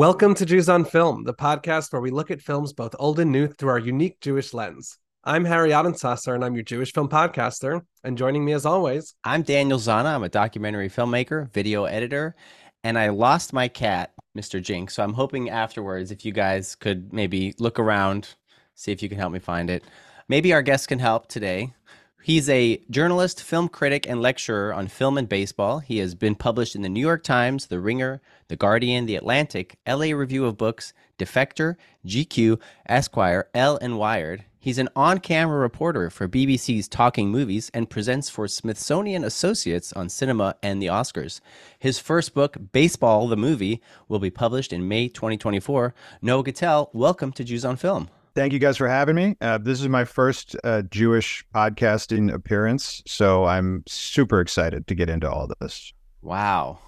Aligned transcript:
Welcome 0.00 0.34
to 0.36 0.46
Jews 0.46 0.70
on 0.70 0.86
Film, 0.86 1.24
the 1.24 1.34
podcast 1.34 1.92
where 1.92 2.00
we 2.00 2.10
look 2.10 2.30
at 2.30 2.40
films 2.40 2.72
both 2.72 2.96
old 2.98 3.20
and 3.20 3.30
new 3.30 3.48
through 3.48 3.68
our 3.68 3.78
unique 3.78 4.18
Jewish 4.22 4.54
lens. 4.54 4.96
I'm 5.24 5.44
Harry 5.44 5.74
Adensasser, 5.74 6.34
and 6.34 6.42
I'm 6.42 6.54
your 6.54 6.64
Jewish 6.64 6.94
film 6.94 7.10
podcaster. 7.10 7.82
And 8.02 8.16
joining 8.16 8.42
me 8.42 8.52
as 8.54 8.64
always, 8.64 9.14
I'm 9.24 9.42
Daniel 9.42 9.78
Zana. 9.78 10.14
I'm 10.14 10.22
a 10.22 10.30
documentary 10.30 10.88
filmmaker, 10.88 11.52
video 11.52 11.84
editor, 11.84 12.34
and 12.82 12.98
I 12.98 13.10
lost 13.10 13.52
my 13.52 13.68
cat, 13.68 14.14
Mr. 14.34 14.62
Jinx. 14.62 14.94
So 14.94 15.02
I'm 15.02 15.12
hoping 15.12 15.50
afterwards 15.50 16.10
if 16.10 16.24
you 16.24 16.32
guys 16.32 16.74
could 16.74 17.12
maybe 17.12 17.54
look 17.58 17.78
around, 17.78 18.36
see 18.76 18.92
if 18.92 19.02
you 19.02 19.10
can 19.10 19.18
help 19.18 19.34
me 19.34 19.38
find 19.38 19.68
it. 19.68 19.84
Maybe 20.28 20.54
our 20.54 20.62
guest 20.62 20.88
can 20.88 20.98
help 20.98 21.28
today. 21.28 21.74
He's 22.22 22.50
a 22.50 22.76
journalist, 22.90 23.42
film 23.42 23.70
critic, 23.70 24.06
and 24.06 24.20
lecturer 24.20 24.74
on 24.74 24.88
film 24.88 25.16
and 25.16 25.26
baseball. 25.26 25.78
He 25.78 25.98
has 25.98 26.14
been 26.14 26.34
published 26.34 26.76
in 26.76 26.82
the 26.82 26.90
New 26.90 27.00
York 27.00 27.24
Times, 27.24 27.68
The 27.68 27.80
Ringer, 27.80 28.20
The 28.48 28.56
Guardian, 28.56 29.06
The 29.06 29.16
Atlantic, 29.16 29.78
LA 29.88 30.12
Review 30.14 30.44
of 30.44 30.58
Books, 30.58 30.92
Defector, 31.18 31.76
GQ, 32.06 32.60
Esquire, 32.86 33.48
Elle, 33.54 33.78
and 33.80 33.96
Wired. 33.96 34.44
He's 34.58 34.76
an 34.76 34.90
on 34.94 35.20
camera 35.20 35.58
reporter 35.58 36.10
for 36.10 36.28
BBC's 36.28 36.88
Talking 36.88 37.30
Movies 37.30 37.70
and 37.72 37.88
presents 37.88 38.28
for 38.28 38.46
Smithsonian 38.46 39.24
Associates 39.24 39.90
on 39.94 40.10
cinema 40.10 40.56
and 40.62 40.82
the 40.82 40.88
Oscars. 40.88 41.40
His 41.78 41.98
first 41.98 42.34
book, 42.34 42.58
Baseball 42.72 43.28
the 43.28 43.36
Movie, 43.38 43.80
will 44.08 44.18
be 44.18 44.28
published 44.28 44.74
in 44.74 44.86
May 44.86 45.08
2024. 45.08 45.94
Noah 46.20 46.44
Gittell, 46.44 46.90
welcome 46.92 47.32
to 47.32 47.44
Jews 47.44 47.64
on 47.64 47.76
Film. 47.76 48.10
Thank 48.40 48.54
you 48.54 48.58
guys 48.58 48.78
for 48.78 48.88
having 48.88 49.16
me. 49.16 49.36
Uh, 49.42 49.58
this 49.58 49.82
is 49.82 49.88
my 49.90 50.06
first 50.06 50.56
uh, 50.64 50.80
Jewish 50.80 51.44
podcasting 51.54 52.32
appearance, 52.32 53.02
so 53.06 53.44
I'm 53.44 53.82
super 53.86 54.40
excited 54.40 54.86
to 54.86 54.94
get 54.94 55.10
into 55.10 55.30
all 55.30 55.46
this. 55.60 55.92
Wow. 56.22 56.78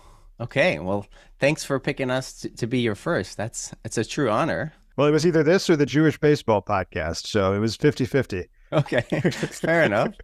Okay. 0.40 0.78
Well, 0.78 1.04
thanks 1.40 1.62
for 1.62 1.78
picking 1.78 2.10
us 2.10 2.40
to, 2.40 2.48
to 2.48 2.66
be 2.66 2.78
your 2.78 2.94
first. 2.94 3.36
That's 3.36 3.74
it's 3.84 3.98
a 3.98 4.04
true 4.06 4.30
honor. 4.30 4.72
Well, 4.96 5.06
it 5.06 5.10
was 5.10 5.27
either 5.27 5.42
this 5.42 5.68
or 5.68 5.77
the 5.77 5.84
Jewish 5.84 6.18
baseball 6.18 6.62
podcast, 6.62 7.27
so 7.27 7.52
it 7.52 7.58
was 7.58 7.77
50-50. 7.77 8.46
Okay, 8.72 9.02
fair 9.30 9.82
enough. 9.82 10.14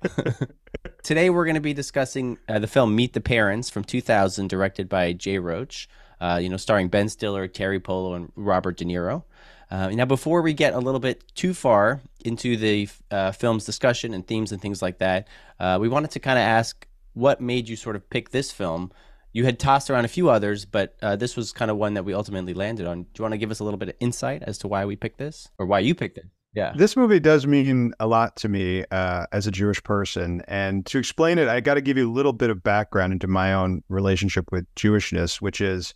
Today 1.03 1.29
we're 1.29 1.45
going 1.45 1.57
to 1.57 1.61
be 1.61 1.75
discussing 1.75 2.39
uh, 2.49 2.59
the 2.59 2.67
film 2.67 2.97
Meet 2.97 3.13
the 3.13 3.21
Parents 3.21 3.69
from 3.69 3.85
2000, 3.85 4.49
directed 4.49 4.89
by 4.89 5.13
Jay 5.13 5.39
Roach. 5.39 5.91
Uh, 6.23 6.41
you 6.43 6.49
know, 6.49 6.57
starring 6.57 6.89
Ben 6.89 7.11
Stiller, 7.11 7.47
Teri 7.47 7.85
Polo, 7.85 8.15
and 8.15 8.33
Robert 8.35 8.79
De 8.79 8.87
Niro. 8.87 9.25
Uh, 9.71 9.89
now, 9.91 10.05
before 10.05 10.43
we 10.43 10.55
get 10.55 10.75
a 10.75 10.79
little 10.79 11.01
bit 11.01 11.23
too 11.35 11.53
far 11.53 12.01
into 12.25 12.57
the 12.57 12.89
uh, 13.11 13.33
film's 13.33 13.65
discussion 13.65 14.15
and 14.15 14.27
themes 14.27 14.53
and 14.53 14.63
things 14.63 14.81
like 14.81 14.99
that, 14.99 15.29
uh, 15.61 15.79
we 15.81 15.89
wanted 15.89 16.11
to 16.13 16.21
kind 16.21 16.39
of 16.39 16.43
ask 16.43 16.87
what 17.13 17.41
made 17.41 17.69
you 17.69 17.77
sort 17.77 17.97
of 17.97 18.09
pick 18.09 18.31
this 18.31 18.51
film. 18.51 18.91
You 19.33 19.45
had 19.45 19.59
tossed 19.59 19.91
around 19.91 20.05
a 20.07 20.09
few 20.09 20.31
others, 20.31 20.65
but 20.65 20.97
uh, 21.03 21.17
this 21.17 21.37
was 21.37 21.53
kind 21.53 21.71
of 21.71 21.77
one 21.77 21.95
that 21.95 22.05
we 22.05 22.15
ultimately 22.15 22.55
landed 22.55 22.87
on. 22.87 23.03
Do 23.03 23.09
you 23.19 23.23
want 23.23 23.33
to 23.33 23.39
give 23.39 23.51
us 23.51 23.61
a 23.61 23.65
little 23.65 23.79
bit 23.79 23.91
of 23.91 23.95
insight 24.01 24.43
as 24.43 24.57
to 24.59 24.69
why 24.69 24.85
we 24.85 24.97
picked 24.97 25.19
this 25.19 25.49
or 25.59 25.67
why 25.67 25.81
you 25.81 25.95
picked 25.95 26.17
it? 26.17 26.25
Yeah. 26.55 26.73
This 26.75 26.97
movie 26.97 27.21
does 27.21 27.47
mean 27.47 27.93
a 28.01 28.07
lot 28.07 28.37
to 28.37 28.49
me 28.49 28.85
uh, 28.91 29.27
as 29.33 29.47
a 29.47 29.51
Jewish 29.51 29.83
person. 29.83 30.43
And 30.49 30.87
to 30.87 30.99
explain 30.99 31.39
it, 31.39 31.47
I 31.47 31.61
got 31.61 31.75
to 31.75 31.83
give 31.83 31.99
you 31.99 32.09
a 32.09 32.13
little 32.13 32.33
bit 32.33 32.49
of 32.49 32.63
background 32.63 33.13
into 33.13 33.27
my 33.27 33.53
own 33.53 33.83
relationship 33.89 34.51
with 34.51 34.67
Jewishness, 34.75 35.43
which 35.43 35.61
is 35.61 35.95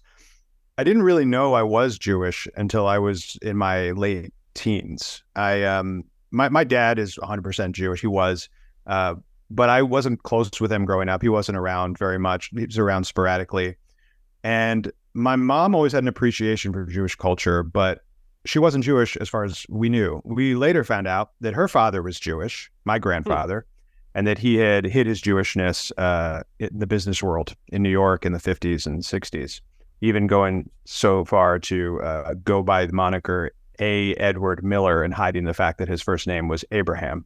I 0.78 0.84
didn't 0.84 1.02
really 1.02 1.24
know 1.24 1.54
I 1.54 1.62
was 1.62 1.98
Jewish 1.98 2.48
until 2.56 2.86
I 2.86 2.98
was 2.98 3.38
in 3.42 3.56
my 3.56 3.90
late 3.90 4.32
teens. 4.54 5.22
I 5.36 5.64
um 5.64 6.04
my 6.30 6.48
my 6.48 6.64
dad 6.64 6.98
is 6.98 7.16
100% 7.16 7.72
Jewish. 7.72 8.00
He 8.00 8.06
was, 8.06 8.48
uh, 8.86 9.16
but 9.50 9.68
I 9.68 9.82
wasn't 9.82 10.22
close 10.22 10.60
with 10.60 10.72
him 10.72 10.86
growing 10.86 11.08
up. 11.08 11.20
He 11.20 11.28
wasn't 11.28 11.58
around 11.58 11.98
very 11.98 12.18
much. 12.18 12.50
He 12.50 12.64
was 12.64 12.78
around 12.78 13.04
sporadically, 13.04 13.76
and 14.42 14.90
my 15.14 15.36
mom 15.36 15.74
always 15.74 15.92
had 15.92 16.04
an 16.04 16.08
appreciation 16.08 16.72
for 16.72 16.86
Jewish 16.86 17.16
culture, 17.16 17.62
but 17.62 18.00
she 18.46 18.58
wasn't 18.58 18.82
Jewish 18.82 19.16
as 19.18 19.28
far 19.28 19.44
as 19.44 19.66
we 19.68 19.90
knew. 19.90 20.22
We 20.24 20.54
later 20.54 20.84
found 20.84 21.06
out 21.06 21.32
that 21.42 21.52
her 21.52 21.68
father 21.68 22.02
was 22.02 22.18
Jewish, 22.18 22.72
my 22.86 22.98
grandfather, 22.98 23.66
hmm. 23.68 24.18
and 24.18 24.26
that 24.26 24.38
he 24.38 24.56
had 24.56 24.86
hid 24.86 25.06
his 25.06 25.20
Jewishness 25.20 25.92
uh, 25.98 26.42
in 26.58 26.70
the 26.78 26.86
business 26.86 27.22
world 27.22 27.54
in 27.68 27.82
New 27.82 27.90
York 27.90 28.24
in 28.24 28.32
the 28.32 28.40
50s 28.40 28.86
and 28.86 29.02
60s 29.02 29.60
even 30.02 30.26
going 30.26 30.68
so 30.84 31.24
far 31.24 31.58
to 31.60 32.02
uh, 32.02 32.34
go 32.44 32.62
by 32.62 32.84
the 32.84 32.92
moniker 32.92 33.52
A. 33.78 34.14
Edward 34.16 34.62
Miller 34.62 35.02
and 35.02 35.14
hiding 35.14 35.44
the 35.44 35.54
fact 35.54 35.78
that 35.78 35.88
his 35.88 36.02
first 36.02 36.26
name 36.26 36.48
was 36.48 36.64
Abraham. 36.72 37.24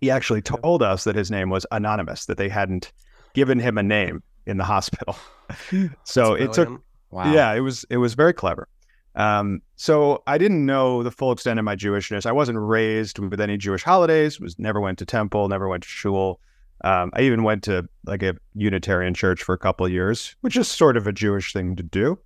He 0.00 0.10
actually 0.10 0.40
told 0.40 0.82
us 0.82 1.04
that 1.04 1.16
his 1.16 1.30
name 1.30 1.50
was 1.50 1.66
anonymous, 1.72 2.26
that 2.26 2.38
they 2.38 2.48
hadn't 2.48 2.92
given 3.34 3.58
him 3.58 3.76
a 3.76 3.82
name 3.82 4.22
in 4.46 4.56
the 4.56 4.64
hospital. 4.64 5.16
so 6.04 6.34
it 6.34 6.52
took, 6.52 6.80
wow. 7.10 7.32
yeah, 7.32 7.52
it 7.52 7.60
was 7.60 7.84
it 7.90 7.96
was 7.96 8.14
very 8.14 8.32
clever. 8.32 8.68
Um, 9.16 9.62
so 9.76 10.22
I 10.26 10.38
didn't 10.38 10.64
know 10.64 11.02
the 11.02 11.10
full 11.10 11.32
extent 11.32 11.58
of 11.58 11.64
my 11.64 11.74
Jewishness. 11.74 12.26
I 12.26 12.32
wasn't 12.32 12.58
raised 12.58 13.18
with 13.18 13.40
any 13.40 13.56
Jewish 13.56 13.82
holidays. 13.82 14.38
Was 14.38 14.58
never 14.58 14.80
went 14.80 14.98
to 14.98 15.06
temple, 15.06 15.48
never 15.48 15.66
went 15.68 15.82
to 15.82 15.88
shul. 15.88 16.40
Um, 16.86 17.10
I 17.14 17.22
even 17.22 17.42
went 17.42 17.64
to 17.64 17.88
like 18.04 18.22
a 18.22 18.36
Unitarian 18.54 19.12
church 19.12 19.42
for 19.42 19.52
a 19.52 19.58
couple 19.58 19.88
years, 19.88 20.36
which 20.42 20.56
is 20.56 20.68
sort 20.68 20.96
of 20.96 21.08
a 21.08 21.12
Jewish 21.12 21.52
thing 21.52 21.74
to 21.74 21.82
do. 21.82 22.16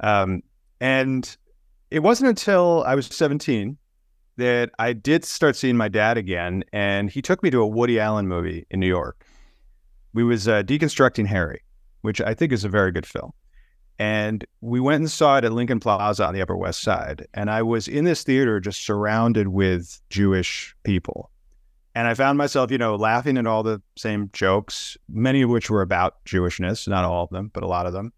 Um, 0.00 0.42
and 0.80 1.36
it 1.90 1.98
wasn't 1.98 2.30
until 2.30 2.82
I 2.86 2.94
was 2.94 3.08
17 3.08 3.76
that 4.38 4.70
I 4.78 4.94
did 4.94 5.26
start 5.26 5.54
seeing 5.54 5.76
my 5.76 5.88
dad 5.88 6.16
again, 6.16 6.64
and 6.72 7.10
he 7.10 7.20
took 7.20 7.42
me 7.42 7.50
to 7.50 7.60
a 7.60 7.66
Woody 7.66 8.00
Allen 8.00 8.26
movie 8.26 8.66
in 8.70 8.80
New 8.80 8.86
York. 8.86 9.22
We 10.14 10.24
was 10.24 10.48
uh, 10.48 10.62
deconstructing 10.62 11.26
Harry, 11.26 11.60
which 12.00 12.22
I 12.22 12.32
think 12.32 12.52
is 12.52 12.64
a 12.64 12.70
very 12.70 12.92
good 12.92 13.06
film. 13.06 13.32
And 13.98 14.46
we 14.62 14.80
went 14.80 15.00
and 15.00 15.10
saw 15.10 15.36
it 15.36 15.44
at 15.44 15.52
Lincoln 15.52 15.80
Plaza 15.80 16.24
on 16.24 16.32
the 16.32 16.40
Upper 16.40 16.56
West 16.56 16.80
Side. 16.80 17.26
And 17.34 17.50
I 17.50 17.60
was 17.60 17.86
in 17.86 18.06
this 18.06 18.22
theater 18.22 18.60
just 18.60 18.82
surrounded 18.82 19.48
with 19.48 20.00
Jewish 20.08 20.74
people. 20.84 21.30
And 21.96 22.06
I 22.06 22.12
found 22.12 22.36
myself, 22.36 22.70
you 22.70 22.76
know, 22.76 22.94
laughing 22.94 23.38
at 23.38 23.46
all 23.46 23.62
the 23.62 23.80
same 23.96 24.28
jokes, 24.34 24.98
many 25.08 25.40
of 25.40 25.48
which 25.48 25.70
were 25.70 25.80
about 25.80 26.22
Jewishness, 26.26 26.86
not 26.86 27.06
all 27.06 27.24
of 27.24 27.30
them, 27.30 27.50
but 27.54 27.62
a 27.62 27.66
lot 27.66 27.86
of 27.86 27.94
them. 27.94 28.12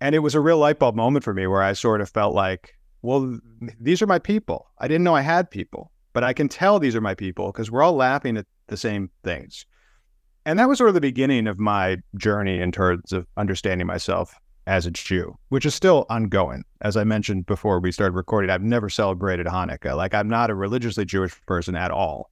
And 0.00 0.16
it 0.16 0.18
was 0.18 0.34
a 0.34 0.40
real 0.40 0.58
light 0.58 0.80
bulb 0.80 0.96
moment 0.96 1.24
for 1.24 1.32
me 1.32 1.46
where 1.46 1.62
I 1.62 1.74
sort 1.74 2.00
of 2.00 2.10
felt 2.10 2.34
like, 2.34 2.74
well, 3.02 3.38
these 3.78 4.02
are 4.02 4.08
my 4.08 4.18
people. 4.18 4.66
I 4.78 4.88
didn't 4.88 5.04
know 5.04 5.14
I 5.14 5.20
had 5.20 5.48
people, 5.48 5.92
but 6.12 6.24
I 6.24 6.32
can 6.32 6.48
tell 6.48 6.80
these 6.80 6.96
are 6.96 7.00
my 7.00 7.14
people 7.14 7.52
because 7.52 7.70
we're 7.70 7.84
all 7.84 7.94
laughing 7.94 8.36
at 8.36 8.46
the 8.66 8.76
same 8.76 9.08
things. 9.22 9.64
And 10.44 10.58
that 10.58 10.68
was 10.68 10.78
sort 10.78 10.88
of 10.88 10.94
the 10.94 11.00
beginning 11.00 11.46
of 11.46 11.60
my 11.60 11.98
journey 12.16 12.60
in 12.60 12.72
terms 12.72 13.12
of 13.12 13.28
understanding 13.36 13.86
myself 13.86 14.34
as 14.66 14.86
a 14.86 14.90
Jew, 14.90 15.38
which 15.50 15.64
is 15.64 15.74
still 15.76 16.04
ongoing. 16.10 16.64
As 16.80 16.96
I 16.96 17.04
mentioned 17.04 17.46
before 17.46 17.78
we 17.78 17.92
started 17.92 18.16
recording, 18.16 18.50
I've 18.50 18.60
never 18.60 18.90
celebrated 18.90 19.46
Hanukkah. 19.46 19.96
Like, 19.96 20.14
I'm 20.14 20.28
not 20.28 20.50
a 20.50 20.54
religiously 20.56 21.04
Jewish 21.04 21.40
person 21.46 21.76
at 21.76 21.92
all. 21.92 22.28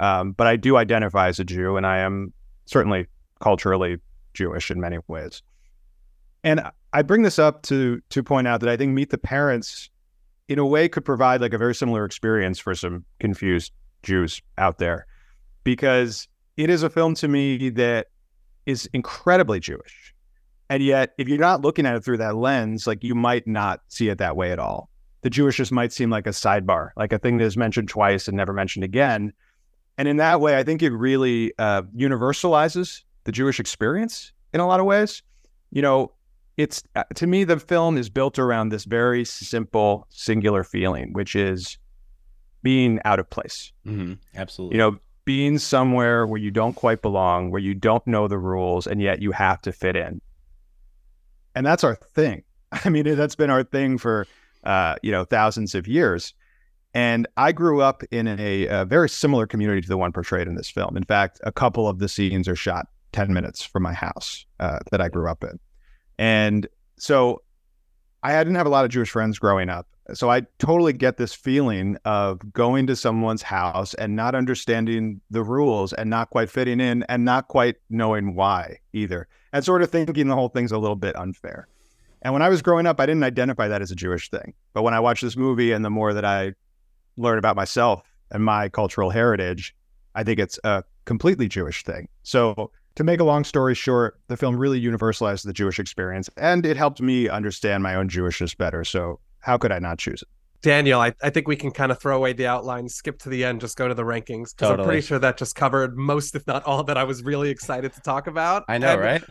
Um, 0.00 0.32
but 0.32 0.46
I 0.46 0.56
do 0.56 0.76
identify 0.76 1.28
as 1.28 1.38
a 1.38 1.44
Jew, 1.44 1.76
and 1.76 1.86
I 1.86 1.98
am 1.98 2.32
certainly 2.64 3.06
culturally 3.40 3.98
Jewish 4.34 4.70
in 4.70 4.80
many 4.80 4.98
ways. 5.06 5.42
And 6.42 6.62
I 6.92 7.02
bring 7.02 7.22
this 7.22 7.38
up 7.38 7.62
to 7.64 8.00
to 8.08 8.22
point 8.22 8.48
out 8.48 8.60
that 8.60 8.68
I 8.68 8.76
think 8.76 8.92
Meet 8.92 9.10
the 9.10 9.18
Parents, 9.18 9.90
in 10.48 10.58
a 10.58 10.66
way, 10.66 10.88
could 10.88 11.04
provide 11.04 11.42
like 11.42 11.52
a 11.52 11.58
very 11.58 11.74
similar 11.74 12.04
experience 12.04 12.58
for 12.58 12.74
some 12.74 13.04
confused 13.20 13.72
Jews 14.02 14.40
out 14.56 14.78
there, 14.78 15.06
because 15.64 16.26
it 16.56 16.70
is 16.70 16.82
a 16.82 16.90
film 16.90 17.14
to 17.16 17.28
me 17.28 17.68
that 17.70 18.06
is 18.64 18.88
incredibly 18.94 19.60
Jewish. 19.60 20.14
And 20.70 20.82
yet, 20.82 21.12
if 21.18 21.28
you're 21.28 21.38
not 21.38 21.60
looking 21.60 21.84
at 21.84 21.96
it 21.96 22.04
through 22.04 22.18
that 22.18 22.36
lens, 22.36 22.86
like 22.86 23.04
you 23.04 23.14
might 23.14 23.46
not 23.46 23.80
see 23.88 24.08
it 24.08 24.18
that 24.18 24.36
way 24.36 24.50
at 24.50 24.58
all. 24.58 24.88
The 25.22 25.30
Jewishness 25.30 25.70
might 25.70 25.92
seem 25.92 26.08
like 26.08 26.26
a 26.26 26.30
sidebar, 26.30 26.90
like 26.96 27.12
a 27.12 27.18
thing 27.18 27.36
that 27.36 27.44
is 27.44 27.56
mentioned 27.56 27.88
twice 27.90 28.28
and 28.28 28.36
never 28.36 28.54
mentioned 28.54 28.84
again. 28.84 29.32
And 30.00 30.08
in 30.08 30.16
that 30.16 30.40
way, 30.40 30.56
I 30.56 30.62
think 30.62 30.82
it 30.82 30.92
really 30.92 31.52
uh, 31.58 31.82
universalizes 31.94 33.02
the 33.24 33.32
Jewish 33.32 33.60
experience 33.60 34.32
in 34.54 34.60
a 34.60 34.66
lot 34.66 34.80
of 34.80 34.86
ways. 34.86 35.22
You 35.72 35.82
know, 35.82 36.10
it's 36.56 36.82
uh, 36.96 37.04
to 37.16 37.26
me, 37.26 37.44
the 37.44 37.60
film 37.60 37.98
is 37.98 38.08
built 38.08 38.38
around 38.38 38.70
this 38.70 38.86
very 38.86 39.26
simple, 39.26 40.06
singular 40.08 40.64
feeling, 40.64 41.12
which 41.12 41.36
is 41.36 41.76
being 42.62 42.98
out 43.04 43.18
of 43.18 43.28
place. 43.28 43.72
Mm-hmm. 43.86 44.14
Absolutely. 44.36 44.76
You 44.76 44.78
know, 44.78 44.98
being 45.26 45.58
somewhere 45.58 46.26
where 46.26 46.40
you 46.40 46.50
don't 46.50 46.76
quite 46.76 47.02
belong, 47.02 47.50
where 47.50 47.60
you 47.60 47.74
don't 47.74 48.06
know 48.06 48.26
the 48.26 48.38
rules, 48.38 48.86
and 48.86 49.02
yet 49.02 49.20
you 49.20 49.32
have 49.32 49.60
to 49.60 49.70
fit 49.70 49.96
in. 49.96 50.22
And 51.54 51.66
that's 51.66 51.84
our 51.84 51.96
thing. 52.14 52.42
I 52.72 52.88
mean, 52.88 53.04
that's 53.04 53.36
been 53.36 53.50
our 53.50 53.64
thing 53.64 53.98
for, 53.98 54.26
uh, 54.64 54.94
you 55.02 55.12
know, 55.12 55.26
thousands 55.26 55.74
of 55.74 55.86
years. 55.86 56.32
And 56.92 57.28
I 57.36 57.52
grew 57.52 57.82
up 57.82 58.02
in 58.10 58.26
a, 58.26 58.66
a, 58.66 58.84
very 58.84 59.08
similar 59.08 59.46
community 59.46 59.80
to 59.80 59.88
the 59.88 59.96
one 59.96 60.10
portrayed 60.10 60.48
in 60.48 60.56
this 60.56 60.68
film. 60.68 60.96
In 60.96 61.04
fact, 61.04 61.40
a 61.44 61.52
couple 61.52 61.86
of 61.86 62.00
the 62.00 62.08
scenes 62.08 62.48
are 62.48 62.56
shot 62.56 62.86
10 63.12 63.32
minutes 63.32 63.62
from 63.62 63.84
my 63.84 63.92
house 63.92 64.44
uh, 64.58 64.80
that 64.90 65.00
I 65.00 65.08
grew 65.08 65.30
up 65.30 65.44
in. 65.44 65.58
And 66.18 66.66
so 66.98 67.42
I 68.22 68.36
didn't 68.38 68.56
have 68.56 68.66
a 68.66 68.70
lot 68.70 68.84
of 68.84 68.90
Jewish 68.90 69.10
friends 69.10 69.38
growing 69.38 69.68
up. 69.68 69.86
So 70.12 70.28
I 70.30 70.42
totally 70.58 70.92
get 70.92 71.16
this 71.16 71.32
feeling 71.32 71.96
of 72.04 72.40
going 72.52 72.88
to 72.88 72.96
someone's 72.96 73.42
house 73.42 73.94
and 73.94 74.16
not 74.16 74.34
understanding 74.34 75.20
the 75.30 75.44
rules 75.44 75.92
and 75.92 76.10
not 76.10 76.30
quite 76.30 76.50
fitting 76.50 76.80
in 76.80 77.04
and 77.04 77.24
not 77.24 77.46
quite 77.46 77.76
knowing 77.88 78.34
why 78.34 78.78
either. 78.92 79.28
And 79.52 79.64
sort 79.64 79.82
of 79.82 79.90
thinking 79.90 80.26
the 80.26 80.34
whole 80.34 80.48
thing's 80.48 80.72
a 80.72 80.78
little 80.78 80.96
bit 80.96 81.14
unfair. 81.14 81.68
And 82.22 82.32
when 82.32 82.42
I 82.42 82.48
was 82.48 82.60
growing 82.60 82.86
up, 82.86 83.00
I 83.00 83.06
didn't 83.06 83.24
identify 83.24 83.68
that 83.68 83.82
as 83.82 83.90
a 83.90 83.96
Jewish 83.96 84.28
thing. 84.28 84.52
But 84.74 84.82
when 84.82 84.94
I 84.94 85.00
watched 85.00 85.22
this 85.22 85.36
movie 85.36 85.72
and 85.72 85.84
the 85.84 85.90
more 85.90 86.12
that 86.12 86.24
I 86.24 86.54
learned 87.20 87.38
about 87.38 87.56
myself 87.56 88.02
and 88.30 88.44
my 88.44 88.68
cultural 88.68 89.10
heritage, 89.10 89.74
I 90.14 90.24
think 90.24 90.38
it's 90.38 90.58
a 90.64 90.84
completely 91.04 91.48
Jewish 91.48 91.84
thing. 91.84 92.08
So, 92.22 92.70
to 92.96 93.04
make 93.04 93.20
a 93.20 93.24
long 93.24 93.44
story 93.44 93.74
short, 93.74 94.20
the 94.26 94.36
film 94.36 94.56
really 94.56 94.80
universalized 94.80 95.44
the 95.44 95.52
Jewish 95.52 95.78
experience 95.78 96.28
and 96.36 96.66
it 96.66 96.76
helped 96.76 97.00
me 97.00 97.28
understand 97.28 97.82
my 97.82 97.94
own 97.94 98.08
Jewishness 98.08 98.56
better. 98.56 98.84
So, 98.84 99.20
how 99.40 99.56
could 99.56 99.72
I 99.72 99.78
not 99.78 99.98
choose 99.98 100.22
it? 100.22 100.28
Daniel, 100.62 101.00
I, 101.00 101.14
I 101.22 101.30
think 101.30 101.48
we 101.48 101.56
can 101.56 101.70
kind 101.70 101.90
of 101.90 101.98
throw 101.98 102.16
away 102.16 102.34
the 102.34 102.46
outline, 102.46 102.88
skip 102.88 103.18
to 103.20 103.30
the 103.30 103.44
end, 103.44 103.62
just 103.62 103.78
go 103.78 103.88
to 103.88 103.94
the 103.94 104.02
rankings. 104.02 104.50
Because 104.50 104.68
Totally. 104.68 104.80
I'm 104.80 104.84
pretty 104.84 105.06
sure 105.06 105.18
that 105.18 105.38
just 105.38 105.54
covered 105.54 105.96
most, 105.96 106.34
if 106.34 106.46
not 106.46 106.64
all, 106.64 106.84
that 106.84 106.98
I 106.98 107.04
was 107.04 107.22
really 107.22 107.48
excited 107.48 107.94
to 107.94 108.00
talk 108.02 108.26
about. 108.26 108.64
I 108.68 108.76
know, 108.76 108.92
And 108.92 109.00
right? 109.00 109.24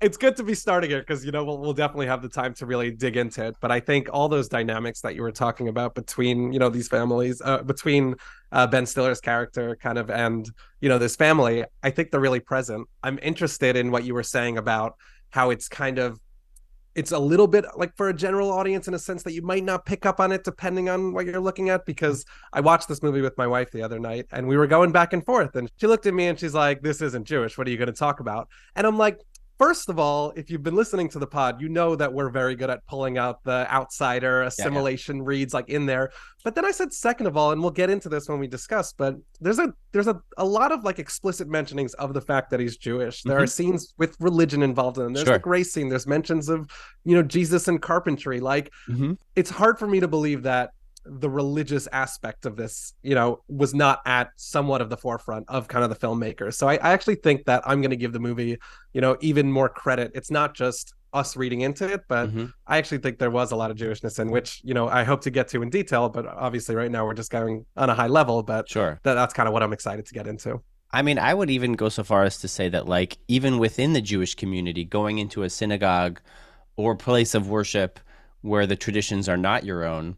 It's 0.00 0.18
good 0.18 0.36
to 0.36 0.42
be 0.42 0.54
starting 0.54 0.90
it 0.90 1.00
because, 1.00 1.24
you 1.24 1.32
know, 1.32 1.42
we'll, 1.42 1.58
we'll 1.58 1.72
definitely 1.72 2.06
have 2.06 2.20
the 2.20 2.28
time 2.28 2.52
to 2.54 2.66
really 2.66 2.90
dig 2.90 3.16
into 3.16 3.46
it. 3.46 3.56
But 3.60 3.72
I 3.72 3.80
think 3.80 4.08
all 4.12 4.28
those 4.28 4.46
dynamics 4.46 5.00
that 5.00 5.14
you 5.14 5.22
were 5.22 5.32
talking 5.32 5.68
about 5.68 5.94
between, 5.94 6.52
you 6.52 6.58
know, 6.58 6.68
these 6.68 6.86
families, 6.86 7.40
uh, 7.42 7.62
between 7.62 8.14
uh, 8.52 8.66
Ben 8.66 8.84
Stiller's 8.84 9.22
character 9.22 9.74
kind 9.76 9.96
of 9.96 10.10
and, 10.10 10.50
you 10.82 10.90
know, 10.90 10.98
this 10.98 11.16
family, 11.16 11.64
I 11.82 11.90
think 11.90 12.10
they're 12.10 12.20
really 12.20 12.40
present. 12.40 12.86
I'm 13.02 13.18
interested 13.22 13.74
in 13.74 13.90
what 13.90 14.04
you 14.04 14.12
were 14.12 14.22
saying 14.22 14.58
about 14.58 14.96
how 15.30 15.48
it's 15.48 15.66
kind 15.66 15.98
of 15.98 16.20
it's 16.96 17.12
a 17.12 17.18
little 17.18 17.46
bit 17.46 17.66
like 17.76 17.94
for 17.94 18.08
a 18.08 18.14
general 18.14 18.50
audience 18.50 18.88
in 18.88 18.94
a 18.94 18.98
sense 18.98 19.22
that 19.22 19.34
you 19.34 19.42
might 19.42 19.62
not 19.62 19.84
pick 19.84 20.06
up 20.06 20.18
on 20.18 20.32
it 20.32 20.42
depending 20.44 20.88
on 20.88 21.12
what 21.12 21.26
you're 21.26 21.40
looking 21.40 21.68
at 21.68 21.84
because 21.84 22.24
i 22.54 22.60
watched 22.60 22.88
this 22.88 23.02
movie 23.02 23.20
with 23.20 23.36
my 23.36 23.46
wife 23.46 23.70
the 23.70 23.82
other 23.82 23.98
night 23.98 24.24
and 24.32 24.48
we 24.48 24.56
were 24.56 24.66
going 24.66 24.90
back 24.90 25.12
and 25.12 25.24
forth 25.24 25.54
and 25.56 25.70
she 25.76 25.86
looked 25.86 26.06
at 26.06 26.14
me 26.14 26.26
and 26.26 26.40
she's 26.40 26.54
like 26.54 26.80
this 26.80 27.02
isn't 27.02 27.26
jewish 27.26 27.58
what 27.58 27.66
are 27.66 27.70
you 27.70 27.76
going 27.76 27.86
to 27.86 27.92
talk 27.92 28.20
about 28.20 28.48
and 28.76 28.86
i'm 28.86 28.96
like 28.96 29.20
First 29.58 29.88
of 29.88 29.98
all, 29.98 30.32
if 30.36 30.50
you've 30.50 30.62
been 30.62 30.74
listening 30.74 31.08
to 31.10 31.18
the 31.18 31.26
pod, 31.26 31.62
you 31.62 31.68
know 31.70 31.96
that 31.96 32.12
we're 32.12 32.28
very 32.28 32.54
good 32.54 32.68
at 32.68 32.84
pulling 32.86 33.16
out 33.16 33.42
the 33.44 33.66
outsider 33.72 34.42
assimilation 34.42 35.22
reads 35.22 35.54
like 35.54 35.70
in 35.70 35.86
there. 35.86 36.10
But 36.44 36.54
then 36.54 36.64
I 36.66 36.70
said 36.70 36.92
second 36.92 37.26
of 37.26 37.36
all, 37.38 37.52
and 37.52 37.60
we'll 37.62 37.70
get 37.70 37.88
into 37.88 38.08
this 38.10 38.28
when 38.28 38.38
we 38.38 38.46
discuss, 38.48 38.92
but 38.92 39.14
there's 39.40 39.58
a 39.58 39.72
there's 39.92 40.08
a, 40.08 40.20
a 40.36 40.44
lot 40.44 40.72
of 40.72 40.84
like 40.84 40.98
explicit 40.98 41.48
mentionings 41.48 41.94
of 41.94 42.12
the 42.12 42.20
fact 42.20 42.50
that 42.50 42.60
he's 42.60 42.76
Jewish. 42.76 43.22
There 43.22 43.38
are 43.38 43.46
scenes 43.46 43.94
with 43.96 44.14
religion 44.20 44.62
involved 44.62 44.98
in 44.98 45.04
them. 45.04 45.12
There's 45.14 45.26
Sure. 45.26 45.36
a 45.36 45.48
race 45.48 45.72
scene, 45.72 45.88
there's 45.88 46.06
mentions 46.06 46.48
of, 46.50 46.70
you 47.04 47.14
know, 47.16 47.22
Jesus 47.22 47.66
and 47.68 47.80
carpentry. 47.80 48.40
Like 48.40 48.70
Mm-hmm. 48.88 49.14
it's 49.36 49.50
hard 49.50 49.78
for 49.78 49.86
me 49.86 50.00
to 50.00 50.08
believe 50.08 50.42
that 50.42 50.70
the 51.08 51.30
religious 51.30 51.86
aspect 51.92 52.46
of 52.46 52.56
this, 52.56 52.94
you 53.02 53.14
know, 53.14 53.42
was 53.48 53.74
not 53.74 54.00
at 54.06 54.30
somewhat 54.36 54.80
of 54.80 54.90
the 54.90 54.96
forefront 54.96 55.48
of 55.48 55.68
kind 55.68 55.84
of 55.84 55.90
the 55.90 55.96
filmmakers. 55.96 56.54
So 56.54 56.68
I, 56.68 56.74
I 56.74 56.92
actually 56.92 57.16
think 57.16 57.44
that 57.46 57.62
I'm 57.66 57.80
going 57.80 57.90
to 57.90 57.96
give 57.96 58.12
the 58.12 58.18
movie, 58.20 58.58
you 58.92 59.00
know, 59.00 59.16
even 59.20 59.50
more 59.50 59.68
credit. 59.68 60.12
It's 60.14 60.30
not 60.30 60.54
just 60.54 60.94
us 61.12 61.36
reading 61.36 61.62
into 61.62 61.90
it, 61.90 62.02
but 62.08 62.28
Mm-hmm. 62.28 62.46
I 62.66 62.78
actually 62.78 62.98
think 62.98 63.18
there 63.18 63.30
was 63.30 63.52
a 63.52 63.56
lot 63.56 63.70
of 63.70 63.76
Jewishness 63.76 64.18
in 64.18 64.30
which, 64.30 64.60
you 64.64 64.74
know, 64.74 64.88
I 64.88 65.04
hope 65.04 65.20
to 65.22 65.30
get 65.30 65.48
to 65.48 65.62
in 65.62 65.70
detail. 65.70 66.08
But 66.08 66.26
obviously, 66.26 66.74
right 66.74 66.90
now 66.90 67.06
we're 67.06 67.14
just 67.14 67.30
going 67.30 67.64
on 67.76 67.88
a 67.88 67.94
high 67.94 68.08
level. 68.08 68.42
But 68.42 68.68
Sure. 68.68 68.98
that, 69.04 69.14
that's 69.14 69.32
kind 69.32 69.46
of 69.48 69.52
what 69.52 69.62
I'm 69.62 69.72
excited 69.72 70.04
to 70.06 70.14
get 70.14 70.26
into. 70.26 70.60
I 70.92 71.02
mean, 71.02 71.18
I 71.18 71.34
would 71.34 71.50
even 71.50 71.72
go 71.72 71.88
so 71.88 72.04
far 72.04 72.24
as 72.24 72.38
to 72.38 72.48
say 72.48 72.68
that, 72.68 72.86
like, 72.86 73.18
even 73.28 73.58
within 73.58 73.92
the 73.92 74.00
Jewish 74.00 74.34
community, 74.34 74.84
going 74.84 75.18
into 75.18 75.42
a 75.42 75.50
synagogue 75.50 76.20
or 76.76 76.94
place 76.94 77.34
of 77.34 77.48
worship 77.48 77.98
where 78.42 78.66
the 78.66 78.76
traditions 78.76 79.28
are 79.28 79.36
not 79.36 79.64
your 79.64 79.84
own, 79.84 80.16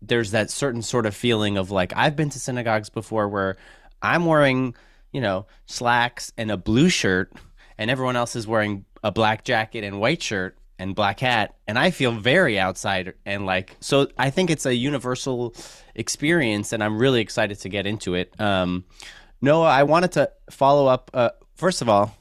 there's 0.00 0.30
that 0.30 0.50
certain 0.50 0.82
sort 0.82 1.06
of 1.06 1.14
feeling 1.14 1.56
of 1.56 1.70
like, 1.70 1.92
I've 1.96 2.16
been 2.16 2.30
to 2.30 2.38
synagogues 2.38 2.90
before 2.90 3.28
where 3.28 3.56
I'm 4.00 4.26
wearing, 4.26 4.74
you 5.12 5.20
know, 5.20 5.46
slacks 5.66 6.32
and 6.36 6.50
a 6.50 6.56
blue 6.56 6.88
shirt, 6.88 7.32
and 7.76 7.90
everyone 7.90 8.16
else 8.16 8.36
is 8.36 8.46
wearing 8.46 8.84
a 9.02 9.12
black 9.12 9.44
jacket 9.44 9.84
and 9.84 10.00
white 10.00 10.22
shirt 10.22 10.56
and 10.80 10.94
black 10.94 11.18
hat, 11.18 11.56
and 11.66 11.76
I 11.76 11.90
feel 11.90 12.12
very 12.12 12.58
outside 12.58 13.14
and 13.26 13.44
like, 13.44 13.76
so 13.80 14.06
I 14.16 14.30
think 14.30 14.48
it's 14.50 14.64
a 14.64 14.74
universal 14.74 15.54
experience, 15.96 16.72
and 16.72 16.84
I'm 16.84 16.98
really 16.98 17.20
excited 17.20 17.58
to 17.60 17.68
get 17.68 17.86
into 17.86 18.14
it. 18.14 18.32
Um, 18.40 18.84
Noah, 19.40 19.68
I 19.68 19.82
wanted 19.82 20.12
to 20.12 20.30
follow 20.50 20.86
up. 20.86 21.10
Uh, 21.12 21.30
first 21.56 21.82
of 21.82 21.88
all, 21.88 22.16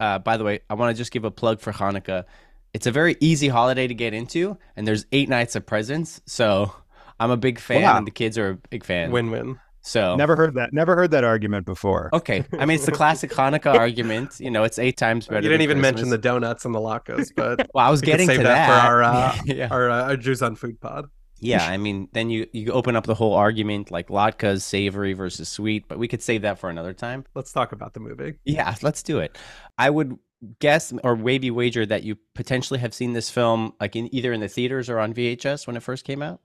uh, 0.00 0.18
by 0.18 0.36
the 0.36 0.42
way, 0.42 0.60
I 0.68 0.74
want 0.74 0.94
to 0.94 0.98
just 0.98 1.12
give 1.12 1.24
a 1.24 1.30
plug 1.30 1.60
for 1.60 1.72
Hanukkah. 1.72 2.24
It's 2.72 2.88
a 2.88 2.90
very 2.90 3.16
easy 3.20 3.46
holiday 3.46 3.86
to 3.86 3.94
get 3.94 4.12
into, 4.12 4.58
and 4.74 4.86
there's 4.86 5.06
eight 5.12 5.28
nights 5.28 5.54
of 5.54 5.64
presents. 5.64 6.20
So 6.26 6.74
I'm 7.20 7.30
a 7.30 7.36
big 7.36 7.58
fan, 7.58 7.82
Wow. 7.82 7.98
and 7.98 8.06
the 8.06 8.10
kids 8.10 8.36
are 8.38 8.50
a 8.50 8.54
big 8.70 8.84
fan. 8.84 9.10
Win 9.10 9.30
win. 9.30 9.58
So 9.86 10.16
Never 10.16 10.34
heard 10.34 10.54
that. 10.54 10.72
Never 10.72 10.96
heard 10.96 11.10
that 11.10 11.24
argument 11.24 11.66
before. 11.66 12.08
okay, 12.14 12.44
I 12.58 12.64
mean 12.64 12.76
it's 12.76 12.86
the 12.86 12.92
classic 13.02 13.30
Hanukkah 13.30 13.74
argument. 13.74 14.40
You 14.40 14.50
know, 14.50 14.64
it's 14.64 14.78
eight 14.78 14.96
times 14.96 15.26
better. 15.26 15.42
You 15.42 15.48
didn't 15.50 15.58
than 15.58 15.62
even 15.70 15.80
mention 15.82 16.08
the 16.08 16.16
donuts 16.18 16.64
and 16.64 16.74
the 16.74 16.78
latkes, 16.78 17.30
but 17.36 17.68
Well, 17.74 17.86
I 17.86 17.90
was 17.90 18.00
we 18.00 18.06
could 18.06 18.12
getting 18.12 18.26
save 18.28 18.38
to 18.38 18.42
that, 18.44 18.66
that, 18.66 18.66
for 18.66 18.86
our 18.86 19.02
uh, 19.02 19.36
yeah. 19.44 19.68
our, 19.70 19.90
uh, 19.90 20.02
our 20.04 20.16
Jews 20.16 20.40
on 20.42 20.56
Food 20.56 20.80
Pod. 20.80 21.06
Yeah, 21.40 21.66
I 21.68 21.76
mean, 21.76 22.08
then 22.14 22.30
you 22.30 22.46
you 22.54 22.72
open 22.72 22.96
up 22.96 23.04
the 23.04 23.14
whole 23.14 23.34
argument 23.34 23.90
like 23.90 24.08
latkes 24.08 24.62
savory 24.62 25.12
versus 25.12 25.50
sweet, 25.50 25.86
but 25.86 25.98
we 25.98 26.08
could 26.08 26.22
save 26.22 26.40
that 26.42 26.58
for 26.58 26.70
another 26.70 26.94
time. 26.94 27.24
Let's 27.34 27.52
talk 27.52 27.72
about 27.72 27.92
the 27.92 28.00
movie. 28.00 28.36
Yeah, 28.46 28.74
let's 28.80 29.02
do 29.02 29.18
it. 29.18 29.36
I 29.76 29.90
would 29.90 30.16
guess 30.60 30.92
or 31.04 31.16
maybe 31.16 31.50
wager 31.50 31.84
that 31.84 32.02
you 32.04 32.16
potentially 32.34 32.78
have 32.80 32.94
seen 32.94 33.12
this 33.12 33.28
film 33.28 33.74
like 33.80 33.96
in 33.96 34.14
either 34.14 34.32
in 34.32 34.40
the 34.40 34.48
theaters 34.48 34.88
or 34.88 34.98
on 34.98 35.12
VHS 35.12 35.66
when 35.66 35.76
it 35.76 35.82
first 35.82 36.06
came 36.06 36.22
out. 36.22 36.40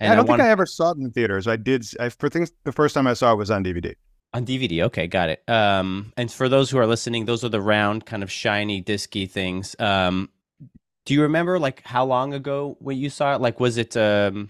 I 0.00 0.14
don't 0.14 0.26
want- 0.28 0.40
think 0.40 0.46
I 0.48 0.50
ever 0.50 0.66
saw 0.66 0.90
it 0.92 0.98
in 0.98 1.10
theaters. 1.10 1.46
I 1.46 1.56
did. 1.56 1.84
I, 1.98 2.08
for 2.08 2.28
things, 2.28 2.52
the 2.64 2.72
first 2.72 2.94
time 2.94 3.06
I 3.06 3.14
saw 3.14 3.32
it 3.32 3.36
was 3.36 3.50
on 3.50 3.62
DVD. 3.64 3.94
on 4.32 4.46
DVD. 4.46 4.82
Okay, 4.84 5.06
got 5.08 5.28
it. 5.28 5.42
Um, 5.48 6.12
and 6.16 6.30
for 6.30 6.48
those 6.48 6.70
who 6.70 6.78
are 6.78 6.86
listening, 6.86 7.24
those 7.24 7.44
are 7.44 7.48
the 7.48 7.60
round, 7.60 8.06
kind 8.06 8.22
of 8.22 8.30
shiny, 8.30 8.82
disky 8.82 9.28
things. 9.30 9.74
Um, 9.78 10.28
do 11.04 11.14
you 11.14 11.22
remember 11.22 11.58
like 11.58 11.82
how 11.84 12.04
long 12.04 12.32
ago 12.34 12.76
when 12.80 12.96
you 12.96 13.10
saw 13.10 13.34
it? 13.34 13.40
Like, 13.40 13.58
was 13.58 13.76
it 13.76 13.96
um 13.96 14.48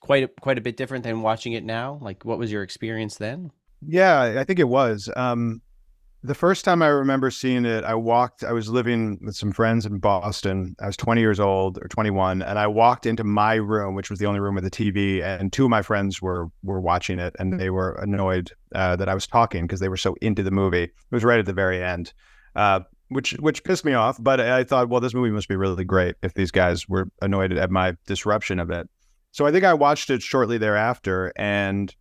quite 0.00 0.22
a, 0.24 0.28
quite 0.28 0.56
a 0.58 0.60
bit 0.60 0.76
different 0.76 1.02
than 1.04 1.22
watching 1.22 1.52
it 1.54 1.64
now? 1.64 1.98
Like, 2.00 2.24
what 2.24 2.38
was 2.38 2.52
your 2.52 2.62
experience 2.62 3.16
then? 3.16 3.50
Yeah, 3.86 4.36
I 4.38 4.44
think 4.44 4.58
it 4.58 4.68
was. 4.68 5.10
Um, 5.16 5.62
the 6.22 6.34
first 6.34 6.64
time 6.64 6.82
I 6.82 6.88
remember 6.88 7.30
seeing 7.30 7.64
it, 7.64 7.84
I 7.84 7.94
walked, 7.94 8.42
I 8.42 8.50
was 8.52 8.68
living 8.68 9.20
with 9.22 9.36
some 9.36 9.52
friends 9.52 9.86
in 9.86 9.98
Boston. 9.98 10.74
I 10.80 10.86
was 10.86 10.96
20 10.96 11.20
years 11.20 11.38
old 11.38 11.78
or 11.78 11.86
21, 11.86 12.42
and 12.42 12.58
I 12.58 12.66
walked 12.66 13.06
into 13.06 13.22
my 13.22 13.54
room, 13.54 13.94
which 13.94 14.10
was 14.10 14.18
the 14.18 14.26
only 14.26 14.40
room 14.40 14.56
with 14.56 14.64
a 14.64 14.70
TV, 14.70 15.22
and 15.22 15.52
two 15.52 15.64
of 15.64 15.70
my 15.70 15.82
friends 15.82 16.20
were 16.20 16.48
were 16.64 16.80
watching 16.80 17.20
it, 17.20 17.36
and 17.38 17.60
they 17.60 17.70
were 17.70 17.92
annoyed 17.94 18.50
uh, 18.74 18.96
that 18.96 19.08
I 19.08 19.14
was 19.14 19.28
talking 19.28 19.66
because 19.66 19.78
they 19.78 19.88
were 19.88 19.96
so 19.96 20.16
into 20.20 20.42
the 20.42 20.50
movie. 20.50 20.84
It 20.84 20.92
was 21.12 21.22
right 21.22 21.38
at 21.38 21.46
the 21.46 21.52
very 21.52 21.82
end, 21.82 22.12
uh, 22.56 22.80
which 23.10 23.32
which 23.38 23.62
pissed 23.62 23.84
me 23.84 23.92
off. 23.92 24.16
But 24.20 24.40
I 24.40 24.64
thought, 24.64 24.88
well, 24.88 25.00
this 25.00 25.14
movie 25.14 25.30
must 25.30 25.48
be 25.48 25.56
really 25.56 25.84
great 25.84 26.16
if 26.22 26.34
these 26.34 26.50
guys 26.50 26.88
were 26.88 27.08
annoyed 27.22 27.52
at 27.52 27.70
my 27.70 27.96
disruption 28.08 28.58
of 28.58 28.70
it. 28.70 28.88
So 29.30 29.46
I 29.46 29.52
think 29.52 29.64
I 29.64 29.74
watched 29.74 30.10
it 30.10 30.22
shortly 30.22 30.58
thereafter, 30.58 31.32
and 31.36 31.94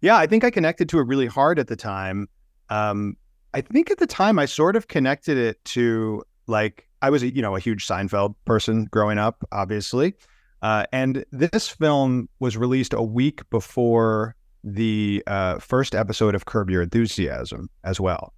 yeah, 0.00 0.16
I 0.16 0.28
think 0.28 0.44
I 0.44 0.50
connected 0.50 0.88
to 0.90 1.00
it 1.00 1.08
really 1.08 1.26
hard 1.26 1.58
at 1.58 1.66
the 1.66 1.76
time. 1.76 2.28
Um, 2.72 3.16
I 3.52 3.60
think 3.60 3.90
at 3.90 3.98
the 3.98 4.06
time 4.06 4.38
I 4.38 4.46
sort 4.46 4.76
of 4.76 4.88
connected 4.88 5.36
it 5.36 5.62
to 5.66 6.22
like 6.46 6.88
I 7.02 7.10
was 7.10 7.22
a, 7.22 7.34
you 7.34 7.42
know 7.42 7.54
a 7.54 7.60
huge 7.60 7.86
Seinfeld 7.86 8.34
person 8.46 8.86
growing 8.90 9.18
up, 9.18 9.44
obviously, 9.52 10.14
uh, 10.62 10.84
and 10.92 11.24
this 11.32 11.68
film 11.68 12.28
was 12.40 12.56
released 12.56 12.94
a 12.94 13.02
week 13.02 13.48
before 13.50 14.36
the 14.64 15.22
uh, 15.26 15.58
first 15.58 15.94
episode 15.94 16.34
of 16.34 16.46
Curb 16.46 16.70
Your 16.70 16.82
Enthusiasm 16.82 17.68
as 17.84 18.00
well. 18.00 18.32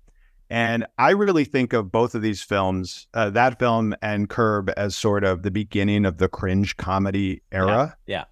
And 0.50 0.86
I 0.98 1.10
really 1.10 1.44
think 1.44 1.72
of 1.72 1.92
both 1.92 2.14
of 2.14 2.22
these 2.22 2.42
films, 2.42 3.06
uh, 3.14 3.30
that 3.30 3.58
film 3.58 3.94
and 4.02 4.28
Curb, 4.28 4.70
as 4.76 4.96
sort 4.96 5.24
of 5.24 5.42
the 5.42 5.50
beginning 5.50 6.04
of 6.04 6.18
the 6.18 6.28
cringe 6.28 6.76
comedy 6.76 7.42
era. 7.52 7.96
yeah. 8.06 8.24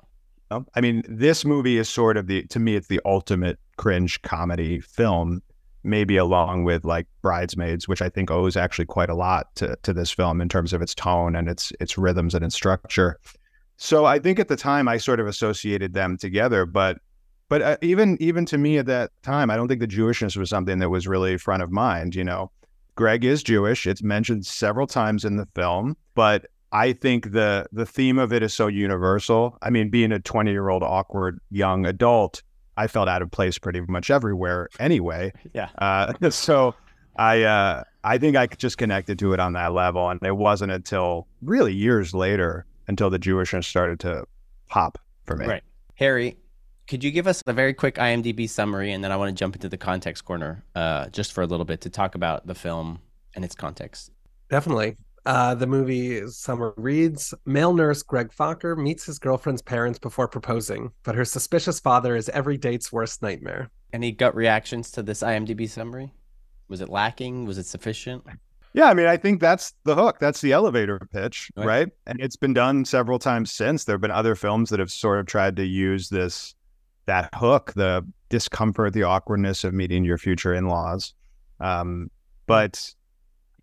know? 0.51 0.67
I 0.75 0.81
mean, 0.81 1.03
this 1.09 1.45
movie 1.45 1.79
is 1.79 1.89
sort 1.89 2.17
of 2.17 2.27
the 2.27 2.45
to 2.49 2.59
me, 2.59 2.77
it's 2.77 2.89
the 2.89 3.01
ultimate 3.05 3.59
cringe 3.77 4.21
comedy 4.23 4.81
film, 4.81 5.43
maybe 5.85 6.17
along 6.17 6.65
with 6.65 6.85
like 6.85 7.07
Bridesmaids, 7.23 7.89
which 7.89 8.03
I 8.03 8.09
think 8.09 8.31
owes 8.31 8.57
actually 8.57 8.87
quite 8.87 9.11
a 9.11 9.15
lot 9.15 9.55
to 9.57 9.77
to 9.83 9.93
this 9.93 10.11
film 10.11 10.41
in 10.41 10.49
terms 10.49 10.73
of 10.73 10.83
its 10.83 10.95
tone 10.95 11.37
and 11.37 11.49
its 11.49 11.73
its 11.81 11.99
rhythms 11.99 12.35
and 12.35 12.45
its 12.45 12.55
structure. 12.55 13.19
So 13.77 14.05
I 14.05 14.19
think 14.19 14.39
at 14.39 14.49
the 14.49 14.57
time 14.57 14.87
I 14.89 14.97
sort 14.97 15.21
of 15.21 15.27
associated 15.27 15.95
them 15.95 16.17
together, 16.17 16.67
but 16.67 16.99
but 17.49 17.63
uh, 17.63 17.77
even 17.83 18.17
even 18.21 18.47
to 18.47 18.59
me 18.59 18.79
at 18.79 18.87
that 18.87 19.11
time, 19.23 19.51
I 19.51 19.57
don't 19.57 19.69
think 19.69 19.81
the 19.81 19.87
Jewishness 19.87 20.37
was 20.37 20.49
something 20.49 20.79
that 20.79 20.89
was 20.89 21.07
really 21.07 21.37
front 21.37 21.63
of 21.63 21.71
mind. 21.71 22.15
You 22.15 22.25
know, 22.25 22.51
Greg 22.95 23.25
is 23.25 23.43
Jewish; 23.43 23.87
it's 23.87 24.03
mentioned 24.03 24.47
several 24.47 24.87
times 24.87 25.25
in 25.25 25.37
the 25.37 25.47
film, 25.55 25.97
but 26.15 26.47
I 26.73 26.95
think 26.95 27.33
the 27.33 27.67
the 27.71 27.85
theme 27.85 28.19
of 28.19 28.33
it 28.33 28.43
is 28.43 28.55
so 28.55 28.69
universal. 28.69 29.59
I 29.61 29.69
mean, 29.69 29.91
being 29.91 30.13
a 30.13 30.19
20 30.19 30.51
year 30.51 30.71
old 30.71 30.83
awkward 30.83 31.41
young 31.51 31.85
adult, 31.85 32.43
I 32.77 32.87
felt 32.87 33.09
out 33.09 33.23
of 33.23 33.31
place 33.31 33.59
pretty 33.59 33.81
much 33.81 34.11
everywhere 34.11 34.69
anyway. 34.79 35.33
Yeah. 35.55 35.69
Uh, 35.79 36.13
so 36.31 36.75
I 37.17 37.43
uh, 37.43 37.85
I 38.05 38.19
think 38.19 38.37
I 38.37 38.47
just 38.47 38.79
connected 38.79 39.19
to 39.19 39.35
it 39.35 39.41
on 39.41 39.53
that 39.53 39.73
level, 39.73 40.09
and 40.09 40.23
it 40.23 40.37
wasn't 40.37 40.73
until 40.73 41.27
really 41.43 41.75
years 41.75 42.15
later 42.15 42.65
until 42.89 43.11
the 43.11 43.19
Jewishness 43.19 43.65
started 43.65 44.01
to 44.01 44.25
pop 44.69 44.99
for 45.27 45.37
me. 45.37 45.47
Right. 45.47 45.63
Harry, 45.97 46.37
could 46.89 47.05
you 47.05 47.11
give 47.11 47.27
us 47.27 47.43
a 47.47 47.53
very 47.53 47.75
quick 47.75 47.97
IMDb 47.97 48.49
summary, 48.49 48.93
and 48.93 49.05
then 49.05 49.13
I 49.13 49.17
want 49.17 49.29
to 49.29 49.35
jump 49.35 49.55
into 49.55 49.69
the 49.69 49.77
context 49.77 50.25
corner 50.25 50.65
uh, 50.75 51.09
just 51.09 51.33
for 51.33 51.43
a 51.43 51.47
little 51.47 51.65
bit 51.65 51.83
to 51.83 51.91
talk 51.91 52.15
about 52.15 52.47
the 52.47 52.55
film 52.55 53.01
and 53.35 53.45
its 53.45 53.55
context. 53.55 54.11
Definitely. 54.51 54.97
Uh, 55.25 55.55
the 55.55 55.67
movie 55.67 56.27
Summer 56.27 56.75
reads 56.77 57.33
Male 57.47 57.75
nurse 57.75 58.03
Greg 58.03 58.31
Focker 58.37 58.77
meets 58.77 59.05
his 59.05 59.19
girlfriend's 59.21 59.63
parents 59.63 59.99
before 59.99 60.27
proposing, 60.27 60.91
but 61.05 61.15
her 61.15 61.25
suspicious 61.25 61.79
father 61.79 62.17
is 62.17 62.29
every 62.31 62.57
date's 62.57 62.93
worst 62.93 63.23
nightmare. 63.23 63.71
Any 63.93 64.11
gut 64.11 64.35
reactions 64.35 64.91
to 64.93 65.03
this 65.03 65.23
IMDb 65.23 65.69
summary? 65.69 66.13
Was 66.69 66.81
it 66.81 66.89
lacking? 66.89 67.45
Was 67.45 67.59
it 67.59 67.67
sufficient? 67.67 68.25
Yeah, 68.75 68.87
I 68.87 68.95
mean, 68.95 69.07
I 69.07 69.17
think 69.19 69.41
that's 69.41 69.75
the 69.85 69.95
hook. 69.95 70.19
That's 70.19 70.41
the 70.41 70.53
elevator 70.53 70.99
pitch, 71.13 71.51
Right. 71.57 71.67
right? 71.67 71.89
And 72.07 72.19
it's 72.21 72.37
been 72.37 72.55
done 72.55 72.85
several 72.87 73.19
times 73.19 73.53
since. 73.53 73.85
There 73.85 73.95
have 73.95 74.01
been 74.01 74.11
other 74.11 74.35
films 74.35 74.71
that 74.71 74.81
have 74.81 74.91
sort 74.91 75.21
of 75.21 75.27
tried 75.27 75.57
to 75.57 75.65
use 75.65 76.09
this 76.09 76.55
that 77.05 77.29
hook, 77.35 77.73
the 77.75 78.07
discomfort, 78.29 78.93
the 78.95 79.03
awkwardness 79.03 79.65
of 79.65 79.75
meeting 79.75 80.05
your 80.05 80.17
future 80.19 80.55
in-laws. 80.55 81.15
Um, 81.61 82.11
but 82.47 82.95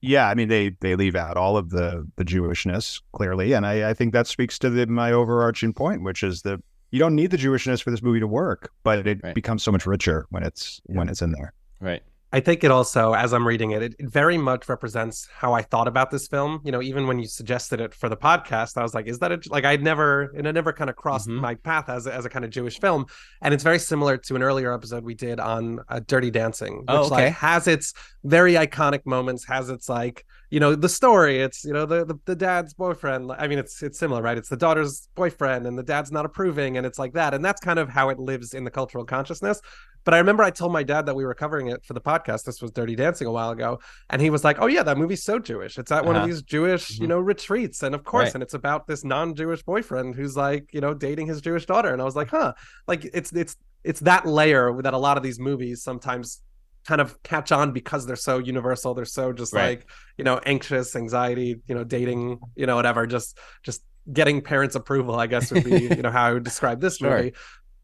yeah, 0.02 0.28
I 0.30 0.34
mean, 0.36 0.48
they 0.48 0.70
they 0.82 0.96
leave 0.96 1.16
out 1.16 1.38
all 1.38 1.58
of 1.58 1.70
the 1.70 2.08
the 2.16 2.26
Jewishness 2.26 3.02
clearly, 3.14 3.54
and 3.54 3.66
I, 3.66 3.90
I 3.90 3.94
think 3.94 4.14
that 4.14 4.28
speaks 4.28 4.58
to 4.60 4.70
the, 4.70 4.86
my 4.88 5.12
overarching 5.12 5.74
point, 5.74 6.04
which 6.04 6.24
is 6.24 6.42
that 6.44 6.60
you 6.92 7.00
don't 7.00 7.16
need 7.16 7.32
the 7.32 7.38
Jewishness 7.38 7.84
for 7.84 7.92
this 7.92 8.02
movie 8.02 8.20
to 8.20 8.28
work, 8.28 8.72
but 8.84 9.06
it 9.06 9.20
Right. 9.24 9.36
becomes 9.36 9.62
so 9.64 9.72
much 9.72 9.86
richer 9.86 10.26
when 10.30 10.44
it's 10.44 10.82
when 10.86 11.10
it's 11.10 11.22
in 11.22 11.32
there. 11.32 11.54
Right. 11.80 12.02
I 12.32 12.40
think 12.42 12.64
it 12.64 12.70
also, 12.70 13.14
as 13.14 13.34
I'm 13.34 13.48
reading 13.48 13.72
it, 13.72 13.82
it, 13.82 13.96
it 13.98 14.08
very 14.10 14.38
much 14.38 14.70
represents 14.70 15.28
how 15.36 15.54
I 15.54 15.64
thought 15.64 15.88
about 15.88 16.12
this 16.12 16.28
film. 16.28 16.62
You 16.64 16.72
know, 16.72 16.82
even 16.82 17.08
when 17.08 17.18
you 17.18 17.26
suggested 17.28 17.82
it 17.82 17.94
for 17.96 18.08
the 18.08 18.16
podcast, 18.18 18.78
I 18.78 18.84
was 18.84 18.94
like, 18.94 19.08
"Is 19.08 19.18
that 19.20 19.32
a 19.32 19.40
like?" 19.50 19.66
I'd 19.66 19.82
never, 19.82 20.32
and 20.38 20.46
it 20.46 20.54
never 20.54 20.72
kind 20.72 20.92
of 20.92 20.96
crossed 20.96 21.28
Mhm. 21.28 21.40
my 21.42 21.56
path 21.56 21.90
as 21.90 22.06
a, 22.06 22.14
as 22.14 22.26
a 22.26 22.30
kind 22.30 22.46
of 22.46 22.52
Jewish 22.52 22.80
film, 22.80 23.08
and 23.42 23.52
it's 23.54 23.64
very 23.64 23.80
similar 23.80 24.16
to 24.18 24.36
an 24.36 24.44
earlier 24.44 24.72
episode 24.74 25.04
we 25.04 25.16
did 25.16 25.40
on 25.40 25.80
uh, 25.90 26.02
Dirty 26.06 26.30
Dancing, 26.30 26.78
which 26.82 26.86
Oh, 26.90 27.06
okay. 27.06 27.10
like 27.26 27.34
has 27.34 27.68
its 27.68 27.94
very 28.24 28.54
iconic 28.54 29.02
moments, 29.06 29.46
has 29.48 29.70
its 29.70 29.90
like 29.90 30.24
you 30.50 30.60
know 30.60 30.76
the 30.76 30.90
story. 30.90 31.40
It's 31.40 31.64
you 31.64 31.74
know 31.74 31.86
the, 31.86 32.06
the 32.06 32.16
the 32.26 32.36
dad's 32.36 32.74
boyfriend. 32.74 33.32
I 33.32 33.48
mean, 33.48 33.60
it's 33.60 33.82
it's 33.84 34.00
similar, 34.00 34.22
right? 34.22 34.38
It's 34.38 34.50
the 34.50 34.58
daughter's 34.58 35.08
boyfriend, 35.16 35.68
and 35.68 35.78
the 35.78 35.84
dad's 35.84 36.12
not 36.12 36.26
approving, 36.26 36.78
and 36.78 36.86
it's 36.86 37.00
like 37.00 37.14
that, 37.14 37.34
and 37.34 37.44
that's 37.46 37.62
kind 37.62 37.80
of 37.80 37.90
how 37.90 38.10
it 38.10 38.20
lives 38.20 38.54
in 38.54 38.64
the 38.64 38.72
cultural 38.72 39.06
consciousness. 39.06 39.62
But 40.06 40.14
I 40.14 40.18
remember 40.20 40.44
I 40.44 40.50
told 40.50 40.72
my 40.72 40.82
dad 40.82 41.06
that 41.08 41.16
we 41.16 41.26
were 41.26 41.34
covering 41.36 41.68
it 41.68 41.84
for 41.86 41.94
the 41.94 42.02
podcast. 42.02 42.44
This 42.46 42.62
was 42.62 42.72
Dirty 42.72 42.96
Dancing 42.96 43.28
a 43.28 43.32
while 43.32 43.52
ago, 43.52 43.80
and 44.10 44.22
he 44.22 44.30
was 44.30 44.44
like, 44.44 44.58
"Oh 44.60 44.66
yeah, 44.68 44.82
that 44.84 44.98
movie's 44.98 45.24
so 45.24 45.40
Jewish. 45.40 45.78
It's 45.78 45.92
at 45.92 46.06
one 46.06 46.16
of 46.16 46.22
Uh-huh. 46.24 46.28
these 46.32 46.42
Jewish, 46.42 47.00
you 47.00 47.06
Mhm. 47.06 47.10
know, 47.10 47.20
retreats, 47.20 47.84
and 47.84 47.94
of 47.94 48.04
course, 48.04 48.28
Right. 48.28 48.36
and 48.36 48.44
it's 48.44 48.54
about 48.54 48.88
this 48.88 49.04
non-Jewish 49.04 49.64
boyfriend 49.64 50.16
who's 50.16 50.36
like, 50.38 50.66
you 50.74 50.82
know, 50.82 50.94
dating 50.94 51.28
his 51.28 51.42
Jewish 51.42 51.66
daughter." 51.66 51.90
And 51.94 52.02
I 52.02 52.06
was 52.06 52.16
like, 52.16 52.30
"Huh, 52.30 52.54
like 52.88 53.06
it's 53.14 53.32
it's 53.34 53.56
it's 53.84 54.00
that 54.02 54.26
layer 54.26 54.82
that 54.82 54.94
a 54.94 54.98
lot 54.98 55.16
of 55.18 55.24
these 55.24 55.40
movies 55.40 55.84
sometimes 55.84 56.42
kind 56.88 57.02
of 57.02 57.22
catch 57.24 57.52
on 57.52 57.72
because 57.72 58.06
they're 58.06 58.16
so 58.16 58.38
universal. 58.40 58.94
They're 58.94 59.06
so 59.06 59.32
just 59.34 59.54
Right. 59.54 59.80
like 59.80 59.90
you 60.18 60.24
know, 60.24 60.40
anxious, 60.46 60.96
anxiety, 60.96 61.58
you 61.68 61.76
know, 61.76 61.84
dating, 61.84 62.40
you 62.56 62.66
know, 62.66 62.76
whatever, 62.76 63.06
just 63.08 63.38
just 63.64 63.84
getting 64.12 64.42
parents' 64.42 64.76
approval. 64.76 65.16
I 65.16 65.28
guess 65.28 65.52
would 65.52 65.64
be 65.64 65.72
you 65.96 66.02
know 66.02 66.12
how 66.12 66.26
I 66.26 66.34
would 66.34 66.44
describe 66.44 66.82
this 66.82 66.98
Sure. 66.98 67.18
movie." 67.18 67.34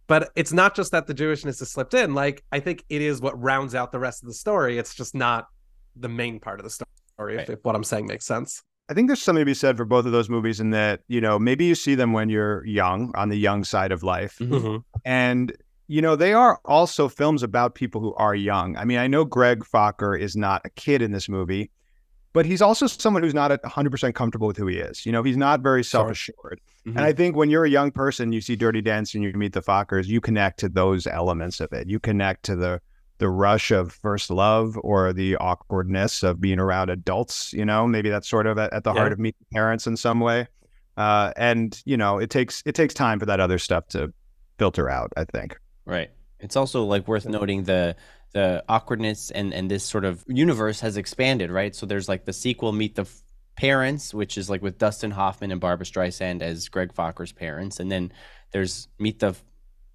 but 0.07 0.29
it's 0.35 0.53
not 0.53 0.75
just 0.75 0.91
that 0.91 1.07
the 1.07 1.15
Jewishness 1.15 1.59
is 1.63 1.71
slipped 1.71 1.95
in. 1.95 2.13
Like 2.13 2.43
I 2.51 2.59
think 2.59 2.83
it 2.89 3.01
is 3.01 3.21
what 3.21 3.41
rounds 3.41 3.73
out 3.73 3.91
the 3.91 3.97
rest 3.99 4.21
of 4.21 4.27
the 4.27 4.35
story. 4.35 4.77
It's 4.77 4.93
just 4.93 5.15
not 5.15 5.47
the 5.95 6.07
main 6.09 6.39
part 6.39 6.59
of 6.59 6.63
the 6.63 6.69
story. 6.69 6.87
If, 7.17 7.37
Right. 7.37 7.49
if 7.49 7.59
what 7.63 7.75
I'm 7.75 7.83
saying 7.83 8.05
makes 8.05 8.25
sense. 8.25 8.61
I 8.87 8.93
think 8.93 9.07
there's 9.07 9.23
something 9.23 9.41
to 9.41 9.45
be 9.45 9.55
said 9.55 9.77
for 9.77 9.85
both 9.85 10.05
of 10.05 10.11
those 10.11 10.29
movies 10.29 10.59
in 10.59 10.69
that, 10.71 10.99
you 11.07 11.19
know, 11.21 11.39
maybe 11.39 11.65
you 11.65 11.73
see 11.73 11.95
them 11.95 12.13
when 12.13 12.29
you're 12.29 12.63
young, 12.67 13.11
on 13.15 13.29
the 13.29 13.35
young 13.35 13.63
side 13.63 13.91
of 13.91 14.03
life. 14.03 14.37
Mhm. 14.39 14.83
And, 15.03 15.53
you 15.87 16.01
know, 16.01 16.15
they 16.15 16.33
are 16.33 16.59
also 16.65 17.07
films 17.07 17.43
about 17.43 17.75
people 17.75 18.01
who 18.01 18.13
are 18.15 18.33
young. 18.35 18.75
I 18.77 18.85
mean, 18.85 18.97
I 18.97 19.07
know 19.07 19.25
Greg 19.25 19.63
Focker 19.63 20.19
is 20.19 20.35
not 20.35 20.61
a 20.65 20.69
kid 20.71 21.01
in 21.01 21.11
this 21.11 21.29
movie, 21.29 21.69
but 22.33 22.45
he's 22.45 22.61
also 22.61 22.87
someone 22.87 23.23
who's 23.23 23.33
not 23.33 23.51
at 23.51 23.61
100% 23.63 24.13
comfortable 24.15 24.47
with 24.47 24.57
who 24.57 24.67
he 24.67 24.77
is. 24.77 25.05
You 25.05 25.11
know, 25.11 25.23
he's 25.23 25.37
not 25.37 25.61
very 25.61 25.83
self 25.83 26.11
assured. 26.11 26.59
Mhm. 26.85 26.91
And 26.97 27.01
I 27.01 27.13
think 27.13 27.35
when 27.35 27.49
you're 27.49 27.65
a 27.65 27.69
young 27.69 27.91
person, 27.91 28.31
you 28.31 28.41
see 28.41 28.55
Dirty 28.55 28.81
Dancing, 28.81 29.23
and 29.23 29.33
you 29.33 29.39
meet 29.39 29.53
the 29.53 29.61
Fockers, 29.61 30.07
you 30.07 30.19
connect 30.21 30.59
to 30.61 30.69
those 30.69 31.07
elements 31.07 31.59
of 31.59 31.71
it. 31.71 31.87
You 31.89 31.99
connect 31.99 32.43
to 32.45 32.55
the 32.55 32.81
the 33.17 33.29
rush 33.29 33.71
of 33.71 33.93
first 33.93 34.29
love 34.29 34.77
or 34.83 35.13
the 35.13 35.37
awkwardness 35.37 36.21
of 36.21 36.41
being 36.41 36.59
around 36.59 36.89
adults. 36.89 37.53
You 37.53 37.63
know, 37.63 37.87
maybe 37.87 38.09
that's 38.09 38.27
sort 38.27 38.45
of 38.45 38.57
at, 38.57 38.73
at 38.73 38.83
the 38.83 38.91
Yeah. 38.93 38.99
heart 38.99 39.13
of 39.13 39.19
meeting 39.19 39.45
parents 39.53 39.87
in 39.87 39.95
some 39.95 40.19
way. 40.19 40.47
Uh, 40.97 41.31
and 41.37 41.81
you 41.85 41.95
know, 41.95 42.17
it 42.17 42.29
takes 42.29 42.61
it 42.65 42.75
takes 42.75 42.93
time 42.93 43.17
for 43.19 43.25
that 43.25 43.39
other 43.39 43.57
stuff 43.57 43.87
to 43.89 44.11
filter 44.57 44.89
out. 44.89 45.13
I 45.15 45.23
think. 45.23 45.57
Right. 45.85 46.11
It's 46.39 46.55
also 46.55 46.83
like 46.83 47.07
worth 47.07 47.25
noting 47.25 47.63
the 47.63 47.95
the 48.33 48.63
awkwardness 48.67 49.31
and 49.31 49.53
and 49.53 49.71
this 49.71 49.83
sort 49.83 50.03
of 50.05 50.23
universe 50.27 50.81
has 50.81 50.97
expanded, 50.97 51.49
right? 51.51 51.73
So 51.75 51.85
there's 51.85 52.09
like 52.09 52.25
the 52.25 52.33
sequel 52.33 52.71
Meet 52.73 52.95
the 52.95 53.03
F- 53.03 53.21
Parents, 53.55 54.13
which 54.13 54.37
is 54.37 54.49
like 54.49 54.61
with 54.61 54.77
Dustin 54.77 55.11
Hoffman 55.11 55.51
and 55.51 55.61
Barbra 55.61 55.85
Streisand 55.85 56.41
as 56.41 56.67
Greg 56.67 56.91
Focker's 56.93 57.31
parents, 57.31 57.79
and 57.79 57.89
then 57.91 58.11
there's 58.51 58.89
Meet 58.99 59.19
the 59.19 59.35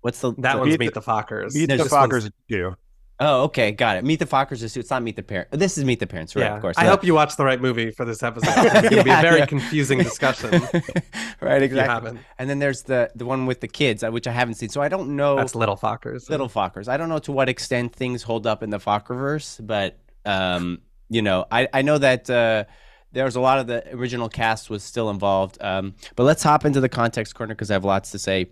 what's 0.00 0.20
the 0.20 0.32
That 0.38 0.54
the- 0.54 0.58
one's 0.60 0.70
Meet 0.70 0.80
Meet 0.80 0.94
the- 0.94 1.00
the, 1.00 1.06
Fockers. 1.06 1.54
Meet 1.54 1.66
the 1.66 1.76
Fockers 1.84 2.30
too. 2.48 2.74
Oh, 3.22 3.42
okay, 3.44 3.70
got 3.70 3.98
it. 3.98 4.04
Meet 4.04 4.18
the 4.18 4.24
Fockers 4.26 4.62
is 4.62 4.76
it's 4.78 4.88
not 4.88 5.02
Meet 5.02 5.16
the 5.16 5.22
Parents. 5.22 5.50
This 5.54 5.76
is 5.76 5.84
Meet 5.84 6.00
the 6.00 6.06
Parents, 6.06 6.34
right? 6.34 6.44
Yeah, 6.44 6.56
Of 6.56 6.62
course. 6.62 6.78
I 6.78 6.84
So- 6.84 6.90
hope 6.90 7.04
you 7.04 7.12
watch 7.12 7.36
the 7.36 7.44
right 7.44 7.60
movie 7.60 7.90
for 7.90 8.06
this 8.06 8.22
episode. 8.22 8.48
It's 8.64 8.72
going 8.72 8.96
to 8.96 9.04
be 9.04 9.10
a 9.10 9.20
very 9.20 9.40
yeah. 9.40 9.46
confusing 9.46 9.98
discussion. 9.98 10.62
right, 11.40 11.62
exactly. 11.62 12.18
And 12.38 12.48
then 12.48 12.60
there's 12.60 12.82
the 12.84 13.10
the 13.14 13.26
one 13.26 13.44
with 13.44 13.60
the 13.60 13.68
kids, 13.68 14.02
uh, 14.02 14.10
which 14.10 14.26
I 14.26 14.32
haven't 14.32 14.54
seen. 14.54 14.70
So 14.70 14.80
I 14.80 14.88
don't 14.88 15.16
know. 15.16 15.36
That's 15.36 15.54
Little 15.54 15.76
Fockers. 15.76 16.30
Little 16.30 16.48
Fockers. 16.48 16.88
I 16.88 16.96
don't 16.96 17.10
know 17.10 17.18
to 17.20 17.32
what 17.32 17.48
extent 17.50 17.94
things 17.94 18.22
hold 18.22 18.46
up 18.46 18.62
in 18.62 18.70
the 18.70 18.78
Fockerverse, 18.78 19.64
but 19.66 19.98
um, 20.24 20.80
you 21.10 21.20
know, 21.20 21.44
I 21.50 21.68
I 21.74 21.82
know 21.82 21.98
that 21.98 22.30
uh, 22.30 22.64
there's 23.12 23.36
a 23.36 23.40
lot 23.40 23.58
of 23.58 23.66
the 23.66 23.94
original 23.94 24.30
cast 24.30 24.70
was 24.70 24.82
still 24.82 25.10
involved. 25.10 25.58
Um, 25.60 25.94
but 26.16 26.22
let's 26.24 26.42
hop 26.42 26.64
into 26.64 26.80
the 26.80 26.88
context 26.88 27.34
corner 27.34 27.54
because 27.54 27.70
I 27.70 27.74
have 27.74 27.84
lots 27.84 28.12
to 28.12 28.18
say. 28.18 28.46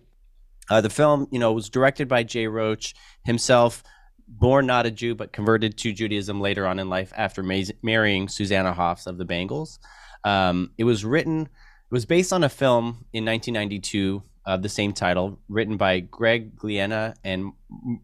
Uh, 0.70 0.82
the 0.82 0.90
film, 0.90 1.26
you 1.30 1.38
know, 1.38 1.52
was 1.52 1.70
directed 1.70 2.08
by 2.08 2.22
Jay 2.22 2.46
Roach 2.46 2.94
himself, 3.25 3.82
born 4.28 4.66
not 4.66 4.87
a 4.87 4.90
Jew 4.90 5.14
but 5.14 5.32
converted 5.32 5.76
to 5.78 5.92
Judaism 5.92 6.40
later 6.40 6.66
on 6.66 6.78
in 6.78 6.88
life 6.88 7.12
after 7.16 7.42
ma- 7.42 7.62
marrying 7.82 8.28
Susanna 8.28 8.73
Hoffs 8.73 9.06
of 9.06 9.18
the 9.18 9.25
Bangles. 9.25 9.78
Um, 10.25 10.70
it 10.78 10.85
was 10.85 11.04
written, 11.04 11.42
it 11.42 11.49
was 11.90 12.04
based 12.04 12.32
on 12.32 12.44
a 12.44 12.49
film 12.49 13.06
in 13.12 13.25
1992 13.25 14.23
of 14.44 14.62
the 14.62 14.68
same 14.68 14.92
title, 14.92 15.38
written 15.49 15.76
by 15.76 16.00
Greg 16.00 16.56
Glienna 16.56 17.14
and 17.23 17.52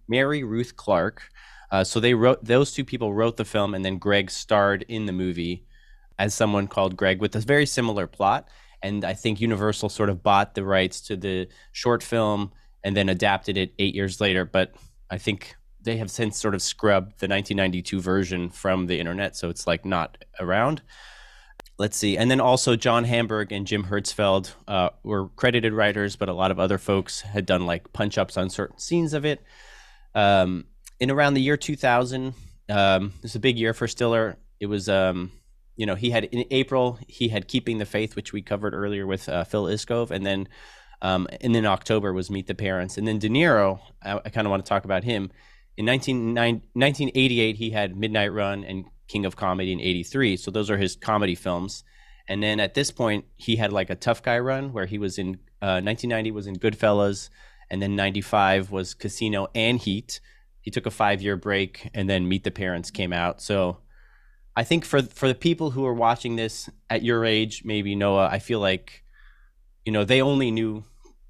Mary 0.08 0.44
Ruth 0.44 0.76
Clarke. 0.76 1.22
Uh, 1.70 1.84
so 1.84 2.00
they 2.00 2.14
wrote; 2.14 2.44
those 2.44 2.72
two 2.72 2.84
people 2.84 3.14
wrote 3.14 3.36
the 3.38 3.44
film, 3.46 3.74
and 3.74 3.84
then 3.84 3.98
Greg 3.98 4.30
starred 4.30 4.84
in 4.88 5.06
the 5.06 5.12
movie 5.12 5.64
as 6.18 6.34
someone 6.34 6.68
called 6.68 6.96
Greg 6.96 7.20
with 7.20 7.34
a 7.34 7.40
very 7.40 7.66
similar 7.66 8.06
plot. 8.06 8.48
And 8.82 9.04
I 9.04 9.14
think 9.14 9.40
Universal 9.40 9.88
sort 9.88 10.10
of 10.10 10.22
bought 10.22 10.54
the 10.54 10.64
rights 10.64 11.00
to 11.02 11.16
the 11.16 11.48
short 11.72 12.02
film 12.02 12.52
and 12.84 12.94
then 12.94 13.08
adapted 13.08 13.56
it 13.56 13.72
eight 13.78 13.94
years 13.94 14.20
later. 14.20 14.44
But 14.44 14.74
I 15.10 15.16
think 15.16 15.56
they 15.84 15.98
have 15.98 16.10
since 16.10 16.38
sort 16.38 16.54
of 16.54 16.62
scrubbed 16.62 17.20
the 17.20 17.28
1992 17.28 18.00
version 18.00 18.50
from 18.50 18.86
the 18.86 18.98
internet, 18.98 19.36
so 19.36 19.48
it's 19.48 19.66
like 19.66 19.84
not 19.84 20.18
around. 20.40 20.82
Let's 21.76 21.96
see. 21.96 22.16
And 22.16 22.30
then 22.30 22.40
also 22.40 22.76
John 22.76 23.04
Hamburg 23.04 23.50
and 23.52 23.66
Jim 23.66 23.84
Herzfeld 23.84 24.52
uh, 24.68 24.90
were 25.02 25.28
credited 25.30 25.72
writers, 25.72 26.16
but 26.16 26.28
a 26.28 26.32
lot 26.32 26.50
of 26.50 26.60
other 26.60 26.78
folks 26.78 27.22
had 27.22 27.46
done 27.46 27.66
like 27.66 27.92
punch 27.92 28.16
ups 28.16 28.36
on 28.36 28.48
certain 28.48 28.78
scenes 28.78 29.12
of 29.12 29.24
it. 29.24 29.42
Um, 30.14 30.66
in 31.00 31.10
around 31.10 31.34
the 31.34 31.42
year 31.42 31.56
2000, 31.56 32.34
um, 32.68 33.12
it 33.16 33.22
was 33.22 33.34
a 33.34 33.40
big 33.40 33.58
year 33.58 33.74
for 33.74 33.88
Stiller. 33.88 34.36
It 34.60 34.66
was, 34.66 34.88
um, 34.88 35.32
you 35.76 35.84
know, 35.84 35.96
he 35.96 36.10
had 36.10 36.24
in 36.24 36.44
April, 36.52 36.98
he 37.08 37.28
had 37.28 37.48
Keeping 37.48 37.78
the 37.78 37.86
Faith, 37.86 38.14
which 38.14 38.32
we 38.32 38.40
covered 38.40 38.72
earlier 38.72 39.06
with 39.06 39.28
uh, 39.28 39.42
Phil 39.42 39.64
Iskov. 39.64 40.12
And 40.12 40.24
then, 40.24 40.48
um, 41.02 41.26
and 41.40 41.54
then 41.54 41.66
October 41.66 42.12
was 42.12 42.30
Meet 42.30 42.46
the 42.46 42.54
Parents. 42.54 42.96
And 42.96 43.06
then 43.06 43.18
De 43.18 43.28
Niro, 43.28 43.80
I, 44.00 44.20
I 44.24 44.28
kind 44.30 44.46
of 44.46 44.52
want 44.52 44.64
to 44.64 44.68
talk 44.68 44.84
about 44.84 45.02
him. 45.02 45.32
In 45.76 45.84
19, 45.86 46.34
1988, 46.34 47.56
he 47.56 47.70
had 47.70 47.96
Midnight 47.96 48.32
Run 48.32 48.64
and 48.64 48.84
King 49.08 49.26
of 49.26 49.36
Comedy 49.36 49.72
in 49.72 49.80
83. 49.80 50.36
So 50.36 50.50
those 50.50 50.70
are 50.70 50.78
his 50.78 50.96
comedy 50.96 51.34
films. 51.34 51.84
And 52.28 52.42
then 52.42 52.60
at 52.60 52.74
this 52.74 52.90
point, 52.90 53.26
he 53.36 53.56
had 53.56 53.72
like 53.72 53.90
a 53.90 53.94
tough 53.94 54.22
guy 54.22 54.38
run 54.38 54.72
where 54.72 54.86
he 54.86 54.98
was 54.98 55.18
in 55.18 55.38
uh, 55.60 55.80
1990 55.80 56.30
was 56.30 56.46
in 56.46 56.56
Goodfellas, 56.56 57.30
and 57.70 57.80
then 57.80 57.96
95 57.96 58.70
was 58.70 58.94
Casino 58.94 59.48
and 59.54 59.78
Heat. 59.78 60.20
He 60.60 60.70
took 60.70 60.86
a 60.86 60.90
five 60.90 61.22
year 61.22 61.36
break, 61.36 61.90
and 61.94 62.08
then 62.08 62.28
Meet 62.28 62.44
the 62.44 62.50
Parents 62.50 62.90
came 62.90 63.12
out. 63.12 63.40
So 63.40 63.78
I 64.56 64.64
think 64.64 64.84
for 64.84 65.02
for 65.02 65.28
the 65.28 65.34
people 65.34 65.70
who 65.70 65.84
are 65.86 65.94
watching 65.94 66.36
this 66.36 66.68
at 66.88 67.02
your 67.02 67.24
age, 67.24 67.62
maybe 67.64 67.94
Noah, 67.94 68.28
I 68.30 68.38
feel 68.38 68.60
like 68.60 69.04
you 69.84 69.92
know 69.92 70.04
they 70.04 70.22
only 70.22 70.50
knew 70.50 70.84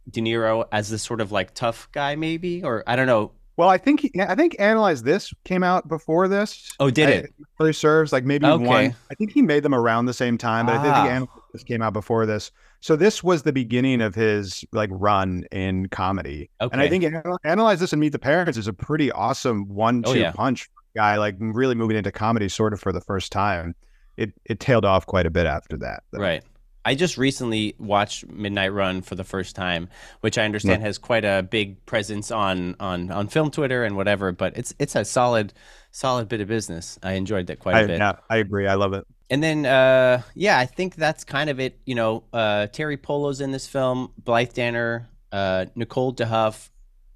De 0.08 0.20
Niro 0.20 0.66
as 0.70 0.90
this 0.90 1.02
sort 1.02 1.20
of 1.20 1.32
like 1.32 1.54
tough 1.54 1.88
guy, 1.92 2.16
maybe, 2.16 2.62
or 2.62 2.84
I 2.86 2.96
don't 2.96 3.06
know. 3.06 3.32
Well, 3.56 3.68
I 3.68 3.78
think 3.78 4.10
I 4.18 4.34
think 4.34 4.56
Analyze 4.58 5.02
This 5.04 5.32
came 5.44 5.62
out 5.62 5.86
before 5.88 6.26
this. 6.28 6.72
Oh, 6.80 6.90
did 6.90 7.08
I- 7.08 7.12
it? 7.12 7.34
really 7.58 7.72
serves 7.72 8.12
like 8.12 8.24
maybe 8.24 8.46
Okay. 8.46 8.64
one. 8.64 8.96
I 9.10 9.14
think 9.14 9.30
he 9.32 9.42
made 9.42 9.62
them 9.62 9.74
around 9.74 10.06
the 10.06 10.12
same 10.14 10.36
time, 10.36 10.66
but 10.66 10.74
I 10.76 10.82
think 10.82 10.94
Ah. 10.94 11.06
Analyze 11.06 11.28
This 11.52 11.62
came 11.62 11.80
out 11.82 11.92
before 11.92 12.26
this. 12.26 12.50
So 12.80 12.96
this 12.96 13.22
was 13.22 13.44
the 13.44 13.52
beginning 13.52 14.00
of 14.02 14.14
his 14.14 14.64
like 14.72 14.90
run 14.92 15.44
in 15.52 15.86
comedy. 15.88 16.50
Okay. 16.60 16.72
And 16.72 16.82
I 16.82 16.88
think 16.88 17.04
Analyze 17.44 17.78
This 17.80 17.92
and 17.92 18.00
Meet 18.00 18.10
the 18.12 18.18
Parents 18.18 18.58
is 18.58 18.66
a 18.66 18.72
pretty 18.72 19.10
awesome 19.12 19.68
one-two 19.68 20.10
Oh, 20.10 20.14
yeah. 20.14 20.32
punch 20.32 20.68
guy, 20.96 21.16
like 21.16 21.36
really 21.38 21.74
moving 21.76 21.96
into 21.96 22.10
comedy 22.12 22.48
sort 22.48 22.72
of 22.72 22.80
for 22.80 22.92
the 22.92 23.00
first 23.00 23.30
time. 23.32 23.74
it 24.16 24.32
it 24.44 24.60
tailed 24.60 24.84
off 24.84 25.06
quite 25.06 25.26
a 25.26 25.30
bit 25.30 25.44
after 25.46 25.76
that. 25.78 26.02
though. 26.12 26.20
Right. 26.20 26.42
I 26.84 26.94
just 26.94 27.16
recently 27.16 27.74
watched 27.78 28.28
Midnight 28.28 28.72
Run 28.72 29.02
for 29.02 29.14
the 29.14 29.24
first 29.24 29.56
time, 29.56 29.88
which 30.20 30.36
I 30.36 30.44
understand 30.44 30.82
has 30.82 30.98
quite 30.98 31.24
a 31.24 31.42
big 31.42 31.84
presence 31.86 32.30
on 32.30 32.76
on 32.78 33.10
on 33.10 33.28
film 33.28 33.50
Twitter 33.50 33.84
and 33.84 33.96
whatever. 33.96 34.32
But 34.32 34.56
it's 34.56 34.74
it's 34.78 34.94
a 34.94 35.04
solid 35.04 35.52
solid 35.90 36.28
bit 36.28 36.40
of 36.40 36.48
business. 36.48 36.98
I 37.02 37.12
enjoyed 37.12 37.46
that 37.46 37.60
quite 37.60 37.76
a 37.76 37.78
I, 37.78 37.86
bit. 37.86 37.98
yeah, 37.98 38.16
I 38.28 38.36
agree. 38.38 38.66
I 38.66 38.74
love 38.74 38.92
it. 38.92 39.06
And 39.30 39.42
then, 39.42 39.64
uh, 39.64 40.22
yeah, 40.34 40.58
I 40.58 40.66
think 40.66 40.96
that's 40.96 41.24
kind 41.24 41.48
of 41.48 41.58
it. 41.58 41.78
You 41.86 41.94
know, 41.94 42.24
uh, 42.32 42.66
Teri 42.70 43.00
Polo's 43.00 43.40
in 43.40 43.52
this 43.52 43.66
film, 43.66 44.12
Blythe 44.22 44.52
Danner, 44.52 45.08
uh, 45.32 45.66
Nicole 45.74 46.14
DeHuff, 46.14 46.68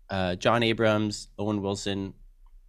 uh, 0.09 0.35
Jon 0.37 0.63
Abrahams, 0.63 1.29
Owen 1.39 1.61
Wilson, 1.61 2.15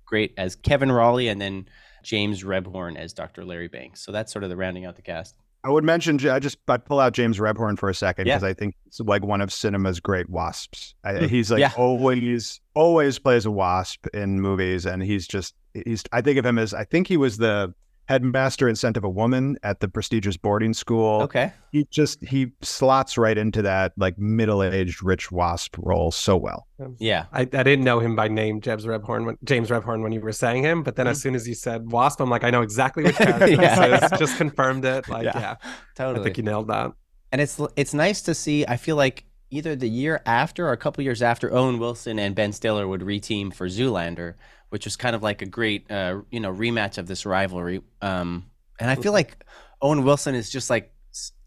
great 0.06 0.34
as 0.38 0.56
Kevin 0.56 0.92
Rawley, 0.92 1.30
and 1.30 1.40
then 1.40 1.68
James 2.04 2.44
Rebhorn 2.44 2.98
as 2.98 3.14
Dr. 3.14 3.46
Larry 3.46 3.70
Banks. 3.70 4.02
So 4.02 4.12
that's 4.12 4.32
sort 4.32 4.44
of 4.44 4.50
the 4.50 4.58
rounding 4.58 4.86
out 4.86 4.96
the 4.96 5.02
cast. 5.02 5.36
I 5.64 5.70
would 5.70 5.84
mention 5.84 6.26
I 6.30 6.40
just 6.40 6.58
I 6.68 6.78
pull 6.78 7.00
out 7.00 7.14
James 7.14 7.38
Rebhorn 7.38 7.78
for 7.78 7.90
a 7.90 7.94
second 7.94 8.28
Yeah. 8.28 8.36
because 8.38 8.44
I 8.46 8.54
think 8.54 8.76
it's 8.88 9.00
like 9.02 9.24
one 9.26 9.42
of 9.42 9.52
cinema's 9.52 10.00
great 10.00 10.30
wasps. 10.30 10.96
I, 11.04 11.14
Mm, 11.14 11.30
he's 11.30 11.52
like 11.52 11.60
yeah. 11.60 11.74
always 11.76 12.62
always 12.76 13.20
plays 13.20 13.46
a 13.46 13.52
wasp 13.52 14.08
in 14.14 14.40
movies, 14.40 14.86
and 14.86 15.04
he's 15.04 15.28
just 15.28 15.54
he's. 15.74 16.04
I 16.14 16.22
think 16.22 16.38
of 16.38 16.46
him 16.46 16.58
as 16.58 16.74
I 16.74 16.86
think 16.86 17.08
he 17.08 17.18
was 17.18 17.38
the 17.38 17.74
headmaster 18.10 18.68
in 18.68 18.76
Scent 18.76 18.98
of 18.98 19.04
a 19.04 19.10
Woman 19.10 19.56
at 19.62 19.82
the 19.82 19.88
prestigious 19.88 20.36
boarding 20.36 20.74
school. 20.74 21.22
Okay. 21.22 21.54
He 21.72 21.86
just 21.92 22.20
he 22.26 22.48
slots 22.64 23.20
right 23.20 23.38
into 23.38 23.62
that 23.62 23.94
like 23.98 24.18
middle 24.18 24.64
aged 24.64 25.04
rich 25.04 25.32
wasp 25.32 25.76
role 25.78 26.10
so 26.10 26.36
well. 26.36 26.66
Yeah. 26.98 27.28
I, 27.32 27.42
I 27.42 27.46
didn't 27.46 27.84
know 27.84 28.00
him 28.00 28.16
by 28.16 28.28
name, 28.28 28.62
James 28.62 28.84
Rebhorn, 28.88 29.28
when, 29.28 29.38
James 29.44 29.70
Rebhorn, 29.70 30.02
when 30.02 30.12
you 30.12 30.22
were 30.22 30.32
saying 30.32 30.64
him. 30.64 30.82
But 30.82 30.96
then 30.96 31.06
as 31.06 31.20
mm-hmm. 31.20 31.22
soon 31.22 31.36
as 31.36 31.48
you 31.48 31.54
said 31.54 31.92
Wasp, 31.92 32.20
I'm 32.20 32.32
like, 32.32 32.44
I 32.44 32.50
know 32.50 32.64
exactly 32.64 33.04
which 33.04 33.16
character 33.18 33.48
Yeah. 33.48 34.00
this 34.00 34.12
is. 34.12 34.18
Just 34.20 34.38
confirmed 34.38 34.86
it. 34.86 35.08
Like, 35.08 35.26
Yeah. 35.26 35.58
yeah, 36.00 36.10
I 36.10 36.20
think 36.24 36.38
you 36.38 36.44
nailed 36.44 36.70
that. 36.70 36.92
and 37.32 37.40
it's 37.40 37.62
it's 37.76 37.94
nice 37.94 38.24
to 38.24 38.34
see. 38.34 38.66
I 38.66 38.78
feel 38.78 38.96
like 38.96 39.26
either 39.52 39.76
the 39.76 39.90
year 39.90 40.22
after 40.26 40.68
or 40.68 40.72
a 40.72 40.78
couple 40.78 41.04
years 41.04 41.22
after, 41.22 41.54
Owen 41.54 41.78
Wilson 41.78 42.18
and 42.18 42.34
Ben 42.34 42.54
Stiller 42.54 42.88
would 42.88 43.02
reteam 43.02 43.54
for 43.54 43.68
Zoolander, 43.68 44.34
which 44.70 44.86
was 44.86 44.96
kind 44.96 45.16
of 45.16 45.24
like 45.24 45.42
a 45.42 45.46
great 45.46 45.90
uh, 45.92 46.22
you 46.32 46.40
know 46.40 46.54
rematch 46.54 46.98
of 46.98 47.08
this 47.08 47.26
rivalry. 47.26 47.82
Um, 48.02 48.46
and 48.80 48.90
I 48.90 48.96
feel 48.96 49.12
like 49.12 49.46
Owen 49.82 50.04
Wilson 50.04 50.36
is 50.36 50.50
just 50.50 50.70
like 50.70 50.92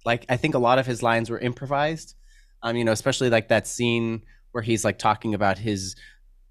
like 0.05 0.27
I 0.29 0.37
think 0.37 0.55
a 0.55 0.59
lot 0.59 0.79
of 0.79 0.87
his 0.87 1.03
lines 1.03 1.31
were 1.31 1.39
improvised. 1.39 2.15
Um, 2.63 2.77
you 2.77 2.85
know, 2.85 2.93
especially 2.93 3.31
like 3.31 3.49
that 3.49 3.67
scene 3.67 4.23
where 4.53 4.63
he's 4.63 4.85
like 4.85 4.99
talking 4.99 5.35
about 5.35 5.59
his 5.59 5.97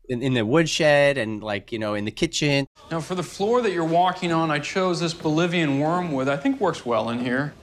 in, 0.09 0.21
in 0.21 0.33
the 0.33 0.45
woodshed 0.45 1.17
and 1.17 1.41
like 1.41 1.71
you 1.71 1.79
know 1.79 1.93
in 1.93 2.05
the 2.05 2.11
kitchen. 2.11 2.67
Now, 2.89 2.99
for 2.99 3.15
the 3.15 3.23
floor 3.23 3.61
that 3.61 3.71
you're 3.71 3.85
walking 3.85 4.31
on, 4.31 4.51
I 4.51 4.59
chose 4.59 4.99
this 4.99 5.13
Bolivian 5.13 5.79
wormwood. 5.79 6.27
I 6.27 6.37
think 6.37 6.59
works 6.59 6.85
well 6.85 7.09
in 7.09 7.19
here. 7.19 7.53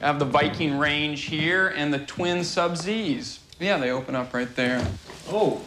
I 0.00 0.06
have 0.06 0.18
the 0.18 0.26
Viking 0.26 0.78
range 0.78 1.22
here 1.22 1.68
and 1.68 1.92
the 1.92 2.00
twin 2.00 2.44
sub 2.44 2.76
Z's. 2.76 3.40
Yeah, 3.58 3.78
they 3.78 3.90
open 3.90 4.14
up 4.14 4.34
right 4.34 4.54
there. 4.54 4.86
Oh, 5.30 5.62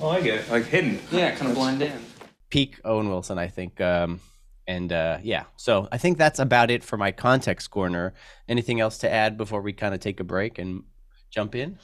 oh, 0.00 0.08
I 0.08 0.22
get 0.22 0.36
it. 0.36 0.50
Like 0.50 0.64
hidden. 0.64 0.98
Yeah, 1.12 1.34
kind 1.34 1.50
of 1.50 1.56
blend 1.56 1.82
in. 1.82 2.05
Peak 2.50 2.80
Owen 2.84 3.08
Wilson, 3.08 3.38
I 3.38 3.48
think. 3.48 3.80
Um, 3.80 4.20
and 4.66 4.92
uh, 4.92 5.18
yeah, 5.22 5.44
so 5.56 5.88
I 5.92 5.98
think 5.98 6.18
that's 6.18 6.38
about 6.40 6.70
it 6.70 6.82
for 6.82 6.96
my 6.96 7.12
context 7.12 7.70
corner. 7.70 8.14
Anything 8.48 8.80
else 8.80 8.98
to 8.98 9.10
add 9.10 9.36
before 9.36 9.60
we 9.62 9.72
kind 9.72 9.94
of 9.94 10.00
take 10.00 10.18
a 10.20 10.24
break 10.24 10.58
and 10.58 10.82
jump 11.30 11.54
in? 11.54 11.78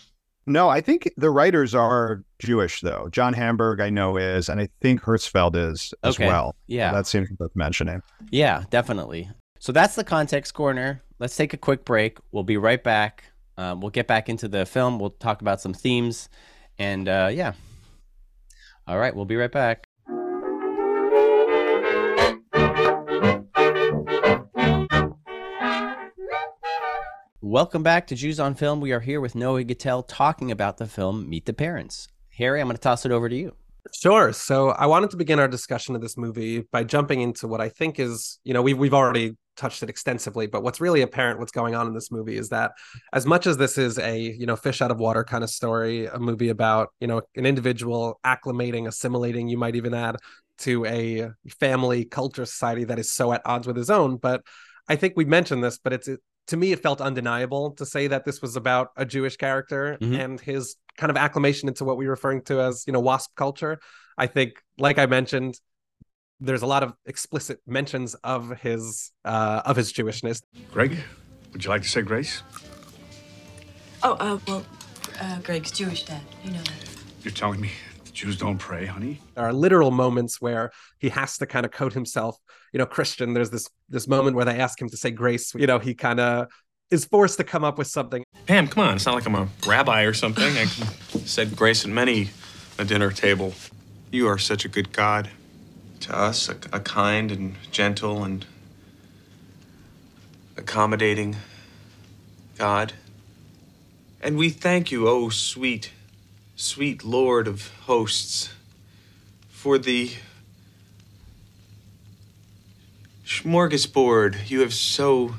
No, 0.46 0.68
I 0.68 0.80
think 0.80 1.08
the 1.16 1.30
writers 1.30 1.72
are 1.74 2.24
Jewish 2.40 2.80
though. 2.80 3.08
John 3.12 3.32
Hamburg 3.32 3.80
I 3.80 3.90
know 3.90 4.16
is, 4.16 4.48
and 4.48 4.60
I 4.60 4.68
think 4.80 5.00
Herzfeld 5.00 5.54
is 5.54 5.94
as 6.02 6.16
Okay. 6.16 6.26
well. 6.26 6.56
Yeah. 6.66 6.92
that 6.92 7.06
seems 7.06 7.28
worth 7.38 7.54
mentioning. 7.54 8.02
Yeah, 8.32 8.64
definitely. 8.70 9.30
So 9.60 9.70
that's 9.70 9.94
the 9.94 10.02
context 10.02 10.54
corner. 10.54 11.00
Let's 11.20 11.36
take 11.36 11.54
a 11.54 11.56
quick 11.56 11.84
break. 11.84 12.18
We'll 12.32 12.42
be 12.42 12.56
right 12.56 12.82
back. 12.82 13.22
Um, 13.56 13.80
we'll 13.80 13.90
get 13.90 14.08
back 14.08 14.28
into 14.28 14.48
the 14.48 14.66
film. 14.66 14.98
We'll 14.98 15.10
talk 15.10 15.40
about 15.42 15.60
some 15.60 15.72
themes. 15.74 16.28
And 16.80 17.08
uh, 17.08 17.30
yeah. 17.32 17.52
All 18.88 18.98
right, 18.98 19.14
we'll 19.14 19.26
be 19.26 19.36
right 19.36 19.52
back. 19.52 19.84
Welcome 27.44 27.82
back 27.82 28.06
to 28.06 28.14
Jews 28.14 28.38
on 28.38 28.54
Film. 28.54 28.80
We 28.80 28.92
are 28.92 29.00
here 29.00 29.20
with 29.20 29.34
Noah 29.34 29.64
Gittell 29.64 30.04
talking 30.06 30.52
about 30.52 30.76
the 30.76 30.86
film 30.86 31.28
Meet 31.28 31.46
the 31.46 31.52
Parents. 31.52 32.06
Harry, 32.38 32.60
I'm 32.60 32.68
going 32.68 32.76
to 32.76 32.80
toss 32.80 33.04
it 33.04 33.10
over 33.10 33.28
to 33.28 33.34
you. 33.34 33.56
Sure. 33.92 34.32
So 34.32 34.68
I 34.68 34.86
wanted 34.86 35.10
to 35.10 35.16
begin 35.16 35.40
our 35.40 35.48
discussion 35.48 35.96
of 35.96 36.00
this 36.00 36.16
movie 36.16 36.60
by 36.70 36.84
jumping 36.84 37.20
into 37.20 37.48
what 37.48 37.60
I 37.60 37.68
think 37.68 37.98
is, 37.98 38.38
you 38.44 38.54
know, 38.54 38.62
we've 38.62 38.78
we've 38.78 38.94
already 38.94 39.36
touched 39.56 39.82
it 39.82 39.90
extensively, 39.90 40.46
but 40.46 40.62
what's 40.62 40.80
really 40.80 41.02
apparent 41.02 41.40
what's 41.40 41.50
going 41.50 41.74
on 41.74 41.88
in 41.88 41.94
this 41.94 42.12
movie 42.12 42.36
is 42.36 42.50
that 42.50 42.70
as 43.12 43.26
much 43.26 43.48
as 43.48 43.56
this 43.56 43.76
is 43.76 43.98
a, 43.98 44.16
you 44.16 44.46
know, 44.46 44.54
fish 44.54 44.80
out 44.80 44.92
of 44.92 45.00
water 45.00 45.24
kind 45.24 45.42
of 45.42 45.50
story, 45.50 46.06
a 46.06 46.20
movie 46.20 46.50
about, 46.50 46.90
you 47.00 47.08
know, 47.08 47.22
an 47.34 47.44
individual 47.44 48.20
acclimating, 48.24 48.86
assimilating, 48.86 49.48
you 49.48 49.58
might 49.58 49.74
even 49.74 49.94
add 49.94 50.14
to 50.58 50.84
a 50.84 51.30
family 51.58 52.04
culture 52.04 52.46
society 52.46 52.84
that 52.84 53.00
is 53.00 53.12
so 53.12 53.32
at 53.32 53.42
odds 53.44 53.66
with 53.66 53.76
his 53.76 53.90
own, 53.90 54.16
but 54.16 54.42
I 54.88 54.94
think 54.94 55.14
we 55.16 55.24
mentioned 55.24 55.64
this, 55.64 55.78
but 55.78 55.92
it's 55.92 56.08
to 56.48 56.56
me 56.56 56.72
it 56.72 56.80
felt 56.82 57.00
undeniable 57.00 57.70
to 57.72 57.86
say 57.86 58.06
that 58.08 58.24
this 58.24 58.42
was 58.42 58.56
about 58.56 58.90
a 58.96 59.04
Jewish 59.04 59.36
character 59.36 59.96
Mhm. 60.00 60.18
and 60.24 60.40
his 60.40 60.76
kind 60.98 61.10
of 61.10 61.16
acclamation 61.16 61.68
into 61.68 61.84
what 61.84 61.96
we're 61.96 62.10
referring 62.10 62.42
to 62.42 62.60
as, 62.60 62.84
you 62.86 62.92
know, 62.92 63.00
WASP 63.00 63.30
culture. 63.36 63.78
I 64.18 64.26
think, 64.26 64.62
like 64.78 64.98
I 64.98 65.06
mentioned, 65.06 65.58
there's 66.40 66.62
a 66.62 66.66
lot 66.66 66.82
of 66.82 66.92
explicit 67.06 67.60
mentions 67.66 68.14
of 68.16 68.58
his 68.60 69.12
uh, 69.24 69.62
of 69.64 69.76
his 69.76 69.92
Jewishness. 69.92 70.42
Greg, 70.72 70.98
would 71.52 71.64
you 71.64 71.70
like 71.70 71.82
to 71.82 71.88
say 71.88 72.02
grace? 72.02 72.42
Oh, 74.02 74.14
uh, 74.14 74.38
well, 74.48 74.64
uh, 75.20 75.38
Greg's 75.40 75.70
Jewish, 75.70 76.04
Dad. 76.04 76.20
You 76.44 76.50
know 76.50 76.58
that. 76.62 76.74
You're 77.22 77.32
telling 77.32 77.60
me 77.60 77.70
the 78.12 78.18
Jews 78.18 78.36
don't 78.36 78.58
pray, 78.58 78.86
honey? 78.86 79.20
There 79.34 79.44
are 79.44 79.52
literal 79.52 79.90
moments 79.90 80.40
where 80.40 80.70
he 80.98 81.08
has 81.08 81.38
to 81.38 81.46
kind 81.46 81.64
of 81.64 81.72
code 81.72 81.92
himself, 81.92 82.36
you 82.72 82.78
know, 82.78 82.86
Christian. 82.86 83.34
There's 83.34 83.50
this 83.50 83.68
this 83.88 84.06
moment 84.06 84.36
where 84.36 84.44
they 84.44 84.58
ask 84.58 84.80
him 84.80 84.88
to 84.88 84.96
say 84.96 85.10
grace. 85.10 85.54
You 85.54 85.66
know, 85.66 85.78
he 85.78 85.94
kind 85.94 86.20
of 86.20 86.48
is 86.90 87.04
forced 87.04 87.38
to 87.38 87.44
come 87.44 87.64
up 87.64 87.78
with 87.78 87.86
something. 87.86 88.22
Pam, 88.46 88.68
come 88.68 88.86
on. 88.86 88.96
It's 88.96 89.06
not 89.06 89.14
like 89.14 89.26
I'm 89.26 89.34
a 89.34 89.48
rabbi 89.66 90.02
or 90.02 90.12
something. 90.12 90.44
I 90.44 90.66
said 91.24 91.56
grace 91.56 91.84
at 91.84 91.90
many 91.90 92.30
a 92.78 92.84
dinner 92.84 93.10
table. 93.10 93.54
You 94.10 94.28
are 94.28 94.38
such 94.38 94.64
a 94.64 94.68
good 94.68 94.92
God. 94.92 95.30
To 96.00 96.16
us, 96.16 96.48
a, 96.48 96.56
a 96.72 96.80
kind 96.80 97.30
and 97.30 97.54
gentle 97.70 98.24
and 98.24 98.44
accommodating 100.56 101.36
God. 102.58 102.92
And 104.20 104.36
we 104.36 104.50
thank 104.50 104.90
you, 104.90 105.08
oh 105.08 105.28
sweet, 105.28 105.92
sweet 106.62 107.02
Lord 107.02 107.48
of 107.48 107.72
hosts, 107.86 108.50
for 109.48 109.78
the 109.78 110.12
smorgasbord 113.26 114.48
you 114.48 114.60
have 114.60 114.72
so 114.72 115.34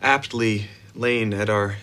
aptly 0.00 0.68
lain 0.94 1.34
at 1.34 1.50
our 1.50 1.76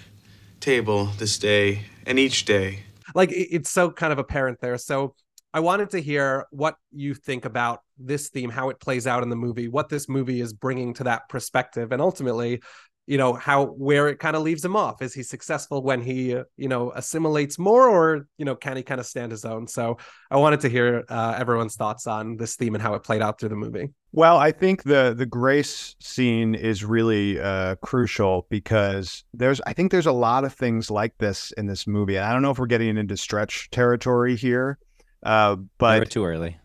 table 0.59 1.05
this 1.19 1.37
day 1.37 1.83
and 2.07 2.17
each 2.17 2.45
day. 2.45 2.79
like 3.13 3.29
it's 3.31 3.69
so 3.69 3.91
kind 3.91 4.13
of 4.13 4.19
apparent 4.19 4.59
there 4.61 4.77
so 4.77 5.13
i 5.53 5.59
wanted 5.59 5.89
to 5.89 5.99
hear 5.99 6.45
what 6.51 6.75
you 6.91 7.13
think 7.13 7.43
about 7.43 7.81
this 7.97 8.29
theme 8.29 8.49
how 8.49 8.69
it 8.69 8.79
plays 8.79 9.05
out 9.05 9.23
in 9.23 9.29
the 9.29 9.35
movie 9.35 9.67
what 9.67 9.89
this 9.89 10.07
movie 10.07 10.39
is 10.39 10.53
bringing 10.53 10.93
to 10.93 11.03
that 11.03 11.27
perspective 11.27 11.91
and 11.91 12.01
ultimately 12.01 12.61
you 13.07 13.17
know 13.17 13.33
how 13.33 13.65
where 13.65 14.07
it 14.07 14.19
kind 14.19 14.35
of 14.35 14.43
leaves 14.43 14.63
him 14.63 14.75
off 14.75 15.01
is 15.01 15.13
he 15.13 15.23
successful 15.23 15.81
when 15.81 16.01
he 16.01 16.35
uh, 16.35 16.43
you 16.55 16.67
know 16.67 16.91
assimilates 16.91 17.57
more 17.57 17.89
or 17.89 18.27
you 18.37 18.45
know 18.45 18.55
can 18.55 18.77
he 18.77 18.83
kind 18.83 18.99
of 18.99 19.05
stand 19.07 19.31
his 19.31 19.43
own 19.43 19.67
so 19.67 19.97
i 20.29 20.37
wanted 20.37 20.59
to 20.59 20.69
hear 20.69 21.03
uh, 21.09 21.35
everyone's 21.37 21.75
thoughts 21.75 22.05
on 22.07 22.37
this 22.37 22.55
theme 22.55 22.75
and 22.75 22.81
how 22.81 22.93
it 22.93 23.03
played 23.03 23.21
out 23.21 23.39
through 23.39 23.49
the 23.49 23.55
movie 23.55 23.89
Well, 24.13 24.37
I 24.37 24.51
think 24.51 24.83
the 24.83 25.15
the 25.17 25.25
grace 25.25 25.95
scene 25.99 26.53
is 26.53 26.83
really 26.83 27.39
uh, 27.39 27.75
crucial 27.81 28.45
because 28.49 29.23
there's 29.33 29.61
I 29.65 29.73
think 29.73 29.91
there's 29.91 30.05
a 30.05 30.11
lot 30.11 30.43
of 30.43 30.53
things 30.53 30.91
like 30.91 31.17
this 31.17 31.51
in 31.57 31.65
this 31.65 31.87
movie. 31.87 32.17
And 32.17 32.25
I 32.25 32.33
don't 32.33 32.41
know 32.41 32.51
if 32.51 32.59
we're 32.59 32.65
getting 32.67 32.97
into 32.97 33.15
stretch 33.17 33.69
territory 33.71 34.35
here, 34.35 34.77
uh, 35.23 35.55
Never 35.81 36.05
but 36.05 36.09
too 36.11 36.25
early. 36.25 36.57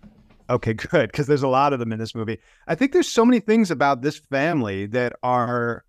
okay, 0.51 0.75
good 0.75 1.11
because 1.11 1.27
there's 1.29 1.45
a 1.45 1.49
lot 1.49 1.73
of 1.73 1.79
them 1.79 1.93
in 1.93 1.99
this 1.99 2.15
movie. 2.15 2.39
I 2.67 2.75
think 2.75 2.93
there's 2.93 3.09
so 3.09 3.25
many 3.25 3.41
things 3.41 3.71
about 3.71 4.03
this 4.03 4.19
family 4.19 4.87
that 4.87 5.15
are 5.23 5.86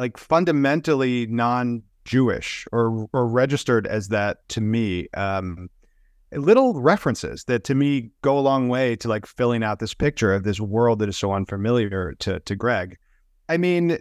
like 0.00 0.16
fundamentally 0.16 1.26
non-Jewish 1.26 2.66
or 2.72 3.06
or 3.12 3.26
registered 3.28 3.86
as 3.86 4.08
that 4.08 4.48
to 4.50 4.60
me. 4.60 5.08
Um, 5.14 5.68
little 6.32 6.80
references 6.80 7.44
that 7.44 7.64
to 7.64 7.74
me 7.74 8.10
go 8.22 8.38
a 8.38 8.40
long 8.40 8.68
way 8.68 8.96
to 8.96 9.08
like 9.08 9.26
filling 9.26 9.62
out 9.62 9.78
this 9.80 9.94
picture 9.94 10.32
of 10.32 10.44
this 10.44 10.60
world 10.60 11.00
that 11.00 11.08
is 11.08 11.16
so 11.18 11.32
unfamiliar 11.32 12.14
to 12.20 12.40
to 12.40 12.56
Greg. 12.56 12.96
I 13.48 13.56
mean, 13.56 13.98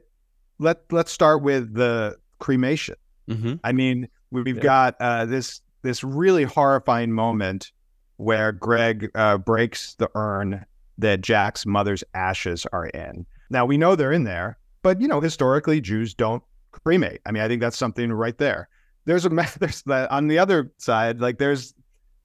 let 0.60 0.78
let's 0.92 1.12
start 1.12 1.42
with 1.44 1.74
the 1.74 2.16
cremation. 2.40 2.96
hmm 3.28 3.56
I 3.64 3.72
mean, 3.72 4.08
we- 4.32 4.44
we've 4.44 4.58
Yeah. 4.58 4.64
got 4.64 4.96
uh, 5.00 5.26
this 5.26 5.62
this 5.82 6.04
really 6.04 6.44
horrifying 6.44 7.12
moment 7.12 7.72
where 8.18 8.52
Greg 8.52 9.10
uh, 9.16 9.38
breaks 9.38 9.96
the 9.96 10.10
urn 10.16 10.66
that 10.98 11.22
Jack's 11.22 11.66
mother's 11.66 12.04
ashes 12.14 12.66
are 12.74 12.88
in. 12.88 13.26
Now 13.50 13.66
we 13.66 13.78
know 13.78 13.96
they're 13.96 14.12
in 14.12 14.26
there, 14.26 14.58
but 14.82 15.02
you 15.02 15.08
know, 15.08 15.22
historically, 15.22 15.82
Jews 15.82 16.14
don't 16.14 16.44
cremate. 16.72 17.22
I 17.26 17.32
mean, 17.32 17.44
I 17.44 17.48
think 17.48 17.62
that's 17.62 17.78
something 17.78 18.12
right 18.12 18.38
there. 18.38 18.70
There's 19.06 19.26
a 19.26 19.30
there's 19.60 19.82
that 19.84 20.12
on 20.12 20.28
the 20.28 20.40
other 20.40 20.72
side, 20.78 21.20
like 21.20 21.38
there's 21.38 21.74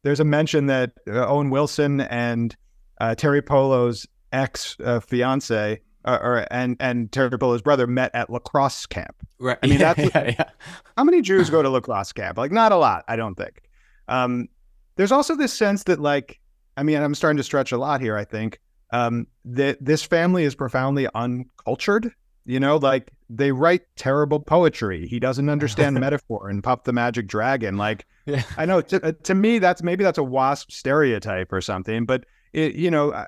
there's 0.03 0.21
a 0.21 0.25
mention 0.25 0.67
that 0.67 0.93
uh, 1.09 1.27
Owen 1.27 1.51
Wilson 1.51 2.03
and 2.03 2.55
uh, 3.01 3.15
Teri 3.17 3.45
Polo's 3.45 4.07
ex 4.33 4.77
uh, 4.85 5.01
fiance 5.01 5.81
uh, 6.05 6.19
or 6.21 6.47
and 6.51 6.77
and 6.81 7.11
Teri 7.11 7.39
Polo's 7.39 7.63
brother 7.63 7.87
met 7.87 8.11
at 8.15 8.31
lacrosse 8.31 8.87
camp. 8.87 9.17
Right. 9.39 9.59
I 9.63 9.67
mean, 9.67 9.79
yeah, 9.81 9.95
that's 9.95 10.15
yeah, 10.15 10.35
yeah. 10.39 10.51
how 10.97 11.05
many 11.05 11.23
Jews 11.23 11.51
go 11.51 11.63
to 11.63 11.71
lacrosse 11.71 12.13
camp? 12.13 12.39
Like, 12.39 12.53
not 12.53 12.73
a 12.73 12.77
lot, 12.77 13.05
I 13.09 13.17
don't 13.17 13.35
think. 13.35 13.63
Um, 14.09 14.49
there's 14.97 15.13
also 15.13 15.35
this 15.35 15.53
sense 15.53 15.85
that, 15.85 15.99
like, 15.99 16.39
I 16.77 16.83
mean, 16.83 17.03
I'm 17.03 17.15
starting 17.15 17.39
to 17.39 17.43
stretch 17.43 17.73
a 17.73 17.79
lot 17.79 18.01
here. 18.01 18.17
I 18.17 18.25
think 18.25 18.61
um, 18.91 19.27
that 19.45 19.79
this 19.85 20.03
family 20.03 20.45
is 20.45 20.55
profoundly 20.55 21.09
uncultured. 21.15 22.13
You 22.47 22.61
know, 22.61 22.77
like 22.77 23.11
they 23.31 23.53
write 23.53 23.83
terrible 23.97 24.41
poetry. 24.41 25.07
He 25.07 25.19
doesn't 25.19 25.49
understand 25.49 25.95
metaphor 26.01 26.49
and 26.49 26.63
Puff 26.63 26.85
the 26.85 26.93
Magic 26.93 27.27
Dragon. 27.27 27.77
Like, 27.77 28.07
Yeah. 28.27 28.43
I 28.57 28.67
know 28.67 28.81
to, 28.83 29.07
uh, 29.07 29.13
to 29.25 29.35
me 29.35 29.59
that's 29.59 29.83
maybe 29.83 30.05
that's 30.05 30.19
a 30.19 30.25
wasp 30.25 30.71
stereotype 30.71 31.53
or 31.53 31.61
something, 31.61 32.05
but 32.05 32.25
it, 32.53 32.75
you 32.75 32.91
know, 32.91 33.11
uh, 33.11 33.27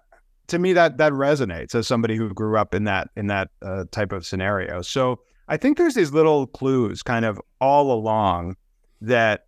to 0.49 0.59
me 0.59 0.73
that 0.75 0.99
that 0.99 1.13
resonates 1.13 1.75
as 1.75 1.87
somebody 1.87 2.17
who 2.17 2.33
grew 2.33 2.59
up 2.59 2.75
in 2.75 2.85
that 2.85 3.09
in 3.17 3.27
that 3.29 3.51
uh, 3.63 3.85
type 3.91 4.13
of 4.13 4.27
scenario. 4.27 4.83
So 4.83 5.21
I 5.49 5.57
think 5.57 5.79
there's 5.79 5.95
these 5.95 6.13
little 6.13 6.47
clues 6.47 7.03
kind 7.03 7.25
of 7.25 7.41
all 7.61 7.93
along 7.93 8.57
that 9.01 9.47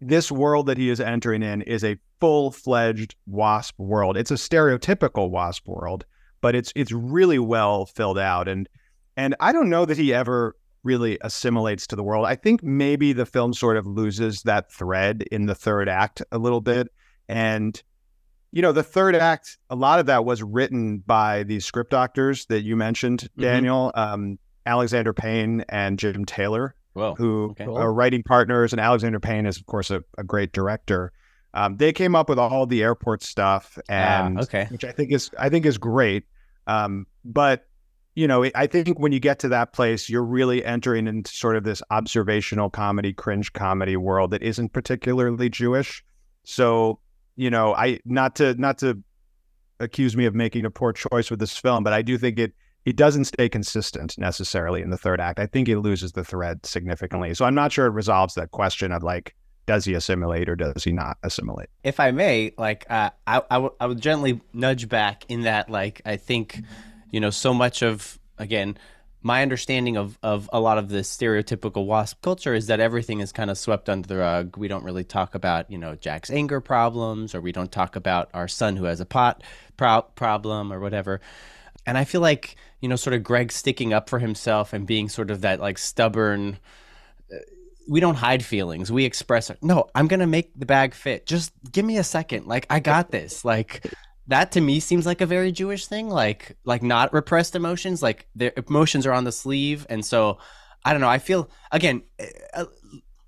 this 0.00 0.32
world 0.32 0.66
that 0.66 0.78
he 0.78 0.90
is 0.90 1.00
entering 1.00 1.42
in 1.42 1.62
is 1.62 1.84
a 1.84 1.96
full-fledged 2.20 3.14
wasp 3.26 3.78
world. 3.78 4.16
It's 4.16 4.30
a 4.30 4.34
stereotypical 4.34 5.30
wasp 5.30 5.66
world, 5.68 6.04
but 6.42 6.54
it's 6.54 6.70
it's 6.76 6.92
really 6.92 7.38
well 7.38 7.86
filled 7.86 8.18
out 8.18 8.46
and 8.48 8.68
and 9.16 9.34
I 9.40 9.52
don't 9.52 9.70
know 9.70 9.86
that 9.86 9.96
he 9.96 10.12
ever 10.12 10.54
really 10.84 11.16
assimilates 11.22 11.86
to 11.86 11.96
the 11.96 12.02
world. 12.02 12.26
I 12.26 12.34
think 12.34 12.62
maybe 12.62 13.12
the 13.12 13.24
film 13.26 13.54
sort 13.54 13.76
of 13.76 13.86
loses 13.86 14.42
that 14.42 14.70
thread 14.72 15.22
in 15.30 15.46
the 15.46 15.54
third 15.54 15.88
act 15.88 16.22
a 16.32 16.38
little 16.38 16.60
bit 16.60 16.88
and 17.28 17.80
you 18.54 18.60
know, 18.60 18.72
the 18.72 18.82
third 18.82 19.14
act, 19.16 19.56
a 19.70 19.74
lot 19.74 19.98
of 19.98 20.04
that 20.06 20.26
was 20.26 20.42
written 20.42 20.98
by 20.98 21.42
these 21.44 21.64
script 21.64 21.90
doctors 21.90 22.44
that 22.46 22.60
you 22.64 22.76
mentioned, 22.76 23.30
Mhm. 23.38 23.42
Daniel, 23.42 23.92
um, 23.94 24.38
Alexander 24.66 25.14
Payne 25.14 25.64
and 25.70 25.98
Jim 25.98 26.26
Taylor 26.26 26.74
Whoa. 26.92 27.14
who 27.14 27.52
okay. 27.52 27.64
are 27.64 27.90
writing 27.94 28.22
partners, 28.22 28.74
and 28.74 28.78
Alexander 28.80 29.18
Payne 29.20 29.46
is, 29.46 29.56
of 29.56 29.64
course, 29.64 29.90
a, 29.90 30.04
a 30.18 30.22
great 30.24 30.52
director. 30.52 31.12
Um, 31.54 31.78
they 31.78 31.94
came 31.94 32.14
up 32.14 32.28
with 32.28 32.38
all 32.38 32.66
the 32.66 32.82
airport 32.82 33.22
stuff, 33.22 33.78
Ah, 33.88 33.92
and 34.26 34.40
okay. 34.40 34.66
which 34.70 34.84
I 34.84 34.92
think 34.92 35.12
is 35.12 35.30
I 35.38 35.48
think 35.48 35.64
is 35.64 35.78
great. 35.78 36.24
Um, 36.66 37.06
but 37.24 37.66
you 38.14 38.28
know, 38.28 38.44
I 38.54 38.66
think 38.66 38.98
when 38.98 39.12
you 39.12 39.20
get 39.20 39.38
to 39.38 39.48
that 39.48 39.72
place, 39.72 40.10
you're 40.10 40.24
really 40.24 40.62
entering 40.64 41.06
into 41.06 41.32
sort 41.32 41.56
of 41.56 41.64
this 41.64 41.82
observational 41.90 42.68
comedy, 42.68 43.14
cringe 43.14 43.54
comedy 43.54 43.96
world 43.96 44.32
that 44.32 44.42
isn't 44.42 44.74
particularly 44.74 45.48
Jewish. 45.48 46.04
So 46.44 46.98
you 47.36 47.50
know, 47.50 47.74
I 47.74 48.00
not 48.04 48.36
to 48.36 48.54
not 48.54 48.78
to 48.78 49.02
accuse 49.80 50.16
me 50.16 50.26
of 50.26 50.34
making 50.34 50.64
a 50.64 50.70
poor 50.70 50.92
choice 50.92 51.30
with 51.30 51.40
this 51.40 51.56
film, 51.56 51.82
but 51.84 51.92
I 51.92 52.02
do 52.02 52.18
think 52.18 52.38
it 52.38 52.52
it 52.84 52.96
doesn't 52.96 53.26
stay 53.26 53.48
consistent 53.48 54.18
necessarily 54.18 54.82
in 54.82 54.90
the 54.90 54.98
third 54.98 55.20
act. 55.20 55.38
I 55.38 55.46
think 55.46 55.68
it 55.68 55.78
loses 55.78 56.12
the 56.12 56.24
thread 56.24 56.66
significantly. 56.66 57.32
So 57.34 57.44
I'm 57.44 57.54
not 57.54 57.72
sure 57.72 57.86
it 57.86 57.90
resolves 57.90 58.34
that 58.34 58.50
question 58.50 58.90
of 58.90 59.02
like, 59.02 59.36
does 59.66 59.84
he 59.84 59.94
assimilate 59.94 60.48
or 60.48 60.56
does 60.56 60.84
he 60.84 60.92
not 60.92 61.18
assimilate? 61.22 61.68
if 61.84 62.00
I 62.00 62.10
may, 62.10 62.52
like 62.58 62.86
uh, 62.90 63.10
I, 63.26 63.38
I, 63.50 63.54
w- 63.54 63.74
I 63.80 63.86
would 63.86 64.00
gently 64.00 64.40
nudge 64.52 64.88
back 64.88 65.24
in 65.28 65.42
that, 65.42 65.70
like 65.70 66.02
I 66.04 66.16
think, 66.16 66.60
you 67.10 67.20
know, 67.20 67.30
so 67.30 67.54
much 67.54 67.82
of 67.82 68.18
again, 68.38 68.76
my 69.22 69.42
understanding 69.42 69.96
of 69.96 70.18
of 70.22 70.50
a 70.52 70.58
lot 70.60 70.78
of 70.78 70.88
the 70.88 70.98
stereotypical 70.98 71.86
wasp 71.86 72.22
culture 72.22 72.54
is 72.54 72.66
that 72.66 72.80
everything 72.80 73.20
is 73.20 73.30
kind 73.30 73.50
of 73.50 73.58
swept 73.58 73.88
under 73.88 74.06
the 74.08 74.16
rug. 74.16 74.56
We 74.56 74.68
don't 74.68 74.84
really 74.84 75.04
talk 75.04 75.34
about, 75.34 75.70
you 75.70 75.78
know, 75.78 75.94
Jack's 75.94 76.30
anger 76.30 76.60
problems, 76.60 77.34
or 77.34 77.40
we 77.40 77.52
don't 77.52 77.70
talk 77.70 77.94
about 77.94 78.30
our 78.34 78.48
son 78.48 78.76
who 78.76 78.84
has 78.84 79.00
a 79.00 79.06
pot 79.06 79.42
pro- 79.76 80.02
problem 80.02 80.72
or 80.72 80.80
whatever. 80.80 81.20
And 81.86 81.98
I 81.98 82.04
feel 82.04 82.20
like, 82.20 82.56
you 82.80 82.88
know, 82.88 82.96
sort 82.96 83.14
of 83.14 83.22
Greg 83.22 83.52
sticking 83.52 83.92
up 83.92 84.08
for 84.08 84.18
himself 84.18 84.72
and 84.72 84.86
being 84.86 85.08
sort 85.08 85.30
of 85.30 85.40
that 85.42 85.60
like 85.60 85.78
stubborn 85.78 86.58
we 87.88 88.00
don't 88.00 88.14
hide 88.14 88.44
feelings. 88.44 88.90
We 88.90 89.04
express. 89.04 89.50
No, 89.62 89.88
I'm 89.94 90.08
gonna 90.08 90.26
make 90.26 90.58
the 90.58 90.66
bag 90.66 90.94
fit. 90.94 91.26
Just 91.26 91.52
give 91.70 91.84
me 91.84 91.98
a 91.98 92.04
second. 92.04 92.46
Like 92.46 92.66
I 92.70 92.80
got 92.80 93.10
this. 93.10 93.44
Like 93.44 93.86
that 94.28 94.52
to 94.52 94.60
me 94.60 94.80
seems 94.80 95.06
like 95.06 95.20
a 95.20 95.26
very 95.26 95.52
Jewish 95.52 95.86
thing. 95.86 96.08
Like 96.08 96.56
like 96.64 96.82
not 96.82 97.12
repressed 97.12 97.54
emotions. 97.54 98.02
Like 98.02 98.28
their 98.34 98.52
emotions 98.56 99.06
are 99.06 99.12
on 99.12 99.24
the 99.24 99.32
sleeve, 99.32 99.86
and 99.88 100.04
so 100.04 100.38
I 100.84 100.92
don't 100.92 101.00
know. 101.00 101.08
I 101.08 101.18
feel 101.18 101.50
again 101.70 102.02
uh, 102.54 102.66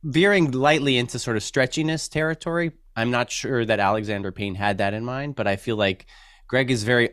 veering 0.02 0.50
lightly 0.50 0.98
into 0.98 1.18
sort 1.18 1.36
of 1.36 1.42
stretchiness 1.42 2.10
territory. 2.10 2.72
I'm 2.96 3.10
not 3.10 3.30
sure 3.30 3.64
that 3.64 3.80
Alexander 3.80 4.30
Payne 4.30 4.54
had 4.54 4.78
that 4.78 4.94
in 4.94 5.04
mind, 5.04 5.34
but 5.34 5.46
I 5.46 5.56
feel 5.56 5.76
like 5.76 6.06
Greg 6.46 6.70
is 6.70 6.84
very 6.84 7.10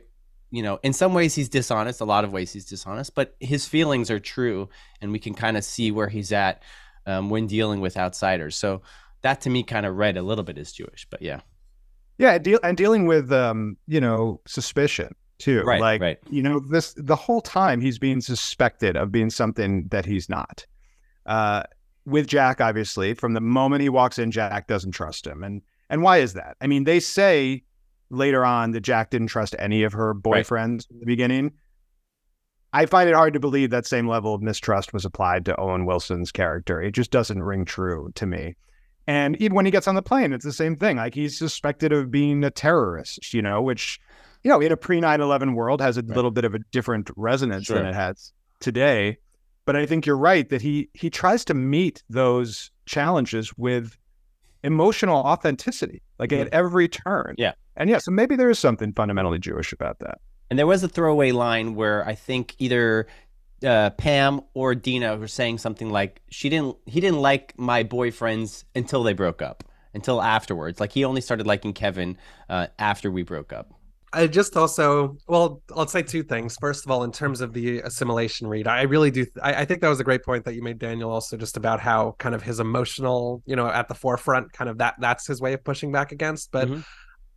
you 0.51 0.62
know, 0.62 0.80
in 0.84 0.91
some 0.91 1.13
ways 1.13 1.34
he's 1.34 1.47
dishonest, 1.47 2.01
a 2.01 2.06
lot 2.06 2.25
of 2.25 2.34
ways 2.34 2.51
he's 2.51 2.65
dishonest, 2.65 3.15
but 3.15 3.36
his 3.39 3.65
feelings 3.65 4.12
are 4.12 4.19
true, 4.19 4.67
and 4.99 5.13
we 5.13 5.17
can 5.19 5.34
kind 5.34 5.56
of 5.56 5.63
see 5.63 5.91
where 5.91 6.10
he's 6.10 6.34
at 6.34 6.62
um, 7.05 7.29
when 7.29 7.47
dealing 7.47 7.81
with 7.81 7.97
outsiders. 7.97 8.55
So 8.55 8.81
that 9.21 9.41
to 9.41 9.49
me 9.49 9.63
kind 9.63 9.85
of 9.85 9.95
read 9.95 10.17
a 10.17 10.21
little 10.21 10.43
bit 10.43 10.57
as 10.57 10.71
Jewish, 10.71 11.07
but 11.09 11.21
yeah, 11.21 11.41
Yeah, 12.17 12.37
deal 12.37 12.59
and 12.63 12.75
dealing 12.77 13.05
with 13.07 13.31
um, 13.31 13.77
you 13.87 14.01
know, 14.01 14.41
suspicion 14.47 15.15
too. 15.37 15.63
Right, 15.63 15.81
like 15.81 16.01
right. 16.01 16.17
you 16.29 16.43
know, 16.43 16.59
this 16.59 16.93
the 16.97 17.15
whole 17.15 17.41
time 17.41 17.81
he's 17.81 17.97
being 17.99 18.21
suspected 18.21 18.95
of 18.95 19.11
being 19.11 19.29
something 19.29 19.87
that 19.89 20.05
he's 20.05 20.29
not. 20.29 20.65
Uh 21.25 21.63
with 22.05 22.25
Jack, 22.25 22.59
obviously, 22.61 23.13
from 23.13 23.33
the 23.33 23.41
moment 23.41 23.83
he 23.83 23.89
walks 23.89 24.17
in, 24.17 24.31
Jack 24.31 24.67
doesn't 24.67 24.91
trust 24.91 25.25
him. 25.27 25.43
And 25.43 25.61
and 25.89 26.01
why 26.01 26.17
is 26.17 26.33
that? 26.33 26.57
I 26.61 26.67
mean, 26.67 26.83
they 26.85 26.99
say 26.99 27.63
later 28.09 28.43
on 28.43 28.71
that 28.71 28.81
Jack 28.81 29.11
didn't 29.11 29.27
trust 29.27 29.55
any 29.59 29.83
of 29.83 29.93
her 29.93 30.13
Right. 30.13 30.43
boyfriends 30.45 30.89
in 30.89 30.99
the 30.99 31.05
beginning. 31.05 31.53
I 32.73 32.86
find 32.86 33.10
it 33.10 33.15
hard 33.15 33.34
to 33.34 33.39
believe 33.39 33.69
that 33.69 33.86
same 33.86 34.07
level 34.07 34.34
of 34.34 34.41
mistrust 34.41 34.93
was 34.93 35.03
applied 35.03 35.45
to 35.45 35.60
Owen 35.60 35.86
Wilson's 35.86 36.31
character. 36.31 36.81
It 36.81 36.91
just 36.91 37.12
doesn't 37.12 37.43
ring 37.43 37.65
true 37.65 38.12
to 38.15 38.25
me. 38.25 38.55
And 39.07 39.36
even 39.41 39.55
when 39.55 39.65
he 39.65 39.71
gets 39.71 39.88
on 39.88 39.95
the 39.95 40.01
plane, 40.01 40.31
it's 40.31 40.45
the 40.45 40.53
same 40.53 40.75
thing. 40.75 40.97
Like 40.97 41.13
he's 41.13 41.38
suspected 41.38 41.91
of 41.91 42.12
being 42.12 42.43
a 42.43 42.51
terrorist, 42.51 43.34
you 43.34 43.41
know, 43.41 43.62
which, 43.62 43.99
you 44.43 44.49
know, 44.49 44.62
in 44.62 44.71
a 44.71 44.77
pre 44.77 45.01
9 45.01 45.19
11 45.19 45.53
world 45.53 45.81
has 45.81 45.97
a 45.97 46.01
Right. 46.01 46.15
little 46.15 46.31
bit 46.31 46.45
of 46.45 46.55
a 46.55 46.60
different 46.71 47.10
resonance 47.17 47.67
than 47.67 47.86
it 47.86 47.95
has 47.95 48.31
today. 48.60 49.17
But 49.65 49.75
I 49.75 49.86
think 49.86 50.05
you're 50.05 50.17
right 50.17 50.47
that 50.49 50.62
he 50.62 50.89
he 50.93 51.10
tries 51.10 51.43
to 51.45 51.53
meet 51.53 52.03
those 52.10 52.71
challenges 52.86 53.53
with 53.57 53.97
emotional 54.63 55.17
authenticity, 55.17 56.01
like 56.19 56.31
at 56.31 56.47
mm-hmm. 56.47 56.55
every 56.55 56.88
turn. 56.88 57.36
Yeah. 57.38 57.53
And 57.75 57.89
yeah, 57.89 57.97
so 57.97 58.12
maybe 58.12 58.36
there 58.36 58.49
is 58.49 58.60
something 58.60 58.93
fundamentally 58.93 59.39
Jewish 59.39 59.73
about 59.73 59.99
that. 59.99 60.19
And 60.51 60.59
there 60.59 60.67
was 60.67 60.83
a 60.83 60.89
throwaway 60.89 61.31
line 61.31 61.75
where 61.75 62.05
I 62.05 62.13
think 62.13 62.55
either 62.59 63.07
uh, 63.65 63.91
Pam 63.91 64.41
or 64.53 64.75
Dina 64.75 65.15
were 65.15 65.29
saying 65.29 65.59
something 65.59 65.89
like 65.89 66.21
she 66.29 66.49
didn't 66.49 66.75
he 66.85 66.99
didn't 66.99 67.21
like 67.21 67.57
my 67.57 67.85
boyfriends 67.85 68.65
until 68.75 69.01
they 69.01 69.13
broke 69.13 69.41
up, 69.41 69.63
until 69.93 70.21
afterwards. 70.21 70.81
Like 70.81 70.91
he 70.91 71.05
only 71.05 71.21
started 71.21 71.47
liking 71.47 71.71
Kevin 71.71 72.17
uh, 72.49 72.67
after 72.77 73.09
we 73.09 73.23
broke 73.23 73.53
up. 73.53 73.73
I 74.13 74.27
just 74.27 74.57
also, 74.57 75.15
well, 75.29 75.61
I'll 75.73 75.87
say 75.87 76.01
two 76.01 76.21
things. 76.21 76.57
First 76.59 76.83
of 76.85 76.91
all, 76.91 77.05
in 77.05 77.13
terms 77.13 77.39
of 77.39 77.53
the 77.53 77.79
assimilation 77.79 78.45
read, 78.45 78.67
I 78.67 78.81
really 78.81 79.09
do. 79.09 79.25
I, 79.41 79.53
I 79.61 79.65
think 79.65 79.79
that 79.79 79.87
was 79.87 80.01
a 80.01 80.03
great 80.03 80.25
point 80.25 80.43
that 80.43 80.53
you 80.53 80.61
made, 80.61 80.79
Daniel. 80.79 81.09
Also, 81.09 81.37
just 81.37 81.55
about 81.55 81.79
how 81.79 82.17
kind 82.19 82.35
of 82.35 82.43
his 82.43 82.59
emotional, 82.59 83.41
you 83.45 83.55
know, 83.55 83.67
at 83.67 83.87
the 83.87 83.95
forefront, 83.95 84.51
kind 84.51 84.69
of 84.69 84.79
that 84.79 84.95
that's 84.99 85.25
his 85.27 85.39
way 85.39 85.53
of 85.53 85.63
pushing 85.63 85.93
back 85.93 86.11
against. 86.11 86.51
But 86.51 86.67
Mhm. 86.67 86.83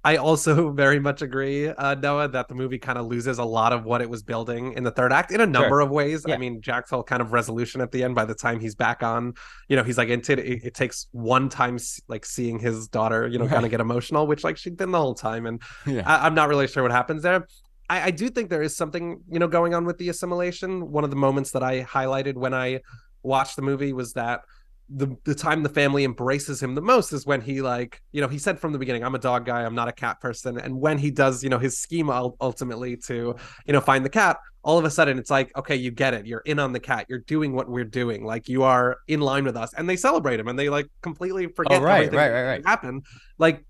I 0.05 0.17
also 0.17 0.71
very 0.85 1.01
much 1.01 1.23
agree, 1.23 1.69
uh, 1.69 1.95
Noah, 1.95 2.29
that 2.29 2.49
the 2.49 2.55
movie 2.55 2.79
kind 2.79 2.99
of 2.99 3.07
loses 3.07 3.39
a 3.39 3.45
lot 3.45 3.73
of 3.73 3.85
what 3.85 4.03
it 4.03 4.11
was 4.11 4.23
building 4.23 4.75
in 4.75 4.85
the 4.85 4.91
third 4.91 5.13
act 5.13 5.33
in 5.33 5.41
a 5.41 5.47
number 5.47 5.81
of 5.81 5.91
ways. 5.91 6.25
Yeah. 6.27 6.35
I 6.35 6.37
mean, 6.39 6.61
Jack's 6.61 6.91
whole 6.91 7.03
kind 7.03 7.23
of 7.23 7.33
resolution 7.33 7.81
at 7.81 7.91
the 7.91 8.05
end. 8.05 8.15
By 8.15 8.27
the 8.27 8.35
time 8.35 8.61
he's 8.61 8.75
back 8.75 9.03
on, 9.03 9.33
you 9.69 9.77
know, 9.77 9.83
he's 9.83 9.97
like 9.97 10.11
into 10.11 10.33
it. 10.33 10.41
It, 10.41 10.65
it 10.65 10.75
takes 10.75 11.09
one 11.13 11.49
time, 11.49 11.79
like 12.07 12.27
seeing 12.27 12.59
his 12.59 12.87
daughter, 12.89 13.27
you 13.27 13.39
know, 13.39 13.49
kind 13.49 13.65
of 13.65 13.71
get 13.71 13.81
emotional, 13.81 14.27
which 14.27 14.45
like 14.45 14.59
she 14.59 14.71
did 14.71 14.91
the 14.91 14.99
whole 14.99 15.15
time, 15.15 15.47
and 15.47 15.63
Yeah. 15.87 16.03
I, 16.07 16.27
I'm 16.27 16.35
not 16.35 16.49
really 16.49 16.69
sure 16.69 16.83
what 16.83 16.93
happens 16.93 17.23
there. 17.23 17.47
I, 17.89 18.03
I 18.03 18.11
do 18.11 18.29
think 18.29 18.51
there 18.51 18.63
is 18.63 18.77
something, 18.77 19.21
you 19.31 19.39
know, 19.39 19.49
going 19.49 19.75
on 19.75 19.85
with 19.85 19.99
the 19.99 20.09
assimilation. 20.09 20.91
One 20.91 21.05
of 21.05 21.11
the 21.11 21.17
moments 21.17 21.51
that 21.53 21.63
I 21.63 21.83
highlighted 21.85 22.35
when 22.35 22.55
I 22.55 22.81
watched 23.23 23.57
the 23.57 23.63
movie 23.63 23.93
was 23.93 24.13
that 24.15 24.41
the 24.89 25.17
the 25.25 25.35
time 25.35 25.63
the 25.63 25.69
family 25.69 26.05
embraces 26.05 26.63
him 26.63 26.75
the 26.75 26.83
most 26.83 27.13
is 27.13 27.27
when 27.27 27.41
he 27.41 27.63
like, 27.63 28.03
you 28.13 28.21
know, 28.21 28.29
he 28.29 28.39
said 28.39 28.61
from 28.61 28.73
the 28.73 28.79
beginning, 28.79 29.03
I'm 29.03 29.15
a 29.15 29.19
dog 29.19 29.47
guy, 29.47 29.65
I'm 29.65 29.75
not 29.75 29.89
a 29.89 29.93
cat 29.93 30.21
person. 30.21 30.59
And 30.59 30.79
when 30.79 30.99
he 30.99 31.11
does, 31.11 31.43
you 31.43 31.49
know, 31.49 31.59
his 31.59 31.79
scheme 31.79 32.11
ultimately 32.11 32.97
to, 33.07 33.35
you 33.67 33.73
know, 33.73 33.81
find 33.81 34.05
the 34.05 34.11
cat, 34.11 34.39
all 34.63 34.79
of 34.79 34.85
a 34.85 34.91
sudden 34.91 35.19
it's 35.19 35.31
like, 35.31 35.57
okay, 35.57 35.77
you 35.77 35.91
get 35.91 36.15
it. 36.15 36.27
You're 36.27 36.41
in 36.41 36.59
on 36.59 36.73
the 36.73 36.81
cat. 36.81 37.07
You're 37.09 37.21
doing 37.21 37.55
what 37.55 37.69
we're 37.69 37.85
doing. 37.85 38.25
Like 38.25 38.49
you 38.49 38.63
are 38.63 38.99
in 39.09 39.21
line 39.21 39.45
with 39.45 39.57
us. 39.57 39.73
And 39.75 39.89
they 39.89 39.97
celebrate 39.97 40.39
him 40.39 40.49
and 40.49 40.59
they 40.59 40.69
like 40.69 40.87
completely 41.03 41.47
forget 41.47 41.81
Oh, 41.81 41.85
right, 41.85 41.97
everything 41.97 42.19
right, 42.19 42.29
that 42.29 42.35
right, 42.35 42.47
right. 42.49 42.67
happened. 42.67 43.05
Like 43.39 43.65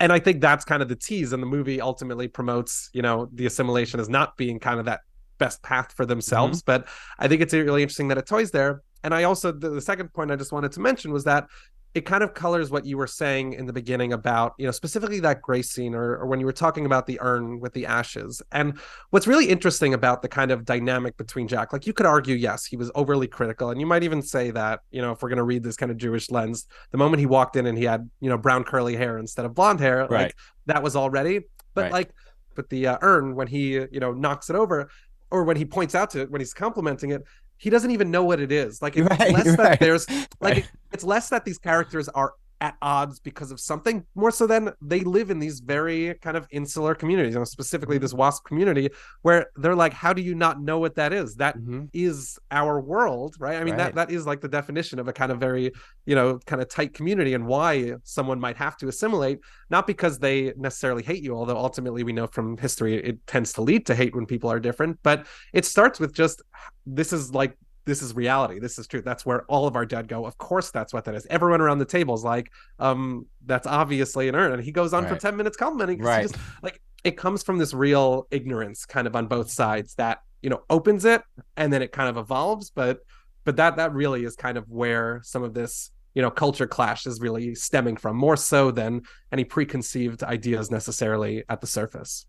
and 0.00 0.12
I 0.12 0.18
think 0.18 0.40
that's 0.40 0.64
kind 0.64 0.82
of 0.82 0.88
the 0.88 0.96
tease, 0.96 1.34
and 1.34 1.42
the 1.42 1.46
movie 1.46 1.78
ultimately 1.78 2.26
promotes, 2.26 2.88
you 2.94 3.02
know, 3.02 3.28
the 3.34 3.44
assimilation 3.44 4.00
as 4.00 4.08
not 4.08 4.34
being 4.38 4.58
kind 4.58 4.80
of 4.80 4.86
that 4.86 5.00
best 5.36 5.62
path 5.62 5.92
for 5.92 6.06
themselves. 6.06 6.62
Mm-hmm. 6.62 6.66
But 6.66 6.88
I 7.18 7.28
think 7.28 7.42
it's 7.42 7.52
really 7.52 7.82
interesting 7.82 8.08
that 8.08 8.16
it 8.16 8.26
toys 8.26 8.50
there. 8.50 8.82
And 9.04 9.14
I 9.14 9.24
also 9.24 9.52
the, 9.52 9.70
the 9.70 9.80
second 9.80 10.12
point 10.12 10.30
I 10.30 10.36
just 10.36 10.52
wanted 10.52 10.72
to 10.72 10.80
mention 10.80 11.12
was 11.12 11.24
that 11.24 11.46
it 11.92 12.02
kind 12.06 12.22
of 12.22 12.34
colors 12.34 12.70
what 12.70 12.86
you 12.86 12.96
were 12.96 13.06
saying 13.08 13.54
in 13.54 13.66
the 13.66 13.72
beginning 13.72 14.12
about 14.12 14.54
you 14.58 14.64
know 14.64 14.70
specifically 14.70 15.18
that 15.20 15.42
grace 15.42 15.70
scene 15.70 15.92
or, 15.92 16.16
or 16.18 16.26
when 16.26 16.38
you 16.38 16.46
were 16.46 16.52
talking 16.52 16.86
about 16.86 17.04
the 17.06 17.18
urn 17.20 17.58
with 17.58 17.72
the 17.72 17.84
ashes 17.84 18.40
and 18.52 18.78
what's 19.10 19.26
really 19.26 19.48
interesting 19.48 19.92
about 19.92 20.22
the 20.22 20.28
kind 20.28 20.52
of 20.52 20.64
dynamic 20.64 21.16
between 21.16 21.48
jack 21.48 21.72
like 21.72 21.88
you 21.88 21.92
could 21.92 22.06
argue 22.06 22.36
yes 22.36 22.64
he 22.64 22.76
was 22.76 22.92
overly 22.94 23.26
critical 23.26 23.70
and 23.70 23.80
you 23.80 23.86
might 23.86 24.04
even 24.04 24.22
say 24.22 24.52
that 24.52 24.78
you 24.92 25.02
know 25.02 25.10
if 25.10 25.20
we're 25.20 25.28
going 25.28 25.36
to 25.38 25.42
read 25.42 25.64
this 25.64 25.76
kind 25.76 25.90
of 25.90 25.98
jewish 25.98 26.30
lens 26.30 26.66
the 26.92 26.98
moment 26.98 27.18
he 27.18 27.26
walked 27.26 27.56
in 27.56 27.66
and 27.66 27.76
he 27.76 27.82
had 27.84 28.08
you 28.20 28.28
know 28.28 28.38
brown 28.38 28.62
curly 28.62 28.94
hair 28.94 29.18
instead 29.18 29.44
of 29.44 29.52
blonde 29.52 29.80
hair 29.80 30.02
Right. 30.02 30.10
like 30.10 30.36
that 30.66 30.84
was 30.84 30.94
already 30.94 31.40
but 31.74 31.82
Right. 31.82 31.92
like 31.92 32.10
but 32.54 32.68
the 32.68 32.86
uh, 32.86 32.98
urn 33.02 33.34
when 33.34 33.48
he 33.48 33.72
you 33.72 33.98
know 33.98 34.12
knocks 34.12 34.48
it 34.48 34.54
over 34.54 34.88
or 35.32 35.42
when 35.42 35.56
he 35.56 35.64
points 35.64 35.96
out 35.96 36.10
to 36.10 36.20
it 36.20 36.30
when 36.30 36.40
he's 36.40 36.54
complimenting 36.54 37.10
it 37.10 37.24
he 37.60 37.68
doesn't 37.70 37.90
even 37.90 38.10
know 38.10 38.24
what 38.24 38.40
it 38.40 38.50
is 38.50 38.80
like 38.82 38.96
it's 38.96 39.08
Right, 39.08 39.32
less 39.32 39.56
that 39.56 39.78
there's 39.80 40.08
like 40.08 40.26
Right. 40.40 40.58
it- 40.58 40.70
it's 40.92 41.04
less 41.04 41.28
that 41.28 41.44
these 41.44 41.58
characters 41.58 42.08
are 42.08 42.32
at 42.60 42.76
odds 42.82 43.18
because 43.20 43.50
of 43.50 43.58
something 43.58 44.04
more 44.14 44.30
so 44.30 44.46
than 44.46 44.72
they 44.82 45.00
live 45.00 45.30
in 45.30 45.38
these 45.38 45.60
very 45.60 46.14
kind 46.20 46.36
of 46.36 46.46
insular 46.50 46.94
communities 46.94 47.32
you 47.34 47.38
know 47.38 47.44
specifically 47.44 47.96
Mm-hmm. 47.96 48.02
this 48.02 48.14
wasp 48.14 48.44
community 48.44 48.88
where 49.22 49.46
they're 49.56 49.74
like 49.74 49.92
how 49.94 50.12
do 50.12 50.22
you 50.22 50.34
not 50.34 50.60
know 50.60 50.78
what 50.78 50.94
that 50.96 51.12
is 51.12 51.36
That 51.36 51.56
is 51.94 52.38
Mhm. 52.52 52.58
our 52.60 52.80
world 52.80 53.36
right 53.38 53.56
i 53.56 53.64
mean 53.64 53.74
Right. 53.76 53.94
that 53.94 54.08
that 54.08 54.10
is 54.10 54.26
like 54.26 54.40
the 54.40 54.48
definition 54.48 54.98
of 54.98 55.08
a 55.08 55.12
kind 55.12 55.32
of 55.32 55.38
very 55.40 55.72
you 56.06 56.14
know 56.14 56.38
kind 56.46 56.60
of 56.62 56.68
tight 56.68 56.92
community 56.94 57.32
and 57.34 57.46
why 57.46 57.94
someone 58.04 58.38
might 58.40 58.56
have 58.56 58.76
to 58.78 58.88
assimilate 58.88 59.38
not 59.70 59.86
because 59.86 60.18
they 60.18 60.52
necessarily 60.56 61.02
hate 61.02 61.22
you 61.22 61.34
although 61.34 61.56
ultimately 61.56 62.02
we 62.04 62.12
know 62.12 62.26
from 62.26 62.56
history 62.58 62.94
it 63.10 63.26
tends 63.26 63.52
to 63.54 63.62
lead 63.62 63.86
to 63.86 63.94
hate 63.94 64.14
when 64.14 64.26
people 64.26 64.50
are 64.52 64.60
different 64.60 64.98
but 65.02 65.26
it 65.54 65.64
starts 65.64 65.98
with 65.98 66.12
just 66.14 66.42
this 66.86 67.12
is 67.12 67.32
like 67.34 67.56
this 67.90 68.02
is 68.02 68.14
reality. 68.14 68.60
This 68.60 68.78
is 68.78 68.86
truth 68.86 69.04
that's 69.04 69.26
where 69.26 69.42
all 69.46 69.66
of 69.66 69.74
our 69.74 69.84
dead 69.84 70.06
go. 70.06 70.24
Of 70.24 70.38
course 70.38 70.70
that's 70.70 70.92
what 70.94 71.04
that 71.06 71.14
is. 71.16 71.26
Everyone 71.28 71.60
around 71.60 71.78
the 71.78 71.84
table 71.84 72.14
is 72.14 72.22
like 72.22 72.50
um 72.78 73.26
that's 73.44 73.66
obviously 73.66 74.28
an 74.28 74.36
urn. 74.36 74.52
And 74.52 74.62
he 74.62 74.70
goes 74.70 74.94
on 74.94 75.06
for 75.08 75.16
10 75.16 75.36
minutes 75.36 75.56
complimenting 75.56 75.98
'cause 75.98 76.06
he 76.06 76.10
Right. 76.14 76.22
just 76.22 76.36
like 76.62 76.80
it 77.02 77.16
comes 77.16 77.42
from 77.42 77.58
this 77.58 77.74
real 77.74 78.28
ignorance 78.30 78.86
kind 78.86 79.06
of 79.08 79.16
on 79.16 79.26
both 79.26 79.50
sides 79.50 79.94
that 79.96 80.18
you 80.40 80.50
know 80.50 80.62
opens 80.70 81.04
it 81.04 81.22
and 81.56 81.72
then 81.72 81.82
it 81.82 81.90
kind 81.90 82.08
of 82.08 82.16
evolves. 82.16 82.70
But 82.70 83.00
but 83.44 83.56
that 83.56 83.76
that 83.76 83.92
really 83.92 84.24
is 84.24 84.36
kind 84.36 84.56
of 84.56 84.68
where 84.68 85.20
some 85.24 85.42
of 85.42 85.52
this 85.52 85.90
you 86.14 86.22
know 86.22 86.30
culture 86.30 86.66
clash 86.68 87.06
is 87.06 87.20
really 87.20 87.54
stemming 87.56 87.96
from 87.96 88.16
more 88.16 88.36
so 88.36 88.70
than 88.70 89.02
any 89.32 89.42
preconceived 89.44 90.22
ideas 90.22 90.70
necessarily 90.70 91.42
at 91.48 91.60
the 91.60 91.66
surface. 91.66 92.26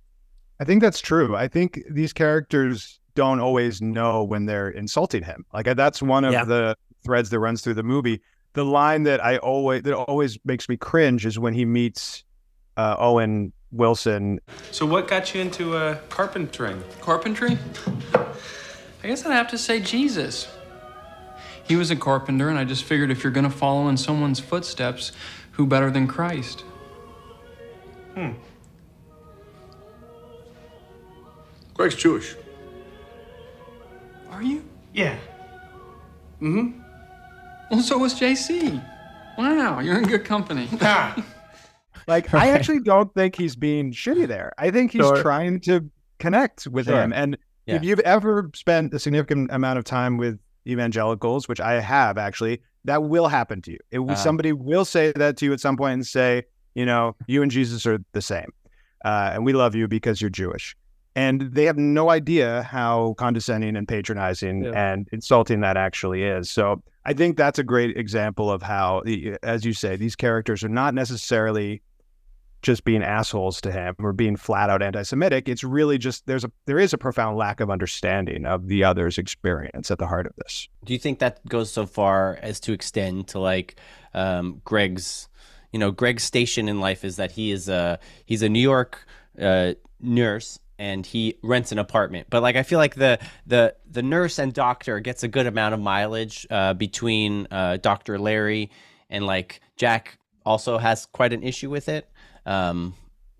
I 0.60 0.64
think 0.64 0.82
that's 0.82 1.02
true. 1.02 1.36
I 1.36 1.48
think 1.48 1.82
these 1.90 2.14
characters 2.14 3.00
don't 3.16 3.40
always 3.40 3.82
know 3.82 4.24
when 4.24 4.46
they're 4.46 4.70
insulting 4.70 5.24
him. 5.24 5.46
Like 5.54 5.68
uh, 5.68 5.74
that's 5.74 6.02
one 6.02 6.24
of 6.26 6.34
Yeah. 6.34 6.46
the 6.46 6.76
threads 7.04 7.30
that 7.30 7.40
runs 7.40 7.62
through 7.62 7.76
the 7.76 7.84
movie. 7.84 8.22
The 8.54 8.66
line 8.66 9.04
that 9.04 9.24
I 9.24 9.38
always 9.38 9.84
that 9.84 9.94
always 9.96 10.38
makes 10.46 10.68
me 10.68 10.78
cringe 10.78 11.26
is 11.26 11.40
when 11.40 11.54
he 11.54 11.66
meets 11.66 12.24
uh, 12.78 12.96
Owen 13.00 13.54
Wilson. 13.72 14.40
So, 14.72 14.86
what 14.86 15.08
got 15.08 15.34
you 15.34 15.42
into 15.42 15.76
uh, 15.76 15.96
carpentering? 16.10 16.84
Carpentry? 17.00 17.58
I 19.04 19.08
guess 19.08 19.26
I'd 19.26 19.32
have 19.34 19.48
to 19.50 19.58
say 19.58 19.80
Jesus. 19.80 20.48
He 21.64 21.76
was 21.78 21.90
a 21.92 21.96
carpenter, 21.96 22.50
and 22.50 22.60
I 22.60 22.66
just 22.66 22.84
figured 22.84 23.10
if 23.12 23.24
you're 23.24 23.32
gonna 23.32 23.50
follow 23.50 23.88
in 23.88 23.96
someone's 23.96 24.40
footsteps, 24.42 25.12
who 25.52 25.66
better 25.66 25.90
than 25.90 26.06
Christ? 26.08 26.62
Hmm. 28.16 28.32
Greg's 31.74 31.96
Jewish. 31.96 32.36
Are 34.32 34.42
you? 34.42 34.64
Yeah. 34.94 35.18
Mm-hmm. 36.42 36.80
Well, 37.70 37.82
so 37.82 37.98
was 37.98 38.14
JC. 38.20 38.84
Wow, 39.38 39.80
you're 39.80 39.98
in 39.98 40.04
good 40.08 40.26
company. 40.26 40.68
Like 42.08 42.34
I 42.34 42.50
actually 42.50 42.80
don't 42.80 43.14
think 43.14 43.36
he's 43.36 43.56
being 43.56 43.92
shitty 43.94 44.28
there. 44.28 44.52
I 44.58 44.72
think 44.72 44.92
he's 44.92 45.02
Sure. 45.06 45.22
trying 45.22 45.60
to 45.62 45.88
connect 46.18 46.66
with 46.68 46.88
Sure. 46.88 47.00
him. 47.00 47.14
And 47.14 47.38
Yeah. 47.68 47.76
if 47.76 47.84
you've 47.84 48.00
ever 48.00 48.50
spent 48.56 48.92
a 48.96 49.00
significant 49.00 49.52
amount 49.52 49.78
of 49.78 49.86
time 49.86 50.18
with 50.18 50.40
evangelicals, 50.68 51.48
which 51.48 51.62
I 51.62 51.80
have 51.80 52.18
actually, 52.18 52.64
that 52.86 53.04
will 53.04 53.28
happen 53.28 53.62
to 53.62 53.72
you. 53.74 53.78
It 53.92 54.00
Uh-huh. 54.00 54.16
somebody 54.16 54.52
will 54.52 54.84
say 54.84 55.14
that 55.16 55.38
to 55.38 55.46
you 55.46 55.54
at 55.54 55.60
some 55.60 55.78
point 55.78 55.94
and 55.94 56.06
say, 56.08 56.44
you 56.74 56.88
know, 56.88 57.16
you 57.28 57.44
and 57.44 57.52
Jesus 57.52 57.86
are 57.86 58.00
the 58.14 58.22
same, 58.22 58.52
uh, 59.06 59.32
and 59.36 59.46
we 59.46 59.54
love 59.54 59.76
you 59.76 59.88
because 59.88 60.20
you're 60.22 60.32
Jewish. 60.32 60.76
And 61.16 61.42
they 61.42 61.66
have 61.66 61.78
no 61.78 62.10
idea 62.10 62.64
how 62.64 63.16
condescending 63.18 63.76
and 63.76 63.88
patronizing 63.88 64.64
Yeah. 64.64 64.72
and 64.94 65.08
insulting 65.12 65.60
that 65.62 65.76
actually 65.78 66.24
is. 66.24 66.50
So 66.50 66.82
I 67.06 67.14
think 67.14 67.36
that's 67.36 67.60
a 67.60 67.64
great 67.64 67.98
example 67.98 68.50
of 68.52 68.62
how, 68.62 69.02
as 69.44 69.66
you 69.66 69.74
say, 69.74 69.96
these 69.98 70.16
characters 70.16 70.64
are 70.64 70.70
not 70.70 70.94
necessarily 70.94 71.82
just 72.62 72.84
being 72.84 73.02
assholes 73.04 73.60
to 73.60 73.72
him 73.72 73.96
or 74.00 74.14
being 74.14 74.36
flat 74.36 74.70
out 74.70 74.84
anti-Semitic. 74.84 75.50
It's 75.50 75.64
really 75.64 75.98
just 75.98 76.28
there's 76.28 76.44
a 76.44 76.52
there 76.68 76.78
is 76.78 76.94
a 76.94 76.98
profound 76.98 77.36
lack 77.36 77.60
of 77.60 77.72
understanding 77.72 78.46
of 78.46 78.68
the 78.68 78.84
other's 78.84 79.18
experience 79.18 79.90
at 79.90 79.98
the 79.98 80.06
heart 80.06 80.28
of 80.28 80.34
this. 80.38 80.70
Do 80.86 80.94
you 80.94 81.00
think 81.00 81.20
that 81.20 81.44
goes 81.50 81.72
so 81.72 81.88
far 81.88 82.38
as 82.42 82.60
to 82.62 82.72
extend 82.72 83.28
to 83.30 83.40
like 83.40 83.78
um, 84.14 84.62
Greg's, 84.64 85.28
you 85.72 85.80
know, 85.80 85.90
Greg's 85.90 86.24
station 86.24 86.70
in 86.70 86.80
life 86.80 87.04
is 87.04 87.16
that 87.16 87.32
he 87.32 87.52
is 87.52 87.68
a 87.68 88.00
he's 88.26 88.44
a 88.44 88.50
New 88.50 88.60
York 88.62 89.08
uh, 89.42 89.74
nurse 90.00 90.60
and 90.82 91.06
he 91.06 91.38
rents 91.44 91.72
an 91.72 91.78
apartment. 91.78 92.26
But 92.32 92.42
like 92.42 92.56
I 92.56 92.64
feel 92.64 92.80
like 92.80 92.96
the 92.96 93.20
the 93.46 93.76
the 93.90 94.02
nurse 94.02 94.40
and 94.40 94.52
doctor 94.52 95.00
gets 95.00 95.22
a 95.22 95.28
good 95.28 95.46
amount 95.46 95.76
of 95.76 95.80
mileage 95.80 96.48
uh, 96.50 96.74
between 96.74 97.48
uh, 97.52 97.78
Doctor 97.78 98.18
Larry 98.18 98.72
and 99.08 99.28
like 99.28 99.62
Jack 99.78 100.18
also 100.44 100.80
has 100.80 101.06
quite 101.06 101.34
an 101.34 101.44
issue 101.44 101.70
with 101.70 101.88
it. 101.88 102.10
Um, 102.48 102.96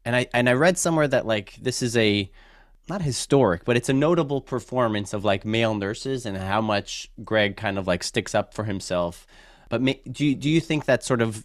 and 0.06 0.16
I 0.16 0.28
and 0.36 0.48
I 0.48 0.54
read 0.54 0.78
somewhere 0.78 1.08
that 1.08 1.26
like 1.26 1.56
this 1.60 1.82
is 1.82 1.98
a 1.98 2.30
not 2.88 3.02
historic, 3.02 3.66
but 3.66 3.76
it's 3.76 3.90
a 3.90 3.94
notable 3.94 4.42
performance 4.42 5.12
of 5.12 5.26
like 5.26 5.44
male 5.44 5.74
nurses 5.74 6.28
and 6.28 6.38
how 6.38 6.62
much 6.62 7.10
Greg 7.24 7.58
kind 7.58 7.80
of 7.80 7.88
like 7.88 8.04
sticks 8.04 8.36
up 8.36 8.54
for 8.54 8.66
himself. 8.66 9.26
But 9.68 9.82
ma- 9.82 9.94
do 10.12 10.26
you, 10.28 10.36
do 10.36 10.48
you 10.48 10.62
think 10.62 10.86
that 10.86 11.04
sort 11.04 11.22
of 11.24 11.44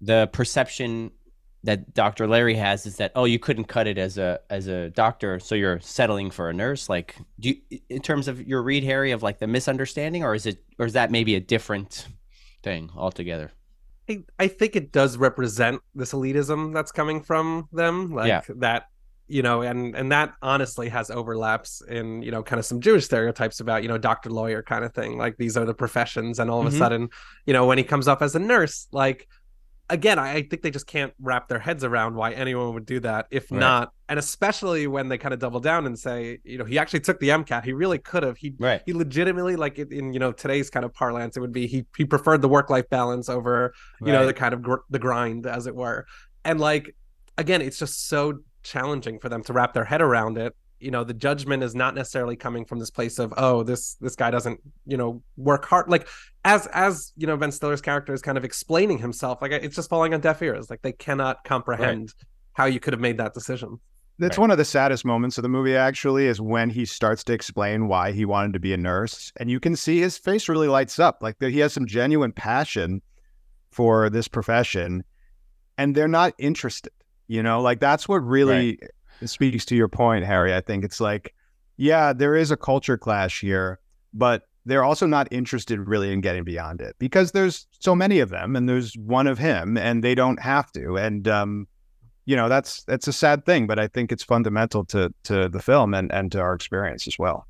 the 0.00 0.28
perception 0.32 1.12
that 1.64 1.92
Dr. 1.94 2.26
Larry 2.28 2.54
has 2.54 2.86
is 2.86 2.96
that 2.96 3.10
oh 3.16 3.24
you 3.24 3.38
couldn't 3.38 3.64
cut 3.64 3.86
it 3.86 3.98
as 3.98 4.18
a 4.18 4.38
as 4.50 4.66
a 4.68 4.90
doctor 4.90 5.40
so 5.40 5.54
you're 5.54 5.80
settling 5.80 6.30
for 6.30 6.48
a 6.50 6.52
nurse 6.52 6.88
like 6.88 7.16
do 7.40 7.48
you, 7.70 7.78
in 7.88 8.00
terms 8.02 8.28
of 8.28 8.46
your 8.46 8.62
read 8.62 8.84
Harry 8.84 9.10
of 9.12 9.22
like 9.22 9.38
the 9.38 9.46
misunderstanding 9.46 10.22
or 10.22 10.34
is 10.34 10.46
it 10.46 10.62
or 10.78 10.86
is 10.86 10.92
that 10.92 11.10
maybe 11.10 11.34
a 11.34 11.40
different 11.40 12.06
thing 12.62 12.90
altogether? 12.96 13.50
I, 14.08 14.22
I 14.38 14.48
think 14.48 14.76
it 14.76 14.92
does 14.92 15.16
represent 15.16 15.80
this 15.94 16.12
elitism 16.12 16.74
that's 16.74 16.92
coming 16.92 17.22
from 17.22 17.68
them 17.72 18.12
like 18.14 18.28
Yeah. 18.28 18.42
that 18.56 18.88
you 19.26 19.40
know 19.42 19.62
and 19.62 19.94
and 19.96 20.12
that 20.12 20.34
honestly 20.42 20.90
has 20.90 21.10
overlaps 21.10 21.80
in 21.88 22.20
you 22.20 22.30
know 22.30 22.42
kind 22.42 22.60
of 22.60 22.66
some 22.66 22.78
jewish 22.82 23.06
stereotypes 23.06 23.58
about 23.60 23.82
you 23.82 23.88
know 23.88 23.96
doctor 23.96 24.28
lawyer 24.28 24.62
kind 24.62 24.84
of 24.84 24.92
thing 24.92 25.16
like 25.16 25.38
these 25.38 25.56
are 25.56 25.64
the 25.64 25.72
professions 25.72 26.38
and 26.38 26.50
all 26.50 26.60
of 26.60 26.66
Mhm. 26.70 26.74
a 26.76 26.78
sudden 26.78 27.08
you 27.46 27.54
know 27.54 27.64
when 27.64 27.78
he 27.78 27.84
comes 27.84 28.06
up 28.06 28.20
as 28.20 28.34
a 28.34 28.38
nurse 28.38 28.86
like 28.92 29.26
again 29.90 30.18
I, 30.18 30.34
I 30.36 30.42
think 30.42 30.62
they 30.62 30.70
just 30.70 30.86
can't 30.86 31.12
wrap 31.20 31.48
their 31.48 31.58
heads 31.58 31.84
around 31.84 32.14
why 32.14 32.32
anyone 32.32 32.72
would 32.74 32.86
do 32.86 33.00
that 33.00 33.26
if 33.30 33.50
Right. 33.50 33.60
not 33.60 33.92
and 34.08 34.18
especially 34.18 34.86
when 34.86 35.08
they 35.08 35.18
kind 35.18 35.34
of 35.34 35.40
double 35.40 35.60
down 35.60 35.84
and 35.86 35.98
say 35.98 36.38
you 36.44 36.56
know 36.58 36.64
he 36.64 36.78
actually 36.78 37.00
took 37.00 37.20
the 37.20 37.28
mcat 37.28 37.64
he 37.64 37.72
really 37.72 37.98
could 37.98 38.22
have 38.22 38.36
he 38.38 38.54
Right. 38.58 38.82
he 38.86 38.92
legitimately 38.94 39.56
like 39.56 39.78
in, 39.78 40.12
you 40.12 40.18
know 40.18 40.32
today's 40.32 40.70
kind 40.70 40.84
of 40.84 40.94
parlance 40.94 41.36
it 41.36 41.40
would 41.40 41.52
be 41.52 41.66
he 41.66 41.84
he 41.96 42.04
preferred 42.04 42.40
the 42.42 42.48
work 42.48 42.70
life 42.70 42.88
balance 42.88 43.28
over 43.28 43.74
you 44.00 44.12
know 44.12 44.24
the 44.26 44.34
kind 44.34 44.54
of 44.54 44.62
gr- 44.62 44.84
the 44.90 44.98
grind 44.98 45.46
as 45.46 45.66
it 45.66 45.74
were 45.74 46.06
and 46.44 46.60
like 46.60 46.94
again 47.36 47.60
it's 47.60 47.78
just 47.78 48.08
so 48.08 48.38
challenging 48.62 49.18
for 49.18 49.28
them 49.28 49.42
to 49.44 49.52
wrap 49.52 49.74
their 49.74 49.84
head 49.84 50.00
around 50.00 50.38
it 50.38 50.54
you 50.84 50.90
know 50.90 51.02
the 51.02 51.14
judgment 51.14 51.62
is 51.62 51.74
not 51.74 51.94
necessarily 51.94 52.36
coming 52.36 52.64
from 52.64 52.78
this 52.78 52.90
place 52.90 53.18
of 53.18 53.32
oh 53.36 53.62
this 53.62 53.94
this 53.94 54.14
guy 54.14 54.30
doesn't 54.30 54.60
you 54.86 54.96
know 54.96 55.22
work 55.36 55.64
hard 55.64 55.88
like 55.88 56.06
as 56.44 56.66
as 56.68 57.12
you 57.16 57.26
know 57.26 57.36
ben 57.36 57.50
stiller's 57.50 57.80
character 57.80 58.12
is 58.12 58.20
kind 58.20 58.36
of 58.36 58.44
explaining 58.44 58.98
himself 58.98 59.40
like 59.40 59.50
it's 59.50 59.76
just 59.76 59.88
falling 59.88 60.12
on 60.12 60.20
deaf 60.20 60.42
ears 60.42 60.68
like 60.68 60.82
they 60.82 60.92
cannot 60.92 61.42
comprehend 61.44 62.12
how 62.52 62.66
you 62.66 62.78
could 62.78 62.92
have 62.92 63.00
made 63.00 63.16
that 63.18 63.32
decision 63.34 63.80
That's 64.18 64.38
Right. 64.38 64.42
one 64.42 64.50
of 64.52 64.58
the 64.58 64.64
saddest 64.64 65.04
moments 65.04 65.38
of 65.38 65.42
the 65.42 65.48
movie, 65.48 65.74
actually, 65.74 66.26
is 66.26 66.40
when 66.40 66.70
he 66.70 66.84
starts 66.84 67.24
to 67.24 67.32
explain 67.32 67.88
why 67.88 68.12
he 68.12 68.24
wanted 68.24 68.52
to 68.52 68.60
be 68.60 68.72
a 68.72 68.76
nurse. 68.76 69.32
And 69.40 69.50
you 69.50 69.58
can 69.58 69.74
see 69.74 69.98
his 69.98 70.16
face 70.16 70.48
really 70.48 70.68
lights 70.68 71.00
up. 71.00 71.18
Like 71.20 71.40
that 71.40 71.50
he 71.50 71.58
has 71.58 71.72
some 71.72 71.84
genuine 71.84 72.30
passion 72.30 73.02
for 73.72 74.08
this 74.08 74.28
profession, 74.28 75.02
and 75.76 75.96
they're 75.96 76.06
not 76.06 76.32
interested. 76.38 76.92
You 77.26 77.42
know, 77.42 77.60
like 77.60 77.80
that's 77.80 78.06
what 78.08 78.18
really 78.18 78.78
speaks 79.24 79.64
to 79.66 79.76
your 79.76 79.88
point, 79.88 80.24
Harry. 80.24 80.54
I 80.54 80.60
think 80.60 80.84
it's 80.84 81.00
like, 81.00 81.34
yeah, 81.76 82.12
there 82.12 82.34
is 82.34 82.50
a 82.50 82.56
culture 82.56 82.96
clash 82.96 83.40
here, 83.40 83.80
but 84.12 84.42
they're 84.66 84.84
also 84.84 85.06
not 85.06 85.28
interested 85.30 85.78
really 85.80 86.12
in 86.12 86.20
getting 86.20 86.44
beyond 86.44 86.80
it 86.80 86.96
because 86.98 87.32
there's 87.32 87.66
so 87.80 87.94
many 87.94 88.20
of 88.20 88.30
them 88.30 88.56
and 88.56 88.68
there's 88.68 88.94
one 88.94 89.26
of 89.26 89.38
him 89.38 89.76
and 89.76 90.02
they 90.02 90.14
don't 90.14 90.40
have 90.40 90.72
to. 90.72 90.96
And 90.96 91.28
um 91.28 91.66
you 92.26 92.36
know 92.36 92.48
that's 92.48 92.84
that's 92.84 93.06
a 93.06 93.12
sad 93.12 93.44
thing, 93.44 93.66
but 93.66 93.78
I 93.78 93.86
think 93.88 94.10
it's 94.10 94.24
fundamental 94.24 94.84
to 94.86 95.12
to 95.24 95.48
the 95.48 95.60
film 95.60 95.92
and 95.94 96.10
and 96.12 96.32
to 96.32 96.40
our 96.40 96.54
experience 96.54 97.06
as 97.06 97.18
well. 97.18 97.46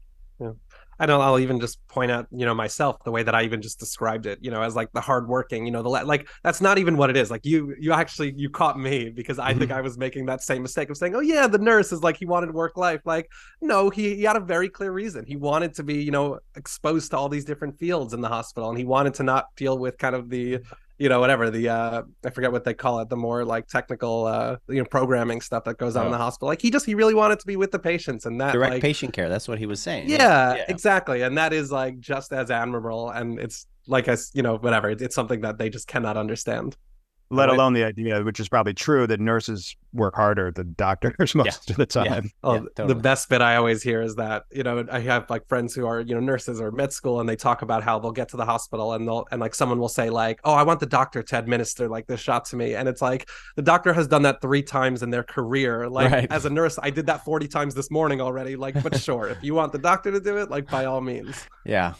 I 0.99 1.07
know 1.07 1.21
I'll 1.21 1.39
even 1.39 1.61
just 1.61 1.87
point 1.89 2.11
out, 2.11 2.27
you 2.31 2.45
know, 2.45 2.55
myself 2.55 3.03
the 3.05 3.11
way 3.11 3.23
that 3.23 3.35
I 3.35 3.43
even 3.43 3.63
just 3.63 3.79
described 3.79 4.27
it, 4.27 4.39
you 4.43 4.51
know, 4.51 4.63
as 4.63 4.77
like 4.77 4.93
the 4.93 5.01
hardworking, 5.01 5.67
you 5.67 5.73
know, 5.73 5.83
the 5.83 5.89
like 5.89 6.29
that's 6.43 6.61
not 6.61 6.79
even 6.79 6.97
what 6.97 7.11
it 7.11 7.17
is. 7.17 7.31
Like 7.31 7.45
you, 7.45 7.75
you 7.79 7.93
actually 7.93 8.35
you 8.37 8.51
caught 8.51 8.79
me 8.79 9.11
because 9.11 9.39
I 9.39 9.55
think 9.55 9.71
mm-hmm. 9.71 9.79
I 9.79 9.81
was 9.81 9.99
making 9.99 10.27
that 10.27 10.43
same 10.43 10.63
mistake 10.63 10.91
of 10.91 10.97
saying, 10.97 11.15
oh 11.15 11.21
yeah, 11.21 11.47
the 11.47 11.59
nurse 11.59 11.93
is 11.93 12.03
like 12.03 12.17
he 12.17 12.27
wanted 12.27 12.53
work 12.53 12.77
life. 12.77 13.01
Like 13.05 13.31
no, 13.61 13.91
he, 13.91 14.15
he 14.17 14.23
had 14.23 14.37
a 14.37 14.41
very 14.41 14.69
clear 14.69 14.93
reason. 14.93 15.25
He 15.27 15.37
wanted 15.37 15.75
to 15.75 15.83
be, 15.83 16.03
you 16.03 16.11
know, 16.11 16.39
exposed 16.57 17.11
to 17.11 17.17
all 17.17 17.29
these 17.29 17.45
different 17.45 17.79
fields 17.79 18.15
in 18.15 18.21
the 18.21 18.29
hospital, 18.29 18.69
and 18.69 18.79
he 18.79 18.85
wanted 18.85 19.15
to 19.15 19.23
not 19.23 19.47
deal 19.57 19.79
with 19.79 19.99
kind 19.99 20.15
of 20.15 20.29
the 20.29 20.61
you 20.99 21.09
know 21.09 21.21
whatever 21.21 21.51
the 21.51 21.69
uh 21.69 22.03
i 22.25 22.31
forget 22.31 22.53
what 22.53 22.65
they 22.65 22.75
call 22.75 23.01
it 23.01 23.09
the 23.09 23.17
more 23.17 23.45
like 23.45 23.67
technical 23.67 24.27
uh 24.27 24.57
you 24.69 24.77
know 24.79 24.85
programming 24.85 25.41
stuff 25.41 25.65
that 25.65 25.77
goes 25.77 25.97
on 25.97 26.07
in 26.07 26.13
the 26.13 26.19
hospital 26.19 26.49
like 26.49 26.63
he 26.63 26.71
just 26.71 26.87
he 26.87 26.95
really 26.95 27.15
wanted 27.15 27.39
to 27.39 27.47
be 27.47 27.57
with 27.57 27.73
the 27.73 27.79
patients 27.79 28.27
and 28.27 28.41
that 28.41 28.53
Direct 28.53 28.75
like, 28.75 28.83
patient 28.83 29.13
care. 29.13 29.29
That's 29.29 29.49
what 29.49 29.59
he 29.59 29.67
was 29.67 29.81
saying. 29.81 30.09
yeah, 30.09 30.55
Yeah. 30.55 30.65
exactly 30.69 31.23
and 31.23 31.37
that 31.39 31.53
is 31.53 31.73
like 31.73 31.99
just 31.99 32.33
as 32.33 32.51
admirable 32.51 33.11
and 33.11 33.39
it's 33.41 33.67
like 33.87 34.09
as 34.09 34.31
you 34.35 34.43
know 34.43 34.57
whatever 34.57 34.91
it's, 34.91 35.03
it's 35.03 35.15
something 35.15 35.41
that 35.43 35.59
they 35.59 35.69
just 35.69 35.89
cannot 35.89 36.17
understand 36.17 36.77
Let 37.35 37.49
Right. 37.49 37.55
alone 37.55 37.73
the 37.73 37.85
idea, 37.85 38.23
which 38.23 38.39
is 38.41 38.49
probably 38.49 38.75
true, 38.75 39.07
that 39.07 39.21
nurses 39.21 39.77
work 39.93 40.15
harder 40.15 40.51
than 40.51 40.75
doctors 40.77 41.35
most 41.35 41.71
of 41.71 41.77
the 41.77 41.83
Yeah. 41.83 42.05
time. 42.15 42.31
Oh, 42.43 42.67
Yeah, 42.79 42.87
the 42.87 42.95
best 42.95 43.29
bit 43.29 43.41
I 43.43 43.57
always 43.57 43.83
hear 43.83 44.03
is 44.03 44.15
that 44.17 44.45
you 44.53 44.63
know 44.63 44.85
I 44.91 45.01
have 45.01 45.29
like 45.31 45.47
friends 45.49 45.75
who 45.75 45.87
are 45.87 46.01
you 46.01 46.15
know 46.15 46.21
nurses 46.21 46.61
or 46.61 46.71
med 46.73 46.93
school, 46.93 47.21
and 47.21 47.29
they 47.29 47.37
talk 47.37 47.63
about 47.63 47.83
how 47.83 47.99
they'll 47.99 48.13
get 48.13 48.29
to 48.31 48.37
the 48.37 48.45
hospital 48.45 48.93
and 48.95 49.07
they'll 49.07 49.25
and 49.31 49.41
like 49.41 49.55
someone 49.55 49.79
will 49.79 49.89
say 49.89 50.11
like, 50.11 50.41
"Oh, 50.45 50.55
I 50.55 50.63
want 50.63 50.81
the 50.81 50.87
doctor 50.87 51.23
to 51.23 51.39
administer 51.39 51.89
like 51.89 52.07
this 52.07 52.21
shot 52.21 52.45
to 52.47 52.57
me," 52.57 52.75
and 52.75 52.89
it's 52.89 53.03
like 53.03 53.29
the 53.57 53.63
doctor 53.63 53.93
has 53.93 54.07
done 54.09 54.23
that 54.23 54.41
three 54.41 54.63
times 54.63 55.03
in 55.03 55.11
their 55.11 55.25
career. 55.25 55.89
Like 55.89 56.11
Right. 56.13 56.33
as 56.33 56.45
a 56.45 56.51
nurse, 56.51 56.79
I 56.83 56.91
did 56.91 57.07
that 57.07 57.25
forty 57.25 57.49
times 57.49 57.75
this 57.75 57.91
morning 57.91 58.21
already. 58.21 58.57
Like, 58.57 58.81
but 58.83 58.97
sure, 59.01 59.29
if 59.29 59.43
you 59.43 59.55
want 59.55 59.73
the 59.73 59.79
doctor 59.79 60.11
to 60.13 60.21
do 60.21 60.37
it, 60.39 60.51
like 60.51 60.69
by 60.71 60.85
all 60.87 61.01
means. 61.01 61.37
Yeah. 61.67 61.95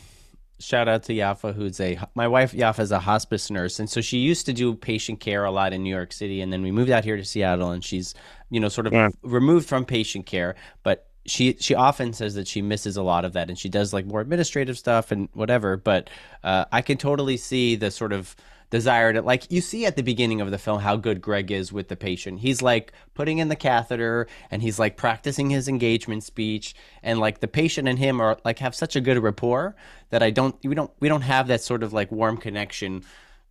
Shout 0.61 0.87
out 0.89 1.03
to 1.05 1.13
Yafa, 1.13 1.53
who's 1.53 1.81
a 1.81 1.99
my 2.15 2.29
wife 2.29 2.53
Yafa 2.53 2.79
is 2.81 2.93
a 2.93 3.01
hospice 3.01 3.51
nurse, 3.51 3.81
and 3.81 3.91
so 3.91 4.01
she 4.01 4.19
used 4.19 4.47
to 4.47 4.53
do 4.53 4.75
patient 4.75 5.19
care 5.19 5.45
a 5.45 5.51
lot 5.51 5.73
in 5.73 5.83
New 5.83 5.91
York 5.95 6.13
City, 6.13 6.41
and 6.41 6.53
then 6.53 6.63
we 6.63 6.71
moved 6.71 6.91
out 6.91 7.05
here 7.05 7.17
to 7.17 7.25
Seattle, 7.25 7.73
and 7.73 7.83
she's 7.85 8.15
you 8.51 8.61
know 8.61 8.69
sort 8.69 8.87
of 8.87 8.93
Yeah. 8.93 9.09
removed 9.23 9.69
from 9.69 9.85
patient 9.85 10.27
care, 10.27 10.55
but 10.85 11.09
she 11.27 11.57
she 11.59 11.75
often 11.75 12.13
says 12.13 12.35
that 12.37 12.47
she 12.47 12.63
misses 12.63 12.97
a 12.97 13.03
lot 13.03 13.25
of 13.25 13.33
that, 13.33 13.49
and 13.49 13.59
she 13.59 13.69
does 13.69 13.93
like 13.93 14.07
more 14.07 14.21
administrative 14.21 14.79
stuff 14.79 15.11
and 15.11 15.29
whatever. 15.33 15.77
But 15.77 16.09
uh, 16.45 16.67
I 16.71 16.83
can 16.83 16.99
totally 16.99 17.37
see 17.37 17.75
the 17.75 17.91
sort 17.91 18.13
of 18.13 18.37
desire 18.71 19.13
to 19.13 19.23
like 19.23 19.51
you 19.51 19.61
see 19.61 19.87
at 19.87 19.97
the 19.97 20.03
beginning 20.03 20.41
of 20.41 20.51
the 20.51 20.59
film 20.59 20.81
how 20.81 20.97
good 20.97 21.21
Greg 21.21 21.51
is 21.51 21.73
with 21.73 21.89
the 21.89 21.97
patient. 21.97 22.41
He's 22.41 22.63
like 22.63 22.93
putting 23.15 23.39
in 23.39 23.49
the 23.49 23.57
catheter 23.57 24.27
and 24.51 24.63
he's 24.63 24.79
like 24.79 24.97
practicing 24.97 25.51
his 25.51 25.69
engagement 25.69 26.25
speech 26.25 26.75
and 27.03 27.19
like 27.19 27.41
the 27.41 27.49
patient 27.49 27.89
and 27.89 27.99
him 27.99 28.21
are 28.21 28.39
like 28.45 28.59
have 28.59 28.75
such 28.75 28.97
a 28.97 29.01
good 29.01 29.23
rapport 29.23 29.77
that 30.11 30.23
I 30.23 30.31
don't 30.31 30.57
we 30.65 30.75
don't 30.75 30.91
we 31.01 31.09
don't 31.09 31.23
have 31.23 31.49
that 31.49 31.63
sort 31.63 31.83
of 31.83 31.93
like 31.93 32.11
warm 32.11 32.37
connection 32.37 33.05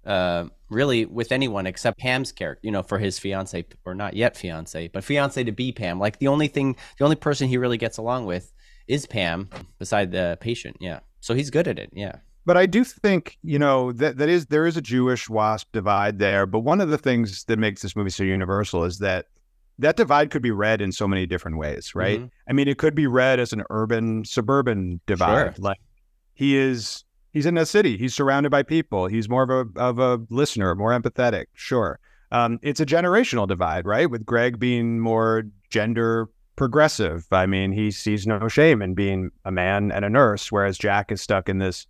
uh 0.06 0.46
really 0.70 1.06
with 1.06 1.32
anyone 1.32 1.66
except 1.66 2.00
Pam's 2.00 2.32
character, 2.32 2.60
you 2.64 2.72
know, 2.72 2.84
for 2.84 3.00
his 3.00 3.20
fiance 3.20 3.66
or 3.86 3.96
not 3.96 4.16
yet 4.16 4.36
fiance, 4.36 4.90
but 4.90 5.04
fiance 5.04 5.44
to 5.44 5.52
be 5.52 5.72
Pam. 5.72 6.00
Like 6.00 6.20
the 6.20 6.28
only 6.28 6.48
thing 6.48 6.76
the 6.98 7.06
only 7.06 7.16
person 7.16 7.48
he 7.48 7.58
really 7.58 7.78
gets 7.78 7.98
along 7.98 8.26
with 8.26 8.52
is 8.88 9.06
Pam 9.06 9.50
beside 9.80 10.12
the 10.12 10.38
patient. 10.42 10.78
Yeah. 10.80 11.00
So 11.22 11.34
he's 11.34 11.50
good 11.50 11.68
at 11.68 11.80
it. 11.80 11.92
Yeah. 11.94 12.18
But 12.46 12.58
I 12.58 12.66
do 12.66 12.84
think, 12.84 13.38
you 13.44 13.58
know, 13.58 13.92
that 13.94 14.18
that 14.18 14.30
is 14.30 14.48
there 14.48 14.66
is 14.66 14.76
a 14.76 14.82
Jewish 14.82 15.30
WASP 15.30 15.72
divide 15.72 16.20
there. 16.20 16.46
But 16.46 16.60
one 16.60 16.82
of 16.82 16.90
the 16.90 16.98
things 16.98 17.46
that 17.46 17.58
makes 17.58 17.82
this 17.82 17.96
movie 17.96 18.10
so 18.10 18.24
universal 18.24 18.84
is 18.84 19.00
that 19.00 19.28
that 19.80 19.96
divide 19.96 20.30
could 20.30 20.42
be 20.42 20.52
read 20.52 20.82
in 20.82 20.92
so 20.92 21.08
many 21.08 21.26
different 21.26 21.58
ways, 21.58 21.96
right? 21.96 22.20
Mhm. 22.20 22.30
I 22.48 22.54
mean, 22.54 22.68
it 22.68 22.78
could 22.78 22.96
be 22.96 23.08
read 23.08 23.40
as 23.40 23.54
an 23.54 23.64
urban 23.70 24.26
suburban 24.26 25.00
divide. 25.08 25.56
Sure. 25.56 25.64
Like 25.64 25.80
he 26.34 26.58
is 26.58 27.06
he's 27.32 27.46
in 27.46 27.58
a 27.58 27.66
city, 27.66 27.98
he's 27.98 28.14
surrounded 28.14 28.50
by 28.52 28.64
people, 28.64 29.08
he's 29.08 29.30
more 29.30 29.44
of 29.44 29.50
a 29.50 29.80
of 29.80 30.00
a 30.00 30.22
listener, 30.30 30.76
more 30.76 30.92
empathetic. 30.92 31.46
Sure. 31.54 32.00
Um, 32.32 32.60
it's 32.62 32.80
a 32.80 32.86
generational 32.86 33.48
divide, 33.48 33.86
right? 33.86 34.10
With 34.10 34.26
Greg 34.26 34.60
being 34.60 35.00
more 35.00 35.44
gender 35.70 36.30
progressive. 36.56 37.26
I 37.32 37.46
mean, 37.46 37.72
he 37.72 37.90
sees 37.92 38.28
no 38.28 38.48
shame 38.48 38.82
in 38.82 38.94
being 38.96 39.32
a 39.46 39.52
man 39.52 39.92
and 39.92 40.04
a 40.04 40.10
nurse, 40.10 40.52
whereas 40.52 40.78
Jack 40.78 41.12
is 41.12 41.22
stuck 41.22 41.48
in 41.48 41.60
this 41.60 41.88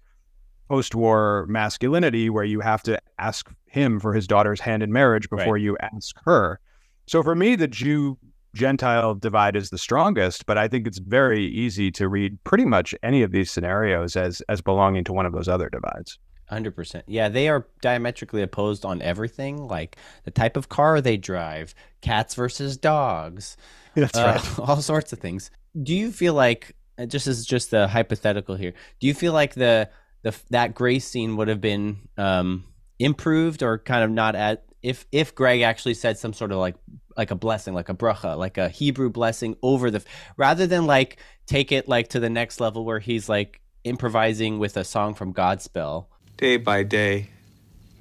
post-war 0.74 1.46
masculinity 1.48 2.32
where 2.32 2.44
you 2.44 2.60
have 2.60 2.82
to 2.82 3.00
ask 3.20 3.52
him 3.68 4.00
for 4.00 4.12
his 4.12 4.26
daughter's 4.26 4.60
hand 4.60 4.82
in 4.82 4.92
marriage 4.92 5.30
before 5.30 5.54
Right. 5.54 5.62
you 5.62 5.78
ask 5.94 6.16
her. 6.26 6.60
So 7.06 7.22
for 7.22 7.36
me, 7.36 7.56
the 7.56 7.68
Jew 7.68 8.18
Gentile 8.56 9.14
divide 9.14 9.56
is 9.56 9.70
the 9.70 9.78
strongest, 9.78 10.48
but 10.48 10.58
I 10.58 10.68
think 10.68 10.88
it's 10.88 10.98
very 10.98 11.46
easy 11.46 11.92
to 11.92 12.08
read 12.08 12.44
pretty 12.44 12.66
much 12.66 12.96
any 13.04 13.22
of 13.22 13.32
these 13.32 13.52
scenarios 13.52 14.16
as 14.16 14.42
as 14.50 14.62
belonging 14.62 15.04
to 15.06 15.14
one 15.14 15.28
of 15.28 15.34
those 15.34 15.48
other 15.48 15.70
divides. 15.70 16.18
Hundred 16.50 16.76
percent. 16.76 17.04
Yeah, 17.08 17.30
they 17.30 17.50
are 17.50 17.68
diametrically 17.82 18.42
opposed 18.42 18.84
on 18.84 19.00
everything, 19.04 19.68
like 19.68 19.98
the 20.24 20.32
type 20.32 20.58
of 20.58 20.70
car 20.70 21.02
they 21.02 21.18
drive, 21.18 21.76
cats 22.02 22.34
versus 22.34 22.78
dogs, 22.78 23.58
That's 23.96 24.18
uh, 24.18 24.42
all 24.60 24.82
sorts 24.82 25.14
of 25.14 25.20
things. 25.20 25.52
Do 25.84 25.94
you 25.94 26.12
feel 26.12 26.34
like, 26.34 26.76
just 27.08 27.28
as 27.28 27.46
just 27.46 27.74
a 27.74 27.88
hypothetical 27.88 28.56
here, 28.56 28.74
do 29.00 29.08
you 29.08 29.14
feel 29.14 29.34
like 29.34 29.54
the 29.54 29.90
the 30.24 30.36
that 30.50 30.74
grace 30.74 31.06
scene 31.06 31.38
would 31.38 31.48
have 31.48 31.62
been 31.62 32.08
um, 32.18 32.66
improved 33.00 33.62
or 33.62 33.78
kind 33.78 34.04
of 34.04 34.10
not 34.10 34.36
at 34.36 34.66
if 34.82 35.06
if 35.12 35.34
Greg 35.34 35.62
actually 35.62 35.94
said 35.94 36.18
some 36.18 36.34
sort 36.34 36.52
of 36.52 36.58
like 36.58 36.76
like 37.16 37.32
a 37.32 37.36
blessing, 37.36 37.74
like 37.74 37.90
a 37.90 37.94
bracha, 37.94 38.38
like 38.38 38.58
a 38.58 38.70
Hebrew 38.70 39.10
blessing 39.10 39.56
over 39.62 39.92
the 39.92 40.04
rather 40.36 40.68
than 40.68 40.86
like 40.86 41.18
take 41.46 41.72
it 41.72 41.88
like 41.88 42.10
to 42.10 42.20
the 42.20 42.30
next 42.30 42.60
level 42.60 42.84
where 42.86 43.00
he's 43.00 43.30
like 43.30 43.62
improvising 43.84 44.60
with 44.60 44.78
a 44.78 44.84
song 44.84 45.14
from 45.14 45.34
Godspell. 45.34 46.08
Day 46.38 46.58
by 46.58 46.84
day, 46.84 47.30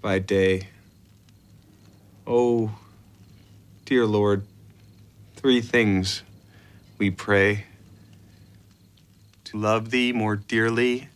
by 0.00 0.18
day. 0.18 0.68
Oh, 2.26 2.72
dear 3.84 4.06
Lord, 4.06 4.46
three 5.36 5.60
things 5.60 6.22
we 6.98 7.10
pray 7.10 7.66
to 9.44 9.58
love 9.58 9.90
Thee 9.90 10.12
more 10.12 10.36
dearly, 10.36 11.08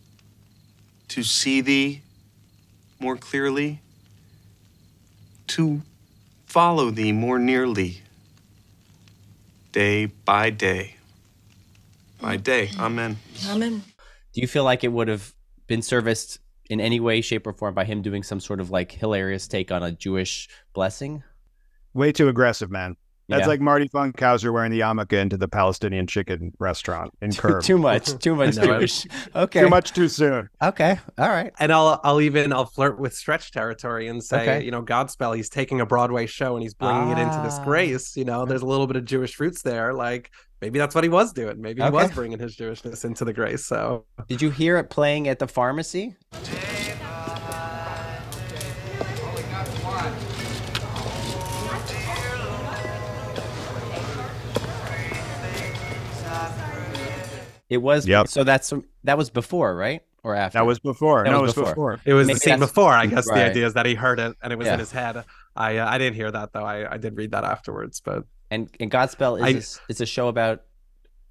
to 1.09 1.23
see 1.23 1.61
Thee 1.61 2.01
more 2.99 3.17
clearly, 3.17 3.81
to 5.47 5.81
follow 6.45 6.91
Thee 6.91 7.11
more 7.11 7.39
nearly, 7.39 8.01
day 9.71 10.05
by 10.05 10.49
day. 10.49 10.95
By 12.19 12.37
day. 12.37 12.71
Amen. 12.79 13.17
Amen. 13.47 13.83
Do 14.33 14.41
you 14.41 14.47
feel 14.47 14.63
like 14.63 14.83
it 14.83 14.91
would 14.91 15.07
have 15.07 15.33
been 15.67 15.81
serviced 15.81 16.39
in 16.69 16.81
any 16.81 16.99
way, 16.99 17.21
shape, 17.21 17.45
or 17.45 17.53
form 17.53 17.73
by 17.73 17.85
him 17.85 18.01
doing 18.01 18.23
some 18.23 18.39
sort 18.39 18.59
of 18.59 18.71
like 18.71 18.91
hilarious 18.91 19.47
take 19.47 19.71
on 19.71 19.83
a 19.83 19.91
Jewish 19.91 20.49
blessing? 20.73 21.23
Way 21.93 22.11
too 22.11 22.27
aggressive, 22.27 22.71
man. 22.71 22.95
That's 23.29 23.41
Yeah. 23.41 23.47
like 23.47 23.59
Marty 23.61 23.89
Funkhouser 23.89 24.53
wearing 24.53 24.71
the 24.71 24.79
yarmulke 24.79 25.13
into 25.13 25.35
the 25.35 25.47
Palestinian 25.49 26.07
chicken 26.07 26.53
restaurant 26.59 27.11
in 27.21 27.33
Curb. 27.35 27.61
too 27.63 27.77
much, 27.77 28.17
too 28.19 28.35
much 28.41 28.55
Jewish. 28.55 29.05
Okay, 29.35 29.61
Too 29.61 29.69
much 29.69 29.91
too 29.93 30.07
soon. 30.07 30.49
Okay, 30.61 30.97
all 31.17 31.27
right. 31.29 31.51
and 31.59 31.71
I'll 31.73 31.99
I'll 32.03 32.21
even 32.21 32.53
I'll 32.53 32.65
flirt 32.65 32.99
with 32.99 33.13
stretch 33.13 33.51
territory 33.51 34.07
and 34.07 34.23
say, 34.23 34.41
Okay. 34.43 34.65
you 34.65 34.71
know, 34.71 34.81
Godspell, 34.81 35.35
he's 35.35 35.49
taking 35.49 35.81
a 35.81 35.85
Broadway 35.85 36.25
show 36.25 36.55
and 36.55 36.63
he's 36.63 36.73
bringing 36.73 37.09
it 37.09 37.17
into 37.19 37.39
this 37.43 37.57
Ah. 37.59 37.63
grace. 37.65 38.15
You 38.15 38.25
know, 38.25 38.45
there's 38.45 38.61
a 38.61 38.65
little 38.65 38.87
bit 38.87 38.95
of 38.95 39.03
Jewish 39.05 39.39
roots 39.39 39.61
there. 39.61 39.93
Like 39.93 40.31
maybe 40.61 40.79
that's 40.79 40.95
what 40.95 41.03
he 41.03 41.09
was 41.09 41.33
doing. 41.33 41.61
Maybe 41.61 41.83
he 41.83 41.89
was 41.89 42.11
bringing 42.11 42.39
his 42.39 42.55
Jewishness 42.55 43.03
into 43.03 43.25
the 43.25 43.33
grace. 43.33 43.65
So 43.65 44.05
Did 44.27 44.41
you 44.41 44.49
hear 44.51 44.77
it 44.77 44.89
playing 44.89 45.27
at 45.27 45.39
the 45.39 45.47
pharmacy? 45.47 46.15
It 57.69 57.77
was. 57.77 58.07
Yep. 58.07 58.27
So 58.29 58.43
that's 58.43 58.73
that 59.03 59.17
was 59.17 59.29
before, 59.29 59.75
right, 59.75 60.01
or 60.23 60.35
after? 60.35 60.57
That 60.59 60.65
was 60.65 60.79
before. 60.79 61.23
That 61.23 61.31
no, 61.31 61.41
was 61.41 61.55
it 61.57 61.59
was 61.61 61.69
before. 61.69 61.93
before. 61.97 62.01
it 62.05 62.13
was 62.13 62.27
Maybe 62.27 62.35
the 62.35 62.39
scene 62.39 62.59
before. 62.59 62.91
I 62.93 63.05
guess 63.07 63.25
the 63.25 63.33
idea 63.43 63.65
is 63.65 63.73
that 63.73 63.85
he 63.85 63.93
heard 63.95 64.19
it 64.19 64.35
and 64.41 64.53
it 64.53 64.57
was 64.57 64.67
Yeah. 64.67 64.73
in 64.73 64.79
his 64.79 64.91
head. 64.91 65.23
I 65.55 65.77
uh, 65.77 65.89
I 65.89 65.97
didn't 65.97 66.15
hear 66.15 66.31
that 66.31 66.53
though. 66.53 66.63
I, 66.63 66.93
I 66.93 66.97
did 66.97 67.17
read 67.17 67.31
that 67.31 67.43
afterwards, 67.43 67.99
but 67.99 68.23
and 68.51 68.69
and 68.79 68.89
Godspell 68.91 69.37
is 69.37 69.43
I- 69.43 69.49
a 69.49 69.57
s- 69.57 69.79
is 69.89 70.01
a 70.01 70.05
show 70.05 70.27
about 70.29 70.61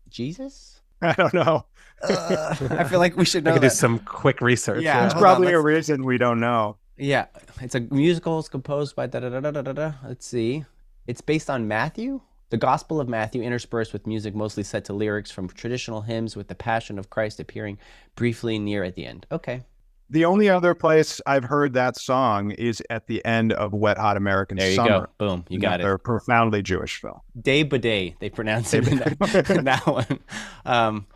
Jesus. 0.09 0.81
I 1.03 1.13
don't 1.13 1.35
know. 1.35 1.67
I 2.03 2.85
feel 2.85 2.99
like 2.99 3.17
we 3.17 3.25
should 3.25 3.45
know. 3.45 3.53
I 3.53 3.55
know 3.55 3.61
could 3.61 3.67
do 3.69 3.75
some 3.75 3.99
quick 4.01 4.41
research. 4.41 4.83
Yeah. 4.83 5.01
There's 5.01 5.13
hold 5.15 5.25
on, 5.25 5.31
probably 5.35 5.53
a 5.53 5.61
reason 5.61 6.05
we 6.05 6.19
don't 6.19 6.41
know. 6.41 6.77
Yeah, 6.99 7.27
it's 7.61 7.75
a 7.75 7.81
musical. 7.81 8.39
It's 8.39 8.49
composed 8.49 8.97
by 8.97 9.07
da 9.07 9.21
da 9.21 9.29
da 9.31 9.41
da 9.41 9.51
da 9.51 9.63
da. 9.63 9.73
da. 9.73 9.93
Let's 10.07 10.27
see. 10.27 10.65
It's 11.07 11.21
based 11.21 11.49
on 11.51 11.69
Matthew, 11.69 12.21
the 12.51 12.57
Gospel 12.57 13.01
of 13.01 13.09
Matthew, 13.09 13.43
interspersed 13.43 13.93
with 13.93 14.07
music 14.07 14.35
mostly 14.35 14.63
set 14.63 14.85
to 14.87 14.93
lyrics 14.93 15.31
from 15.31 15.49
traditional 15.49 16.03
hymns, 16.03 16.37
with 16.37 16.49
the 16.49 16.55
Passion 16.55 16.99
of 16.99 17.11
Christ 17.11 17.41
appearing 17.41 17.79
briefly 18.15 18.59
near 18.59 18.85
at 18.85 18.95
the 18.95 19.05
end. 19.07 19.27
Okay, 19.33 19.63
The 20.11 20.25
only 20.25 20.49
other 20.49 20.73
place 20.75 21.21
I've 21.27 21.43
heard 21.45 21.73
that 21.73 21.97
song 21.97 22.53
is 22.53 22.81
at 22.89 23.09
the 23.09 23.25
end 23.25 23.53
of 23.53 23.73
Wet 23.73 23.99
Hot 23.99 24.17
American 24.17 24.59
There 24.59 24.71
you 24.71 24.77
Summer. 24.77 25.09
go. 25.19 25.27
Boom. 25.29 25.45
You 25.49 25.59
got 25.59 25.81
it. 25.81 25.83
Another 25.83 25.99
profoundly 25.99 26.63
Jewish 26.63 27.01
film. 27.01 27.21
Day 27.41 27.65
by 27.65 27.79
day, 27.79 28.15
they 28.21 28.31
pronounce 28.31 28.73
it 28.75 28.87
in 28.87 28.99
that, 28.99 29.51
in 29.51 29.65
that 29.65 29.85
one. 29.89 30.21
Um, 30.65 31.07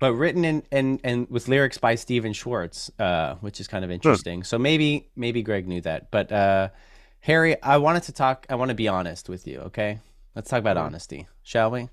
but 0.00 0.12
written 0.14 0.44
in 0.44 0.64
and 0.72 1.00
and 1.04 1.30
with 1.30 1.46
lyrics 1.46 1.78
by 1.78 1.94
Stephen 1.94 2.32
Schwartz, 2.32 2.90
uh, 2.98 3.36
which 3.36 3.60
is 3.60 3.68
kind 3.68 3.84
of 3.84 3.90
interesting. 3.92 4.42
So 4.42 4.58
maybe 4.58 5.08
maybe 5.14 5.40
Greg 5.42 5.68
knew 5.68 5.80
that. 5.82 6.10
But 6.10 6.32
uh, 6.32 6.68
Harry, 7.20 7.62
I 7.62 7.76
wanted 7.78 8.02
to 8.04 8.12
talk. 8.12 8.44
I 8.50 8.56
want 8.56 8.70
to 8.70 8.74
be 8.74 8.88
honest 8.88 9.28
with 9.28 9.46
you. 9.46 9.60
Okay, 9.60 10.00
let's 10.34 10.48
talk 10.50 10.58
about 10.60 10.76
honesty, 10.76 11.26
shall 11.42 11.70
we? 11.70 11.88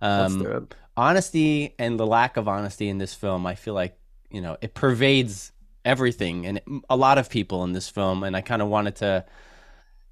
Let's 0.00 0.32
Um, 0.34 0.42
do 0.42 0.50
it. 0.50 0.74
honesty 0.96 1.74
and 1.78 1.98
the 1.98 2.06
lack 2.06 2.36
of 2.36 2.48
honesty 2.48 2.88
in 2.88 2.98
this 2.98 3.14
film, 3.14 3.46
I 3.46 3.54
feel 3.54 3.74
like 3.74 3.98
you 4.30 4.40
know 4.40 4.56
it 4.60 4.74
pervades 4.74 5.52
everything 5.84 6.46
and 6.46 6.60
a 6.90 6.96
lot 6.96 7.16
of 7.16 7.30
people 7.30 7.62
in 7.64 7.72
this 7.72 7.88
film. 7.88 8.24
And 8.24 8.36
I 8.36 8.40
kind 8.40 8.60
of 8.60 8.68
wanted 8.68 8.96
to 8.96 9.24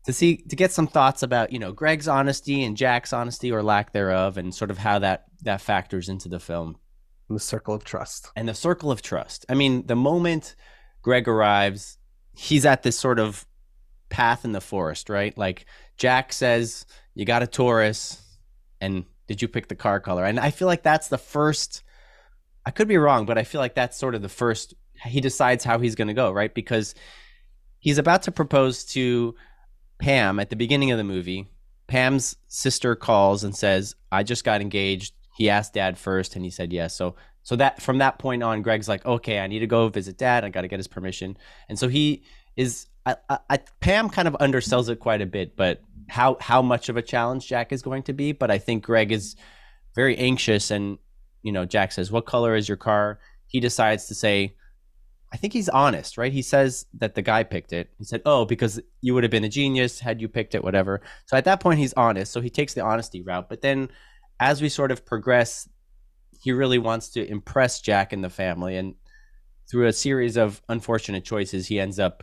to 0.05 0.12
see 0.12 0.37
to 0.37 0.57
get 0.57 0.70
some 0.72 0.87
thoughts 0.87 1.22
about 1.22 1.53
you 1.53 1.59
know 1.59 1.72
Greg's 1.72 2.09
honesty 2.09 2.62
and 2.64 2.76
Jack's 2.76 3.12
honesty 3.12 3.51
or 3.53 3.62
lack 3.62 3.93
thereof, 3.93 4.37
and 4.39 4.55
sort 4.55 4.70
of 4.70 4.78
how 4.78 4.99
that 5.01 5.24
that 5.43 5.61
factors 5.61 6.09
into 6.09 6.28
the 6.28 6.39
film 6.41 6.76
The 7.28 7.41
circle 7.41 7.74
of 7.74 7.85
trust. 7.85 8.30
and 8.37 8.49
the 8.49 8.55
circle 8.55 8.91
of 8.91 9.03
trust. 9.03 9.45
I 9.49 9.55
mean, 9.55 9.87
the 9.87 9.97
moment 9.97 10.55
Greg 11.03 11.26
arrives, 11.28 11.99
he's 12.35 12.64
at 12.64 12.82
this 12.82 12.99
sort 12.99 13.18
of 13.18 13.47
path 14.09 14.45
in 14.45 14.53
the 14.53 14.61
forest, 14.61 15.11
right? 15.11 15.37
Like 15.37 15.66
Jack 15.99 16.32
says, 16.32 16.87
"You 17.15 17.25
got 17.25 17.43
a 17.43 17.47
Taurus," 17.47 18.23
and 18.81 19.05
did 19.27 19.41
you 19.41 19.49
pick 19.49 19.69
the 19.69 19.75
car 19.75 20.01
color? 20.01 20.25
And 20.25 20.39
I 20.39 20.51
feel 20.51 20.69
like 20.69 20.83
that's 20.83 21.09
the 21.09 21.19
first. 21.19 21.83
I 22.67 22.71
could 22.71 22.89
be 22.89 22.97
wrong, 22.97 23.27
but 23.27 23.39
I 23.39 23.45
feel 23.45 23.61
like 23.61 23.75
that's 23.75 23.99
sort 23.99 24.15
of 24.15 24.23
the 24.23 24.29
first. 24.29 24.75
He 25.05 25.21
decides 25.21 25.65
how 25.65 25.79
he's 25.79 25.95
going 25.95 26.09
to 26.09 26.15
go, 26.15 26.31
right? 26.31 26.55
Because 26.55 26.95
he's 27.79 27.99
about 27.99 28.23
to 28.23 28.33
propose 28.33 28.85
to 28.87 29.35
Pam 29.99 30.41
at 30.41 30.51
the 30.51 30.57
beginning 30.57 30.91
of 30.91 30.99
the 30.99 31.05
movie. 31.05 31.49
Pam's 31.87 32.37
sister 32.47 32.97
calls 32.97 33.45
and 33.45 33.55
says, 33.55 33.95
"I 34.11 34.23
just 34.23 34.45
got 34.45 34.61
engaged." 34.61 35.15
He 35.37 35.51
asked 35.51 35.75
Dad 35.75 35.99
first, 35.99 36.37
and 36.37 36.45
he 36.45 36.51
said 36.51 36.73
yes. 36.73 36.95
So, 36.95 37.17
so 37.43 37.57
that 37.57 37.83
from 37.83 37.99
that 37.99 38.19
point 38.19 38.43
on, 38.43 38.62
Greg's 38.62 38.89
like, 38.89 39.05
"Okay, 39.05 39.39
I 39.39 39.47
need 39.47 39.61
to 39.61 39.67
go 39.67 39.89
visit 39.89 40.17
Dad. 40.17 40.45
I 40.45 40.49
got 40.49 40.62
to 40.62 40.69
get 40.69 40.79
his 40.79 40.89
permission." 40.89 41.37
And 41.69 41.79
so 41.79 41.89
he 41.89 42.25
is. 42.57 42.87
I, 43.07 43.17
I, 43.51 43.59
Pam 43.81 44.09
kind 44.09 44.27
of 44.27 44.35
undersells 44.35 44.89
it 44.89 44.99
quite 44.99 45.21
a 45.21 45.27
bit, 45.27 45.57
but 45.57 45.83
how 46.09 46.36
how 46.40 46.62
much 46.62 46.88
of 46.88 46.96
a 46.96 47.02
challenge 47.02 47.46
Jack 47.46 47.72
is 47.72 47.82
going 47.82 48.02
to 48.05 48.12
be. 48.12 48.32
But 48.32 48.50
I 48.50 48.59
think 48.59 48.84
Greg 48.84 49.12
is 49.12 49.36
very 49.94 50.16
anxious, 50.16 50.70
and 50.70 50.98
you 51.42 51.52
know, 51.52 51.64
Jack 51.64 51.92
says, 51.92 52.11
"What 52.11 52.26
color 52.26 52.55
is 52.55 52.68
your 52.68 52.76
car?" 52.76 53.20
He 53.46 53.61
decides 53.61 54.07
to 54.07 54.14
say, 54.14 54.57
I 55.34 55.36
think 55.36 55.52
he's 55.52 55.68
honest, 55.68 56.16
right? 56.16 56.32
He 56.32 56.42
says 56.42 56.86
that 56.94 57.16
the 57.16 57.22
guy 57.22 57.42
picked 57.42 57.72
it. 57.72 57.90
He 57.98 58.05
said, 58.05 58.22
"Oh, 58.24 58.44
because 58.44 58.80
you 59.00 59.14
would 59.14 59.24
have 59.24 59.32
been 59.32 59.42
a 59.42 59.48
genius 59.48 59.98
had 59.98 60.20
you 60.20 60.28
picked 60.28 60.55
it, 60.55 60.62
whatever." 60.62 61.00
So 61.26 61.36
at 61.36 61.44
that 61.46 61.59
point, 61.59 61.80
he's 61.80 61.92
honest. 61.94 62.30
So 62.30 62.40
he 62.40 62.50
takes 62.50 62.74
the 62.74 62.82
honesty 62.82 63.20
route. 63.20 63.48
But 63.48 63.61
then, 63.61 63.88
as 64.38 64.62
we 64.62 64.68
sort 64.68 64.92
of 64.92 65.05
progress, 65.05 65.68
he 66.40 66.52
really 66.52 66.78
wants 66.78 67.09
to 67.11 67.28
impress 67.28 67.80
Jack 67.80 68.12
and 68.12 68.22
the 68.22 68.30
family, 68.30 68.76
and 68.76 68.94
through 69.68 69.88
a 69.88 69.92
series 69.92 70.36
of 70.36 70.62
unfortunate 70.68 71.24
choices, 71.24 71.66
he 71.66 71.80
ends 71.80 71.98
up 71.98 72.22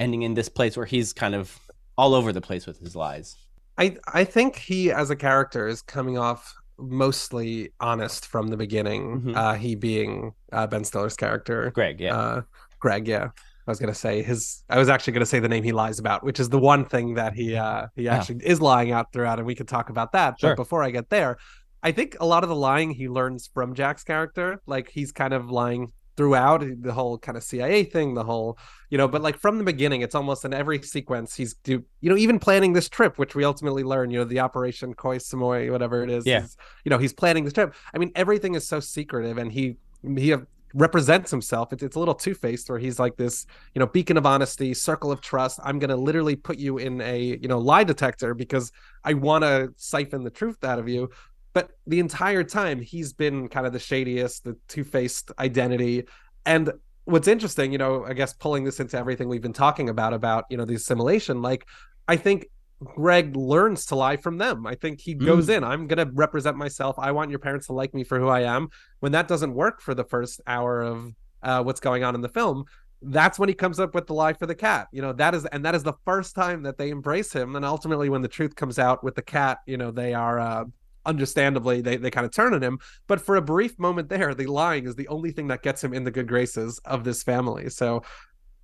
ending 0.00 0.22
in 0.22 0.34
this 0.34 0.48
place 0.48 0.76
where 0.76 0.86
he's 0.86 1.12
kind 1.12 1.36
of 1.36 1.56
all 2.00 2.14
over 2.14 2.32
the 2.32 2.40
place 2.40 2.66
with 2.66 2.78
his 2.80 2.94
lies. 2.96 3.36
I 3.78 3.96
I 4.20 4.24
think 4.24 4.56
he 4.56 4.90
as 4.90 5.10
a 5.10 5.16
character 5.16 5.68
is 5.68 5.82
coming 5.82 6.16
off 6.18 6.54
mostly 6.78 7.72
honest 7.80 8.26
from 8.26 8.48
the 8.48 8.56
beginning. 8.56 9.20
Mhm. 9.20 9.36
Uh, 9.36 9.54
he 9.54 9.74
being 9.74 10.32
uh, 10.52 10.66
Ben 10.66 10.84
Stiller's 10.84 11.16
character, 11.16 11.70
Greg, 11.74 12.00
yeah, 12.00 12.16
uh, 12.16 12.42
Greg. 12.78 13.06
Yeah, 13.06 13.26
I 13.66 13.70
was 13.70 13.78
gonna 13.78 13.94
say 13.94 14.22
his. 14.22 14.64
I 14.70 14.78
was 14.78 14.88
actually 14.88 15.12
gonna 15.12 15.26
say 15.26 15.38
the 15.40 15.48
name 15.48 15.62
he 15.64 15.72
lies 15.72 15.98
about, 15.98 16.24
which 16.24 16.40
is 16.40 16.48
the 16.48 16.58
one 16.58 16.84
thing 16.84 17.14
that 17.14 17.34
he 17.34 17.54
uh, 17.56 17.86
he 17.96 18.04
Yeah. 18.04 18.16
actually 18.16 18.44
is 18.46 18.60
lying 18.60 18.92
out 18.92 19.12
throughout, 19.12 19.38
and 19.38 19.46
we 19.46 19.54
could 19.54 19.68
talk 19.68 19.90
about 19.90 20.12
that. 20.12 20.40
Sure. 20.40 20.50
But 20.50 20.56
before 20.56 20.82
I 20.82 20.90
get 20.90 21.10
there, 21.10 21.36
I 21.82 21.92
think 21.92 22.16
a 22.20 22.26
lot 22.26 22.42
of 22.42 22.48
the 22.48 22.56
lying 22.56 22.90
he 22.92 23.08
learns 23.08 23.50
from 23.52 23.74
Jack's 23.74 24.04
character. 24.04 24.60
Like 24.66 24.90
he's 24.90 25.12
kind 25.12 25.34
of 25.34 25.50
lying 25.50 25.92
throughout 26.20 26.62
the 26.82 26.92
whole 26.92 27.16
kind 27.16 27.38
of 27.38 27.42
CIA 27.42 27.82
thing, 27.82 28.12
the 28.12 28.22
whole 28.22 28.58
you 28.90 28.98
know, 28.98 29.08
but 29.08 29.22
like 29.22 29.38
from 29.38 29.56
the 29.56 29.64
beginning, 29.64 30.02
it's 30.02 30.14
almost 30.14 30.44
in 30.44 30.52
every 30.52 30.82
sequence 30.82 31.34
he's 31.34 31.54
do 31.54 31.82
you 32.02 32.10
know 32.10 32.16
even 32.18 32.38
planning 32.38 32.74
this 32.74 32.90
trip, 32.90 33.18
which 33.18 33.34
we 33.34 33.42
ultimately 33.42 33.82
learn, 33.84 34.10
you 34.10 34.18
know, 34.18 34.24
the 34.26 34.40
Operation 34.40 34.92
Koi 34.92 35.16
Samoy, 35.16 35.70
whatever 35.72 36.02
it 36.02 36.10
is. 36.10 36.26
Yeah. 36.26 36.40
he's- 36.40 36.56
you 36.84 36.90
know, 36.90 36.98
he's 36.98 37.14
planning 37.14 37.44
this 37.44 37.54
trip. 37.54 37.74
I 37.94 37.98
mean, 37.98 38.12
everything 38.14 38.54
is 38.54 38.68
so 38.68 38.80
secretive, 38.80 39.38
and 39.38 39.50
he 39.50 39.78
he 40.18 40.34
uh, 40.34 40.40
represents 40.74 41.30
himself. 41.30 41.72
It's, 41.72 41.82
it's 41.82 41.96
a 41.96 41.98
little 41.98 42.14
two 42.14 42.34
faced 42.34 42.68
where 42.68 42.78
he's 42.78 42.98
like 42.98 43.16
this, 43.16 43.46
you 43.74 43.80
know, 43.80 43.86
beacon 43.86 44.16
of 44.18 44.26
honesty, 44.26 44.74
circle 44.74 45.10
of 45.10 45.22
trust. 45.22 45.58
I'm 45.64 45.78
gonna 45.78 45.96
literally 45.96 46.36
put 46.36 46.58
you 46.58 46.76
in 46.76 47.00
a 47.00 47.18
you 47.40 47.48
know 47.48 47.58
lie 47.58 47.84
detector 47.84 48.34
because 48.34 48.72
I 49.04 49.14
want 49.14 49.44
to 49.44 49.72
siphon 49.76 50.22
the 50.22 50.30
truth 50.30 50.62
out 50.64 50.78
of 50.78 50.86
you. 50.86 51.08
But 51.52 51.70
the 51.86 52.00
entire 52.00 52.44
time 52.44 52.80
he's 52.80 53.12
been 53.12 53.48
kind 53.48 53.66
of 53.66 53.72
the 53.72 53.78
shadiest, 53.78 54.44
the 54.44 54.56
two 54.68 54.84
faced 54.84 55.32
identity. 55.38 56.04
And 56.46 56.72
what's 57.04 57.28
interesting, 57.28 57.72
you 57.72 57.78
know, 57.78 58.04
I 58.04 58.12
guess 58.12 58.32
pulling 58.32 58.64
this 58.64 58.80
into 58.80 58.96
everything 58.96 59.28
we've 59.28 59.42
been 59.42 59.52
talking 59.52 59.88
about 59.88 60.12
about 60.12 60.44
you 60.50 60.56
know 60.56 60.64
the 60.64 60.74
assimilation, 60.74 61.42
like 61.42 61.66
I 62.08 62.16
think 62.16 62.46
Greg 62.82 63.36
learns 63.36 63.86
to 63.86 63.94
lie 63.94 64.16
from 64.16 64.38
them. 64.38 64.66
I 64.66 64.74
think 64.74 65.00
he 65.00 65.14
goes 65.14 65.48
in, 65.48 65.64
I'm 65.64 65.86
going 65.86 66.04
to 66.04 66.10
represent 66.14 66.56
myself. 66.56 66.98
I 66.98 67.12
want 67.12 67.30
your 67.30 67.38
parents 67.38 67.66
to 67.66 67.74
like 67.74 67.92
me 67.92 68.04
for 68.04 68.18
who 68.18 68.28
I 68.28 68.40
am. 68.40 68.68
When 69.00 69.12
that 69.12 69.28
doesn't 69.28 69.52
work 69.52 69.82
for 69.82 69.94
the 69.94 70.04
first 70.04 70.40
hour 70.46 70.80
of 70.80 71.12
uh, 71.42 71.62
what's 71.62 71.80
going 71.80 72.04
on 72.04 72.14
in 72.14 72.22
the 72.22 72.28
film, 72.28 72.64
that's 73.02 73.38
when 73.38 73.48
he 73.48 73.54
comes 73.54 73.80
up 73.80 73.94
with 73.94 74.06
the 74.06 74.14
lie 74.14 74.32
for 74.32 74.46
the 74.46 74.54
cat. 74.54 74.88
You 74.92 75.02
know, 75.02 75.12
that 75.14 75.34
is, 75.34 75.44
and 75.46 75.64
that 75.64 75.74
is 75.74 75.82
the 75.82 75.94
first 76.04 76.34
time 76.34 76.62
that 76.62 76.78
they 76.78 76.90
embrace 76.90 77.32
him. 77.32 77.56
And 77.56 77.64
ultimately, 77.64 78.08
when 78.08 78.22
the 78.22 78.28
truth 78.28 78.56
comes 78.56 78.78
out 78.78 79.04
with 79.04 79.14
the 79.14 79.22
cat, 79.22 79.58
you 79.66 79.76
know, 79.76 79.90
they 79.90 80.14
are, 80.14 80.38
uh, 80.38 80.64
understandably, 81.06 81.80
they, 81.80 81.96
they 81.96 82.10
kind 82.10 82.26
of 82.26 82.32
turn 82.32 82.54
on 82.54 82.62
him. 82.62 82.78
But 83.06 83.20
for 83.20 83.36
a 83.36 83.42
brief 83.42 83.78
moment 83.78 84.08
there, 84.08 84.34
the 84.34 84.46
lying 84.46 84.86
is 84.86 84.94
the 84.94 85.08
only 85.08 85.32
thing 85.32 85.48
that 85.48 85.62
gets 85.62 85.82
him 85.82 85.94
in 85.94 86.04
the 86.04 86.10
good 86.10 86.28
graces 86.28 86.78
of 86.84 87.04
this 87.04 87.22
family. 87.22 87.70
So 87.70 88.02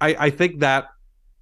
I, 0.00 0.16
I 0.18 0.30
think 0.30 0.60
that 0.60 0.86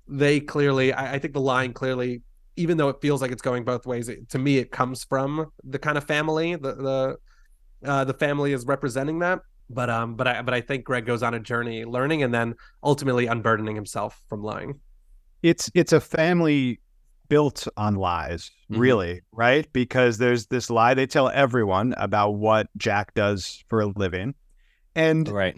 they 0.06 0.40
clearly, 0.40 0.92
I, 0.92 1.14
I 1.14 1.18
think 1.18 1.34
the 1.34 1.40
lying 1.40 1.72
clearly 1.72 2.22
even 2.56 2.76
though 2.76 2.88
it 2.88 2.96
feels 3.00 3.20
like 3.20 3.32
it's 3.32 3.42
going 3.42 3.64
both 3.64 3.86
ways, 3.86 4.08
it, 4.08 4.28
to 4.30 4.38
me 4.38 4.58
it 4.58 4.70
comes 4.70 5.04
from 5.04 5.50
the 5.64 5.78
kind 5.78 5.98
of 5.98 6.04
family. 6.04 6.54
The 6.54 6.74
the 6.74 7.16
uh, 7.84 8.04
the 8.04 8.14
family 8.14 8.52
is 8.52 8.64
representing 8.64 9.18
that. 9.20 9.40
But 9.70 9.90
um, 9.90 10.14
but 10.14 10.26
I 10.26 10.42
but 10.42 10.54
I 10.54 10.60
think 10.60 10.84
Greg 10.84 11.06
goes 11.06 11.22
on 11.22 11.34
a 11.34 11.40
journey 11.40 11.84
learning 11.84 12.22
and 12.22 12.32
then 12.32 12.54
ultimately 12.82 13.26
unburdening 13.26 13.74
himself 13.74 14.20
from 14.28 14.42
lying. 14.42 14.80
It's 15.42 15.70
it's 15.74 15.92
a 15.92 16.00
family 16.00 16.80
built 17.28 17.66
on 17.76 17.94
lies, 17.96 18.50
Mhm. 18.70 18.78
really, 18.78 19.20
right? 19.32 19.70
Because 19.72 20.18
there's 20.18 20.46
this 20.46 20.70
lie 20.70 20.94
they 20.94 21.06
tell 21.06 21.28
everyone 21.30 21.94
about 21.96 22.32
what 22.32 22.68
Jack 22.76 23.14
does 23.14 23.64
for 23.68 23.80
a 23.80 23.86
living. 23.86 24.34
And 24.94 25.28
right. 25.28 25.56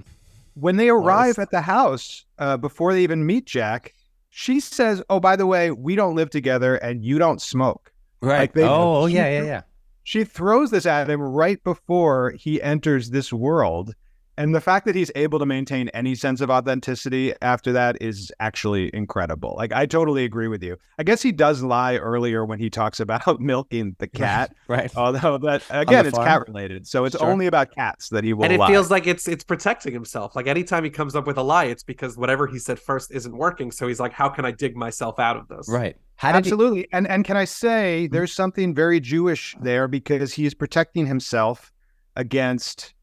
when 0.54 0.76
they 0.76 0.88
arrive 0.88 1.38
at 1.38 1.50
the 1.50 1.60
house, 1.60 2.24
uh, 2.38 2.56
before 2.56 2.92
they 2.92 3.02
even 3.02 3.26
meet 3.26 3.46
Jack, 3.46 3.94
she 4.30 4.60
says, 4.60 5.02
"Oh, 5.10 5.20
by 5.20 5.36
the 5.36 5.46
way, 5.46 5.70
we 5.70 5.96
don't 5.96 6.14
live 6.14 6.30
together, 6.30 6.76
and 6.76 7.04
you 7.04 7.18
don't 7.18 7.40
smoke." 7.40 7.92
Right. 8.22 8.40
Like 8.40 8.52
they- 8.54 8.64
oh, 8.64 9.02
oh, 9.02 9.06
yeah, 9.06 9.28
yeah, 9.28 9.44
yeah. 9.44 9.60
She 10.04 10.24
throws 10.24 10.70
this 10.70 10.86
at 10.86 11.10
him 11.10 11.20
right 11.20 11.62
before 11.64 12.30
he 12.38 12.62
enters 12.62 13.10
this 13.10 13.32
world. 13.32 13.94
And 14.38 14.54
the 14.54 14.60
fact 14.60 14.84
that 14.86 14.94
he's 14.94 15.10
able 15.14 15.38
to 15.38 15.46
maintain 15.46 15.88
any 15.90 16.14
sense 16.14 16.40
of 16.40 16.50
authenticity 16.50 17.32
after 17.40 17.72
that 17.72 17.96
is 18.02 18.30
actually 18.38 18.90
incredible. 18.94 19.54
Like, 19.56 19.72
I 19.72 19.86
totally 19.86 20.24
agree 20.24 20.48
with 20.48 20.62
you. 20.62 20.76
I 20.98 21.04
guess 21.04 21.22
he 21.22 21.32
does 21.32 21.62
lie 21.62 21.96
earlier 21.96 22.44
when 22.44 22.58
he 22.58 22.68
talks 22.68 23.00
about 23.00 23.40
milking 23.40 23.96
the 23.98 24.06
cat, 24.06 24.54
Right. 24.68 24.94
although 24.96 25.38
that, 25.38 25.62
again, 25.70 26.06
it's 26.06 26.18
cat 26.18 26.46
related. 26.46 26.86
So 26.86 27.04
it's 27.04 27.16
Sure. 27.16 27.26
only 27.30 27.46
about 27.46 27.70
cats 27.74 28.10
that 28.10 28.24
he 28.24 28.34
will 28.34 28.44
and 28.44 28.52
it 28.52 28.60
lie. 28.60 28.68
feels 28.68 28.90
like 28.90 29.06
it's 29.06 29.26
it's 29.26 29.44
protecting 29.44 29.92
himself. 29.92 30.36
Like 30.36 30.46
anytime 30.46 30.84
he 30.84 30.90
comes 30.90 31.16
up 31.16 31.26
with 31.26 31.38
a 31.38 31.42
lie, 31.42 31.64
it's 31.64 31.82
because 31.82 32.16
whatever 32.18 32.46
he 32.46 32.58
said 32.58 32.78
first 32.78 33.10
isn't 33.12 33.36
working. 33.36 33.70
So 33.70 33.88
he's 33.88 34.00
like, 34.00 34.12
how 34.12 34.28
can 34.28 34.44
I 34.44 34.50
dig 34.50 34.76
myself 34.76 35.18
out 35.18 35.36
of 35.36 35.48
this? 35.48 35.68
Right. 35.68 35.96
How 36.16 36.32
did 36.32 36.44
he, 36.44 36.50
Absolutely. 36.50 36.88
And 36.92 37.06
and 37.08 37.24
can 37.24 37.36
I 37.36 37.44
say 37.44 38.04
mm-hmm. 38.04 38.14
there's 38.14 38.32
something 38.32 38.74
very 38.74 39.00
Jewish 39.00 39.56
there 39.60 39.88
because 39.88 40.34
he 40.34 40.44
is 40.44 40.52
protecting 40.54 41.06
himself 41.06 41.72
against 42.16 42.94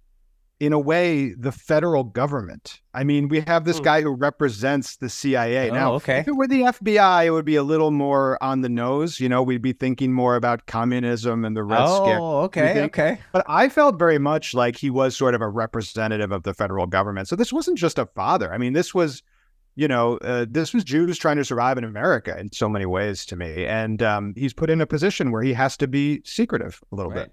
in 0.60 0.72
a 0.72 0.80
way 0.80 1.34
the 1.34 1.52
federal 1.52 2.04
government. 2.04 2.80
I 2.94 3.04
mean, 3.04 3.28
we 3.28 3.42
have 3.42 3.66
this 3.66 3.80
Hmm. 3.80 3.84
guy 3.84 4.02
who 4.02 4.12
represents 4.12 4.96
the 4.98 5.10
CIA. 5.10 5.70
Oh, 5.70 5.74
now, 5.74 5.94
okay. 5.96 6.20
if 6.20 6.28
it 6.28 6.36
were 6.36 6.48
the 6.48 6.62
FBI, 6.64 7.26
it 7.26 7.32
would 7.32 7.44
be 7.44 7.56
a 7.56 7.64
little 7.64 7.92
more 7.92 8.42
on 8.42 8.62
the 8.62 8.70
nose, 8.70 9.20
you 9.20 9.28
know, 9.28 9.44
we'd 9.44 9.62
be 9.62 9.74
thinking 9.74 10.14
more 10.14 10.36
about 10.36 10.66
communism 10.68 11.44
and 11.44 11.58
the 11.58 11.64
red 11.64 11.86
scare. 11.88 12.20
Oh, 12.22 12.42
okay, 12.44 12.84
okay. 12.84 13.20
But 13.34 13.44
I 13.48 13.68
felt 13.68 14.00
very 14.00 14.20
much 14.20 14.54
like 14.54 14.78
he 14.78 14.90
was 14.90 15.18
sort 15.18 15.36
of 15.36 15.42
a 15.42 15.50
representative 15.50 16.32
of 16.32 16.44
the 16.44 16.54
federal 16.54 16.86
government. 16.88 17.28
So 17.28 17.36
this 17.36 17.52
wasn't 17.52 17.78
just 17.78 17.98
a 18.00 18.06
father. 18.06 18.54
I 18.54 18.58
mean, 18.58 18.74
this 18.74 18.94
was, 18.94 19.22
you 19.76 19.88
know, 19.88 20.18
uh, 20.20 20.46
this 20.48 20.74
was 20.74 20.84
Jews 20.84 21.18
trying 21.18 21.38
to 21.38 21.44
survive 21.46 21.78
in 21.80 21.84
America 21.84 22.38
in 22.40 22.52
so 22.54 22.70
many 22.70 22.86
ways 22.86 23.26
to 23.26 23.36
me. 23.36 23.66
And 23.66 24.02
um, 24.04 24.34
he's 24.38 24.54
put 24.54 24.70
in 24.70 24.80
a 24.82 24.86
position 24.86 25.32
where 25.32 25.42
he 25.42 25.54
has 25.54 25.76
to 25.78 25.88
be 25.88 26.22
secretive 26.24 26.80
a 26.92 26.96
little 26.96 27.12
Right. 27.12 27.24
bit. 27.24 27.32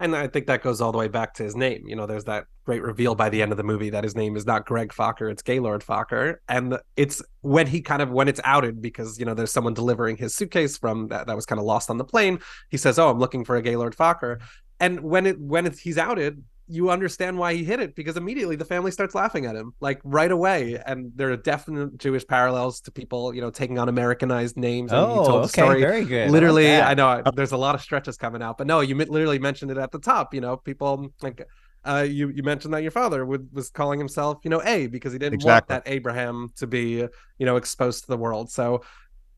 And 0.00 0.14
I 0.14 0.28
think 0.28 0.46
that 0.46 0.62
goes 0.62 0.80
all 0.80 0.92
the 0.92 0.98
way 0.98 1.08
back 1.08 1.34
to 1.34 1.42
his 1.42 1.56
name. 1.56 1.88
You 1.88 1.96
know, 1.96 2.06
there's 2.06 2.24
that 2.24 2.44
great 2.64 2.82
reveal 2.82 3.14
by 3.14 3.28
the 3.28 3.42
end 3.42 3.50
of 3.50 3.58
the 3.58 3.64
movie 3.64 3.90
that 3.90 4.04
his 4.04 4.14
name 4.14 4.36
is 4.36 4.46
not 4.46 4.64
Greg 4.64 4.92
Focker, 4.92 5.30
it's 5.30 5.42
Gaylord 5.42 5.82
Focker. 5.82 6.36
And 6.48 6.78
it's 6.96 7.20
when 7.40 7.66
he 7.66 7.80
kind 7.80 8.00
of 8.00 8.10
when 8.10 8.28
it's 8.28 8.40
outed 8.44 8.80
because, 8.80 9.18
you 9.18 9.24
know, 9.24 9.34
there's 9.34 9.52
someone 9.52 9.74
delivering 9.74 10.16
his 10.16 10.34
suitcase 10.34 10.78
from 10.78 11.08
that 11.08 11.26
that 11.26 11.34
was 11.34 11.46
kind 11.46 11.58
of 11.58 11.64
lost 11.64 11.90
on 11.90 11.98
the 11.98 12.04
plane. 12.04 12.38
He 12.70 12.76
says, 12.76 12.98
"Oh, 12.98 13.10
I'm 13.10 13.18
looking 13.18 13.44
for 13.44 13.56
a 13.56 13.62
Gaylord 13.62 13.96
Focker." 13.96 14.40
And 14.78 15.00
when 15.00 15.26
it 15.26 15.40
when 15.40 15.72
he's 15.72 15.98
outed, 15.98 16.44
you 16.70 16.90
understand 16.90 17.38
why 17.38 17.54
he 17.54 17.64
hit 17.64 17.80
it 17.80 17.94
because 17.94 18.16
immediately 18.16 18.54
the 18.56 18.64
family 18.64 18.90
starts 18.90 19.14
laughing 19.14 19.46
at 19.46 19.56
him 19.56 19.72
like 19.80 20.00
right 20.04 20.30
away 20.30 20.78
and 20.86 21.10
there 21.16 21.30
are 21.30 21.36
definite 21.36 21.96
jewish 21.98 22.26
parallels 22.26 22.80
to 22.80 22.92
people 22.92 23.34
you 23.34 23.40
know 23.40 23.50
taking 23.50 23.78
on 23.78 23.88
americanized 23.88 24.56
names 24.56 24.92
and 24.92 25.00
Oh, 25.00 25.10
you 25.10 25.20
told 25.20 25.42
the 25.42 25.48
okay, 25.48 25.48
story 25.48 25.86
very 25.86 26.04
good. 26.04 26.34
I 26.34 26.40
like 26.40 26.60
literally 26.60 26.62
that. 26.62 26.90
I, 26.90 26.94
know 26.94 27.24
there's 27.32 27.52
a 27.52 27.56
lot 27.56 27.74
of 27.74 27.80
stretches 27.80 28.16
coming 28.18 28.42
out 28.42 28.58
but 28.58 28.66
no 28.66 28.80
you 28.80 28.94
literally 28.94 29.38
mentioned 29.38 29.70
it 29.70 29.78
at 29.78 29.90
the 29.92 29.98
top 29.98 30.34
you 30.34 30.40
know 30.40 30.56
people 30.58 31.08
like 31.22 31.46
uh 31.84 32.06
you 32.08 32.28
you 32.28 32.42
mentioned 32.42 32.74
that 32.74 32.82
your 32.82 32.90
father 32.90 33.24
would, 33.24 33.48
was 33.52 33.70
calling 33.70 33.98
himself 33.98 34.38
you 34.44 34.50
know 34.50 34.62
a 34.64 34.88
because 34.88 35.12
he 35.12 35.18
didn't 35.18 35.38
Exactly. 35.38 35.40
want 35.40 35.66
that 35.68 35.82
abraham 35.86 36.48
to 36.56 36.66
be 36.66 36.96
you 37.38 37.46
know 37.46 37.56
exposed 37.56 38.02
to 38.04 38.08
the 38.08 38.16
world 38.16 38.50
so 38.50 38.82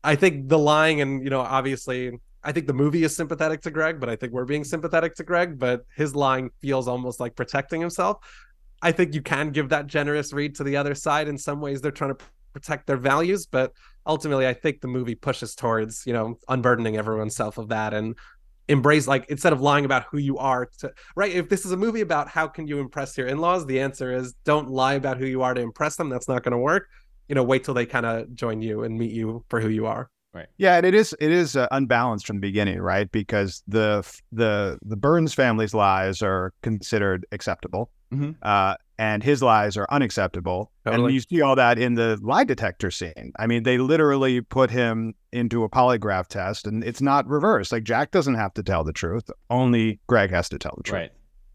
i 0.03 0.15
think 0.15 0.49
the 0.49 0.57
lying 0.57 1.01
and 1.01 1.23
you 1.23 1.29
know 1.29 1.41
obviously 1.41 2.11
I 2.43 2.51
think 2.51 2.67
the 2.67 2.73
movie 2.73 3.03
is 3.03 3.15
sympathetic 3.15 3.61
to 3.61 3.71
Greg, 3.71 3.99
but 3.99 4.09
I 4.09 4.15
think 4.15 4.33
we're 4.33 4.45
being 4.45 4.63
sympathetic 4.63 5.15
to 5.15 5.23
Greg. 5.23 5.59
But 5.59 5.85
his 5.95 6.15
line 6.15 6.49
feels 6.59 6.87
almost 6.87 7.19
like 7.19 7.35
protecting 7.35 7.81
himself. 7.81 8.17
I 8.81 8.91
think 8.91 9.13
you 9.13 9.21
can 9.21 9.51
give 9.51 9.69
that 9.69 9.87
generous 9.87 10.33
read 10.33 10.55
to 10.55 10.63
the 10.63 10.77
other 10.77 10.95
side. 10.95 11.27
In 11.27 11.37
some 11.37 11.61
ways, 11.61 11.81
they're 11.81 11.91
trying 11.91 12.15
to 12.15 12.25
protect 12.53 12.87
their 12.87 12.97
values, 12.97 13.45
but 13.45 13.73
ultimately, 14.05 14.47
I 14.47 14.53
think 14.53 14.81
the 14.81 14.87
movie 14.87 15.15
pushes 15.15 15.55
towards 15.55 16.05
you 16.05 16.13
know 16.13 16.39
unburdening 16.47 16.97
everyone's 16.97 17.35
self 17.35 17.57
of 17.57 17.69
that 17.69 17.93
and 17.93 18.15
embrace 18.67 19.07
like 19.07 19.25
instead 19.29 19.53
of 19.53 19.59
lying 19.59 19.85
about 19.85 20.05
who 20.11 20.17
you 20.17 20.37
are 20.37 20.69
to 20.77 20.89
right 21.15 21.33
if 21.33 21.49
this 21.49 21.65
is 21.65 21.71
a 21.71 21.77
movie 21.77 22.01
about 22.01 22.29
how 22.29 22.47
can 22.47 22.67
you 22.67 22.79
impress 22.79 23.17
your 23.17 23.27
in-laws 23.27 23.65
the 23.65 23.79
answer 23.79 24.13
is 24.13 24.33
don't 24.45 24.69
lie 24.69 24.93
about 24.93 25.17
who 25.17 25.25
you 25.25 25.41
are 25.41 25.53
to 25.53 25.59
impress 25.59 25.97
them 25.97 26.09
that's 26.09 26.29
not 26.29 26.43
going 26.43 26.51
to 26.53 26.57
work 26.57 26.87
you 27.27 27.35
know 27.35 27.43
wait 27.43 27.63
till 27.63 27.73
they 27.73 27.85
kind 27.85 28.05
of 28.05 28.33
join 28.33 28.61
you 28.61 28.83
and 28.83 28.97
meet 28.97 29.11
you 29.11 29.43
for 29.49 29.59
who 29.59 29.67
you 29.67 29.87
are 29.87 30.09
Yeah, 30.57 30.77
and 30.77 30.85
it 30.85 30.93
is 30.95 31.15
it 31.19 31.31
is 31.31 31.55
uh, 31.55 31.67
unbalanced 31.71 32.25
from 32.27 32.37
the 32.37 32.41
beginning, 32.41 32.79
right? 32.79 33.11
Because 33.11 33.63
the 33.67 34.05
the 34.31 34.79
the 34.81 34.95
Byrnes 34.95 35.33
family's 35.33 35.73
lies 35.73 36.21
are 36.21 36.53
considered 36.63 37.25
acceptable, 37.31 37.91
Mhm. 38.13 38.35
uh, 38.41 38.75
and 38.97 39.23
his 39.23 39.41
lies 39.41 39.75
are 39.77 39.87
unacceptable. 39.89 40.71
Totally. 40.85 41.05
And 41.05 41.13
you 41.13 41.19
see 41.21 41.41
all 41.41 41.55
that 41.55 41.77
in 41.79 41.95
the 41.95 42.17
lie 42.21 42.43
detector 42.43 42.91
scene. 42.91 43.31
I 43.39 43.47
mean, 43.47 43.63
they 43.63 43.77
literally 43.77 44.41
put 44.41 44.69
him 44.69 45.13
into 45.33 45.63
a 45.63 45.69
polygraph 45.69 46.27
test, 46.27 46.67
and 46.67 46.83
it's 46.83 47.01
not 47.01 47.27
reversed. 47.27 47.71
Like 47.71 47.83
Jack 47.83 48.11
doesn't 48.11 48.35
have 48.35 48.53
to 48.55 48.63
tell 48.63 48.83
the 48.83 48.93
truth; 48.93 49.29
only 49.49 49.99
Greg 50.07 50.29
has 50.31 50.47
to 50.49 50.57
tell 50.59 50.73
the 50.77 50.83
truth. 50.83 50.99
Right. 50.99 51.11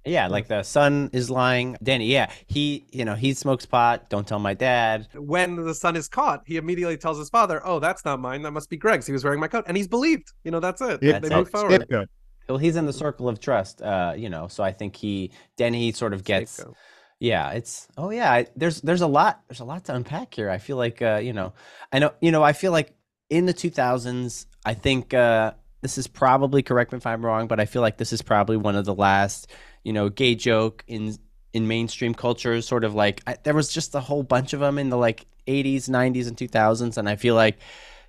Yeah, 0.06 0.28
like 0.28 0.48
the 0.48 0.62
son 0.62 1.10
is 1.12 1.30
lying. 1.30 1.76
Danny, 1.82 2.06
yeah, 2.06 2.30
he, 2.46 2.86
you 2.92 3.04
know, 3.04 3.14
he 3.14 3.34
smokes 3.34 3.66
pot. 3.66 4.08
Don't 4.08 4.26
tell 4.26 4.38
my 4.38 4.54
dad. 4.54 5.08
when 5.14 5.56
the 5.56 5.74
son 5.74 5.96
is 5.96 6.08
caught, 6.08 6.42
he 6.46 6.56
immediately 6.56 6.96
tells 6.96 7.18
his 7.18 7.28
father, 7.28 7.60
"Oh, 7.64 7.80
that's 7.80 8.04
not 8.04 8.20
mine. 8.20 8.42
That 8.42 8.52
must 8.52 8.70
be 8.70 8.76
Greg's. 8.76 9.06
He 9.06 9.12
was 9.12 9.24
wearing 9.24 9.40
my 9.40 9.48
coat." 9.48 9.64
And 9.66 9.76
he's 9.76 9.88
believed. 9.88 10.32
You 10.44 10.50
know, 10.50 10.60
that's 10.60 10.80
it. 10.80 11.02
Yeah, 11.02 11.18
they 11.18 11.28
That's 11.28 11.34
move 11.34 11.50
forward. 11.50 11.72
Scapegoat. 11.72 12.08
Well, 12.48 12.58
he's 12.58 12.76
in 12.76 12.86
the 12.86 12.92
circle 12.92 13.28
of 13.28 13.40
trust, 13.40 13.82
uh, 13.82 14.14
you 14.16 14.30
know. 14.30 14.46
So 14.46 14.62
I 14.62 14.72
think 14.72 14.94
he, 14.94 15.32
Danny, 15.56 15.92
sort 15.92 16.12
of 16.12 16.24
gets. 16.24 16.52
Scapegoat. 16.52 16.76
Yeah, 17.18 17.52
it's 17.52 17.88
oh 17.96 18.10
yeah. 18.10 18.30
I, 18.30 18.46
there's 18.56 18.82
there's 18.82 19.00
a 19.00 19.06
lot 19.06 19.40
there's 19.48 19.60
a 19.60 19.64
lot 19.64 19.84
to 19.86 19.94
unpack 19.94 20.34
here. 20.34 20.50
I 20.50 20.58
feel 20.58 20.76
like 20.76 21.00
uh, 21.00 21.20
you 21.22 21.32
know, 21.32 21.54
I 21.92 21.98
know 21.98 22.12
you 22.20 22.30
know 22.30 22.42
I 22.42 22.52
feel 22.52 22.72
like 22.72 22.92
in 23.30 23.46
the 23.46 23.54
2000s, 23.54 24.46
I 24.64 24.74
think 24.74 25.14
uh, 25.14 25.52
this 25.82 25.98
is 25.98 26.06
probably 26.06 26.62
correct 26.62 26.92
me 26.92 26.98
if 26.98 27.06
I'm 27.06 27.24
wrong, 27.24 27.46
but 27.46 27.60
I 27.60 27.64
feel 27.64 27.82
like 27.82 27.96
this 27.96 28.12
is 28.12 28.22
probably 28.22 28.56
one 28.56 28.76
of 28.76 28.84
the 28.84 28.94
last 28.94 29.50
you 29.86 29.92
know 29.92 30.08
gay 30.08 30.34
joke 30.34 30.82
in 30.88 31.16
in 31.52 31.68
mainstream 31.68 32.12
culture. 32.12 32.60
Sort 32.60 32.82
of 32.82 32.94
like 32.94 33.22
I, 33.24 33.36
there 33.44 33.54
was 33.54 33.72
just 33.72 33.94
a 33.94 34.00
whole 34.00 34.24
bunch 34.24 34.52
of 34.52 34.58
them 34.58 34.78
in 34.78 34.90
the 34.90 34.96
like 34.96 35.26
80s, 35.46 35.88
90s, 35.88 36.26
and 36.26 36.36
2000s, 36.36 36.96
and 36.96 37.08
I 37.08 37.14
feel 37.14 37.36
like 37.36 37.58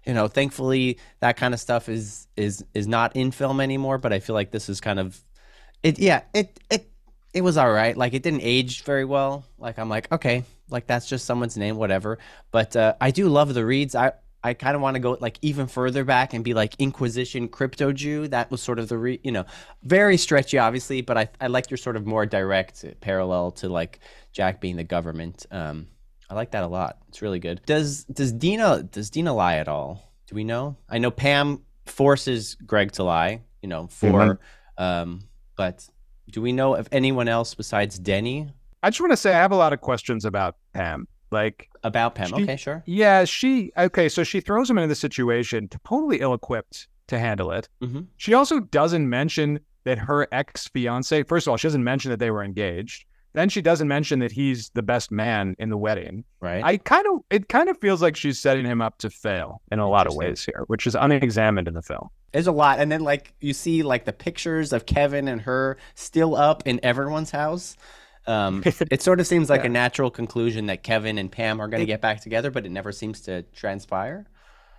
you 0.03 0.15
know 0.15 0.28
thankfully 0.28 0.97
that 1.19 1.38
kind 1.38 1.53
of 1.53 1.59
stuff 1.59 1.88
is 1.88 2.28
is 2.36 2.65
is 2.73 2.88
not 2.88 3.15
in 3.15 3.30
film 3.30 3.61
anymore. 3.61 3.99
But 3.99 4.11
I 4.11 4.19
feel 4.19 4.34
like 4.34 4.49
this 4.49 4.69
is 4.69 4.82
kind 4.82 4.99
of 4.99 5.23
it. 5.84 5.99
Yeah, 5.99 6.23
it 6.34 6.59
it 6.71 6.89
it 7.32 7.41
was 7.41 7.57
all 7.57 7.71
right. 7.71 7.95
Like 7.95 8.15
it 8.15 8.23
didn't 8.23 8.41
age 8.41 8.84
very 8.84 9.05
well. 9.05 9.45
Like 9.59 9.78
I'm 9.78 9.88
like, 9.88 10.11
okay, 10.11 10.45
like 10.71 10.88
that's 10.88 11.07
just 11.07 11.25
someone's 11.25 11.57
name, 11.57 11.78
whatever. 11.78 12.17
But 12.49 12.75
uh, 12.75 12.95
I 12.99 13.11
do 13.11 13.30
love 13.30 13.53
the 13.53 13.63
reads. 13.63 13.93
I 13.93 14.13
I 14.48 14.54
kind 14.54 14.76
of 14.76 14.82
want 14.82 14.95
to 14.95 15.00
go 15.00 15.18
like 15.20 15.38
even 15.41 15.68
further 15.68 16.04
back 16.04 16.34
and 16.34 16.43
be 16.43 16.54
like 16.54 16.76
Inquisition 16.80 17.48
crypto 17.48 17.91
Jew. 17.91 18.28
That 18.28 18.50
was 18.50 18.62
sort 18.62 18.80
of 18.80 18.89
the 18.89 18.98
re, 18.98 19.20
you 19.24 19.32
know, 19.32 19.45
very 19.84 20.18
stretchy, 20.18 20.58
obviously. 20.58 21.02
But 21.02 21.18
I 21.18 21.30
I 21.41 21.48
like 21.48 21.70
your 21.70 21.78
sort 21.78 21.95
of 21.95 22.06
more 22.06 22.26
direct 22.26 22.86
parallel 23.02 23.52
to 23.52 23.70
like 23.70 24.00
Jack 24.32 24.62
being 24.62 24.78
the 24.78 24.84
government. 24.84 25.45
Um, 25.52 25.88
I 26.30 26.36
like 26.36 26.52
that 26.52 26.64
a 26.64 26.68
lot. 26.68 26.98
It's 27.10 27.22
really 27.22 27.39
good. 27.39 27.62
Does 27.66 28.06
does 28.06 28.32
Dina 28.32 28.84
does 28.84 29.10
Dina 29.10 29.34
lie 29.34 29.58
at 29.58 29.68
all? 29.68 30.12
Do 30.28 30.36
we 30.36 30.43
know? 30.43 30.78
I 30.89 30.98
know 30.98 31.12
Pam 31.12 31.62
forces 31.86 32.56
Greg 32.56 32.91
to 32.93 33.04
lie. 33.04 33.41
You 33.62 33.70
know, 33.70 33.88
for 33.88 34.39
um, 34.78 35.22
but 35.56 35.88
do 36.30 36.41
we 36.41 36.52
know 36.52 36.76
of 36.76 36.88
anyone 36.91 37.28
else 37.28 37.54
besides 37.54 37.98
Denny 37.98 38.50
I 38.84 38.89
just 38.89 39.02
want 39.02 39.12
to 39.12 39.18
say 39.18 39.32
I 39.32 39.39
have 39.39 39.52
a 39.52 39.56
lot 39.58 39.74
of 39.74 39.82
questions 39.82 40.26
about 40.26 40.56
Pam. 40.74 41.08
Like, 41.32 41.69
about 41.84 42.15
Pam? 42.15 42.28
She- 42.28 42.43
okay, 42.43 42.55
sure. 42.55 42.84
yeah, 42.86 43.25
she 43.25 43.71
okay, 43.78 44.09
so 44.09 44.23
she 44.23 44.39
throws 44.39 44.69
him 44.69 44.78
into 44.78 44.88
the 44.88 44.95
situation 44.95 45.67
totally 45.86 46.19
ill-equipped 46.21 46.88
to 47.07 47.19
handle 47.19 47.51
it. 47.51 47.69
hmm 47.82 48.01
She 48.17 48.34
also 48.34 48.59
doesn't 48.59 49.09
mention 49.09 49.59
that 49.86 49.97
her 49.97 50.28
ex 50.32 50.67
fiance, 50.67 51.23
first 51.23 51.47
of 51.47 51.51
all, 51.51 51.57
she 51.57 51.67
doesn't 51.67 51.84
mention 51.84 52.11
that 52.11 52.19
they 52.19 52.32
were 52.32 52.43
engaged. 52.43 53.05
Then 53.34 53.49
she 53.49 53.61
doesn't 53.61 53.88
mention 53.88 54.19
that 54.19 54.32
he's 54.32 54.69
the 54.73 54.82
best 54.82 55.11
man 55.11 55.55
in 55.59 55.69
the 55.69 55.78
wedding. 55.78 56.23
Right. 56.41 56.63
I 56.63 56.78
kind 56.78 57.05
of, 57.07 57.19
it 57.30 57.47
kind 57.49 57.69
of 57.69 57.78
feels 57.80 58.01
like 58.01 58.15
she's 58.15 58.39
setting 58.39 58.65
him 58.65 58.82
up 58.82 58.97
to 58.99 59.09
fail 59.11 59.61
in 59.71 59.78
a 59.80 59.88
lot 59.88 60.07
of 60.07 60.15
ways 60.15 60.43
here, 60.43 60.63
which 60.67 60.88
is 60.88 60.95
unexamined 60.95 61.67
in 61.67 61.73
the 61.75 61.84
film. 61.84 62.09
There's 62.34 62.47
a 62.47 62.51
lot, 62.51 62.80
and 62.80 62.91
then 62.91 63.01
like 63.01 63.34
you 63.39 63.53
see 63.53 63.84
like 63.84 64.05
the 64.05 64.13
pictures 64.13 64.73
of 64.73 64.86
Kevin 64.86 65.28
and 65.28 65.41
her 65.41 65.78
still 65.95 66.36
up 66.36 66.63
in 66.65 66.80
everyone's 66.84 67.32
house. 67.32 67.78
Um, 68.28 68.61
it 68.91 69.01
sort 69.01 69.19
of 69.19 69.28
seems 69.28 69.49
like 69.49 69.61
Yeah. 69.61 69.67
a 69.67 69.69
natural 69.69 70.11
conclusion 70.11 70.65
that 70.67 70.84
Kevin 70.84 71.17
and 71.17 71.32
Pam 71.32 71.61
are 71.61 71.67
going 71.67 71.80
to 71.82 71.86
get 71.86 72.01
back 72.01 72.21
together, 72.21 72.51
but 72.51 72.65
it 72.65 72.71
never 72.71 72.91
seems 72.91 73.21
to 73.21 73.43
transpire. 73.55 74.25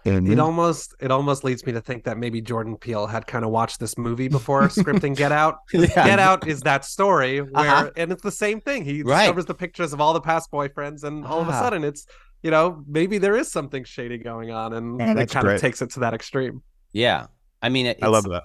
It 0.05 0.39
almost 0.39 0.95
it 1.01 1.11
almost 1.11 1.45
leads 1.45 1.67
me 1.67 1.73
to 1.73 1.81
think 1.83 2.05
that 2.05 2.17
maybe 2.17 2.41
Jordan 2.41 2.77
Peele 2.79 3.07
had 3.09 3.27
kind 3.27 3.45
of 3.45 3.51
watched 3.51 3.79
this 3.79 3.99
movie 3.99 4.29
before 4.39 4.63
scripting 4.69 5.15
Get 5.17 5.33
Out. 5.33 5.57
Yeah. 5.73 5.87
Get 5.89 6.19
Out 6.19 6.47
is 6.49 6.61
that 6.63 6.85
story 6.87 7.41
where, 7.41 7.51
Uh-huh. 7.67 7.91
and 7.97 8.13
it's 8.13 8.23
the 8.23 8.31
same 8.31 8.61
thing. 8.61 8.85
He 8.85 9.03
Right. 9.03 9.23
discovers 9.23 9.45
the 9.47 9.55
pictures 9.55 9.93
of 9.93 10.01
all 10.01 10.15
the 10.15 10.21
past 10.21 10.51
boyfriends, 10.51 11.03
and 11.05 11.27
all 11.27 11.41
of 11.41 11.49
a 11.49 11.53
Ah. 11.53 11.61
sudden 11.61 11.85
it's 11.85 12.07
you 12.43 12.51
know 12.51 12.83
maybe 12.87 13.19
there 13.19 13.37
is 13.37 13.51
something 13.53 13.85
shady 13.85 14.17
going 14.19 14.51
on, 14.51 14.73
and 14.73 14.99
Yeah, 14.99 15.19
it 15.19 15.31
kind 15.31 15.45
great. 15.45 15.57
of 15.57 15.61
takes 15.61 15.83
it 15.83 15.91
to 15.91 16.01
that 16.01 16.15
extreme. 16.15 16.63
Yeah, 16.93 17.27
I 17.61 17.69
mean, 17.69 17.87
it, 17.87 17.99
I 18.01 18.07
love 18.07 18.25
that. 18.31 18.45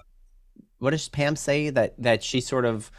what 0.78 0.90
does 0.90 1.08
Pam 1.08 1.34
say 1.36 1.70
that 1.70 1.94
that 2.02 2.22
she 2.22 2.40
sort 2.42 2.66
of 2.66 2.90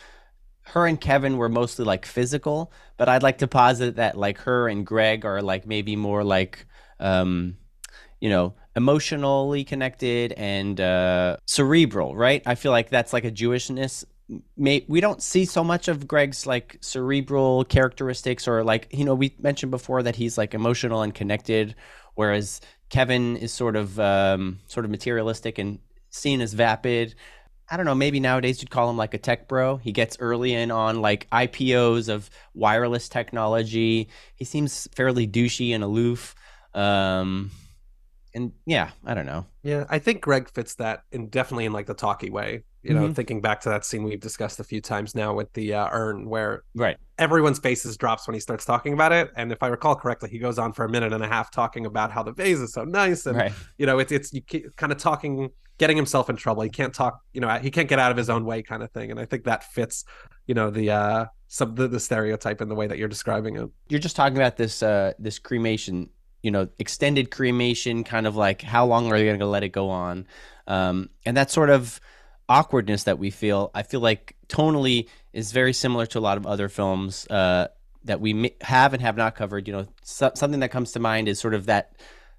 her 0.66 0.86
and 0.88 1.00
Kevin 1.00 1.38
were 1.38 1.50
mostly 1.50 1.86
like 1.86 2.06
physical, 2.06 2.72
but 2.98 3.08
I'd 3.08 3.24
like 3.24 3.40
to 3.40 3.48
posit 3.48 3.96
that 3.98 4.18
like 4.18 4.40
her 4.40 4.68
and 4.68 4.86
Greg 4.86 5.26
are 5.26 5.42
like 5.42 5.66
maybe 5.66 5.96
more 5.96 6.24
like 6.24 6.66
um 7.00 7.58
you 8.22 8.30
know, 8.30 8.56
emotionally 8.76 9.64
connected 9.64 10.32
and 10.34 10.80
uh 10.80 11.38
cerebral, 11.46 12.16
right? 12.16 12.42
I 12.46 12.56
feel 12.56 12.72
like 12.72 12.90
that's 12.90 13.14
like 13.14 13.26
a 13.26 13.32
Jewishness 13.32 14.06
May, 14.58 14.84
we 14.88 15.02
don't 15.02 15.22
see 15.22 15.46
so 15.46 15.64
much 15.64 15.88
of 15.88 16.08
Greg's 16.08 16.48
like 16.48 16.78
cerebral 16.82 17.64
characteristics 17.66 18.48
or 18.48 18.64
like 18.64 18.88
you 18.92 19.06
know 19.06 19.14
we 19.14 19.36
mentioned 19.40 19.70
before 19.70 20.02
that 20.02 20.16
he's 20.16 20.36
like 20.38 20.56
emotional 20.56 21.04
and 21.04 21.14
connected 21.14 21.76
whereas 22.16 22.60
Kevin 22.90 23.38
is 23.38 23.54
sort 23.54 23.76
of 23.76 24.00
um 24.00 24.60
sort 24.66 24.84
of 24.84 24.90
materialistic 24.90 25.60
and 25.60 25.78
seen 26.10 26.42
as 26.42 26.54
vapid 26.54 27.14
I 27.70 27.78
don't 27.78 27.86
know, 27.86 27.96
maybe 27.96 28.20
nowadays 28.20 28.62
you'd 28.62 28.70
call 28.70 28.90
him 28.90 28.98
like 28.98 29.14
a 29.14 29.18
tech 29.18 29.48
bro. 29.48 29.78
He 29.78 29.92
gets 29.92 30.18
early 30.20 30.54
in 30.54 30.70
on 30.70 31.02
like 31.02 31.28
IPOs 31.32 32.10
of 32.10 32.30
wireless 32.54 33.10
technology. 33.10 34.10
He 34.36 34.46
seems 34.46 34.88
fairly 34.96 35.28
douchey 35.28 35.74
and 35.74 35.84
aloof. 35.84 36.36
Um, 36.76 37.50
and 38.36 38.52
yeah, 38.66 38.92
I 39.06 39.14
don't 39.14 39.26
know. 39.26 39.46
Yeah, 39.64 39.86
I 39.90 39.98
think 39.98 40.22
Greg 40.22 40.50
fits 40.54 40.76
that 40.76 41.04
in 41.12 41.30
definitely 41.30 41.66
in 41.66 41.74
like 41.74 41.88
the 41.88 41.94
talky 41.94 42.30
way. 42.30 42.64
You 42.84 42.94
know, 42.94 43.08
Mhm. 43.08 43.16
thinking 43.16 43.42
back 43.42 43.62
to 43.62 43.70
that 43.70 43.84
scene 43.84 44.04
we've 44.04 44.20
discussed 44.20 44.60
a 44.60 44.64
few 44.64 44.80
times 44.80 45.16
now 45.16 45.34
with 45.34 45.52
the 45.54 45.74
uh, 45.74 45.88
urn, 45.92 46.30
where 46.30 46.64
Right. 46.76 46.98
everyone's 47.18 47.58
faces 47.58 47.98
drops 47.98 48.28
when 48.28 48.36
he 48.36 48.40
starts 48.40 48.64
talking 48.64 48.94
about 48.94 49.12
it. 49.12 49.32
And 49.36 49.52
if 49.52 49.64
I 49.64 49.68
recall 49.70 49.96
correctly, 49.96 50.30
he 50.30 50.38
goes 50.38 50.60
on 50.60 50.72
for 50.72 50.86
a 50.86 50.90
minute 50.90 51.12
and 51.12 51.24
a 51.24 51.28
half 51.28 51.50
talking 51.50 51.88
about 51.88 52.12
how 52.12 52.22
the 52.22 52.32
vase 52.32 52.60
is 52.60 52.74
so 52.74 52.84
nice, 52.84 53.26
and 53.26 53.38
Right. 53.38 53.54
you 53.80 53.88
know, 53.88 53.98
it's 53.98 54.12
it's 54.12 54.32
you 54.34 54.44
kind 54.76 54.92
of 54.92 55.00
talking, 55.00 55.50
getting 55.78 55.98
himself 55.98 56.30
in 56.30 56.36
trouble. 56.36 56.64
He 56.64 56.70
can't 56.70 56.94
talk, 56.94 57.22
you 57.34 57.42
know, 57.42 57.50
he 57.60 57.72
can't 57.72 57.90
get 57.90 58.00
out 58.00 58.12
of 58.12 58.18
his 58.18 58.30
own 58.30 58.46
way, 58.46 58.62
kind 58.62 58.84
of 58.84 58.92
thing. 58.92 59.12
And 59.12 59.20
I 59.20 59.26
think 59.26 59.44
that 59.44 59.64
fits, 59.64 60.06
you 60.48 60.54
know, 60.54 60.70
the 60.70 60.92
uh 60.92 61.26
some 61.48 61.76
the, 61.76 61.88
the 61.88 62.00
stereotype 62.00 62.62
in 62.62 62.70
the 62.70 62.76
way 62.76 62.88
that 62.88 62.98
you're 62.98 63.08
describing 63.08 63.58
it. 63.58 63.70
You're 63.90 64.00
just 64.00 64.16
talking 64.16 64.38
about 64.38 64.58
this 64.58 64.82
uh 64.82 65.14
this 65.20 65.40
cremation, 65.40 66.10
you 66.44 66.52
know, 66.52 66.68
extended 66.80 67.32
cremation 67.32 68.04
kind 68.04 68.28
of 68.28 68.36
like 68.36 68.62
how 68.62 68.86
long 68.86 69.12
are 69.12 69.18
they 69.18 69.26
going 69.26 69.40
to 69.40 69.46
let 69.46 69.64
it 69.64 69.70
go 69.70 69.90
on? 69.90 70.28
Um 70.68 71.10
and 71.26 71.36
that 71.38 71.52
sort 71.52 71.70
of 71.70 72.00
awkwardness 72.48 73.04
that 73.04 73.20
we 73.20 73.30
feel, 73.30 73.72
I 73.74 73.84
feel 73.84 74.00
like 74.00 74.36
tonally 74.48 75.10
is 75.34 75.52
very 75.52 75.74
similar 75.74 76.06
to 76.08 76.20
a 76.20 76.22
lot 76.22 76.38
of 76.38 76.46
other 76.46 76.70
films 76.70 77.28
uh, 77.28 77.68
that 78.04 78.22
we 78.22 78.56
have 78.62 78.94
and 78.94 79.02
have 79.02 79.18
not 79.18 79.36
covered. 79.36 79.68
You 79.68 79.74
know, 79.74 79.88
so- 80.04 80.32
something 80.36 80.60
that 80.60 80.72
comes 80.72 80.92
to 80.94 81.00
mind 81.00 81.28
is 81.28 81.40
sort 81.40 81.54
of 81.54 81.66
that 81.66 81.96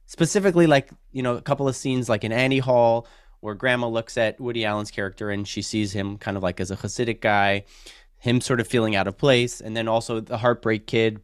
specifically, 0.06 0.66
like 0.66 0.90
you 1.12 1.22
know, 1.22 1.36
a 1.36 1.42
couple 1.42 1.68
of 1.68 1.76
scenes 1.76 2.08
like 2.08 2.24
in 2.24 2.32
Annie 2.32 2.58
Hall 2.58 3.06
where 3.40 3.54
Grandma 3.54 3.88
looks 3.88 4.16
at 4.16 4.40
Woody 4.40 4.64
Allen's 4.64 4.90
character 4.90 5.30
and 5.30 5.46
she 5.46 5.62
sees 5.62 5.92
him 5.92 6.18
kind 6.18 6.36
of 6.36 6.42
like 6.42 6.60
as 6.60 6.70
a 6.70 6.76
Hasidic 6.76 7.20
guy, 7.20 7.64
him 8.18 8.40
sort 8.40 8.60
of 8.60 8.68
feeling 8.68 8.96
out 8.96 9.06
of 9.06 9.18
place, 9.18 9.60
and 9.60 9.76
then 9.76 9.88
also 9.88 10.20
the 10.20 10.38
Heartbreak 10.38 10.86
Kid. 10.86 11.20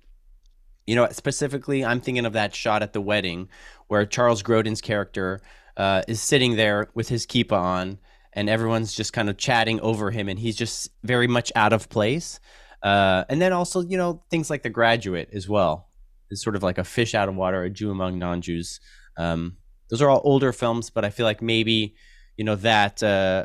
You 0.87 0.97
know, 0.97 1.09
specifically, 1.11 1.85
I'm 1.85 2.01
thinking 2.01 2.27
of 2.27 2.33
that 2.33 2.55
shot 2.55 2.83
at 2.83 2.93
the 2.93 3.01
wedding 3.01 3.49
where 3.89 4.05
Charles 4.05 4.43
Grodin's 4.43 4.81
character 4.81 5.41
uh, 5.77 6.03
is 6.09 6.21
sitting 6.21 6.57
there 6.57 6.89
with 6.95 7.09
his 7.09 7.27
kippah 7.27 7.53
on, 7.53 7.99
and 8.33 8.49
everyone's 8.49 8.93
just 8.93 9.13
kind 9.13 9.29
of 9.29 9.37
chatting 9.37 9.81
over 9.81 10.11
him, 10.11 10.29
and 10.29 10.39
he's 10.39 10.57
just 10.57 10.91
very 11.03 11.27
much 11.27 11.53
out 11.55 11.73
of 11.73 11.89
place. 11.89 12.41
Uh, 12.83 13.25
and 13.29 13.41
then 13.41 13.53
also, 13.53 13.81
you 13.81 13.97
know, 13.97 14.23
things 14.31 14.51
like 14.51 14.63
The 14.63 14.71
Graduate 14.71 15.31
as 15.33 15.49
well 15.49 15.89
is 16.31 16.43
sort 16.43 16.57
of 16.57 16.63
like 16.63 16.79
a 16.79 16.85
fish 16.85 17.15
out 17.15 17.29
of 17.29 17.37
water, 17.37 17.63
a 17.63 17.71
Jew 17.71 17.91
among 17.91 18.19
non-Jews. 18.19 18.81
Um, 19.17 19.57
those 19.93 20.01
are 20.01 20.09
all 20.09 20.23
older 20.25 20.55
films, 20.55 20.89
but 20.89 21.05
I 21.05 21.11
feel 21.11 21.27
like 21.27 21.43
maybe, 21.43 21.95
you 22.39 22.45
know, 22.45 22.57
that 22.57 23.03
uh, 23.03 23.45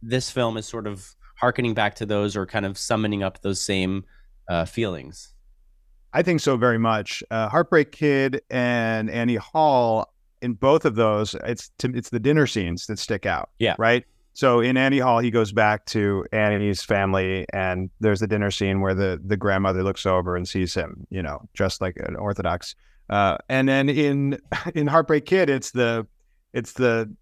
this 0.00 0.30
film 0.30 0.56
is 0.56 0.64
sort 0.64 0.86
of 0.86 1.14
harkening 1.36 1.74
back 1.74 1.94
to 1.96 2.06
those 2.06 2.36
or 2.36 2.46
kind 2.46 2.64
of 2.64 2.78
summoning 2.78 3.22
up 3.22 3.42
those 3.42 3.60
same 3.60 4.06
uh, 4.48 4.64
feelings. 4.64 5.34
I 6.14 6.22
think 6.22 6.40
so 6.40 6.56
very 6.56 6.78
much. 6.78 7.22
Uh, 7.30 7.50
Heartbreak 7.50 7.92
Kid 7.92 8.40
and 8.48 9.10
Annie 9.10 9.34
Hall, 9.34 10.10
in 10.40 10.54
both 10.54 10.86
of 10.86 10.94
those, 10.94 11.36
it's 11.44 11.68
to, 11.80 11.94
it's 11.94 12.08
the 12.08 12.18
dinner 12.18 12.46
scenes 12.46 12.86
that 12.86 12.98
stick 12.98 13.26
out. 13.26 13.50
Yeah. 13.58 13.74
Right. 13.78 14.06
So 14.32 14.60
in 14.60 14.78
Annie 14.78 15.00
Hall, 15.00 15.18
he 15.18 15.30
goes 15.30 15.52
back 15.52 15.84
to 15.86 16.24
Annie's 16.32 16.82
family, 16.82 17.44
and 17.52 17.90
there's 18.00 18.20
the 18.20 18.26
dinner 18.26 18.50
scene 18.50 18.80
where 18.80 18.94
the 18.94 19.20
the 19.22 19.36
grandmother 19.36 19.82
looks 19.82 20.06
over 20.06 20.34
and 20.34 20.48
sees 20.48 20.72
him, 20.72 21.06
you 21.10 21.22
know, 21.22 21.42
dressed 21.52 21.82
like 21.82 21.96
an 21.98 22.16
Orthodox. 22.16 22.74
Uh, 23.08 23.38
and 23.48 23.68
then 23.68 23.88
in 23.88 24.38
in 24.74 24.86
Heartbreak 24.86 25.24
Kid, 25.26 25.48
it's 25.50 25.70
the 25.70 26.06
it's 26.52 26.72
the 26.72 27.14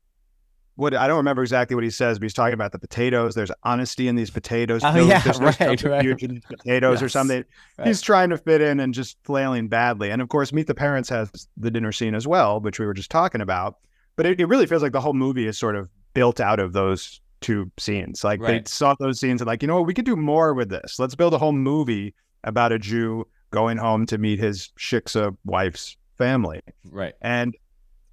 what 0.74 0.94
I 0.94 1.06
don't 1.06 1.16
remember 1.16 1.42
exactly 1.42 1.74
what 1.74 1.84
he 1.84 1.90
says, 1.90 2.18
but 2.18 2.24
he's 2.24 2.34
talking 2.34 2.52
about 2.54 2.72
the 2.72 2.78
potatoes. 2.78 3.34
There's 3.34 3.50
honesty 3.62 4.08
in 4.08 4.14
these 4.16 4.30
potatoes. 4.30 4.82
Oh, 4.84 4.92
No- 4.92 5.06
yeah, 5.06 5.20
there's 5.20 5.40
no 5.40 5.46
right, 5.46 5.82
right. 5.82 6.44
potatoes 6.48 7.02
or 7.02 7.08
something. 7.08 7.44
right. 7.78 7.86
He's 7.88 8.02
trying 8.02 8.28
to 8.30 8.36
fit 8.36 8.60
in 8.60 8.78
and 8.80 8.92
just 8.92 9.16
flailing 9.24 9.68
badly. 9.68 10.10
And 10.10 10.20
of 10.20 10.28
course, 10.28 10.52
Meet 10.52 10.66
the 10.66 10.74
Parents 10.74 11.08
has 11.08 11.30
the 11.56 11.70
dinner 11.70 11.92
scene 11.92 12.14
as 12.14 12.26
well, 12.26 12.60
which 12.60 12.78
we 12.78 12.84
were 12.84 12.92
just 12.94 13.10
talking 13.10 13.40
about. 13.40 13.78
But 14.16 14.26
it, 14.26 14.40
it 14.40 14.46
really 14.46 14.66
feels 14.66 14.82
like 14.82 14.92
the 14.92 15.00
whole 15.00 15.14
movie 15.14 15.46
is 15.46 15.56
sort 15.56 15.76
of 15.76 15.88
built 16.12 16.40
out 16.40 16.58
of 16.60 16.74
those 16.74 17.20
two 17.40 17.70
scenes. 17.78 18.22
Like 18.24 18.40
they 18.42 18.62
saw 18.66 18.94
those 18.98 19.18
scenes 19.18 19.40
and 19.40 19.46
like, 19.46 19.62
you 19.62 19.68
know 19.68 19.76
what, 19.76 19.86
we 19.86 19.94
could 19.94 20.04
do 20.06 20.16
more 20.16 20.52
with 20.52 20.68
this. 20.68 20.98
Let's 20.98 21.14
build 21.14 21.32
a 21.32 21.38
whole 21.38 21.52
movie 21.52 22.14
about 22.44 22.72
a 22.72 22.78
Jew 22.78 23.26
going 23.56 23.78
home 23.78 24.04
to 24.06 24.18
meet 24.18 24.38
his 24.38 24.70
shiksa 24.78 25.34
wife's 25.44 25.96
family. 26.18 26.60
Right. 26.84 27.14
And 27.22 27.56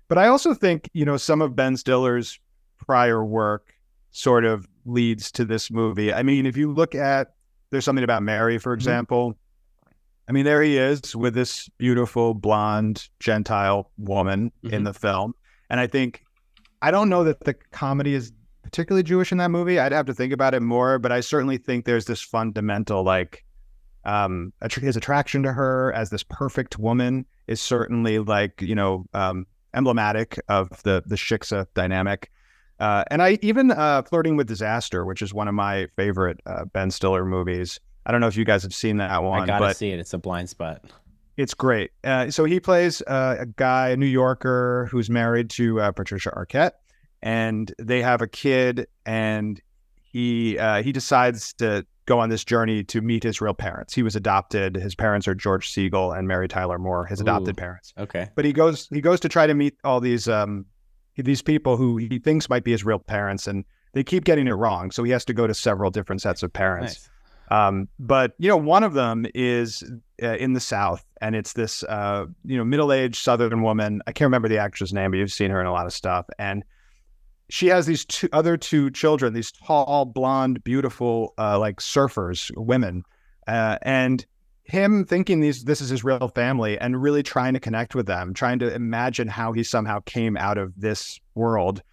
but 0.08 0.18
I 0.18 0.28
also 0.28 0.54
think, 0.54 0.90
you 0.94 1.04
know, 1.06 1.18
some 1.18 1.42
of 1.42 1.54
Ben 1.56 1.76
Stiller's 1.76 2.40
prior 2.78 3.26
work 3.26 3.74
sort 4.12 4.46
of 4.46 4.66
leads 4.86 5.32
to 5.34 5.44
this 5.44 5.70
movie. 5.70 6.14
I 6.14 6.24
mean, 6.24 6.46
if 6.46 6.56
you 6.56 6.72
look 6.72 6.96
at 6.96 7.34
there's 7.72 7.84
something 7.84 8.04
about 8.04 8.24
Mary, 8.24 8.58
for 8.58 8.74
example. 8.74 9.38
I 10.30 10.32
mean, 10.32 10.46
there 10.46 10.62
he 10.62 10.78
is 10.78 11.16
with 11.16 11.34
this 11.34 11.68
beautiful 11.78 12.34
blonde 12.34 13.10
Gentile 13.20 13.92
woman 13.98 14.54
in 14.64 14.82
Mhm. 14.84 14.86
the 14.86 14.94
film. 14.94 15.34
And 15.70 15.80
I 15.82 15.88
think 15.88 16.24
I 16.82 16.92
don't 16.92 17.10
know 17.10 17.24
that 17.26 17.42
the 17.42 17.54
comedy 17.72 18.14
is 18.14 18.32
particularly 18.62 19.04
Jewish 19.04 19.32
in 19.34 19.38
that 19.40 19.52
movie. 19.52 19.80
I'd 19.80 19.92
have 19.92 20.06
to 20.06 20.14
think 20.14 20.32
about 20.32 20.54
it 20.54 20.62
more, 20.62 21.00
but 21.00 21.12
I 21.12 21.20
certainly 21.22 21.58
think 21.58 21.84
there's 21.86 22.06
this 22.06 22.22
fundamental 22.22 23.04
like 23.04 23.44
um 24.06 24.52
his 24.80 24.98
attraction 24.98 25.44
to 25.44 25.54
her 25.54 25.92
as 25.94 26.10
this 26.10 26.24
perfect 26.24 26.78
woman 26.80 27.26
is 27.48 27.62
certainly 27.62 28.20
like 28.20 28.62
you 28.62 28.76
know 28.76 29.06
um 29.14 29.46
emblematic 29.74 30.40
of 30.50 30.70
the 30.84 31.02
the 31.06 31.16
shiksa 31.16 31.66
dynamic 31.74 32.32
uh 32.80 33.04
and 33.10 33.22
i 33.22 33.38
even 33.42 33.72
uh 33.72 34.02
flirting 34.04 34.36
with 34.36 34.48
disaster 34.48 35.06
which 35.06 35.22
is 35.22 35.34
one 35.34 35.48
of 35.48 35.54
my 35.54 35.88
favorite 35.96 36.40
uh, 36.46 36.66
ben 36.66 36.92
stiller 36.92 37.26
movies 37.26 37.80
i 38.06 38.12
don't 38.12 38.22
know 38.22 38.28
if 38.28 38.36
you 38.36 38.46
guys 38.46 38.64
have 38.64 38.74
seen 38.74 38.98
that 38.98 39.24
one 39.24 39.42
I 39.42 39.46
gotta 39.46 39.74
see 39.74 39.92
it. 39.92 40.00
It's 40.00 40.14
a 40.14 40.18
blind 40.18 40.50
spot. 40.50 40.82
it's 41.38 41.54
great. 41.54 41.92
Uh, 42.04 42.30
so 42.30 42.44
he 42.44 42.60
plays 42.60 43.02
uh, 43.08 43.38
a 43.40 43.46
guy, 43.48 43.90
a 43.90 43.98
New 43.98 44.06
Yorker, 44.06 44.88
who's 44.92 45.10
married 45.10 45.50
to 45.52 45.80
uh, 45.82 45.92
Patricia 45.92 46.30
Arquette, 46.32 46.74
and 47.24 47.74
they 47.80 48.04
have 48.04 48.22
a 48.22 48.28
kid. 48.28 48.86
And 49.06 49.60
he 50.04 50.60
uh, 50.60 50.84
he 50.84 50.92
decides 50.92 51.54
to 51.54 51.86
go 52.06 52.20
on 52.20 52.30
this 52.30 52.44
journey 52.44 52.84
to 52.84 53.02
meet 53.02 53.24
his 53.24 53.42
real 53.42 53.54
parents. 53.54 53.94
He 53.94 54.04
was 54.04 54.16
adopted. 54.16 54.76
His 54.76 54.96
parents 54.96 55.28
are 55.28 55.36
George 55.36 55.72
Segal 55.72 56.18
and 56.18 56.28
Mary 56.28 56.48
Tyler 56.48 56.78
Moore, 56.78 57.06
his 57.06 57.22
adopted 57.22 57.56
Ooh. 57.56 57.62
parents. 57.62 57.94
Okay. 57.98 58.30
But 58.36 58.46
he 58.46 58.54
goes 58.54 58.88
he 58.90 59.02
goes 59.02 59.20
to 59.22 59.30
try 59.30 59.48
to 59.48 59.54
meet 59.54 59.78
all 59.84 60.00
these 60.00 60.28
um 60.28 60.66
these 61.16 61.42
people 61.42 61.78
who 61.78 61.98
he 61.98 62.20
thinks 62.20 62.50
might 62.50 62.64
be 62.64 62.72
his 62.72 62.84
real 62.84 63.00
parents, 63.00 63.48
and 63.48 63.66
they 63.94 64.04
keep 64.04 64.24
getting 64.24 64.48
it 64.48 64.54
wrong. 64.54 64.92
So 64.92 65.04
he 65.04 65.12
has 65.12 65.26
to 65.26 65.34
go 65.34 65.48
to 65.48 65.54
several 65.54 65.92
different 65.92 66.22
sets 66.22 66.44
of 66.44 66.52
parents. 66.52 66.94
Nice. 66.94 67.10
Um, 67.52 67.88
but 68.00 68.34
you 68.40 68.48
know, 68.48 68.58
one 68.58 68.84
of 68.84 68.94
them 68.94 69.28
is 69.36 69.84
uh, 70.22 70.36
in 70.38 70.54
the 70.54 70.60
South, 70.60 71.06
and 71.22 71.36
it's 71.36 71.54
this 71.54 71.84
uh, 71.84 72.26
you 72.46 72.58
know 72.58 72.66
middle-aged 72.66 73.22
Southern 73.22 73.62
woman. 73.62 74.02
I 74.08 74.12
can't 74.12 74.28
remember 74.28 74.48
the 74.48 74.58
actress 74.58 74.92
name, 74.92 75.12
but 75.12 75.18
you've 75.18 75.32
seen 75.32 75.52
her 75.52 75.62
in 75.62 75.68
a 75.68 75.72
lot 75.72 75.86
of 75.86 75.94
stuff. 75.94 76.26
And 76.40 76.64
she 77.50 77.68
has 77.68 77.86
these 77.86 78.06
two 78.06 78.30
other 78.34 78.58
two 78.58 78.90
children, 78.92 79.34
these 79.34 79.52
tall, 79.52 80.06
blonde, 80.06 80.64
beautiful, 80.64 81.34
uh, 81.38 81.60
like 81.60 81.78
surfers, 81.78 82.52
women, 82.56 83.04
uh, 83.48 83.78
and 83.82 84.26
him 84.64 85.06
thinking 85.06 85.42
these 85.42 85.66
this 85.66 85.82
is 85.82 85.90
his 85.90 86.04
real 86.04 86.30
family 86.30 86.78
and 86.80 87.02
really 87.02 87.22
trying 87.22 87.54
to 87.54 87.60
connect 87.60 87.96
with 87.96 88.06
them, 88.06 88.34
trying 88.34 88.60
to 88.60 88.74
imagine 88.74 89.28
how 89.28 89.52
he 89.52 89.64
somehow 89.64 90.00
came 90.06 90.38
out 90.38 90.58
of 90.58 90.74
this 90.78 91.20
world 91.36 91.84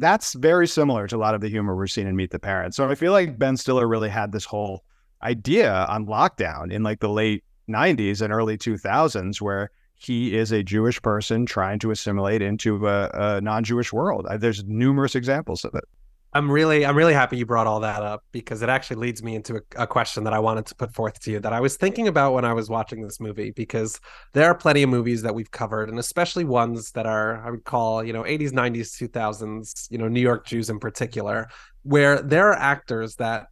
that's 0.00 0.32
very 0.32 0.66
similar 0.66 1.06
to 1.06 1.16
a 1.16 1.18
lot 1.18 1.34
of 1.34 1.42
the 1.42 1.48
humor 1.48 1.76
we're 1.76 1.86
seeing 1.86 2.08
in 2.08 2.16
Meet 2.16 2.30
the 2.30 2.38
Parents. 2.38 2.76
So 2.76 2.88
I 2.88 2.94
feel 2.94 3.12
like 3.12 3.38
Ben 3.38 3.56
Stiller 3.56 3.86
really 3.86 4.08
had 4.08 4.32
this 4.32 4.46
whole 4.46 4.82
idea 5.22 5.84
on 5.88 6.06
lockdown 6.06 6.72
in 6.72 6.82
like 6.82 7.00
the 7.00 7.08
late 7.08 7.44
90s 7.68 8.22
and 8.22 8.32
early 8.32 8.56
2000s 8.56 9.40
where 9.40 9.70
he 10.00 10.34
is 10.34 10.50
a 10.50 10.62
Jewish 10.62 11.00
person 11.02 11.44
trying 11.44 11.78
to 11.80 11.90
assimilate 11.90 12.40
into 12.40 12.88
a, 12.88 13.10
a 13.12 13.40
non-Jewish 13.42 13.92
world. 13.92 14.26
There's 14.38 14.64
numerous 14.64 15.14
examples 15.14 15.62
of 15.62 15.74
it. 15.74 15.84
I'm 16.32 16.50
really 16.50 16.86
I'm 16.86 16.96
really 16.96 17.12
happy 17.12 17.36
you 17.36 17.44
brought 17.44 17.66
all 17.66 17.80
that 17.80 18.02
up 18.02 18.24
because 18.30 18.62
it 18.62 18.68
actually 18.68 18.96
leads 18.96 19.22
me 19.22 19.34
into 19.34 19.56
a, 19.56 19.82
a 19.82 19.86
question 19.86 20.22
that 20.24 20.32
I 20.32 20.38
wanted 20.38 20.64
to 20.66 20.76
put 20.76 20.94
forth 20.94 21.18
to 21.20 21.32
you 21.32 21.40
that 21.40 21.52
I 21.52 21.60
was 21.60 21.76
thinking 21.76 22.06
about 22.06 22.34
when 22.34 22.44
I 22.44 22.52
was 22.52 22.70
watching 22.70 23.02
this 23.02 23.18
movie 23.18 23.50
because 23.50 24.00
there 24.32 24.46
are 24.46 24.54
plenty 24.54 24.84
of 24.84 24.90
movies 24.90 25.22
that 25.22 25.34
we've 25.34 25.50
covered 25.50 25.90
and 25.90 25.98
especially 25.98 26.44
ones 26.44 26.92
that 26.92 27.04
are 27.04 27.44
I 27.44 27.50
would 27.50 27.64
call, 27.64 28.04
you 28.04 28.12
know, 28.12 28.22
80s, 28.22 28.52
90s, 28.52 29.10
2000s, 29.10 29.90
you 29.90 29.98
know, 29.98 30.06
New 30.06 30.20
York 30.20 30.46
Jews 30.46 30.70
in 30.70 30.78
particular, 30.78 31.48
where 31.82 32.22
there 32.22 32.48
are 32.48 32.56
actors 32.56 33.16
that 33.16 33.48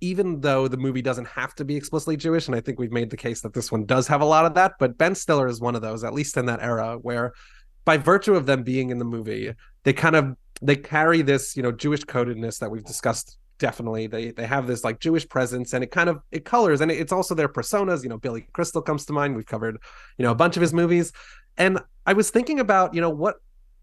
even 0.00 0.40
though 0.40 0.68
the 0.68 0.76
movie 0.76 1.02
doesn't 1.02 1.26
have 1.26 1.54
to 1.56 1.64
be 1.64 1.76
explicitly 1.76 2.16
Jewish, 2.16 2.46
and 2.46 2.56
I 2.56 2.60
think 2.60 2.78
we've 2.78 2.92
made 2.92 3.10
the 3.10 3.16
case 3.16 3.40
that 3.42 3.54
this 3.54 3.72
one 3.72 3.84
does 3.84 4.06
have 4.08 4.20
a 4.20 4.24
lot 4.24 4.46
of 4.46 4.54
that, 4.54 4.74
but 4.78 4.98
Ben 4.98 5.14
Stiller 5.14 5.48
is 5.48 5.60
one 5.60 5.74
of 5.74 5.82
those, 5.82 6.04
at 6.04 6.14
least 6.14 6.36
in 6.36 6.46
that 6.46 6.62
era, 6.62 6.98
where 7.00 7.32
by 7.84 7.96
virtue 7.96 8.34
of 8.34 8.46
them 8.46 8.62
being 8.62 8.90
in 8.90 8.98
the 8.98 9.04
movie, 9.04 9.52
they 9.84 9.92
kind 9.92 10.16
of 10.16 10.36
they 10.60 10.76
carry 10.76 11.22
this, 11.22 11.56
you 11.56 11.62
know, 11.62 11.72
Jewish 11.72 12.04
codedness 12.04 12.58
that 12.58 12.70
we've 12.70 12.84
discussed. 12.84 13.38
Definitely, 13.58 14.06
they 14.06 14.30
they 14.30 14.46
have 14.46 14.66
this 14.66 14.84
like 14.84 15.00
Jewish 15.00 15.28
presence, 15.28 15.72
and 15.72 15.82
it 15.82 15.90
kind 15.90 16.08
of 16.08 16.20
it 16.30 16.44
colors, 16.44 16.80
and 16.80 16.92
it's 16.92 17.12
also 17.12 17.34
their 17.34 17.48
personas. 17.48 18.02
You 18.02 18.08
know, 18.08 18.18
Billy 18.18 18.46
Crystal 18.52 18.82
comes 18.82 19.04
to 19.06 19.12
mind. 19.12 19.34
We've 19.34 19.46
covered, 19.46 19.78
you 20.16 20.22
know, 20.22 20.30
a 20.30 20.34
bunch 20.36 20.56
of 20.56 20.60
his 20.60 20.72
movies, 20.72 21.12
and 21.56 21.80
I 22.06 22.12
was 22.12 22.30
thinking 22.30 22.60
about, 22.60 22.94
you 22.94 23.00
know, 23.00 23.10
what 23.10 23.36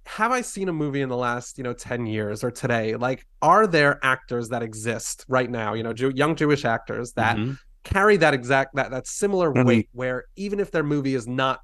have 0.06 0.32
I 0.32 0.41
seen 0.41 0.70
a 0.70 0.74
movie 0.74 1.01
in 1.01 1.10
the 1.10 1.18
last, 1.18 1.58
you 1.58 1.64
know, 1.64 1.74
10 1.74 2.06
years 2.06 2.43
or 2.43 2.51
today? 2.51 2.95
Like, 2.95 3.26
are 3.41 3.66
there 3.68 3.99
actors 4.03 4.49
that 4.49 4.62
exist 4.64 5.26
right 5.28 5.49
now, 5.49 5.74
you 5.74 5.84
know, 5.84 5.93
Jew- 5.93 6.14
young 6.16 6.36
Jewish 6.36 6.64
actors 6.66 7.14
that 7.14 7.38
Mhm. 7.38 7.58
carry 7.84 8.18
that 8.18 8.34
exact, 8.34 8.76
that, 8.76 8.91
that 8.91 9.08
similar 9.08 9.51
Mhm. 9.51 9.66
weight 9.66 9.89
where 9.93 10.26
even 10.36 10.60
if 10.60 10.72
their 10.72 10.84
movie 10.84 11.16
is 11.16 11.28
not 11.28 11.60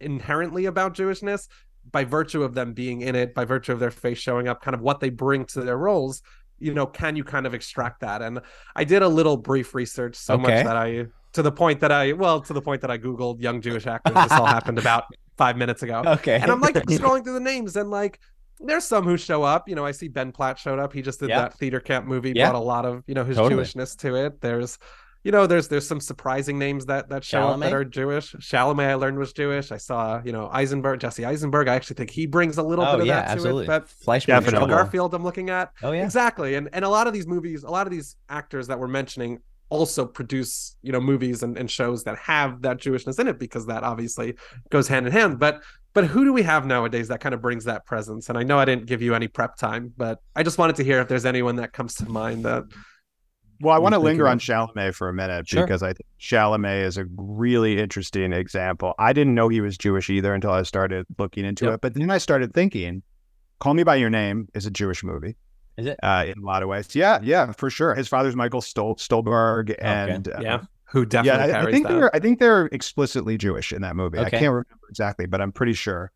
inherently 0.00 0.64
about 0.66 0.94
Jewishness, 0.94 1.48
by 1.90 2.04
virtue 2.04 2.42
of 2.42 2.54
them 2.54 2.72
being 2.72 3.02
in 3.02 3.14
it, 3.14 3.34
by 3.34 3.44
virtue 3.44 3.72
of 3.72 3.80
their 3.80 3.90
face 3.90 4.18
showing 4.18 4.48
up, 4.48 4.62
kind 4.62 4.74
of 4.74 4.80
what 4.80 5.00
they 5.00 5.10
bring 5.10 5.44
to 5.46 5.60
their 5.62 5.76
roles, 5.76 6.22
you 6.58 6.72
know, 6.72 6.86
can 6.86 7.16
you 7.16 7.24
kind 7.24 7.44
of 7.46 7.54
extract 7.54 8.00
that? 8.00 8.22
And 8.22 8.40
I 8.76 8.84
did 8.84 9.02
a 9.02 9.08
little 9.08 9.36
brief 9.36 9.74
research 9.74 10.14
so 10.14 10.34
Okay. 10.34 10.42
much 10.42 10.64
that 10.64 10.76
I, 10.76 11.06
to 11.32 11.42
the 11.42 11.50
point 11.52 11.80
that 11.80 11.90
I, 11.90 12.12
well, 12.12 12.40
to 12.40 12.52
the 12.52 12.62
point 12.62 12.82
that 12.82 12.90
I 12.90 12.98
Googled 12.98 13.40
young 13.42 13.60
Jewish 13.60 13.86
actors. 13.86 14.14
This 14.14 14.32
all 14.32 14.46
happened 14.46 14.78
about 14.78 15.04
five 15.36 15.56
minutes 15.56 15.82
ago 15.82 16.02
Okay. 16.06 16.38
and 16.40 16.50
I'm 16.50 16.60
like 16.60 16.74
scrolling 16.86 17.24
through 17.24 17.34
the 17.34 17.40
names 17.40 17.76
and 17.76 17.90
like 17.90 18.20
there's 18.60 18.84
some 18.84 19.04
who 19.04 19.16
show 19.16 19.42
up. 19.42 19.68
You 19.68 19.74
know, 19.74 19.84
I 19.84 19.90
see 19.90 20.06
Ben 20.08 20.30
Platt 20.30 20.58
showed 20.58 20.78
up. 20.78 20.92
He 20.92 21.02
just 21.02 21.18
did 21.20 21.30
Yeah. 21.30 21.40
that 21.42 21.54
theater 21.58 21.80
camp 21.80 22.06
movie, 22.06 22.32
Yeah. 22.36 22.50
brought 22.50 22.60
a 22.60 22.64
lot 22.64 22.84
of, 22.84 23.02
you 23.08 23.14
know, 23.14 23.24
his 23.24 23.36
Totally. 23.36 23.64
Jewishness 23.64 23.96
to 23.98 24.14
it. 24.14 24.40
There's 24.40 24.78
you 25.24 25.30
know, 25.30 25.46
there's 25.46 25.68
there's 25.68 25.86
some 25.86 26.00
surprising 26.00 26.58
names 26.58 26.86
that 26.86 27.08
that 27.10 27.22
show 27.24 27.46
up 27.46 27.60
that 27.60 27.72
are 27.72 27.84
Jewish. 27.84 28.32
Chalamet, 28.34 28.86
I 28.88 28.94
learned 28.94 29.18
was 29.18 29.32
Jewish. 29.32 29.70
I 29.70 29.76
saw, 29.76 30.20
you 30.24 30.32
know, 30.32 30.48
Eisenberg, 30.52 30.98
Jesse 30.98 31.24
Eisenberg. 31.24 31.68
I 31.68 31.76
actually 31.76 31.94
think 31.94 32.10
he 32.10 32.26
brings 32.26 32.58
a 32.58 32.62
little 32.64 32.84
Oh 32.84 32.92
bit 32.94 33.00
of 33.02 33.06
yeah, 33.06 33.20
that 33.22 33.28
absolutely. 33.30 33.66
to 33.66 33.72
it. 33.72 33.80
But 33.82 33.88
Fleishman 33.88 34.34
was 34.36 34.44
Definitely. 34.46 34.64
Andrew. 34.64 34.76
Garfield, 34.78 35.14
I'm 35.14 35.22
looking 35.22 35.48
at. 35.48 35.70
Oh 35.82 35.92
yeah. 35.92 36.02
Exactly. 36.04 36.56
And 36.56 36.68
and 36.72 36.84
a 36.84 36.88
lot 36.88 37.06
of 37.06 37.12
these 37.12 37.26
movies, 37.28 37.62
a 37.62 37.70
lot 37.70 37.86
of 37.86 37.92
these 37.92 38.16
actors 38.28 38.66
that 38.66 38.80
we're 38.80 38.88
mentioning 38.88 39.38
also 39.72 40.04
produce, 40.04 40.76
you 40.82 40.92
know, 40.92 41.00
movies 41.00 41.42
and, 41.42 41.56
and 41.56 41.70
shows 41.70 42.04
that 42.04 42.18
have 42.18 42.60
that 42.62 42.76
Jewishness 42.78 43.18
in 43.18 43.26
it 43.26 43.38
because 43.38 43.66
that 43.66 43.82
obviously 43.82 44.34
goes 44.70 44.86
hand 44.86 45.06
in 45.06 45.12
hand. 45.12 45.38
But 45.38 45.62
but 45.94 46.04
who 46.06 46.24
do 46.24 46.32
we 46.32 46.42
have 46.42 46.64
nowadays 46.66 47.08
that 47.08 47.20
kind 47.20 47.34
of 47.34 47.40
brings 47.42 47.64
that 47.64 47.84
presence? 47.86 48.28
And 48.28 48.36
I 48.38 48.42
know 48.42 48.58
I 48.58 48.64
didn't 48.64 48.86
give 48.86 49.02
you 49.02 49.14
any 49.14 49.28
prep 49.28 49.56
time, 49.56 49.92
but 49.96 50.18
I 50.36 50.42
just 50.42 50.56
wanted 50.58 50.76
to 50.76 50.84
hear 50.84 51.00
if 51.00 51.08
there's 51.08 51.26
anyone 51.26 51.56
that 51.56 51.72
comes 51.72 51.94
to 51.96 52.06
mind 52.08 52.44
that 52.44 52.64
Well, 53.60 53.74
I 53.74 53.78
want 53.78 53.92
to 53.94 53.98
think 53.98 54.04
linger 54.04 54.26
on 54.28 54.38
about- 54.38 54.74
Chalamet 54.74 54.94
for 54.94 55.08
a 55.08 55.12
minute 55.14 55.48
Sure. 55.48 55.62
because 55.64 55.82
I 55.82 55.88
think 55.92 56.06
Chalamet 56.20 56.84
is 56.84 56.96
a 56.98 57.04
really 57.16 57.78
interesting 57.78 58.32
example. 58.32 58.94
I 58.98 59.12
didn't 59.12 59.34
know 59.34 59.48
he 59.48 59.60
was 59.60 59.76
Jewish 59.78 60.08
either 60.10 60.32
until 60.34 60.50
I 60.52 60.62
started 60.62 61.04
looking 61.18 61.44
into 61.44 61.66
Yep. 61.66 61.74
it. 61.74 61.80
But 61.82 61.94
then 61.94 62.10
I 62.10 62.18
started 62.18 62.52
thinking, 62.54 63.02
Call 63.60 63.74
Me 63.74 63.82
by 63.84 63.96
Your 63.96 64.10
Name 64.10 64.48
is 64.54 64.64
a 64.66 64.70
Jewish 64.70 65.04
movie. 65.04 65.36
Is 65.76 65.86
it? 65.86 65.98
Uh, 66.02 66.24
in 66.28 66.38
a 66.42 66.46
lot 66.46 66.62
of 66.62 66.68
ways. 66.68 66.94
Yeah, 66.94 67.18
yeah, 67.22 67.52
for 67.52 67.70
sure. 67.70 67.94
His 67.94 68.08
father's 68.08 68.36
Michael 68.36 68.60
Stol- 68.60 68.98
Stuhlbarg, 68.98 69.74
and 69.80 70.28
uh, 70.28 70.38
yeah, 70.40 70.62
who 70.84 71.00
yeah, 71.00 71.06
definitely 71.22 71.52
I, 71.54 71.62
I 71.62 71.70
think 71.70 71.86
that. 71.88 71.94
they're 71.94 72.16
I 72.16 72.18
think 72.18 72.38
they're 72.38 72.66
explicitly 72.66 73.38
Jewish 73.38 73.72
in 73.72 73.82
that 73.82 73.96
movie. 73.96 74.18
I 74.18 74.28
can't 74.28 74.42
remember 74.42 74.66
exactly, 74.88 75.26
but 75.26 75.40
I'm 75.40 75.52
pretty 75.52 75.74
sure. 75.74 76.12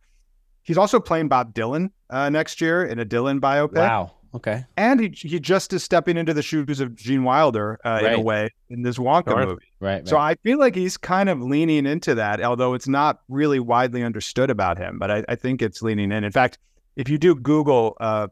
He's 0.62 0.76
also 0.76 0.98
playing 1.00 1.28
Bob 1.28 1.54
Dylan 1.54 1.90
uh, 2.11 2.28
next 2.28 2.61
year 2.61 2.84
in 2.84 2.98
a 2.98 3.04
Dylan 3.07 3.40
biopic. 3.40 3.76
Wow. 3.76 4.12
Okay. 4.34 4.66
And 4.76 5.00
he 5.00 5.09
he 5.14 5.40
just 5.40 5.72
is 5.72 5.82
stepping 5.82 6.18
into 6.18 6.34
the 6.34 6.42
shoes 6.42 6.80
of 6.80 6.94
Gene 6.94 7.24
Wilder 7.24 7.78
uh, 7.84 8.00
in 8.04 8.12
a 8.14 8.20
way 8.20 8.50
in 8.68 8.82
this 8.82 8.98
Wonka 8.98 9.30
Sure. 9.30 9.46
movie. 9.46 9.64
Right. 9.80 10.07
So. 10.07 10.18
I 10.18 10.34
feel 10.42 10.59
like 10.59 10.74
he's 10.74 10.98
kind 10.98 11.30
of 11.30 11.40
leaning 11.40 11.86
into 11.86 12.14
that, 12.16 12.42
although 12.42 12.74
it's 12.74 12.88
not 12.88 13.20
really 13.28 13.61
widely 13.61 14.02
understood 14.02 14.50
about 14.50 14.76
him. 14.76 14.98
But 14.98 15.11
I, 15.11 15.24
I 15.28 15.36
think 15.36 15.62
it's 15.62 15.80
leaning 15.80 16.12
in. 16.12 16.22
In 16.24 16.32
fact, 16.32 16.59
if 16.96 17.09
you 17.09 17.16
do 17.16 17.34
Google 17.34 17.96
uh, 18.00 18.26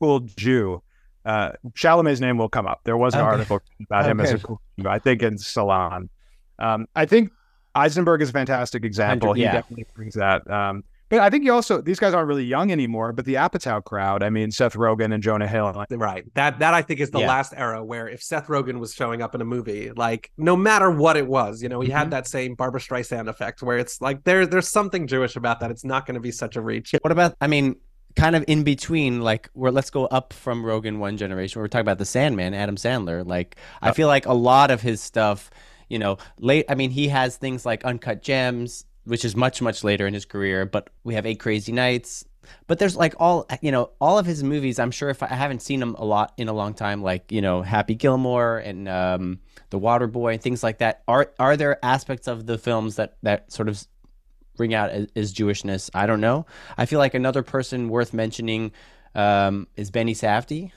"cool 0.00 0.20
Jew," 0.20 0.82
uh, 1.24 1.52
Chalamet's 1.74 2.20
name 2.20 2.38
will 2.38 2.48
come 2.48 2.66
up. 2.66 2.80
There 2.84 2.96
was 2.96 3.14
an 3.14 3.20
Okay. 3.20 3.28
article 3.28 3.60
about 3.84 4.06
him 4.06 4.20
as 4.20 4.32
a 4.32 4.38
cool 4.38 4.60
Jew, 4.78 4.88
I 4.88 4.98
think 4.98 5.22
in 5.22 5.38
Salon. 5.38 6.08
Um, 6.58 6.86
I 6.96 7.06
think 7.06 7.30
Eisenberg 7.74 8.22
is 8.22 8.30
a 8.30 8.32
fantastic 8.32 8.84
example. 8.84 9.28
Hundred- 9.30 9.38
He 9.38 9.42
yeah. 9.44 9.52
definitely 9.52 9.86
brings 9.94 10.14
that. 10.14 10.48
Um, 10.50 10.82
but 11.10 11.20
I 11.20 11.30
think 11.30 11.44
you 11.44 11.54
also 11.54 11.80
these 11.80 11.98
guys 11.98 12.12
aren't 12.12 12.28
really 12.28 12.44
young 12.44 12.70
anymore. 12.70 13.12
But 13.12 13.24
the 13.24 13.34
Apatow 13.34 13.82
crowd, 13.82 14.22
I 14.22 14.28
mean, 14.28 14.50
Seth 14.50 14.74
Rogen 14.74 15.14
and 15.14 15.22
Jonah 15.22 15.46
Hill, 15.46 15.72
like, 15.74 15.88
Right. 15.90 16.24
That 16.34 16.58
that 16.58 16.74
I 16.74 16.82
think 16.82 17.00
is 17.00 17.10
the 17.10 17.20
Yeah. 17.20 17.28
last 17.28 17.54
era 17.56 17.82
where 17.82 18.06
if 18.08 18.22
Seth 18.22 18.48
Rogen 18.48 18.78
was 18.78 18.92
showing 18.92 19.22
up 19.22 19.34
in 19.34 19.40
a 19.40 19.44
movie, 19.46 19.90
like 19.92 20.30
no 20.36 20.54
matter 20.54 20.90
what 20.90 21.16
it 21.16 21.26
was, 21.26 21.62
you 21.62 21.68
know, 21.70 21.80
he 21.80 21.88
Mm-hmm. 21.88 21.96
had 21.98 22.10
that 22.10 22.26
same 22.26 22.54
Barbra 22.56 22.80
Streisand 22.80 23.26
effect 23.28 23.62
where 23.62 23.78
it's 23.78 24.02
like 24.02 24.24
there 24.24 24.44
there's 24.46 24.68
something 24.68 25.06
Jewish 25.06 25.34
about 25.36 25.60
that. 25.60 25.70
It's 25.70 25.84
not 25.84 26.04
going 26.04 26.16
to 26.16 26.20
be 26.20 26.30
such 26.32 26.56
a 26.56 26.60
reach. 26.60 26.94
What 27.00 27.10
about? 27.12 27.36
I 27.40 27.46
mean, 27.46 27.76
kind 28.18 28.36
of 28.36 28.44
in 28.48 28.64
between. 28.64 29.20
Like, 29.20 29.48
where 29.54 29.72
let's 29.72 29.90
go 29.90 30.06
up 30.06 30.32
from 30.32 30.64
Rogen 30.64 30.98
one 30.98 31.16
generation. 31.16 31.60
We're 31.60 31.68
talking 31.68 31.82
about 31.82 31.98
the 31.98 32.04
Sandman, 32.04 32.54
Adam 32.54 32.76
Sandler. 32.76 33.26
Like, 33.26 33.56
I 33.80 33.92
feel 33.92 34.08
like 34.08 34.26
a 34.26 34.34
lot 34.34 34.70
of 34.70 34.82
his 34.82 35.00
stuff. 35.00 35.50
You 35.88 35.98
know, 35.98 36.18
late. 36.38 36.66
I 36.68 36.74
mean, 36.74 36.90
he 36.90 37.08
has 37.08 37.36
things 37.36 37.64
like 37.64 37.84
Uncut 37.84 38.22
Gems, 38.22 38.84
which 39.04 39.24
is 39.24 39.34
much 39.34 39.62
much 39.62 39.82
later 39.82 40.06
in 40.06 40.12
his 40.12 40.26
career. 40.26 40.66
But 40.66 40.90
we 41.02 41.14
have 41.14 41.24
Eight 41.24 41.40
Crazy 41.40 41.72
Nights. 41.72 42.24
But 42.66 42.78
there's 42.78 42.96
like 42.96 43.14
all 43.18 43.46
you 43.62 43.72
know, 43.72 43.90
all 44.00 44.18
of 44.18 44.26
his 44.26 44.42
movies. 44.42 44.78
I'm 44.78 44.90
sure 44.90 45.08
if 45.08 45.22
I, 45.22 45.26
I 45.30 45.34
haven't 45.34 45.62
seen 45.62 45.80
them 45.80 45.94
a 45.98 46.04
lot 46.04 46.32
in 46.36 46.48
a 46.48 46.52
long 46.52 46.74
time, 46.74 47.02
like 47.02 47.32
you 47.32 47.40
know, 47.40 47.62
Happy 47.62 47.94
Gilmore 47.94 48.58
and 48.58 48.88
um, 48.88 49.40
The 49.70 49.78
Water 49.78 50.06
Boy 50.06 50.34
and 50.34 50.42
things 50.42 50.62
like 50.62 50.78
that. 50.78 51.02
Are 51.08 51.32
are 51.38 51.56
there 51.56 51.82
aspects 51.82 52.28
of 52.28 52.46
the 52.46 52.58
films 52.58 52.96
that 52.96 53.16
that 53.22 53.50
sort 53.52 53.68
of 53.68 53.82
bring 54.58 54.74
out 54.74 54.90
as, 54.90 55.06
as 55.16 55.32
Jewishness. 55.32 55.88
I 55.94 56.06
don't 56.06 56.20
know. 56.20 56.44
I 56.76 56.84
feel 56.84 56.98
like 56.98 57.14
another 57.14 57.42
person 57.42 57.88
worth 57.88 58.12
mentioning 58.12 58.72
um, 59.14 59.66
is 59.76 59.90
Benny 59.90 60.12
Safdie. 60.12 60.72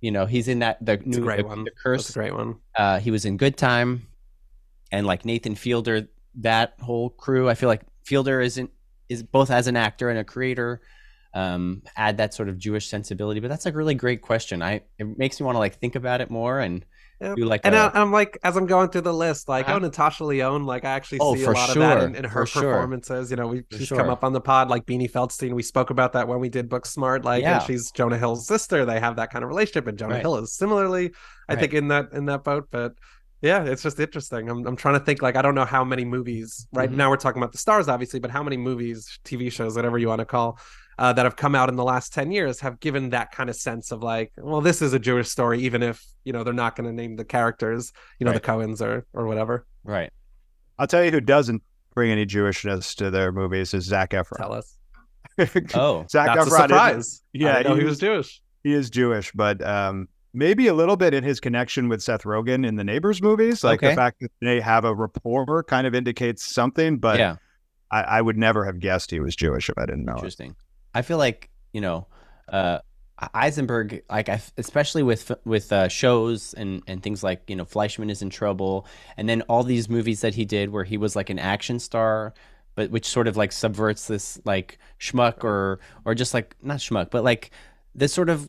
You 0.00 0.12
know, 0.12 0.24
he's 0.24 0.48
in 0.48 0.60
that 0.60 0.82
the 0.84 0.96
new 1.04 1.20
great 1.20 1.42
the, 1.42 1.44
one. 1.44 1.64
the 1.64 1.70
That's 1.70 1.82
Curse. 1.82 2.10
a 2.10 2.12
great 2.14 2.34
one. 2.34 2.56
Uh, 2.74 2.98
he 3.00 3.10
was 3.10 3.26
in 3.26 3.36
Good 3.36 3.58
Time, 3.58 4.06
and 4.90 5.06
like 5.06 5.26
Nathan 5.26 5.54
Fielder, 5.54 6.08
that 6.36 6.74
whole 6.80 7.10
crew. 7.10 7.50
I 7.50 7.54
feel 7.54 7.68
like 7.68 7.82
Fielder 8.04 8.40
isn't 8.40 8.70
is 9.10 9.22
both 9.22 9.50
as 9.50 9.66
an 9.66 9.76
actor 9.76 10.08
and 10.08 10.18
a 10.18 10.24
creator. 10.24 10.80
Um, 11.34 11.82
add 11.96 12.16
that 12.16 12.32
sort 12.32 12.48
of 12.48 12.56
Jewish 12.56 12.88
sensibility, 12.88 13.40
but 13.40 13.48
that's 13.48 13.66
a 13.66 13.72
really 13.72 13.94
great 13.94 14.22
question. 14.22 14.62
I 14.62 14.82
it 14.98 15.18
makes 15.18 15.38
me 15.38 15.44
want 15.44 15.56
to 15.56 15.60
like 15.60 15.74
think 15.78 15.96
about 15.96 16.22
it 16.22 16.30
more 16.30 16.60
and. 16.60 16.84
Do 17.20 17.44
like 17.46 17.62
And 17.64 17.74
a- 17.74 17.90
I'm 17.94 18.12
like, 18.12 18.38
as 18.44 18.56
I'm 18.56 18.66
going 18.66 18.90
through 18.90 19.00
the 19.02 19.12
list, 19.14 19.48
like, 19.48 19.66
Uh-huh. 19.66 19.76
oh, 19.76 19.78
Natasha 19.78 20.24
Lyonne, 20.24 20.66
like, 20.66 20.84
I 20.84 20.90
actually 20.90 21.18
Oh, 21.22 21.34
see 21.34 21.44
a 21.44 21.50
lot 21.50 21.68
of 21.70 21.74
that 21.76 22.02
in, 22.02 22.14
in 22.14 22.24
her 22.24 22.44
for 22.44 22.60
sure. 22.60 22.72
performances. 22.74 23.30
You 23.30 23.36
know, 23.38 23.46
we, 23.46 23.62
For 23.70 23.78
she's 23.78 23.88
sure. 23.88 23.96
come 23.98 24.10
up 24.10 24.22
on 24.22 24.32
the 24.34 24.40
pod, 24.40 24.68
like 24.68 24.84
Beanie 24.84 25.10
Feldstein. 25.10 25.54
We 25.54 25.62
spoke 25.62 25.88
about 25.90 26.12
that 26.12 26.28
when 26.28 26.40
we 26.40 26.48
did 26.50 26.68
Book 26.68 26.84
Smart. 26.84 27.24
Like, 27.24 27.42
Yeah. 27.42 27.56
and 27.58 27.62
she's 27.66 27.90
Jonah 27.90 28.18
Hill's 28.18 28.46
sister. 28.46 28.84
They 28.84 29.00
have 29.00 29.16
that 29.16 29.30
kind 29.32 29.42
of 29.42 29.48
relationship, 29.48 29.86
and 29.86 29.98
Jonah 29.98 30.14
Right. 30.14 30.20
Hill 30.22 30.36
is 30.36 30.52
similarly, 30.52 31.12
I 31.48 31.54
Right. 31.54 31.60
think, 31.60 31.72
in 31.74 31.88
that 31.88 32.12
in 32.12 32.26
that 32.26 32.44
boat. 32.44 32.68
But 32.70 32.92
yeah, 33.40 33.64
it's 33.64 33.82
just 33.82 33.98
interesting. 33.98 34.50
I'm 34.50 34.66
I'm 34.66 34.76
trying 34.76 34.98
to 34.98 35.04
think. 35.04 35.22
Like, 35.22 35.36
I 35.36 35.42
don't 35.42 35.54
know 35.54 35.64
how 35.64 35.84
many 35.84 36.04
movies. 36.04 36.66
Right 36.72 36.90
Mhm. 36.90 36.96
now, 36.96 37.08
we're 37.10 37.16
talking 37.16 37.40
about 37.40 37.52
the 37.52 37.58
stars, 37.58 37.88
obviously, 37.88 38.20
but 38.20 38.30
how 38.30 38.42
many 38.42 38.56
movies, 38.58 39.18
TV 39.24 39.50
shows, 39.50 39.74
whatever 39.76 39.96
you 39.98 40.08
want 40.08 40.18
to 40.20 40.24
call. 40.26 40.58
Uh, 40.98 41.12
that 41.12 41.26
have 41.26 41.36
come 41.36 41.54
out 41.54 41.68
in 41.68 41.76
the 41.76 41.84
last 41.84 42.14
10 42.14 42.30
years 42.30 42.58
have 42.60 42.80
given 42.80 43.10
that 43.10 43.30
kind 43.30 43.50
of 43.50 43.56
sense 43.56 43.90
of 43.92 44.02
like 44.02 44.32
well 44.38 44.62
this 44.62 44.80
is 44.80 44.94
a 44.94 44.98
jewish 44.98 45.28
story 45.28 45.60
even 45.60 45.82
if 45.82 46.02
you 46.24 46.32
know 46.32 46.42
they're 46.42 46.54
not 46.54 46.74
going 46.74 46.86
to 46.88 46.92
name 46.94 47.16
the 47.16 47.24
characters 47.24 47.92
you 48.18 48.24
know 48.24 48.32
Right. 48.32 48.42
the 48.42 48.48
cohens 48.48 48.80
or 48.80 49.04
or 49.12 49.26
whatever 49.26 49.66
right. 49.84 50.10
I'll 50.78 50.86
tell 50.86 51.04
you 51.04 51.10
who 51.10 51.20
doesn't 51.20 51.62
bring 51.94 52.10
any 52.10 52.24
Jewishness 52.24 52.94
to 52.96 53.10
their 53.10 53.30
movies 53.30 53.74
is 53.74 53.84
Zac 53.84 54.12
Efron. 54.12 54.38
tell 54.38 54.54
us 54.54 54.78
Oh, 55.74 56.06
Zac 56.10 56.34
that's 56.34 56.46
a 56.46 56.50
Efron 56.50 56.64
is- 56.64 56.68
surprise 56.70 57.22
yeah, 57.34 57.56
I 57.58 57.62
know 57.62 57.74
he 57.74 57.80
he 57.80 57.84
was 57.84 57.92
was- 57.92 57.98
jewish 57.98 58.42
He 58.64 58.72
is 58.72 58.88
Jewish, 58.88 59.30
but 59.32 59.60
um, 59.66 60.08
maybe 60.32 60.66
a 60.68 60.74
little 60.74 60.96
bit 60.96 61.12
in 61.12 61.22
his 61.24 61.40
connection 61.40 61.88
with 61.90 62.02
Seth 62.02 62.22
Rogen 62.24 62.66
in 62.66 62.76
the 62.76 62.84
Neighbors 62.84 63.20
movies. 63.22 63.62
Like 63.62 63.80
Okay. 63.80 63.90
the 63.90 63.96
fact 63.96 64.20
that 64.20 64.32
they 64.40 64.60
have 64.60 64.84
a 64.86 64.94
rapport 64.94 65.62
kind 65.64 65.86
of 65.86 65.94
indicates 65.94 66.42
something, 66.42 66.96
but 66.98 67.18
yeah. 67.18 67.36
I, 67.90 68.02
I 68.02 68.20
would 68.22 68.36
never 68.38 68.64
have 68.64 68.80
guessed 68.80 69.10
he 69.10 69.20
was 69.20 69.36
Jewish 69.36 69.68
if 69.68 69.76
I 69.78 69.84
didn't 69.86 70.04
know 70.06 70.16
it. 70.16 70.40
I 70.96 71.02
feel 71.02 71.18
like 71.18 71.50
you 71.72 71.80
know, 71.80 72.06
uh, 72.48 72.78
Eisenberg, 73.34 74.02
like 74.10 74.28
I, 74.28 74.40
especially 74.56 75.02
with 75.02 75.32
with 75.44 75.72
uh, 75.72 75.88
shows 75.88 76.54
and 76.54 76.82
and 76.86 77.02
things 77.02 77.22
like 77.22 77.42
you 77.48 77.56
know, 77.56 77.64
Fleishman 77.64 78.10
is 78.10 78.22
in 78.22 78.30
trouble, 78.30 78.86
and 79.16 79.28
then 79.28 79.42
all 79.42 79.62
these 79.62 79.88
movies 79.88 80.20
that 80.22 80.34
he 80.34 80.44
did 80.44 80.70
where 80.70 80.84
he 80.84 80.96
was 80.96 81.16
like 81.16 81.30
an 81.30 81.38
action 81.38 81.78
star, 81.78 82.34
but 82.74 82.90
which 82.90 83.06
sort 83.06 83.26
of 83.28 83.36
like 83.36 83.52
subverts 83.52 84.06
this 84.06 84.38
like 84.44 84.78
schmuck 85.00 85.44
or 85.44 85.80
or 86.04 86.14
just 86.14 86.34
like 86.34 86.56
not 86.62 86.78
schmuck, 86.78 87.10
but 87.10 87.24
like 87.24 87.50
this 87.94 88.12
sort 88.12 88.28
of 88.28 88.48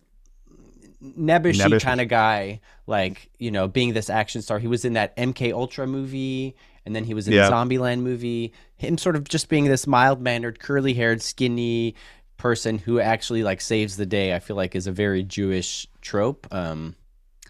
nebbishy 1.01 1.61
Nebbish. 1.61 1.81
kind 1.83 2.01
of 2.01 2.07
guy, 2.07 2.59
like 2.87 3.29
you 3.37 3.51
know, 3.51 3.67
being 3.67 3.93
this 3.93 4.09
action 4.09 4.41
star. 4.41 4.59
He 4.59 4.67
was 4.67 4.83
in 4.85 4.93
that 4.93 5.15
MK 5.15 5.53
Ultra 5.53 5.87
movie, 5.87 6.55
and 6.85 6.95
then 6.95 7.03
he 7.03 7.13
was 7.13 7.27
in 7.27 7.33
Yeah. 7.33 7.49
the 7.49 7.55
Zombieland 7.55 8.01
movie. 8.01 8.51
Him 8.75 8.97
sort 8.97 9.15
of 9.15 9.23
just 9.27 9.47
being 9.49 9.65
this 9.65 9.87
mild 9.87 10.21
mannered, 10.21 10.59
curly 10.59 10.93
haired, 10.93 11.21
skinny 11.21 11.95
person 12.38 12.77
who 12.77 12.99
actually 12.99 13.43
like 13.43 13.61
saves 13.61 13.97
the 13.97 14.05
day. 14.05 14.35
I 14.35 14.39
feel 14.39 14.55
like 14.55 14.75
is 14.75 14.88
a 14.88 14.91
very 14.91 15.23
Jewish 15.23 15.88
trope. 16.01 16.47
Um, 16.51 16.95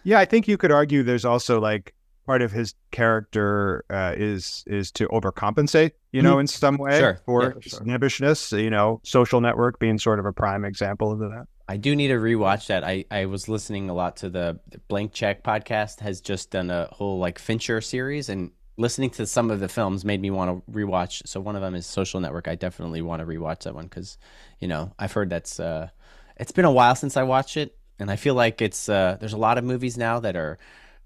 Yeah, 0.04 0.20
I 0.20 0.26
think 0.26 0.48
you 0.48 0.58
could 0.58 0.72
argue 0.72 1.04
there's 1.04 1.26
also 1.26 1.60
like 1.60 1.94
part 2.26 2.42
of 2.42 2.52
his 2.52 2.74
character 2.92 3.86
uh, 3.90 4.14
is 4.18 4.64
is 4.68 4.92
to 4.92 5.08
overcompensate, 5.08 5.92
you 6.12 6.22
know, 6.22 6.40
in 6.40 6.48
some 6.48 6.78
way 6.78 6.92
Mm-hmm. 6.92 7.00
Sure. 7.00 7.20
for 7.26 7.44
Yeah, 7.44 7.54
sure. 7.62 7.84
You 8.52 8.70
know, 8.70 9.00
Social 9.04 9.42
Network 9.42 9.80
being 9.80 9.98
sort 9.98 10.20
of 10.20 10.26
a 10.26 10.34
prime 10.34 10.66
example 10.66 11.12
of 11.12 11.20
that. 11.20 11.46
I 11.70 11.76
do 11.76 11.96
need 11.96 12.08
to 12.10 12.16
rewatch 12.16 12.68
that. 12.68 12.86
I, 12.86 13.04
I 13.12 13.26
was 13.26 13.50
listening 13.50 13.90
a 13.90 13.94
lot 13.94 14.16
to 14.18 14.30
the 14.30 14.60
Blank 14.88 15.12
Check 15.12 15.44
podcast 15.44 16.00
has 16.00 16.22
just 16.22 16.52
done 16.52 16.70
a 16.70 16.88
whole 16.94 17.20
like 17.20 17.40
Fincher 17.40 17.82
series 17.82 18.30
and 18.30 18.52
listening 18.78 19.10
to 19.10 19.26
some 19.26 19.50
of 19.52 19.60
the 19.60 19.68
films 19.68 20.06
made 20.06 20.22
me 20.22 20.30
want 20.30 20.66
to 20.66 20.72
rewatch. 20.72 21.28
So 21.28 21.40
one 21.40 21.56
of 21.56 21.62
them 21.62 21.76
is 21.76 21.86
Social 21.86 22.20
Network. 22.20 22.48
I 22.48 22.56
definitely 22.56 23.02
want 23.02 23.22
to 23.22 23.26
rewatch 23.26 23.64
that 23.64 23.76
one 23.76 23.86
because, 23.86 24.18
you 24.60 24.68
know, 24.68 24.94
I've 24.98 25.12
heard 25.12 25.30
that's 25.30 25.60
uh, 25.60 25.90
it's 26.38 26.52
been 26.52 26.66
a 26.66 26.72
while 26.72 26.96
since 26.96 27.18
I 27.18 27.24
watched 27.24 27.58
it, 27.58 27.76
and 28.00 28.10
I 28.12 28.16
feel 28.16 28.36
like 28.36 28.62
it's 28.62 28.88
uh, 28.88 29.18
there's 29.20 29.34
a 29.34 29.38
lot 29.38 29.58
of 29.58 29.64
movies 29.64 29.98
now 29.98 30.20
that 30.20 30.36
are 30.36 30.58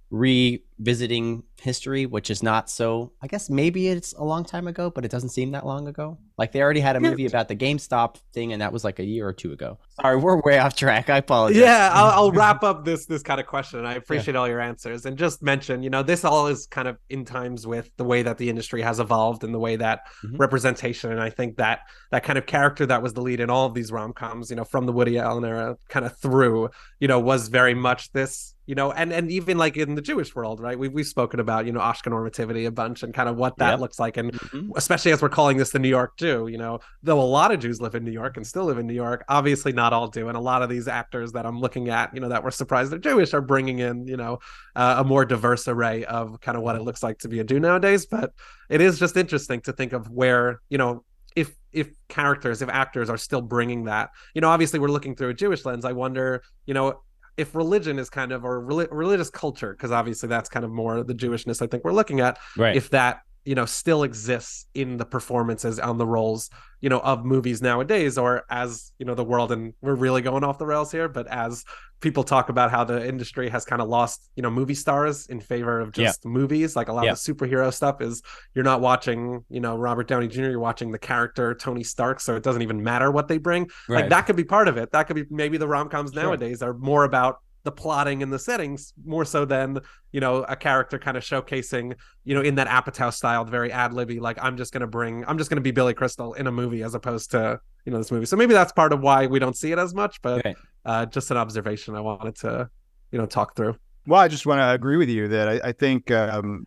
revisiting 0.10 1.44
history, 1.62 2.06
which 2.06 2.30
is 2.30 2.42
not 2.44 2.70
so. 2.70 3.12
I 3.22 3.28
guess 3.28 3.50
maybe 3.50 3.88
it's 3.88 4.14
a 4.14 4.24
long 4.24 4.44
time 4.44 4.68
ago, 4.68 4.90
but 4.90 5.06
it 5.06 5.12
doesn't 5.12 5.30
seem 5.30 5.52
that 5.52 5.66
long 5.66 5.88
ago. 5.88 6.18
Like 6.38 6.52
they 6.52 6.62
already 6.62 6.80
had 6.80 6.96
a 6.96 7.00
movie 7.00 7.28
about 7.28 7.48
the 7.48 7.56
GameStop 7.56 8.16
thing, 8.34 8.52
and 8.52 8.62
that 8.62 8.74
was 8.74 8.84
like 8.84 9.00
a 9.00 9.04
year 9.04 9.28
or 9.28 9.34
two 9.34 9.52
ago. 9.52 9.78
Sorry, 10.02 10.18
we're 10.18 10.42
way 10.42 10.58
off 10.58 10.76
track. 10.76 11.10
I 11.10 11.18
apologize. 11.18 11.62
yeah 11.62 11.92
I'll, 11.94 12.12
I'll 12.26 12.32
wrap 12.32 12.64
up 12.64 12.84
this 12.84 13.06
this 13.06 13.22
kind 13.22 13.40
of 13.40 13.46
question 13.46 13.86
i 13.86 13.94
appreciate 13.96 14.36
all 14.36 14.48
your 14.48 14.60
answers 14.60 15.06
and 15.06 15.18
just 15.18 15.44
mention 15.44 15.84
you 15.84 15.90
know 15.90 16.02
this 16.02 16.26
all 16.26 16.48
is 16.48 16.66
kind 16.66 16.88
of 16.88 16.98
in 17.10 17.26
times 17.26 17.68
with 17.68 17.92
the 17.98 18.04
way 18.04 18.24
that 18.24 18.38
the 18.38 18.50
industry 18.50 18.82
has 18.82 19.00
evolved 19.00 19.44
and 19.44 19.54
the 19.54 19.60
way 19.60 19.76
that 19.76 20.02
Mhm. 20.26 20.40
representation 20.40 21.12
and 21.12 21.22
i 21.22 21.30
think 21.30 21.58
that 21.58 21.82
that 22.12 22.24
kind 22.24 22.38
of 22.38 22.46
character 22.46 22.86
that 22.88 23.02
was 23.04 23.14
the 23.14 23.22
lead 23.22 23.40
in 23.40 23.50
all 23.50 23.66
of 23.68 23.74
these 23.74 23.92
rom-coms 23.92 24.50
you 24.50 24.56
know 24.56 24.64
from 24.64 24.86
the 24.86 24.92
woody 24.94 25.18
allen 25.20 25.46
era 25.46 25.78
kind 25.90 26.06
of 26.06 26.18
through 26.18 26.70
you 27.00 27.08
know 27.08 27.20
was 27.20 27.48
very 27.50 27.74
much 27.76 28.12
this 28.14 28.56
you 28.66 28.76
know 28.76 28.92
and 28.92 29.12
and 29.12 29.30
even 29.32 29.58
like 29.58 29.76
in 29.78 29.96
the 29.96 30.02
jewish 30.02 30.34
world 30.36 30.60
right 30.60 30.70
right? 30.72 30.80
We've 30.80 30.94
we've 30.94 31.08
spoken 31.08 31.40
about 31.42 31.51
you 31.60 31.72
know 31.72 31.80
Ashkenormativity 31.80 32.66
a 32.68 32.72
bunch 32.72 33.04
and 33.04 33.14
kind 33.14 33.30
of 33.30 33.36
what 33.36 33.58
that 33.58 33.72
Yep. 33.72 33.80
looks 33.80 34.00
like, 34.00 34.18
and 34.18 34.32
Mhm. 34.32 34.72
especially 34.76 35.12
as 35.12 35.22
we're 35.22 35.30
calling 35.30 35.58
this 35.58 35.72
the 35.72 35.80
New 35.80 35.90
York 35.90 36.18
Jew. 36.18 36.48
You 36.48 36.58
know, 36.58 36.80
though 37.04 37.20
a 37.20 37.24
lot 37.24 37.52
of 37.52 37.60
Jews 37.60 37.82
live 37.82 37.96
in 37.96 38.04
New 38.04 38.12
York 38.12 38.38
and 38.38 38.46
still 38.48 38.66
live 38.66 38.78
in 38.78 38.88
New 38.88 38.94
York, 38.94 39.24
obviously 39.30 39.72
not 39.74 39.94
all 39.94 40.08
do, 40.08 40.28
and 40.28 40.38
a 40.38 40.42
lot 40.42 40.62
of 40.64 40.70
these 40.70 40.88
actors 40.88 41.32
that 41.34 41.46
I'm 41.46 41.60
looking 41.60 41.90
at, 41.90 42.14
you 42.14 42.22
know, 42.22 42.30
that 42.30 42.44
we're 42.44 42.52
surprised 42.52 42.92
they're 42.92 43.00
Jewish 43.00 43.34
are 43.34 43.42
bringing 43.42 43.80
in 43.80 44.08
you 44.08 44.18
know 44.18 44.40
uh, 44.76 44.96
a 45.00 45.04
more 45.04 45.26
diverse 45.26 45.68
array 45.68 46.06
of 46.06 46.40
kind 46.42 46.58
of 46.58 46.64
what 46.64 46.76
it 46.76 46.82
looks 46.82 47.04
like 47.04 47.18
to 47.20 47.28
be 47.28 47.40
a 47.40 47.44
Jew 47.44 47.60
nowadays. 47.60 48.06
But 48.06 48.32
it 48.70 48.82
is 48.82 48.98
just 49.00 49.18
interesting 49.18 49.62
to 49.62 49.74
think 49.74 49.94
of 49.94 50.10
where 50.10 50.62
you 50.70 50.78
know 50.78 51.04
if 51.36 51.56
if 51.72 51.90
characters 52.10 52.62
if 52.62 52.68
actors 52.68 53.10
are 53.10 53.18
still 53.18 53.42
bringing 53.42 53.86
that 53.86 54.10
you 54.36 54.42
know 54.42 54.50
obviously 54.50 54.80
we're 54.80 54.90
looking 54.90 55.16
through 55.16 55.30
a 55.30 55.34
jewish 55.34 55.64
lens 55.64 55.86
i 55.86 55.94
wonder 55.94 56.44
you 56.66 56.74
know 56.74 57.02
if 57.38 57.56
religion 57.56 57.98
is 58.00 58.10
kind 58.10 58.32
of 58.32 58.44
or 58.44 58.62
reli- 58.62 58.88
religious 58.92 59.30
culture 59.30 59.72
because 59.72 59.92
obviously 59.92 60.28
that's 60.30 60.50
kind 60.50 60.66
of 60.66 60.72
more 60.72 61.04
the 61.04 61.14
jewishness 61.16 61.62
i 61.62 61.68
think 61.68 61.84
we're 61.84 61.94
looking 61.94 62.20
at 62.20 62.38
Right. 62.58 62.76
if 62.76 62.90
that 62.92 63.22
you 63.46 63.56
know 63.56 63.66
still 63.66 64.04
exists 64.04 64.68
in 64.74 64.98
the 64.98 65.06
performances 65.06 65.80
on 65.80 65.98
the 65.98 66.06
roles 66.06 66.50
you 66.80 66.90
know 66.90 67.00
of 67.00 67.26
movies 67.26 67.62
nowadays 67.62 68.18
or 68.18 68.44
as 68.50 68.92
you 69.00 69.06
know 69.06 69.16
the 69.16 69.24
world 69.24 69.52
and 69.52 69.74
we're 69.82 69.96
really 69.96 70.22
going 70.22 70.44
off 70.44 70.58
the 70.60 70.66
rails 70.66 70.92
here 70.92 71.08
but 71.08 71.26
as 71.28 71.64
people 72.02 72.24
talk 72.24 72.50
about 72.50 72.72
how 72.72 72.84
the 72.84 73.08
industry 73.08 73.50
has 73.50 73.66
kind 73.66 73.82
of 73.82 73.88
lost 73.88 74.30
you 74.36 74.44
know 74.44 74.50
movie 74.52 74.76
stars 74.76 75.26
in 75.28 75.40
favor 75.40 75.80
of 75.80 75.88
Yeah. 75.98 76.06
just 76.06 76.26
movies 76.26 76.76
like 76.76 76.88
a 76.90 76.94
lot 76.94 77.06
Yeah. 77.06 77.14
of 77.14 77.24
the 77.24 77.34
superhero 77.34 77.74
stuff 77.74 78.00
is 78.02 78.22
you're 78.54 78.64
not 78.64 78.80
watching 78.82 79.44
you 79.50 79.60
know 79.60 79.76
robert 79.76 80.08
downey 80.08 80.28
jr 80.28 80.42
you're 80.44 80.60
watching 80.60 80.92
the 80.92 81.00
character 81.00 81.56
tony 81.56 81.84
stark 81.84 82.20
so 82.20 82.36
it 82.36 82.44
doesn't 82.44 82.62
even 82.62 82.84
matter 82.84 83.10
what 83.12 83.28
they 83.28 83.38
bring 83.40 83.70
like 83.90 84.10
that 84.10 84.22
could 84.28 84.36
be 84.36 84.44
part 84.44 84.68
of 84.68 84.78
it 84.78 84.92
that 84.92 85.04
could 85.08 85.16
be 85.16 85.26
maybe 85.32 85.58
the 85.58 85.68
rom-coms 85.68 86.14
Sure. 86.14 86.24
nowadays 86.24 86.62
are 86.62 86.74
more 86.74 87.04
about 87.06 87.38
the 87.64 87.72
plotting 87.72 88.24
and 88.24 88.32
the 88.34 88.40
settings 88.40 88.94
more 89.06 89.24
so 89.26 89.46
than 89.46 89.80
you 90.12 90.20
know 90.20 90.38
a 90.44 90.56
character 90.56 90.98
kind 90.98 91.16
of 91.18 91.24
showcasing 91.24 91.94
you 92.24 92.34
know 92.36 92.42
in 92.42 92.56
that 92.56 92.68
apatow 92.68 93.14
style 93.14 93.46
very 93.46 93.72
ad-libby 93.72 94.20
like 94.20 94.38
i'm 94.42 94.58
just 94.58 94.74
gonna 94.74 94.88
bring 94.88 95.24
i'm 95.28 95.38
just 95.38 95.50
gonna 95.50 95.62
be 95.62 95.72
billy 95.72 95.94
crystal 95.94 96.34
in 96.34 96.48
a 96.48 96.52
movie 96.52 96.84
as 96.84 96.96
opposed 96.96 97.32
to 97.32 97.60
you 97.86 97.92
know 97.92 97.98
this 97.98 98.12
movie 98.12 98.26
so 98.26 98.36
maybe 98.36 98.54
that's 98.54 98.72
part 98.72 98.94
of 98.94 99.02
why 99.02 99.28
we 99.28 99.40
don't 99.40 99.56
see 99.58 99.72
it 99.72 99.80
as 99.80 99.94
much 99.94 100.22
but 100.22 100.44
Right. 100.46 100.56
uh 100.86 101.06
just 101.06 101.30
an 101.32 101.38
observation 101.38 101.96
i 101.96 102.00
wanted 102.02 102.36
to 102.38 102.70
you 103.12 103.18
know 103.20 103.26
talk 103.26 103.56
through 103.56 103.76
Well, 104.08 104.20
I 104.20 104.28
just 104.28 104.46
want 104.48 104.60
to 104.60 104.72
agree 104.72 104.98
with 104.98 105.10
you 105.10 105.28
that 105.28 105.48
I, 105.48 105.70
I 105.70 105.72
think, 105.74 106.10
um, 106.10 106.66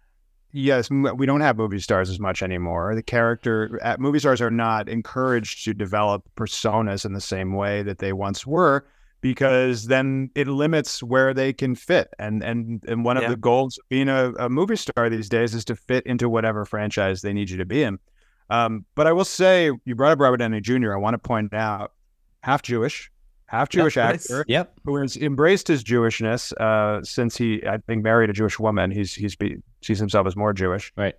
yes, 0.52 0.88
we 0.90 1.26
don't 1.26 1.40
have 1.40 1.56
movie 1.56 1.80
stars 1.80 2.08
as 2.08 2.20
much 2.20 2.42
anymore. 2.44 2.94
The 2.94 3.02
character 3.02 3.80
uh, 3.82 3.96
movie 3.98 4.20
stars 4.20 4.40
are 4.40 4.52
not 4.52 4.88
encouraged 4.88 5.64
to 5.64 5.74
develop 5.74 6.22
personas 6.36 7.04
in 7.04 7.12
the 7.12 7.20
same 7.20 7.52
way 7.54 7.82
that 7.82 7.98
they 7.98 8.12
once 8.12 8.46
were, 8.46 8.86
because 9.24 9.86
then 9.86 10.30
it 10.34 10.46
limits 10.46 11.02
where 11.02 11.32
they 11.32 11.50
can 11.54 11.74
fit. 11.74 12.08
And 12.18 12.44
and 12.44 12.84
and 12.86 13.06
one 13.06 13.16
of 13.16 13.28
the 13.30 13.36
goals 13.36 13.78
of 13.78 13.88
being 13.88 14.10
a, 14.10 14.32
a 14.38 14.50
movie 14.50 14.76
star 14.76 15.08
these 15.08 15.30
days 15.30 15.54
is 15.54 15.64
to 15.64 15.74
fit 15.74 16.04
into 16.04 16.28
whatever 16.28 16.66
franchise 16.66 17.22
they 17.22 17.32
need 17.32 17.48
you 17.48 17.56
to 17.56 17.64
be 17.64 17.82
in. 17.82 17.98
Um, 18.50 18.84
but 18.94 19.06
I 19.06 19.12
will 19.12 19.24
say, 19.24 19.70
you 19.86 19.94
brought 19.94 20.12
up 20.12 20.20
Robert 20.20 20.36
Downey 20.36 20.60
Jr. 20.60 20.92
I 20.92 20.98
want 20.98 21.14
to 21.14 21.18
point 21.18 21.54
out, 21.54 21.92
half 22.42 22.60
Jewish, 22.60 23.10
half 23.46 23.70
Jewish 23.70 23.96
nice. 23.96 24.30
actor 24.30 24.44
Yep. 24.46 24.74
who 24.84 24.96
has 24.96 25.16
embraced 25.16 25.68
his 25.68 25.82
Jewishness 25.82 26.52
uh, 26.60 27.02
since 27.02 27.34
he, 27.38 27.66
I 27.66 27.78
think, 27.78 28.02
married 28.04 28.28
a 28.28 28.34
Jewish 28.34 28.58
woman. 28.58 28.90
He's 28.90 29.14
he's 29.14 29.36
be, 29.36 29.56
sees 29.82 29.98
himself 29.98 30.26
as 30.26 30.36
more 30.36 30.52
Jewish. 30.52 30.92
Right. 30.98 31.14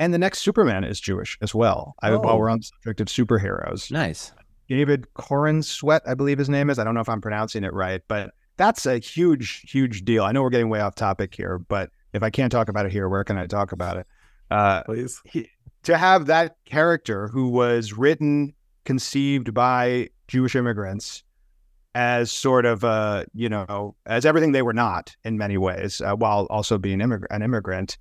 And 0.00 0.12
the 0.12 0.18
next 0.18 0.40
Superman 0.40 0.82
is 0.82 0.98
Jewish 0.98 1.38
as 1.40 1.54
well. 1.54 1.94
I, 2.02 2.10
Oh. 2.10 2.18
while 2.18 2.40
we're 2.40 2.50
on 2.50 2.58
the 2.58 2.64
subject 2.82 3.00
of 3.00 3.06
superheroes, 3.06 3.92
Nice. 3.92 4.32
David 4.68 5.06
Corenswet, 5.14 6.00
I 6.06 6.14
believe 6.14 6.38
his 6.38 6.48
name 6.48 6.70
is. 6.70 6.78
I 6.78 6.84
don't 6.84 6.94
know 6.94 7.00
if 7.00 7.08
I'm 7.08 7.20
pronouncing 7.20 7.64
it 7.64 7.72
right, 7.72 8.02
but 8.08 8.32
that's 8.56 8.86
a 8.86 8.98
huge, 8.98 9.62
huge 9.70 10.04
deal. 10.04 10.24
I 10.24 10.32
know 10.32 10.42
we're 10.42 10.50
getting 10.50 10.68
way 10.68 10.80
off 10.80 10.94
topic 10.94 11.34
here, 11.34 11.58
but 11.58 11.90
if 12.12 12.22
I 12.22 12.30
can't 12.30 12.52
talk 12.52 12.68
about 12.68 12.86
it 12.86 12.92
here, 12.92 13.08
where 13.08 13.24
can 13.24 13.36
I 13.36 13.46
talk 13.46 13.72
about 13.72 13.96
it? 13.96 14.06
Uh, 14.50 14.82
please 14.84 15.20
he, 15.24 15.48
to 15.82 15.98
have 15.98 16.26
that 16.26 16.56
character 16.64 17.28
who 17.28 17.48
was 17.48 17.92
written, 17.92 18.54
conceived 18.84 19.52
by 19.54 20.10
Jewish 20.28 20.54
immigrants 20.54 21.22
as 21.94 22.30
sort 22.30 22.66
of 22.66 22.84
uh, 22.84 23.24
you 23.34 23.48
know, 23.48 23.94
as 24.06 24.26
everything 24.26 24.52
they 24.52 24.62
were 24.62 24.72
not 24.72 25.14
in 25.24 25.38
many 25.38 25.56
ways, 25.56 26.00
uh, 26.00 26.14
while 26.14 26.46
also 26.50 26.78
being 26.78 26.98
immig- 26.98 27.26
an 27.30 27.42
immigrant. 27.42 27.98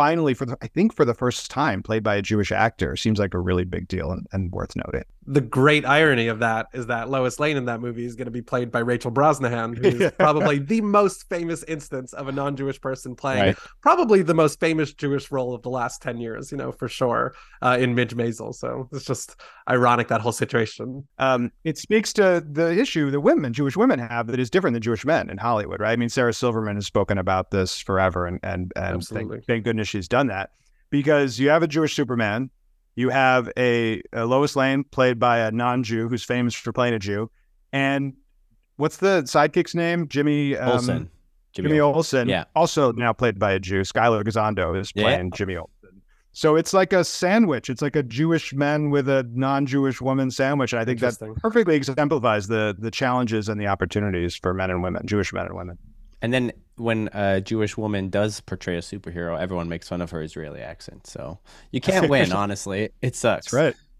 Finally, 0.00 0.32
for 0.34 0.46
the, 0.46 0.56
I 0.62 0.66
think 0.66 0.94
for 0.94 1.04
the 1.04 1.12
first 1.12 1.50
time, 1.50 1.82
played 1.82 2.02
by 2.02 2.14
a 2.16 2.22
Jewish 2.22 2.50
actor, 2.52 2.96
seems 2.96 3.18
like 3.18 3.34
a 3.34 3.38
really 3.38 3.64
big 3.64 3.86
deal 3.86 4.10
and, 4.12 4.26
and 4.32 4.50
worth 4.50 4.74
noting. 4.74 5.04
the 5.26 5.42
great 5.42 5.84
irony 5.84 6.26
of 6.28 6.38
that 6.38 6.66
is 6.72 6.86
that 6.86 7.10
Lois 7.10 7.38
Lane 7.38 7.56
in 7.58 7.66
that 7.66 7.80
movie 7.80 8.04
is 8.06 8.16
going 8.16 8.24
to 8.24 8.30
be 8.32 8.40
played 8.42 8.70
by 8.72 8.78
Rachel 8.80 9.12
Brosnahan, 9.12 9.76
who's 9.76 10.00
Yeah. 10.00 10.10
probably 10.18 10.58
the 10.58 10.80
most 10.80 11.28
famous 11.28 11.62
instance 11.64 12.12
of 12.14 12.28
a 12.28 12.32
non-Jewish 12.32 12.80
person 12.80 13.14
playing 13.14 13.42
Right. 13.42 13.56
probably 13.82 14.22
the 14.22 14.34
most 14.34 14.58
famous 14.58 14.92
Jewish 14.94 15.30
role 15.30 15.54
of 15.54 15.60
the 15.62 15.70
last 15.70 16.00
10 16.02 16.16
years, 16.18 16.50
you 16.50 16.56
know, 16.56 16.72
for 16.72 16.88
sure, 16.88 17.34
uh, 17.62 17.76
in 17.78 17.94
Midge 17.94 18.16
Maisel. 18.16 18.54
So 18.54 18.88
it's 18.92 19.04
just 19.04 19.36
ironic 19.68 20.08
that 20.08 20.20
whole 20.22 20.32
situation. 20.32 21.06
Um, 21.18 21.52
it 21.64 21.76
speaks 21.78 22.12
to 22.14 22.42
the 22.50 22.72
issue 22.80 23.10
that 23.10 23.20
women, 23.20 23.52
Jewish 23.52 23.76
women, 23.76 23.98
have 24.00 24.26
that 24.28 24.40
is 24.40 24.48
different 24.50 24.72
than 24.74 24.82
Jewish 24.82 25.04
men 25.04 25.28
in 25.30 25.36
Hollywood, 25.38 25.78
right? 25.80 25.92
I 25.92 25.96
mean, 25.96 26.08
Sarah 26.08 26.32
Silverman 26.34 26.76
has 26.76 26.86
spoken 26.86 27.18
about 27.18 27.50
this 27.50 27.78
forever, 27.78 28.26
and 28.26 28.40
and 28.42 28.72
and 28.74 28.96
Absolutely. 28.96 29.36
thank, 29.38 29.46
thank 29.46 29.64
goodness 29.64 29.89
she's 29.90 30.08
done 30.08 30.28
that 30.28 30.50
because 30.90 31.38
you 31.38 31.50
have 31.50 31.62
a 31.62 31.68
Jewish 31.68 31.94
Superman, 31.94 32.50
you 32.96 33.10
have 33.10 33.50
a, 33.56 34.02
a 34.12 34.24
Lois 34.24 34.56
Lane 34.56 34.84
played 34.84 35.18
by 35.18 35.38
a 35.38 35.50
non-Jew 35.50 36.08
who's 36.08 36.24
famous 36.24 36.54
for 36.54 36.72
playing 36.72 36.94
a 36.94 36.98
Jew, 36.98 37.30
and 37.72 38.14
what's 38.76 38.96
the 38.98 39.22
sidekick's 39.24 39.74
name? 39.74 40.08
Jimmy 40.08 40.56
um, 40.56 40.70
Olsen. 40.72 41.10
Jimmy, 41.52 41.80
Olsen, 41.80 42.28
Yeah. 42.28 42.44
also 42.54 42.92
now 42.92 43.12
played 43.12 43.38
by 43.38 43.50
a 43.52 43.58
Jew. 43.58 43.80
Skyler 43.80 44.22
Gisondo 44.22 44.78
is 44.78 44.92
Yeah. 44.94 45.02
playing 45.02 45.32
Jimmy 45.32 45.56
Olsen. 45.56 45.74
So 46.32 46.54
it's 46.54 46.72
like 46.72 46.92
a 46.92 47.02
sandwich. 47.02 47.68
It's 47.68 47.82
like 47.82 47.96
a 47.96 48.04
Jewish 48.04 48.54
man 48.54 48.90
with 48.90 49.08
a 49.08 49.28
non-Jewish 49.34 50.00
woman 50.00 50.30
sandwich, 50.30 50.72
and 50.72 50.80
I 50.80 50.84
think 50.84 51.00
that 51.00 51.18
perfectly 51.38 51.74
exemplifies 51.74 52.46
the 52.46 52.76
the 52.78 52.90
challenges 52.90 53.48
and 53.48 53.60
the 53.60 53.66
opportunities 53.66 54.36
for 54.36 54.54
men 54.54 54.70
and 54.70 54.80
women, 54.82 55.04
Jewish 55.06 55.32
men 55.32 55.46
and 55.46 55.56
women. 55.56 55.76
And 56.22 56.32
then 56.32 56.52
when 56.76 57.08
a 57.12 57.40
Jewish 57.40 57.76
woman 57.76 58.10
does 58.10 58.40
portray 58.40 58.76
a 58.76 58.80
superhero, 58.80 59.38
everyone 59.38 59.68
makes 59.68 59.88
fun 59.88 60.00
of 60.00 60.10
her 60.10 60.22
Israeli 60.22 60.60
accent. 60.60 61.06
So 61.06 61.38
you 61.70 61.80
can't 61.80 62.08
win, 62.14 62.32
honestly. 62.32 62.90
It 63.02 63.16
sucks. 63.16 63.52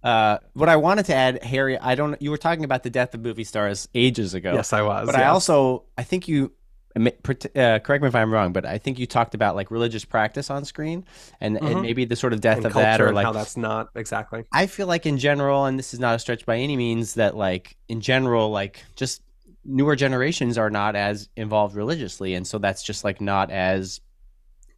Uh, 0.02 0.38
what 0.54 0.68
I 0.70 0.76
wanted 0.76 1.06
to 1.06 1.14
add, 1.14 1.42
Harry, 1.44 1.78
I 1.78 1.94
don't. 1.94 2.20
You 2.22 2.30
were 2.30 2.38
talking 2.38 2.64
about 2.64 2.82
the 2.82 2.90
death 2.90 3.14
of 3.14 3.20
movie 3.20 3.44
stars 3.44 3.88
ages 3.94 4.32
ago. 4.34 4.54
Yes, 4.54 4.72
I 4.72 4.82
was. 4.82 5.06
but 5.06 5.14
I 5.14 5.26
also, 5.26 5.84
I 5.98 6.04
think 6.04 6.26
you, 6.26 6.52
uh, 6.96 7.78
correct 7.80 8.02
me 8.02 8.08
if 8.08 8.14
I'm 8.14 8.32
wrong, 8.32 8.54
but 8.54 8.64
I 8.64 8.78
think 8.78 8.98
you 8.98 9.06
talked 9.06 9.34
about 9.34 9.56
like 9.56 9.70
religious 9.70 10.06
practice 10.06 10.48
on 10.48 10.64
screen, 10.64 11.04
and, 11.40 11.58
and 11.58 11.76
Mhm. 11.76 11.82
maybe 11.82 12.04
the 12.06 12.16
sort 12.16 12.32
of 12.32 12.40
death 12.40 12.56
And 12.58 12.66
of 12.66 12.74
that, 12.74 13.00
or 13.02 13.12
like 13.12 13.26
how 13.26 13.32
that's 13.32 13.58
not 13.58 13.90
exactly. 13.94 14.44
I 14.52 14.66
feel 14.68 14.86
like 14.86 15.04
in 15.04 15.18
general, 15.18 15.66
and 15.66 15.78
this 15.78 15.92
is 15.92 16.00
not 16.00 16.14
a 16.14 16.18
stretch 16.18 16.46
by 16.46 16.56
any 16.56 16.76
means, 16.76 17.14
that 17.14 17.36
like 17.36 17.76
in 17.88 18.00
general, 18.00 18.50
like 18.50 18.82
just 18.96 19.20
newer 19.64 19.96
generations 19.96 20.58
are 20.58 20.70
not 20.70 20.96
as 20.96 21.28
involved 21.36 21.76
religiously, 21.76 22.34
and 22.34 22.46
so 22.46 22.58
that's 22.58 22.82
just 22.82 23.04
like 23.04 23.20
not 23.20 23.50
as 23.50 24.00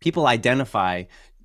people 0.01 0.27
identify 0.27 1.05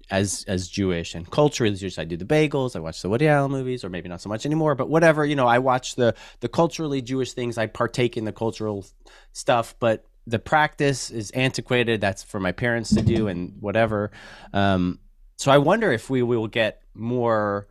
as 0.09 0.45
as 0.47 0.67
Jewish 0.67 1.15
and 1.15 1.29
culturally 1.29 1.75
Jewish. 1.75 1.99
I 1.99 2.05
do 2.05 2.17
the 2.17 2.25
bagels, 2.25 2.75
I 2.75 2.79
watch 2.79 3.01
the 3.01 3.09
Woody 3.09 3.27
Allen 3.27 3.51
movies, 3.51 3.83
or 3.83 3.89
maybe 3.89 4.09
not 4.09 4.21
so 4.21 4.29
much 4.29 4.45
anymore, 4.45 4.75
but 4.75 4.89
whatever. 4.89 5.25
You 5.25 5.35
know, 5.35 5.47
I 5.47 5.59
watch 5.59 5.95
the 5.95 6.15
the 6.39 6.47
culturally 6.47 7.01
Jewish 7.01 7.33
things. 7.33 7.57
I 7.57 7.67
partake 7.67 8.17
in 8.17 8.25
the 8.25 8.31
cultural 8.31 8.85
stuff, 9.33 9.75
but 9.79 10.05
the 10.25 10.39
practice 10.39 11.09
is 11.09 11.31
antiquated. 11.31 12.01
That's 12.01 12.23
for 12.23 12.39
my 12.39 12.51
parents 12.51 12.93
to 12.95 13.01
do, 13.01 13.27
and 13.27 13.53
whatever. 13.59 14.11
Um, 14.53 14.99
so 15.37 15.51
I 15.51 15.59
wonder 15.59 15.91
if 15.91 16.09
we 16.09 16.23
will 16.23 16.47
get 16.47 16.81
more 16.93 17.67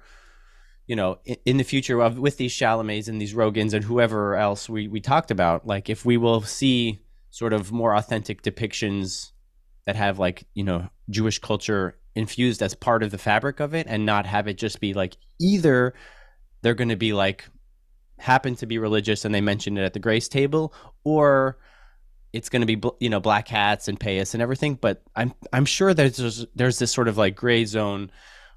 you 0.87 0.97
know, 0.97 1.18
in, 1.24 1.37
in 1.45 1.57
the 1.57 1.64
future 1.64 2.01
of 2.01 2.18
with 2.18 2.37
these 2.37 2.53
Chalamets 2.53 3.09
and 3.09 3.20
these 3.20 3.34
Rogens 3.34 3.72
and 3.72 3.84
whoever 3.84 4.37
else 4.37 4.68
we 4.68 4.89
we 4.89 5.01
talked 5.01 5.30
about, 5.30 5.66
like 5.66 5.91
if 5.91 6.05
we 6.05 6.16
will 6.16 6.41
see 6.43 7.01
sort 7.30 7.53
of 7.53 7.72
more 7.72 7.95
authentic 7.95 8.43
depictions 8.43 9.32
that 9.84 9.97
have 9.97 10.18
like 10.18 10.47
you 10.55 10.64
know 10.64 10.89
Jewish 11.11 11.39
culture 11.39 11.99
infused 12.14 12.62
as 12.62 12.74
part 12.74 13.03
of 13.03 13.11
the 13.11 13.18
fabric 13.18 13.61
of 13.61 13.74
it, 13.74 13.87
and 13.89 14.07
not 14.07 14.26
have 14.26 14.49
it 14.49 14.59
just 14.59 14.80
be 14.80 14.95
like 14.95 15.16
either 15.41 15.95
they're 16.62 16.74
going 16.74 16.89
to 16.89 16.97
be 16.97 17.12
like 17.12 17.45
happen 18.18 18.57
to 18.57 18.66
be 18.66 18.78
religious 18.78 19.24
and 19.24 19.34
they 19.34 19.43
mentioned 19.43 19.78
it 19.78 19.82
at 19.82 19.93
the 19.93 19.99
grace 19.99 20.28
table, 20.28 20.72
or 21.05 21.59
it's 22.32 22.49
going 22.49 22.66
to 22.66 22.76
be 22.76 22.80
you 23.01 23.11
know 23.11 23.20
black 23.20 23.49
hats 23.49 23.89
and 23.89 23.99
payas 23.99 24.34
and 24.34 24.43
everything. 24.43 24.74
But 24.74 25.03
I'm 25.16 25.34
I'm 25.53 25.64
sure 25.64 25.95
there's 25.95 26.47
there's 26.55 26.78
this 26.78 26.93
sort 26.93 27.09
of 27.09 27.18
like 27.18 27.34
gray 27.34 27.64
zone 27.64 28.12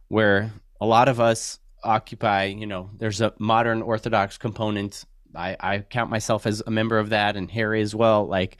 where 0.09 0.51
a 0.79 0.85
lot 0.85 1.07
of 1.07 1.19
us 1.19 1.59
occupy 1.83 2.45
you 2.45 2.67
know 2.67 2.89
there's 2.97 3.21
a 3.21 3.33
modern 3.39 3.81
orthodox 3.81 4.37
component. 4.37 5.05
I 5.35 5.55
i 5.59 5.79
count 5.79 6.09
myself 6.09 6.45
as 6.45 6.61
a 6.65 6.71
member 6.71 6.97
of 6.97 7.09
that 7.09 7.35
and 7.35 7.49
harry 7.49 7.81
as 7.81 7.93
well. 7.93 8.27
Like 8.27 8.57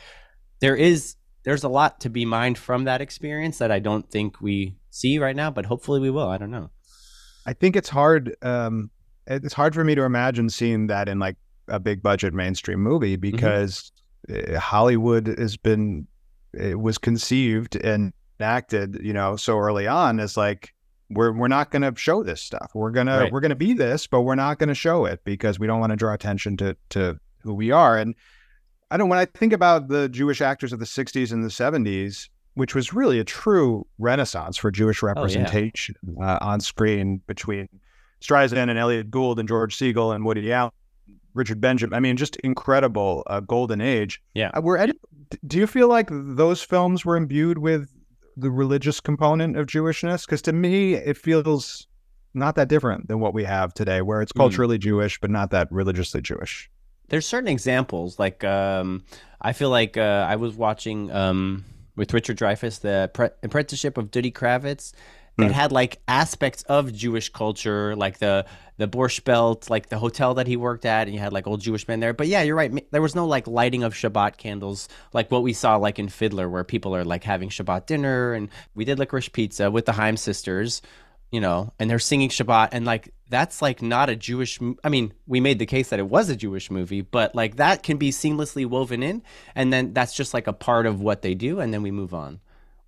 there 0.60 0.76
is 0.76 1.16
there's 1.44 1.64
a 1.64 1.70
lot 1.70 2.02
to 2.02 2.10
be 2.10 2.26
mined 2.26 2.58
from 2.58 2.84
that 2.84 3.02
experience 3.02 3.60
that 3.60 3.72
i 3.72 3.80
don't 3.80 4.10
think 4.12 4.42
we 4.42 4.76
see 4.90 5.18
right 5.18 5.36
now 5.36 5.50
but 5.50 5.66
hopefully 5.66 6.00
we 6.00 6.10
will. 6.10 6.28
I 6.28 6.38
don't 6.38 6.52
know. 6.52 6.70
I 7.46 7.54
think 7.54 7.76
it's 7.76 7.90
hard. 7.90 8.36
Um, 8.42 8.92
it's 9.26 9.54
hard 9.54 9.74
for 9.74 9.84
me 9.84 9.96
to 9.96 10.04
imagine 10.04 10.50
seeing 10.50 10.88
that 10.88 11.08
in 11.08 11.20
like 11.20 11.38
a 11.68 11.80
big 11.80 12.02
budget 12.04 12.34
mainstream 12.34 12.80
movie 12.80 13.16
because 13.16 13.92
uh 14.30 14.60
Hollywood 14.60 15.28
has 15.28 15.56
been 15.58 16.08
it 16.54 16.80
was 16.80 16.98
conceived 16.98 17.76
and 17.76 18.14
acted, 18.40 19.00
you 19.04 19.14
know, 19.14 19.36
so 19.36 19.58
early 19.58 19.88
on 19.88 20.20
as 20.20 20.36
like 20.38 20.74
we're 21.10 21.32
we're 21.32 21.48
not 21.48 21.72
going 21.72 21.82
to 21.82 21.94
show 22.00 22.24
this 22.24 22.42
stuff. 22.42 22.72
We're 22.74 22.92
gonna 22.92 23.20
Right. 23.20 23.32
we're 23.32 23.40
gonna 23.40 23.56
be 23.56 23.74
this, 23.74 24.08
but 24.08 24.22
we're 24.22 24.36
not 24.36 24.60
going 24.60 24.70
to 24.70 24.76
show 24.76 25.06
it 25.06 25.22
because 25.24 25.60
we 25.60 25.68
don't 25.68 25.80
want 25.80 25.92
to 25.92 25.96
draw 25.98 26.14
attention 26.14 26.58
to 26.58 26.76
to 26.90 27.20
who 27.42 27.54
we 27.54 27.72
are. 27.72 27.98
And 27.98 28.16
I 28.92 28.98
don't. 28.98 29.10
When 29.10 29.20
I 29.20 29.26
think 29.26 29.54
about 29.54 29.88
the 29.88 30.10
Jewish 30.10 30.42
actors 30.42 30.74
of 30.74 30.80
the 30.80 30.86
'60s 30.86 31.32
and 31.32 31.44
the 31.44 31.50
'70s, 31.50 32.30
which 32.56 32.76
was 32.76 32.94
really 32.94 33.20
a 33.20 33.24
true 33.24 33.86
renaissance 33.98 34.58
for 34.58 34.72
Jewish 34.72 35.02
representation 35.02 35.96
uh, 36.22 36.38
on 36.42 36.60
screen 36.60 37.22
between 37.28 37.70
Streisand 38.22 38.70
and 38.70 38.78
Elliott 38.78 39.10
Gould 39.12 39.40
and 39.40 39.48
George 39.48 39.78
Segal 39.78 40.14
and 40.14 40.26
Woody 40.26 40.52
Allen, 40.52 40.72
Richard 41.34 41.62
Benjamin. 41.62 41.96
I 41.96 42.00
mean, 42.00 42.18
just 42.18 42.36
incredible 42.38 43.24
uh, 43.28 43.40
golden 43.42 43.82
age. 43.82 44.22
Yeah. 44.34 44.52
Uh, 44.54 44.62
were 44.62 44.88
do 45.46 45.58
you 45.58 45.68
feel 45.68 45.88
like 45.88 46.10
those 46.12 46.62
films 46.62 47.06
were 47.06 47.16
imbued 47.16 47.60
with 47.60 47.90
the 48.40 48.52
religious 48.52 49.00
component 49.00 49.58
of 49.58 49.68
Jewishness? 49.68 50.26
Because 50.26 50.42
to 50.44 50.54
me, 50.54 50.94
it 50.94 51.18
feels 51.18 51.88
not 52.34 52.56
that 52.56 52.68
different 52.68 53.08
than 53.08 53.20
what 53.20 53.34
we 53.34 53.44
have 53.44 53.74
today, 53.74 54.02
where 54.02 54.22
it's 54.22 54.32
Hmm. 54.34 54.40
culturally 54.40 54.78
Jewish 54.78 55.20
but 55.20 55.30
not 55.32 55.52
that 55.52 55.68
religiously 55.72 56.22
Jewish. 56.22 56.70
there's 57.10 57.26
certain 57.26 57.48
examples 57.48 58.20
like 58.20 58.44
um 58.44 59.04
i 59.42 59.52
feel 59.52 59.72
like 59.72 59.98
uh 59.98 60.28
i 60.30 60.36
was 60.36 60.54
watching 60.54 61.10
um 61.10 61.66
with 61.96 62.14
richard 62.14 62.38
dreyfuss 62.38 62.82
the 62.82 63.10
Pre- 63.16 63.30
apprenticeship 63.42 63.98
of 63.98 64.12
duddy 64.12 64.32
kravitz 64.32 64.94
that 65.40 65.52
Mm. 65.52 65.54
had 65.54 65.72
like 65.72 66.00
aspects 66.08 66.64
of 66.64 66.94
jewish 66.94 67.30
culture 67.30 67.96
like 67.96 68.20
the 68.20 68.46
the 68.78 68.88
borscht 68.88 69.24
belt 69.24 69.70
like 69.70 69.90
the 69.90 69.98
hotel 69.98 70.34
that 70.36 70.48
he 70.48 70.56
worked 70.58 70.86
at 70.86 71.08
and 71.08 71.14
you 71.14 71.20
had 71.20 71.34
like 71.34 71.48
old 71.48 71.62
jewish 71.62 71.88
men 71.88 72.00
there 72.00 72.14
but 72.14 72.28
yeah 72.28 72.42
you're 72.42 72.56
right 72.56 72.72
there 72.92 73.02
was 73.02 73.16
no 73.16 73.26
like 73.26 73.48
lighting 73.48 73.84
of 73.84 73.94
shabbat 73.94 74.38
candles 74.38 74.88
like 75.14 75.30
what 75.32 75.44
we 75.44 75.54
saw 75.54 75.76
like 75.76 76.00
in 76.00 76.10
fiddler 76.10 76.50
where 76.50 76.64
people 76.64 76.96
are 76.96 77.04
like 77.06 77.24
having 77.24 77.50
shabbat 77.50 77.86
dinner 77.86 78.34
and 78.34 78.50
we 78.76 78.86
did 78.86 79.00
licorice 79.00 79.30
pizza 79.30 79.70
with 79.72 79.86
the 79.86 79.94
haim 79.94 80.18
sisters 80.18 80.82
you 81.32 81.40
know, 81.40 81.72
and 81.78 81.88
they're 81.88 82.00
singing 82.00 82.30
Shabbat, 82.30 82.70
and 82.72 82.86
like 82.86 83.14
that's 83.30 83.62
like 83.62 83.84
not 83.84 84.10
a 84.10 84.16
Jewish. 84.16 84.60
I 84.84 84.90
mean, 84.90 85.14
we 85.28 85.40
made 85.40 85.60
the 85.60 85.68
case 85.68 85.90
that 85.90 86.00
it 86.00 86.10
was 86.10 86.28
a 86.30 86.36
Jewish 86.36 86.72
movie, 86.72 87.02
but 87.02 87.36
like 87.36 87.58
that 87.58 87.84
can 87.84 87.98
be 87.98 88.10
seamlessly 88.10 88.66
woven 88.66 89.04
in, 89.04 89.22
and 89.54 89.72
then 89.72 89.94
that's 89.94 90.16
just 90.16 90.34
like 90.34 90.48
a 90.48 90.54
part 90.54 90.88
of 90.88 91.02
what 91.02 91.22
they 91.22 91.36
do, 91.36 91.60
and 91.60 91.72
then 91.72 91.84
we 91.84 91.92
move 91.92 92.16
on. 92.16 92.40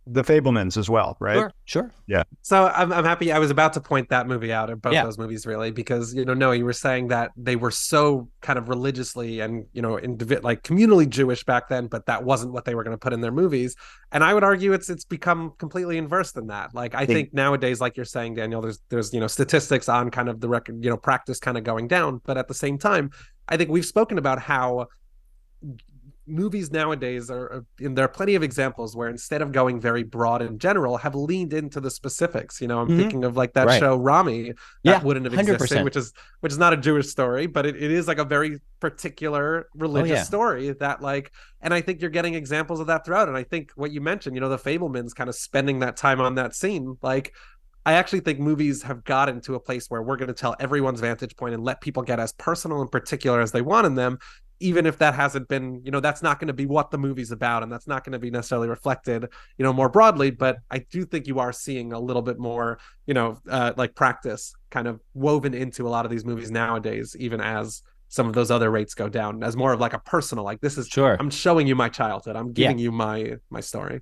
The 0.08 0.24
Fabelmans 0.24 0.78
as 0.78 0.90
well, 0.90 1.16
right? 1.20 1.52
Sure, 1.66 1.92
sure. 2.08 2.24
So 2.42 2.68
I'm, 2.76 2.92
I'm 2.92 3.04
happy. 3.06 3.32
I 3.32 3.38
was 3.38 3.52
about 3.52 3.74
to 3.74 3.82
point 3.82 4.10
that 4.10 4.28
movie 4.28 4.52
out, 4.52 4.72
or 4.72 4.76
both 4.76 4.94
Yeah. 4.94 5.04
those 5.04 5.20
movies, 5.20 5.46
really, 5.46 5.70
because 5.70 6.14
you 6.16 6.26
know, 6.26 6.34
no, 6.34 6.52
you 6.52 6.66
were 6.66 6.74
saying 6.74 7.10
that 7.10 7.30
they 7.38 7.56
were 7.56 7.70
so 7.70 8.28
kind 8.42 8.58
of 8.58 8.68
religiously 8.68 9.42
and 9.42 9.66
you 9.74 9.82
know, 9.82 9.98
indivi- 9.98 10.42
like 10.42 10.64
communally 10.64 11.08
Jewish 11.08 11.44
back 11.44 11.70
then, 11.70 11.86
but 11.86 12.08
that 12.08 12.24
wasn't 12.24 12.52
what 12.52 12.66
they 12.66 12.74
were 12.74 12.84
going 12.84 12.96
to 12.96 13.00
put 13.00 13.14
in 13.14 13.22
their 13.22 13.32
movies. 13.32 13.76
And 14.12 14.24
I 14.24 14.34
would 14.34 14.44
argue 14.44 14.74
it's 14.74 14.90
it's 14.90 15.06
become 15.06 15.54
completely 15.60 16.00
inverse 16.00 16.32
than 16.32 16.48
that. 16.48 16.74
Like 16.74 16.96
I 16.96 17.06
Think- 17.06 17.10
think 17.18 17.34
nowadays, 17.36 17.80
like 17.80 17.96
you're 17.96 18.04
saying, 18.06 18.34
Daniel, 18.34 18.60
there's 18.62 18.80
there's 18.90 19.14
you 19.14 19.20
know 19.20 19.28
statistics 19.28 19.88
on 19.88 20.10
kind 20.10 20.30
of 20.30 20.42
the 20.42 20.50
record, 20.50 20.84
you 20.84 20.90
know, 20.90 20.98
practice 20.98 21.40
kind 21.40 21.58
of 21.60 21.64
going 21.64 21.88
down, 21.88 22.22
but 22.26 22.38
at 22.40 22.48
the 22.48 22.56
same 22.56 22.80
time, 22.80 23.12
I 23.48 23.56
think 23.56 23.70
we've 23.70 23.86
spoken 23.86 24.18
about 24.18 24.40
how 24.40 24.88
movies 26.28 26.72
nowadays 26.72 27.30
are 27.32 27.52
are- 27.52 27.66
and 27.80 27.98
there 27.98 28.06
are 28.06 28.10
plenty 28.10 28.36
of 28.36 28.44
examples 28.44 28.96
where 28.96 29.10
instead 29.10 29.42
of 29.42 29.52
going 29.52 29.80
very 29.82 30.04
broad 30.04 30.42
and 30.42 30.62
general 30.62 30.98
have 30.98 31.16
leaned 31.16 31.52
into 31.52 31.80
the 31.82 31.90
specifics 31.90 32.62
you 32.62 32.68
know 32.68 32.80
i'm 32.80 32.88
Mhm. 32.88 32.98
thinking 32.98 33.24
of 33.24 33.36
like 33.36 33.54
that 33.54 33.66
Right. 33.68 33.80
show 33.80 33.96
ramy 33.98 34.50
that 34.52 34.56
Yeah, 34.84 35.02
wouldn't 35.04 35.26
have 35.26 35.34
100%. 35.34 35.54
existed 35.62 35.84
which 35.84 35.96
is 35.96 36.14
which 36.42 36.52
is 36.52 36.60
not 36.60 36.74
a 36.74 36.78
jewish 36.78 37.08
story 37.10 37.48
but 37.48 37.66
it, 37.66 37.76
it 37.76 37.90
is 37.92 38.08
like 38.08 38.20
a 38.20 38.24
very 38.24 38.60
particular 38.80 39.68
religious 39.74 40.12
Oh, 40.12 40.16
yeah. 40.16 40.24
story 40.24 40.72
that 40.74 41.02
like 41.02 41.32
and 41.62 41.74
i 41.74 41.82
think 41.82 42.02
you're 42.02 42.12
getting 42.12 42.36
examples 42.36 42.80
of 42.80 42.88
that 42.88 43.04
throughout 43.04 43.28
and 43.28 43.36
i 43.36 43.44
think 43.44 43.72
what 43.76 43.92
you 43.92 44.00
mentioned 44.00 44.36
you 44.36 44.42
know 44.42 44.50
the 44.50 44.58
fabelmans 44.60 45.16
kind 45.16 45.28
of 45.30 45.36
spending 45.36 45.80
that 45.80 45.98
time 45.98 46.22
on 46.22 46.36
that 46.36 46.54
scene 46.56 46.98
like 47.02 47.34
I 47.84 47.94
actually 47.94 48.20
think 48.20 48.38
movies 48.40 48.84
have 48.84 49.04
gotten 49.04 49.42
to 49.42 49.56
a 49.56 49.60
place 49.60 49.88
where 49.90 50.04
we're 50.04 50.16
going 50.18 50.28
to 50.28 50.36
tell 50.36 50.56
everyone's 50.60 51.00
vantage 51.02 51.36
point 51.36 51.56
and 51.56 51.64
let 51.64 51.82
people 51.82 52.04
get 52.04 52.20
as 52.20 52.32
personal 52.34 52.80
and 52.80 52.92
particular 52.92 53.42
as 53.42 53.52
they 53.54 53.64
want 53.64 53.88
in 53.88 53.96
them, 53.96 54.20
even 54.62 54.86
if 54.86 54.98
that 55.00 55.14
hasn't 55.16 55.48
been, 55.48 55.82
you 55.84 55.92
know, 55.92 56.00
that's 56.00 56.22
not 56.22 56.40
going 56.40 56.48
to 56.48 56.54
be 56.54 56.66
what 56.66 56.92
the 56.92 56.98
movie's 56.98 57.32
about 57.32 57.64
and 57.64 57.72
that's 57.72 57.88
not 57.88 58.04
going 58.04 58.14
to 58.14 58.20
be 58.20 58.30
necessarily 58.30 58.70
reflected, 58.70 59.28
you 59.58 59.64
know, 59.64 59.74
more 59.74 59.90
broadly. 59.90 60.32
But 60.32 60.58
I 60.70 60.80
do 60.80 61.06
think 61.06 61.28
you 61.28 61.40
are 61.40 61.52
seeing 61.52 61.94
a 61.94 62.00
little 62.00 62.22
bit 62.22 62.38
more, 62.38 62.80
you 63.08 63.14
know, 63.14 63.40
uh, 63.50 63.74
like 63.76 63.96
practice 63.96 64.54
kind 64.70 64.88
of 64.88 65.02
woven 65.14 65.54
into 65.54 65.88
a 65.88 65.90
lot 65.90 66.06
of 66.06 66.12
these 66.12 66.24
movies 66.24 66.52
nowadays, 66.52 67.16
even 67.20 67.42
as 67.42 67.82
some 68.08 68.28
of 68.28 68.34
those 68.34 68.52
other 68.52 68.70
rates 68.70 68.94
go 68.94 69.10
down, 69.10 69.44
as 69.44 69.56
more 69.56 69.74
of 69.74 69.80
like 69.80 69.94
a 69.94 70.00
personal, 70.00 70.44
like 70.44 70.62
this 70.62 70.78
is, 70.78 70.88
Sure. 70.88 71.18
I'm 71.20 71.30
showing 71.30 71.66
you 71.66 71.76
my 71.76 71.90
childhood, 71.90 72.36
I'm 72.36 72.54
giving 72.54 72.78
you 72.78 72.92
my 72.92 73.36
my 73.50 73.62
story. 73.62 74.02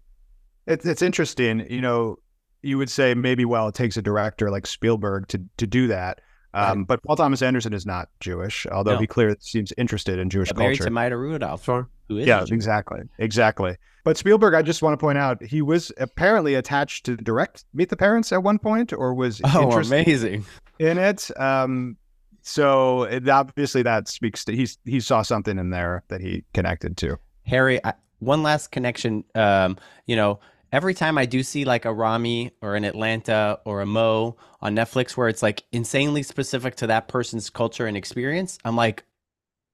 It's 0.67 0.85
it's 0.85 1.01
interesting, 1.01 1.65
you 1.69 1.81
know. 1.81 2.17
You 2.61 2.77
would 2.77 2.89
say 2.89 3.13
maybe 3.13 3.45
well, 3.45 3.69
it 3.69 3.75
takes 3.75 3.95
a 3.95 4.01
director 4.01 4.51
like 4.51 4.67
Spielberg 4.67 5.29
to 5.29 5.41
to 5.57 5.65
do 5.65 5.87
that. 5.87 6.19
Um, 6.53 6.83
But 6.85 7.03
Paul 7.03 7.15
Thomas 7.15 7.41
Anderson 7.41 7.73
is 7.73 7.85
not 7.85 8.09
Jewish, 8.19 8.65
although 8.71 8.93
No. 8.93 8.99
he 8.99 9.07
clearly 9.07 9.35
seems 9.39 9.71
interested 9.77 10.17
in 10.19 10.29
Jewish 10.29 10.53
Married 10.55 10.77
culture. 10.77 10.85
to 10.85 10.89
Maya 10.91 11.15
Rudolph, 11.15 11.63
Sure. 11.63 11.87
who 12.07 12.17
is 12.17 12.27
yeah, 12.27 12.43
exactly, 12.49 13.01
exactly. 13.19 13.77
But 14.03 14.17
Spielberg, 14.17 14.53
I 14.55 14.61
just 14.61 14.81
want 14.81 14.93
to 14.93 14.97
point 14.97 15.17
out, 15.17 15.43
he 15.43 15.61
was 15.61 15.91
apparently 15.97 16.55
attached 16.55 17.05
to 17.05 17.15
direct 17.17 17.65
Meet 17.73 17.89
the 17.89 17.97
Parents 17.97 18.31
at 18.31 18.41
one 18.41 18.57
point, 18.57 18.93
or 18.93 19.13
was 19.13 19.41
Oh, 19.53 19.63
interested 19.63 19.93
amazing! 20.01 20.45
in 20.79 20.97
it. 20.97 21.29
Um, 21.39 21.97
so 22.41 23.03
it, 23.03 23.27
obviously 23.29 23.83
that 23.83 24.07
speaks 24.07 24.45
to 24.45 24.55
he's 24.55 24.77
he 24.85 24.99
saw 25.01 25.21
something 25.21 25.59
in 25.59 25.69
there 25.69 26.03
that 26.07 26.21
he 26.21 26.45
connected 26.53 26.97
to. 26.97 27.19
Harry, 27.45 27.83
I, 27.85 27.93
one 28.19 28.41
last 28.43 28.71
connection. 28.71 29.23
Um, 29.35 29.77
you 30.07 30.15
know, 30.15 30.39
every 30.71 30.93
time 30.93 31.17
I 31.17 31.25
do 31.25 31.43
see 31.43 31.65
like 31.65 31.85
a 31.85 31.93
Ramy 31.93 32.51
or 32.61 32.75
an 32.75 32.83
Atlanta 32.83 33.59
or 33.65 33.81
a 33.81 33.85
Mo 33.85 34.37
on 34.61 34.75
Netflix 34.75 35.17
where 35.17 35.27
it's 35.27 35.43
like 35.43 35.63
insanely 35.71 36.23
specific 36.23 36.75
to 36.77 36.87
that 36.87 37.07
person's 37.07 37.49
culture 37.49 37.85
and 37.85 37.97
experience, 37.97 38.57
I'm 38.63 38.75
like, 38.75 39.03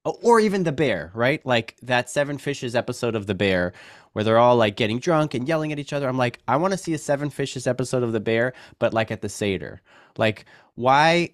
oh, 0.05 0.17
or 0.21 0.39
even 0.39 0.63
the 0.63 0.71
bear, 0.71 1.11
right? 1.13 1.45
Like 1.45 1.75
that 1.83 2.09
Seven 2.09 2.37
Fishes 2.37 2.75
episode 2.75 3.15
of 3.15 3.27
the 3.27 3.35
bear 3.35 3.73
where 4.13 4.23
they're 4.23 4.37
all 4.37 4.55
like 4.55 4.77
getting 4.77 4.99
drunk 4.99 5.33
and 5.33 5.47
yelling 5.47 5.71
at 5.71 5.79
each 5.79 5.93
other. 5.93 6.07
I'm 6.07 6.17
like, 6.17 6.39
I 6.47 6.55
want 6.57 6.71
to 6.71 6.77
see 6.77 6.93
a 6.93 6.97
Seven 6.97 7.29
Fishes 7.29 7.67
episode 7.67 8.03
of 8.03 8.13
the 8.13 8.19
bear, 8.19 8.53
but 8.79 8.93
like 8.93 9.11
at 9.11 9.21
the 9.21 9.29
Seder. 9.29 9.81
Like, 10.17 10.45
why 10.75 11.31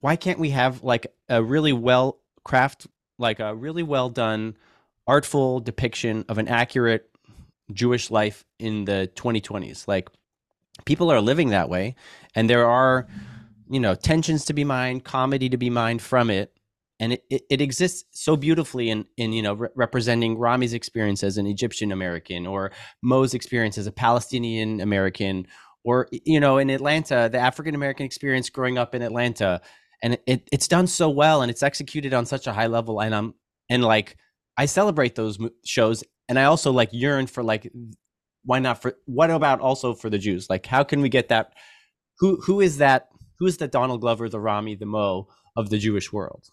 why 0.00 0.16
can't 0.16 0.38
we 0.38 0.50
have 0.50 0.82
like 0.82 1.06
a 1.28 1.42
really 1.42 1.72
well 1.72 2.18
craft 2.44 2.86
like 3.18 3.40
a 3.40 3.54
really 3.54 3.82
well 3.82 4.08
done 4.08 4.56
artful 5.06 5.60
depiction 5.60 6.24
of 6.28 6.38
an 6.38 6.48
accurate 6.48 7.10
Jewish 7.72 8.10
life 8.10 8.44
in 8.58 8.84
the 8.84 9.10
2020s. 9.14 9.88
Like 9.88 10.08
people 10.84 11.10
are 11.10 11.20
living 11.20 11.50
that 11.50 11.68
way 11.68 11.94
and 12.34 12.48
there 12.48 12.66
are 12.66 13.06
you 13.68 13.80
know 13.80 13.94
tensions 13.94 14.44
to 14.46 14.52
be 14.52 14.64
mined, 14.64 15.04
comedy 15.04 15.48
to 15.48 15.56
be 15.56 15.70
mined 15.70 16.02
from 16.02 16.30
it 16.30 16.56
and 16.98 17.12
it, 17.12 17.24
it, 17.28 17.42
it 17.50 17.60
exists 17.60 18.04
so 18.12 18.36
beautifully 18.36 18.90
in 18.90 19.04
in 19.16 19.32
you 19.32 19.42
know 19.42 19.54
re- 19.54 19.68
representing 19.74 20.38
Ramy's 20.38 20.72
experience 20.72 21.22
as 21.22 21.38
an 21.38 21.46
Egyptian 21.46 21.92
American 21.92 22.46
or 22.46 22.72
Mo's 23.02 23.34
experience 23.34 23.78
as 23.78 23.86
a 23.86 23.92
Palestinian 23.92 24.80
American 24.80 25.46
or 25.84 26.08
you 26.10 26.40
know 26.40 26.58
in 26.58 26.70
Atlanta 26.70 27.28
the 27.30 27.38
African 27.38 27.74
American 27.74 28.06
experience 28.06 28.50
growing 28.50 28.78
up 28.78 28.94
in 28.94 29.02
Atlanta 29.02 29.60
and 30.02 30.18
it, 30.26 30.48
it's 30.52 30.68
done 30.68 30.86
so 30.86 31.08
well 31.08 31.42
and 31.42 31.50
it's 31.50 31.62
executed 31.62 32.14
on 32.14 32.26
such 32.26 32.46
a 32.46 32.52
high 32.52 32.66
level 32.66 33.00
and 33.00 33.14
I'm 33.14 33.34
and 33.68 33.84
like 33.84 34.16
I 34.56 34.66
celebrate 34.66 35.14
those 35.14 35.38
shows 35.64 36.02
and 36.28 36.38
I 36.38 36.44
also 36.44 36.72
like 36.72 36.90
yearn 36.92 37.26
for 37.26 37.42
like 37.42 37.70
why 38.44 38.58
not 38.58 38.82
for 38.82 38.94
what 39.06 39.30
about 39.30 39.60
also 39.60 39.94
for 39.94 40.10
the 40.10 40.18
Jews 40.18 40.48
like 40.48 40.66
how 40.66 40.84
can 40.84 41.00
we 41.00 41.08
get 41.08 41.28
that 41.28 41.52
who 42.18 42.40
who 42.42 42.60
is 42.60 42.78
that 42.78 43.08
who 43.38 43.46
is 43.46 43.56
the 43.58 43.68
Donald 43.68 44.00
Glover 44.00 44.28
the 44.28 44.40
Ramy 44.40 44.74
the 44.76 44.86
Mo 44.86 45.28
of 45.56 45.70
the 45.70 45.78
Jewish 45.78 46.12
world 46.12 46.50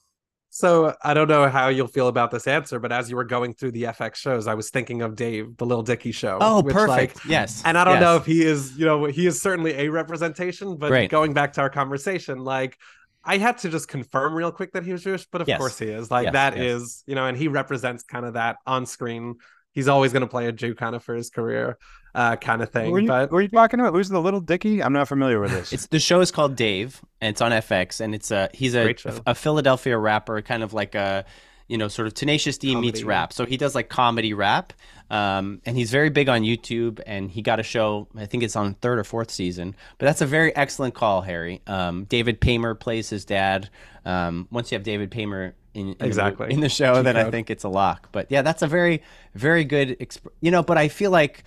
So 0.49 0.95
I 1.03 1.13
don't 1.15 1.27
know 1.27 1.49
how 1.49 1.69
you'll 1.69 1.87
feel 1.87 2.07
about 2.07 2.29
this 2.31 2.45
answer, 2.47 2.79
but 2.79 2.91
as 2.91 3.09
you 3.09 3.15
were 3.15 3.23
going 3.25 3.53
through 3.55 3.71
the 3.71 3.83
FX 3.83 4.15
shows, 4.17 4.45
I 4.47 4.53
was 4.53 4.69
thinking 4.69 5.01
of 5.01 5.15
Dave, 5.15 5.57
the 5.57 5.65
Little 5.65 5.83
Dicky 5.83 6.11
show. 6.11 6.37
oh 6.41 6.61
which, 6.61 6.73
perfect 6.73 7.15
like, 7.17 7.25
yes 7.25 7.61
and 7.65 7.77
I 7.77 7.83
don't 7.83 7.95
yes. 7.95 8.01
know 8.01 8.15
if 8.17 8.25
he 8.25 8.43
is, 8.43 8.77
you 8.77 8.85
know, 8.85 9.05
he 9.05 9.25
is 9.25 9.41
certainly 9.41 9.73
a 9.73 9.89
representation, 9.89 10.77
but 10.77 10.95
Great. 10.95 11.09
going 11.09 11.33
back 11.33 11.53
to 11.53 11.61
our 11.61 11.69
conversation, 11.69 12.39
like 12.39 12.77
I 13.25 13.37
had 13.37 13.57
to 13.59 13.69
just 13.69 13.87
confirm 13.87 14.35
real 14.35 14.51
quick 14.51 14.73
that 14.73 14.83
he 14.83 14.91
was 14.91 15.03
Jewish, 15.03 15.25
but 15.31 15.41
of 15.41 15.47
Yes. 15.47 15.57
course 15.57 15.79
he 15.79 15.87
is. 15.87 16.11
Like 16.11 16.25
Yes, 16.25 16.33
that 16.33 16.57
is, 16.57 17.03
you 17.07 17.15
know, 17.15 17.25
and 17.25 17.37
he 17.37 17.47
represents 17.47 18.03
kind 18.03 18.25
of 18.25 18.33
that 18.33 18.57
on 18.67 18.85
screen. 18.85 19.35
He's 19.73 19.87
always 19.87 20.13
going 20.13 20.21
to 20.21 20.27
play 20.27 20.45
a 20.47 20.51
Jew 20.51 20.75
kind 20.75 20.95
of 20.95 21.03
for 21.03 21.15
his 21.15 21.29
career, 21.29 21.77
uh, 22.13 22.35
kind 22.35 22.61
of 22.61 22.69
thing. 22.69 22.91
Were 22.91 22.99
you, 22.99 23.07
but 23.07 23.31
were 23.31 23.41
you 23.41 23.47
talking 23.49 23.79
about 23.79 23.93
who's 23.93 24.09
the 24.09 24.21
little 24.21 24.39
Dicky? 24.39 24.81
I'm 24.83 24.93
not 24.93 25.07
familiar 25.07 25.39
with 25.39 25.51
this. 25.51 25.73
It's 25.73 25.87
the 25.87 25.99
show 25.99 26.21
is 26.21 26.31
called 26.31 26.55
Dave, 26.55 27.01
and 27.19 27.31
it's 27.31 27.41
on 27.41 27.51
FX, 27.51 27.99
and 27.99 28.13
it's 28.13 28.31
a 28.31 28.49
he's 28.53 28.75
a 28.75 28.95
a 29.25 29.33
Philadelphia 29.35 29.97
rapper, 29.97 30.41
kind 30.43 30.61
of 30.63 30.73
like 30.73 30.93
a 30.95 31.25
you 31.67 31.77
know 31.77 31.87
sort 31.87 32.07
of 32.07 32.13
Tenacious 32.13 32.57
D 32.57 32.75
meets 32.75 33.03
rap. 33.03 33.33
So 33.33 33.45
he 33.45 33.57
does 33.57 33.73
like 33.73 33.89
comedy 33.89 34.33
rap, 34.33 34.73
um, 35.09 35.61
and 35.65 35.75
he's 35.75 35.89
very 35.89 36.09
big 36.09 36.29
on 36.29 36.41
YouTube. 36.41 37.01
And 37.07 37.31
he 37.31 37.41
got 37.41 37.59
a 37.59 37.63
show, 37.63 38.07
I 38.15 38.27
think 38.27 38.43
it's 38.43 38.55
on 38.55 38.75
third 38.75 38.99
or 38.99 39.03
fourth 39.03 39.31
season. 39.31 39.75
But 39.97 40.05
that's 40.05 40.21
a 40.21 40.27
very 40.27 40.55
excellent 40.55 40.93
call, 40.93 41.21
Harry. 41.21 41.61
Um, 41.65 42.03
David 42.05 42.39
Paymer 42.41 42.79
plays 42.79 43.09
his 43.09 43.25
dad. 43.25 43.69
Um, 44.05 44.47
once 44.51 44.71
you 44.71 44.75
have 44.75 44.83
David 44.83 45.09
Paymer. 45.09 45.53
In, 45.73 45.89
in 45.89 45.95
the 45.97 46.05
Exactly. 46.05 46.53
in 46.53 46.59
the 46.59 46.69
show, 46.69 47.01
then 47.01 47.15
I 47.17 47.21
G-code. 47.21 47.31
think 47.31 47.49
it's 47.49 47.63
a 47.63 47.69
lock. 47.69 48.09
But 48.11 48.27
yeah, 48.29 48.41
that's 48.43 48.61
a 48.61 48.67
very, 48.67 49.01
very 49.33 49.63
good, 49.65 49.97
exp- 49.99 50.27
you 50.41 50.51
know. 50.51 50.61
But 50.63 50.77
I 50.77 50.87
feel 50.87 51.09
like 51.11 51.43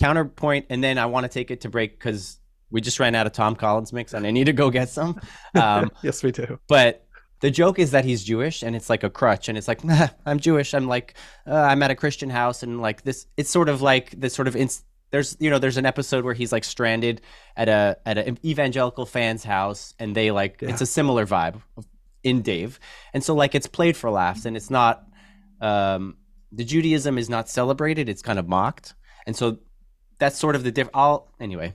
counterpoint, 0.00 0.66
and 0.70 0.82
then 0.82 0.98
I 0.98 1.06
want 1.06 1.24
to 1.24 1.28
take 1.28 1.50
it 1.50 1.62
to 1.62 1.68
break 1.68 1.98
because 1.98 2.38
we 2.70 2.80
just 2.80 2.98
ran 3.00 3.14
out 3.14 3.26
of 3.26 3.32
Tom 3.32 3.54
Collins 3.56 3.92
mix, 3.92 4.14
and 4.14 4.26
I 4.26 4.30
need 4.30 4.44
to 4.44 4.52
go 4.52 4.70
get 4.70 4.88
some. 4.88 5.20
Um, 5.54 5.90
yes, 6.02 6.22
we 6.22 6.32
do. 6.32 6.58
but 6.68 7.04
the 7.40 7.50
joke 7.50 7.78
is 7.78 7.90
that 7.90 8.04
he's 8.04 8.24
Jewish, 8.24 8.62
and 8.62 8.74
it's 8.74 8.88
like 8.88 9.02
a 9.04 9.10
crutch, 9.10 9.48
and 9.48 9.58
it's 9.58 9.68
like 9.68 9.84
nah, 9.84 10.08
I'm 10.24 10.38
Jewish. 10.38 10.72
I'm 10.74 10.86
like 10.86 11.14
uh, 11.46 11.54
I'm 11.54 11.82
at 11.82 11.90
a 11.90 11.94
Christian 11.94 12.30
house, 12.30 12.62
and 12.62 12.80
like 12.80 13.02
this, 13.02 13.26
it's 13.36 13.50
sort 13.50 13.68
of 13.68 13.82
like 13.82 14.12
this 14.12 14.34
sort 14.34 14.48
of 14.48 14.56
ins- 14.56 14.84
there's 15.10 15.36
you 15.40 15.50
know 15.50 15.58
there's 15.58 15.76
an 15.76 15.84
episode 15.84 16.24
where 16.24 16.32
he's 16.32 16.52
like 16.52 16.64
stranded 16.64 17.20
at 17.56 17.68
a 17.68 17.98
at 18.06 18.16
an 18.16 18.38
evangelical 18.44 19.04
fan's 19.04 19.44
house, 19.44 19.94
and 19.98 20.14
they 20.16 20.30
like 20.30 20.62
Yeah. 20.62 20.70
it's 20.70 20.80
a 20.80 20.86
similar 20.86 21.26
vibe 21.26 21.60
in 22.22 22.42
Dave, 22.42 22.78
and 23.12 23.22
so 23.22 23.34
like 23.34 23.54
it's 23.54 23.66
played 23.66 23.96
for 23.96 24.10
laughs, 24.10 24.44
and 24.44 24.56
it's 24.56 24.70
not 24.70 25.04
um, 25.60 26.16
the 26.50 26.64
Judaism 26.64 27.18
is 27.18 27.28
not 27.28 27.48
celebrated; 27.48 28.08
it's 28.08 28.22
kind 28.22 28.38
of 28.38 28.48
mocked, 28.48 28.94
and 29.26 29.36
so 29.36 29.58
that's 30.18 30.38
sort 30.38 30.56
of 30.56 30.64
the 30.64 30.72
diff. 30.72 30.88
I'll 30.94 31.32
anyway. 31.40 31.74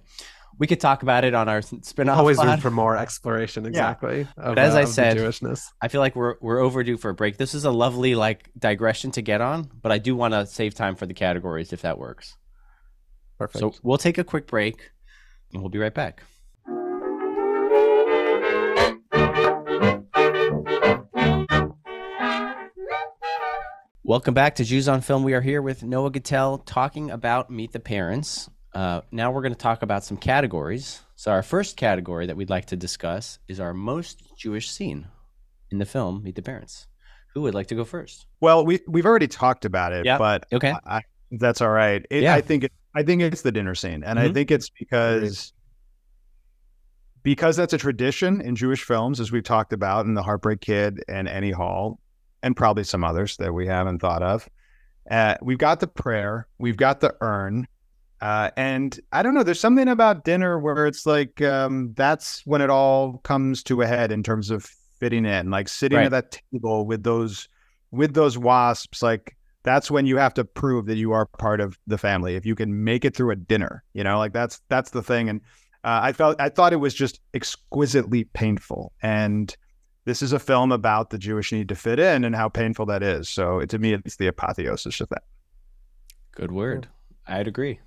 We 0.60 0.66
could 0.66 0.80
talk 0.80 1.04
about 1.04 1.24
it 1.24 1.36
on 1.36 1.48
our 1.48 1.62
spin-off. 1.62 2.18
Always 2.18 2.44
room 2.44 2.58
for 2.58 2.72
more 2.72 2.98
exploration. 2.98 3.68
Exactly. 3.68 4.22
Of, 4.22 4.56
But 4.56 4.58
as 4.58 4.74
uh, 4.74 4.80
I 4.80 4.86
said, 4.86 5.18
Jewishness. 5.18 5.66
I 5.80 5.88
feel 5.88 6.02
like 6.02 6.16
we're 6.16 6.36
we're 6.42 6.58
overdue 6.58 6.98
for 6.98 7.10
a 7.10 7.14
break. 7.14 7.38
This 7.38 7.54
is 7.54 7.64
a 7.64 7.70
lovely 7.70 8.16
like 8.16 8.50
digression 8.58 9.12
to 9.12 9.22
get 9.22 9.40
on, 9.40 9.70
but 9.84 9.92
I 9.92 10.00
do 10.00 10.16
want 10.16 10.34
to 10.34 10.48
save 10.48 10.74
time 10.74 10.96
for 10.96 11.06
the 11.06 11.14
categories 11.14 11.74
if 11.74 11.84
that 11.84 12.00
works. 12.00 12.38
Perfect. 13.38 13.60
So 13.60 13.76
we'll 13.84 14.00
take 14.00 14.18
a 14.18 14.24
quick 14.24 14.48
break, 14.48 14.90
and 15.54 15.62
we'll 15.62 15.70
be 15.70 15.78
right 15.78 15.94
back. 15.94 16.24
Welcome 24.08 24.34
back 24.34 24.56
to 24.56 24.64
Jews 24.64 24.88
on 24.88 25.02
Film. 25.02 25.24
We 25.24 25.34
are 25.34 25.42
here 25.42 25.62
with 25.62 25.84
Noah 25.84 26.12
Gittell 26.12 26.62
talking 26.66 27.12
about 27.12 27.50
Meet 27.50 27.74
the 27.74 27.80
Parents. 27.82 28.50
Uh, 28.74 29.02
now 29.12 29.32
we're 29.32 29.42
going 29.42 29.52
to 29.52 29.58
talk 29.58 29.82
about 29.82 30.06
some 30.06 30.16
categories. 30.16 31.02
So 31.18 31.30
our 31.30 31.44
first 31.44 31.76
category 31.76 32.26
that 32.28 32.38
we'd 32.38 32.50
like 32.50 32.68
to 32.68 32.78
discuss 32.78 33.38
is 33.50 33.60
our 33.60 33.74
most 33.74 34.24
Jewish 34.38 34.70
scene 34.72 35.08
in 35.72 35.78
the 35.80 35.86
film 35.86 36.24
Meet 36.24 36.36
the 36.36 36.42
Parents. 36.42 36.88
Who 37.34 37.42
would 37.42 37.54
like 37.54 37.68
to 37.68 37.76
go 37.76 37.84
first? 37.84 38.28
Well, 38.40 38.66
we 38.66 38.80
we've 38.88 39.06
already 39.06 39.28
talked 39.28 39.66
about 39.66 39.92
it, 39.92 40.06
Yep. 40.06 40.20
but 40.20 40.46
Okay. 40.54 40.72
I, 40.86 40.98
I- 41.00 41.04
that's 41.32 41.60
all 41.60 41.70
right. 41.70 42.06
It, 42.10 42.24
Yeah. 42.24 42.34
I 42.36 42.40
think 42.40 42.64
it, 42.64 42.72
I 42.96 43.04
think 43.04 43.22
it's 43.22 43.42
the 43.42 43.52
dinner 43.52 43.76
scene, 43.76 44.06
and 44.06 44.18
I 44.18 44.30
Mhm. 44.30 44.34
think 44.34 44.52
it's 44.52 44.70
because 44.70 45.52
because 47.24 47.58
that's 47.58 47.74
a 47.74 47.78
tradition 47.78 48.40
in 48.40 48.56
Jewish 48.56 48.84
films, 48.86 49.20
as 49.20 49.34
we've 49.34 49.44
talked 49.44 49.74
about 49.74 50.06
in 50.06 50.14
The 50.14 50.24
Heartbreak 50.24 50.62
Kid 50.62 51.04
and 51.10 51.28
Annie 51.28 51.52
Hall, 51.52 52.00
and 52.44 52.56
probably 52.56 52.84
some 52.84 53.04
others 53.04 53.38
that 53.38 53.54
we 53.54 53.68
haven't 53.68 54.00
thought 54.00 54.24
of. 54.24 54.48
Uh, 55.10 55.36
we've 55.42 55.58
got 55.58 55.80
the 55.80 55.88
prayer, 55.88 56.48
we've 56.60 56.78
got 56.78 57.00
the 57.00 57.16
urn, 57.22 57.68
uh, 58.22 58.50
and 58.58 59.00
I 59.12 59.24
don't 59.24 59.34
know. 59.34 59.44
There's 59.44 59.60
something 59.60 59.88
about 59.88 60.24
dinner 60.26 60.60
where 60.60 60.88
it's 60.88 61.06
like 61.06 61.42
um, 61.42 61.94
that's 61.96 62.46
when 62.46 62.62
it 62.62 62.70
all 62.70 63.20
comes 63.20 63.64
to 63.64 63.82
a 63.82 63.88
head 63.88 64.12
in 64.12 64.24
terms 64.24 64.50
of 64.50 64.66
fitting 65.00 65.26
in, 65.26 65.50
like 65.52 65.68
sitting 65.70 65.98
Right. 65.98 66.06
at 66.06 66.12
that 66.12 66.40
table 66.52 66.86
with 66.86 67.04
those 67.04 67.48
with 67.92 68.16
those 68.16 68.38
wasps. 68.38 69.02
Like 69.04 69.38
that's 69.64 69.92
when 69.92 70.06
you 70.06 70.18
have 70.18 70.34
to 70.34 70.44
prove 70.44 70.88
that 70.88 70.98
you 70.98 71.12
are 71.12 71.26
part 71.26 71.62
of 71.62 71.78
the 71.88 71.98
family. 71.98 72.36
If 72.36 72.46
you 72.46 72.56
can 72.56 72.84
make 72.84 73.06
it 73.06 73.16
through 73.16 73.32
a 73.32 73.36
dinner, 73.36 73.84
you 73.94 74.04
know, 74.04 74.18
like 74.18 74.34
that's 74.34 74.62
that's 74.68 74.90
the 74.90 75.04
thing. 75.04 75.30
And 75.30 75.42
uh, 75.84 76.00
I 76.04 76.12
felt 76.12 76.42
I 76.42 76.50
thought 76.50 76.74
it 76.74 76.78
was 76.78 76.94
just 76.96 77.20
exquisitely 77.34 78.24
painful. 78.26 78.94
And 79.02 79.56
this 80.08 80.22
is 80.22 80.32
a 80.32 80.40
film 80.40 80.72
about 80.72 81.10
the 81.10 81.18
Jewish 81.18 81.52
need 81.52 81.68
to 81.68 81.76
fit 81.76 82.00
in 82.00 82.24
and 82.24 82.34
how 82.34 82.48
painful 82.48 82.86
that 82.86 83.04
is. 83.04 83.28
So 83.28 83.60
to 83.66 83.78
me, 83.78 83.94
it's 83.94 84.16
the 84.16 84.28
apotheosis 84.28 85.02
of 85.02 85.10
that. 85.10 85.24
Good 86.32 86.50
word. 86.50 86.88
I'd 87.28 87.46
agree. 87.46 87.82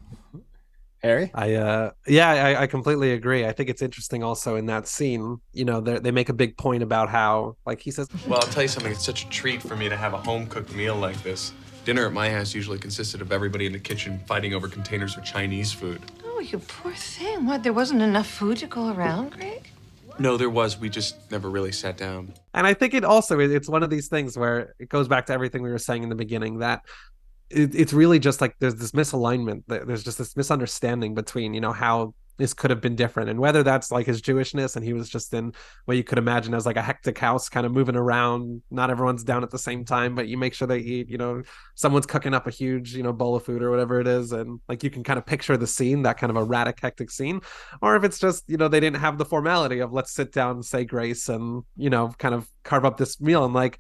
Harry? 1.03 1.31
I 1.33 1.55
uh 1.55 1.93
yeah, 2.07 2.29
I, 2.29 2.63
I 2.63 2.67
completely 2.67 3.13
agree. 3.13 3.47
I 3.47 3.53
think 3.53 3.71
it's 3.71 3.81
interesting 3.81 4.23
also 4.23 4.57
in 4.57 4.67
that 4.67 4.87
scene, 4.87 5.41
you 5.55 5.65
know, 5.65 5.81
they 5.81 5.99
they 5.99 6.11
make 6.11 6.29
a 6.29 6.35
big 6.35 6.59
point 6.59 6.83
about 6.83 7.09
how 7.09 7.57
like 7.65 7.81
he 7.81 7.91
says 7.91 8.07
Well, 8.29 8.39
I'll 8.39 8.49
tell 8.49 8.65
you 8.65 8.69
something. 8.69 8.93
It's 8.93 9.03
such 9.05 9.25
a 9.25 9.29
treat 9.31 9.63
for 9.63 9.75
me 9.75 9.89
to 9.89 9.97
have 9.97 10.13
a 10.13 10.19
home 10.19 10.47
cooked 10.47 10.75
meal 10.75 10.97
like 10.97 11.23
this. 11.23 11.55
Dinner 11.87 12.05
at 12.05 12.13
my 12.13 12.29
house 12.29 12.55
usually 12.55 12.79
consisted 12.79 13.23
of 13.23 13.33
everybody 13.33 13.65
in 13.65 13.73
the 13.73 13.79
kitchen 13.79 14.21
fighting 14.27 14.53
over 14.53 14.69
containers 14.69 15.17
of 15.17 15.25
Chinese 15.25 15.73
food. 15.73 16.03
Oh, 16.23 16.41
you 16.41 16.59
poor 16.59 16.93
thing. 16.93 17.47
What, 17.47 17.63
there 17.63 17.73
wasn't 17.73 18.03
enough 18.03 18.27
food 18.27 18.59
to 18.59 18.67
go 18.67 18.93
around, 18.93 19.31
Greg? 19.31 19.70
No, 20.21 20.37
there 20.37 20.51
was. 20.51 20.79
We 20.79 20.91
just 20.91 21.31
never 21.31 21.49
really 21.49 21.73
sat 21.73 21.97
down. 21.97 22.35
and 22.53 22.67
I 22.67 22.75
think 22.75 22.93
it 22.93 23.05
also 23.05 23.41
it's 23.41 23.71
one 23.71 23.83
of 23.83 23.89
these 23.89 24.09
things 24.09 24.37
where 24.37 24.75
it 24.79 24.91
goes 24.91 25.09
back 25.09 25.25
to 25.27 25.33
everything 25.33 25.63
we 25.63 25.71
were 25.71 25.79
saying 25.79 26.03
in 26.03 26.11
the 26.11 26.15
beginning 26.15 26.59
that 26.59 26.83
it, 27.49 27.75
it's 27.75 27.95
really 27.95 28.19
just 28.19 28.43
like 28.43 28.55
there's 28.59 28.77
this 28.77 28.93
misalignment 28.93 29.63
there's 29.67 30.05
just 30.05 30.19
this 30.19 30.37
misunderstanding 30.37 31.15
between 31.15 31.55
you 31.55 31.61
know 31.61 31.73
how 31.73 32.15
this 32.41 32.55
could 32.55 32.71
have 32.71 32.81
been 32.81 32.97
different. 32.97 33.29
And 33.29 33.39
whether 33.39 33.63
that's 33.63 33.91
like 33.91 34.07
his 34.07 34.23
jewishness 34.23 34.77
and 34.77 34.85
he 34.85 34.93
was 34.93 35.09
just 35.09 35.33
in 35.35 35.53
what 35.85 35.97
you 35.97 36.05
could 36.05 36.19
imagine 36.19 36.55
as 36.55 36.67
like 36.67 36.77
a 36.77 36.83
hectic 36.83 37.19
house 37.19 37.49
kind 37.49 37.67
of 37.67 37.73
moving 37.73 37.97
around 37.97 38.63
not 38.71 38.91
everyone's 38.91 39.23
down 39.25 39.43
at 39.43 39.51
the 39.51 39.59
same 39.59 39.85
time 39.85 40.15
but 40.15 40.27
you 40.27 40.39
make 40.39 40.55
sure 40.55 40.67
they 40.67 40.79
eat 40.79 41.09
you 41.09 41.19
know 41.19 41.43
someone's 41.75 42.07
cooking 42.07 42.35
up 42.35 42.47
a 42.47 42.51
huge 42.51 42.95
you 42.95 43.03
know 43.03 43.13
bowl 43.13 43.37
of 43.37 43.45
food 43.45 43.63
or 43.63 43.71
whatever 43.71 44.01
it 44.01 44.07
is 44.07 44.33
and 44.33 44.61
like 44.69 44.83
you 44.83 44.91
can 44.91 45.05
kind 45.05 45.19
of 45.19 45.27
picture 45.27 45.57
the 45.57 45.67
scene 45.67 46.03
that 46.03 46.19
kind 46.19 46.31
of 46.31 46.37
erratic 46.37 46.81
hectic 46.81 47.11
scene. 47.11 47.41
Or 47.83 47.97
if 47.97 48.05
it's 48.05 48.19
just 48.19 48.45
you 48.49 48.57
know 48.57 48.69
they 48.69 48.81
didn't 48.81 49.01
have 49.01 49.19
the 49.19 49.25
formality 49.25 49.81
of 49.81 49.93
let's 49.93 50.13
sit 50.13 50.33
down 50.33 50.63
say 50.63 50.85
grace 50.85 51.29
and 51.29 51.63
you 51.77 51.91
know 51.91 52.13
kind 52.19 52.35
of 52.35 52.49
carve 52.65 52.85
up 52.85 52.97
this 52.97 53.21
meal. 53.21 53.45
And 53.45 53.55
like 53.55 53.79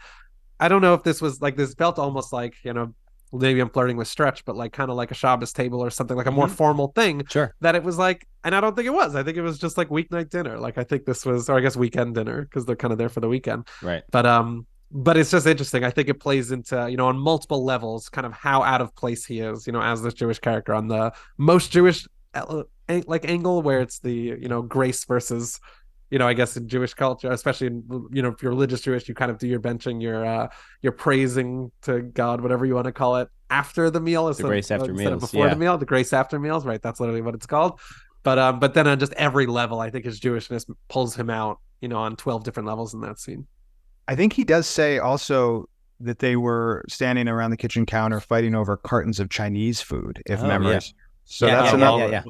i 0.58 0.68
don't 0.68 0.82
know 0.82 0.92
if 0.92 1.02
this 1.02 1.22
was 1.22 1.40
like 1.40 1.56
this 1.56 1.74
felt 1.74 1.98
almost 1.98 2.32
like 2.32 2.54
you 2.64 2.74
know 2.74 2.94
maybe 3.32 3.60
i'm 3.60 3.70
flirting 3.70 3.96
with 3.96 4.08
stretch 4.08 4.44
but 4.44 4.56
like 4.56 4.72
kind 4.72 4.90
of 4.90 4.96
like 4.96 5.10
a 5.10 5.14
shabbos 5.14 5.52
table 5.52 5.80
or 5.80 5.90
something 5.90 6.16
like 6.16 6.26
a 6.26 6.30
more 6.32 6.48
formal 6.48 6.88
thing 6.94 7.22
Sure. 7.28 7.54
that 7.60 7.74
it 7.74 7.82
was 7.82 7.98
like 7.98 8.26
and 8.44 8.54
i 8.54 8.60
don't 8.60 8.74
think 8.74 8.86
it 8.86 8.92
was. 8.94 9.14
I 9.14 9.22
think 9.22 9.36
it 9.36 9.42
was 9.42 9.58
just 9.58 9.76
like 9.78 9.88
weeknight 9.88 10.30
dinner. 10.30 10.58
Like 10.58 10.78
i 10.78 10.84
think 10.84 11.04
this 11.04 11.24
was 11.26 11.48
or 11.48 11.56
i 11.58 11.60
guess 11.60 11.76
weekend 11.76 12.14
dinner 12.14 12.42
because 12.42 12.64
they're 12.66 12.76
kind 12.76 12.92
of 12.92 12.98
there 12.98 13.08
for 13.08 13.20
the 13.20 13.28
weekend. 13.28 13.68
Right. 13.82 14.02
but 14.10 14.26
um 14.26 14.66
but 14.92 15.16
it's 15.16 15.30
just 15.30 15.46
interesting. 15.46 15.84
I 15.84 15.90
think 15.90 16.08
it 16.08 16.18
plays 16.18 16.50
into 16.50 16.88
you 16.90 16.96
know 16.96 17.06
on 17.06 17.16
multiple 17.16 17.64
levels 17.64 18.08
kind 18.08 18.26
of 18.26 18.32
how 18.32 18.62
out 18.64 18.80
of 18.80 18.94
place 18.96 19.24
he 19.24 19.38
is 19.40 19.66
you 19.66 19.72
know 19.72 19.80
as 19.80 20.02
this 20.02 20.14
jewish 20.14 20.38
character 20.40 20.74
on 20.74 20.88
the 20.88 21.12
most 21.38 21.70
jewish 21.70 22.08
uh, 22.34 22.62
like 23.06 23.28
angle 23.28 23.62
where 23.62 23.80
it's 23.80 24.00
the 24.00 24.12
you 24.12 24.48
know 24.48 24.62
grace 24.62 25.04
versus 25.04 25.60
you 26.10 26.18
know 26.18 26.26
i 26.26 26.32
guess 26.32 26.56
in 26.56 26.68
jewish 26.68 26.94
culture 26.94 27.30
especially 27.30 27.68
in 27.68 27.84
you 28.12 28.22
know 28.22 28.28
if 28.28 28.42
you're 28.42 28.52
religious 28.52 28.80
jewish 28.80 29.08
you 29.08 29.14
kind 29.14 29.30
of 29.30 29.38
do 29.38 29.46
your 29.46 29.60
benching 29.60 30.02
your 30.02 30.24
uh 30.24 30.48
your 30.82 30.92
praising 30.92 31.70
to 31.82 32.02
god 32.02 32.40
whatever 32.40 32.66
you 32.66 32.74
want 32.74 32.84
to 32.86 32.92
call 32.92 33.16
it 33.16 33.28
after 33.48 33.90
the 33.90 34.00
meal 34.00 34.28
instead, 34.28 34.46
grace 34.46 34.70
after 34.70 34.90
instead 34.90 35.06
of 35.12 35.20
meals, 35.20 35.30
before 35.30 35.46
yeah. 35.46 35.54
the 35.54 35.60
meal 35.60 35.78
the 35.78 35.86
grace 35.86 36.12
after 36.12 36.38
meals 36.38 36.64
right 36.66 36.82
that's 36.82 37.00
literally 37.00 37.22
what 37.22 37.34
it's 37.34 37.46
called 37.46 37.80
but 38.22 38.38
um 38.38 38.58
but 38.58 38.74
then 38.74 38.86
on 38.86 38.98
just 38.98 39.12
every 39.14 39.46
level 39.46 39.80
i 39.80 39.90
think 39.90 40.04
his 40.04 40.20
jewishness 40.20 40.68
pulls 40.88 41.14
him 41.14 41.30
out 41.30 41.58
you 41.80 41.88
know 41.88 41.98
on 41.98 42.16
12 42.16 42.44
different 42.44 42.66
levels 42.66 42.94
in 42.94 43.00
that 43.00 43.18
scene 43.18 43.46
I 44.08 44.16
think 44.16 44.32
he 44.32 44.42
does 44.42 44.66
say 44.66 44.98
also 44.98 45.68
that 46.00 46.18
they 46.18 46.34
were 46.34 46.84
standing 46.88 47.28
around 47.28 47.50
the 47.52 47.56
kitchen 47.56 47.86
counter 47.86 48.18
fighting 48.18 48.56
over 48.56 48.76
cartons 48.76 49.20
of 49.20 49.30
Chinese 49.30 49.80
food, 49.80 50.20
if 50.26 50.40
Oh, 50.40 50.48
memory. 50.48 50.72
yeah. 50.72 50.76
is- 50.78 50.94
So 51.26 51.46
Yeah, 51.46 51.54
that's 51.56 51.68
yeah, 51.68 51.74
another, 51.76 52.08
yeah, 52.10 52.22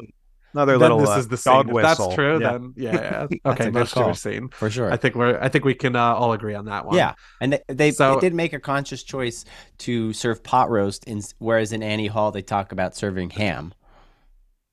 another 0.55 0.73
then 0.73 0.81
little 0.81 0.99
this 1.01 1.09
uh, 1.11 1.19
is 1.19 1.29
the 1.29 1.37
scene. 1.37 1.53
dog 1.53 1.69
If 1.69 1.73
whistle. 1.75 2.05
that's 2.07 2.15
true, 2.15 2.41
Yeah. 2.41 2.53
then 2.53 2.75
yeah, 2.77 3.27
yeah. 3.33 3.37
Okay, 3.53 3.71
most. 3.71 3.95
Jewish 3.95 4.19
scene. 4.19 4.49
For 4.49 4.71
sure. 4.71 4.93
I 4.93 4.97
think 4.97 5.15
we're. 5.15 5.39
I 5.41 5.49
think 5.49 5.65
we 5.65 5.75
can 5.75 5.97
uh, 5.97 6.15
all 6.15 6.33
agree 6.33 6.55
on 6.55 6.65
that 6.67 6.87
one. 6.87 6.97
Yeah, 6.97 7.15
and 7.41 7.53
they 7.55 7.61
they, 7.69 7.91
So- 7.93 8.15
they 8.15 8.21
did 8.21 8.35
make 8.35 8.53
a 8.53 8.61
conscious 8.61 9.03
choice 9.03 9.45
to 9.79 10.13
serve 10.13 10.43
pot 10.43 10.71
roast, 10.71 11.05
in, 11.05 11.23
whereas 11.39 11.73
in 11.73 11.83
Annie 11.83 12.07
Hall 12.09 12.31
they 12.33 12.43
talk 12.43 12.73
about 12.73 12.95
serving 12.97 13.31
ham. 13.31 13.75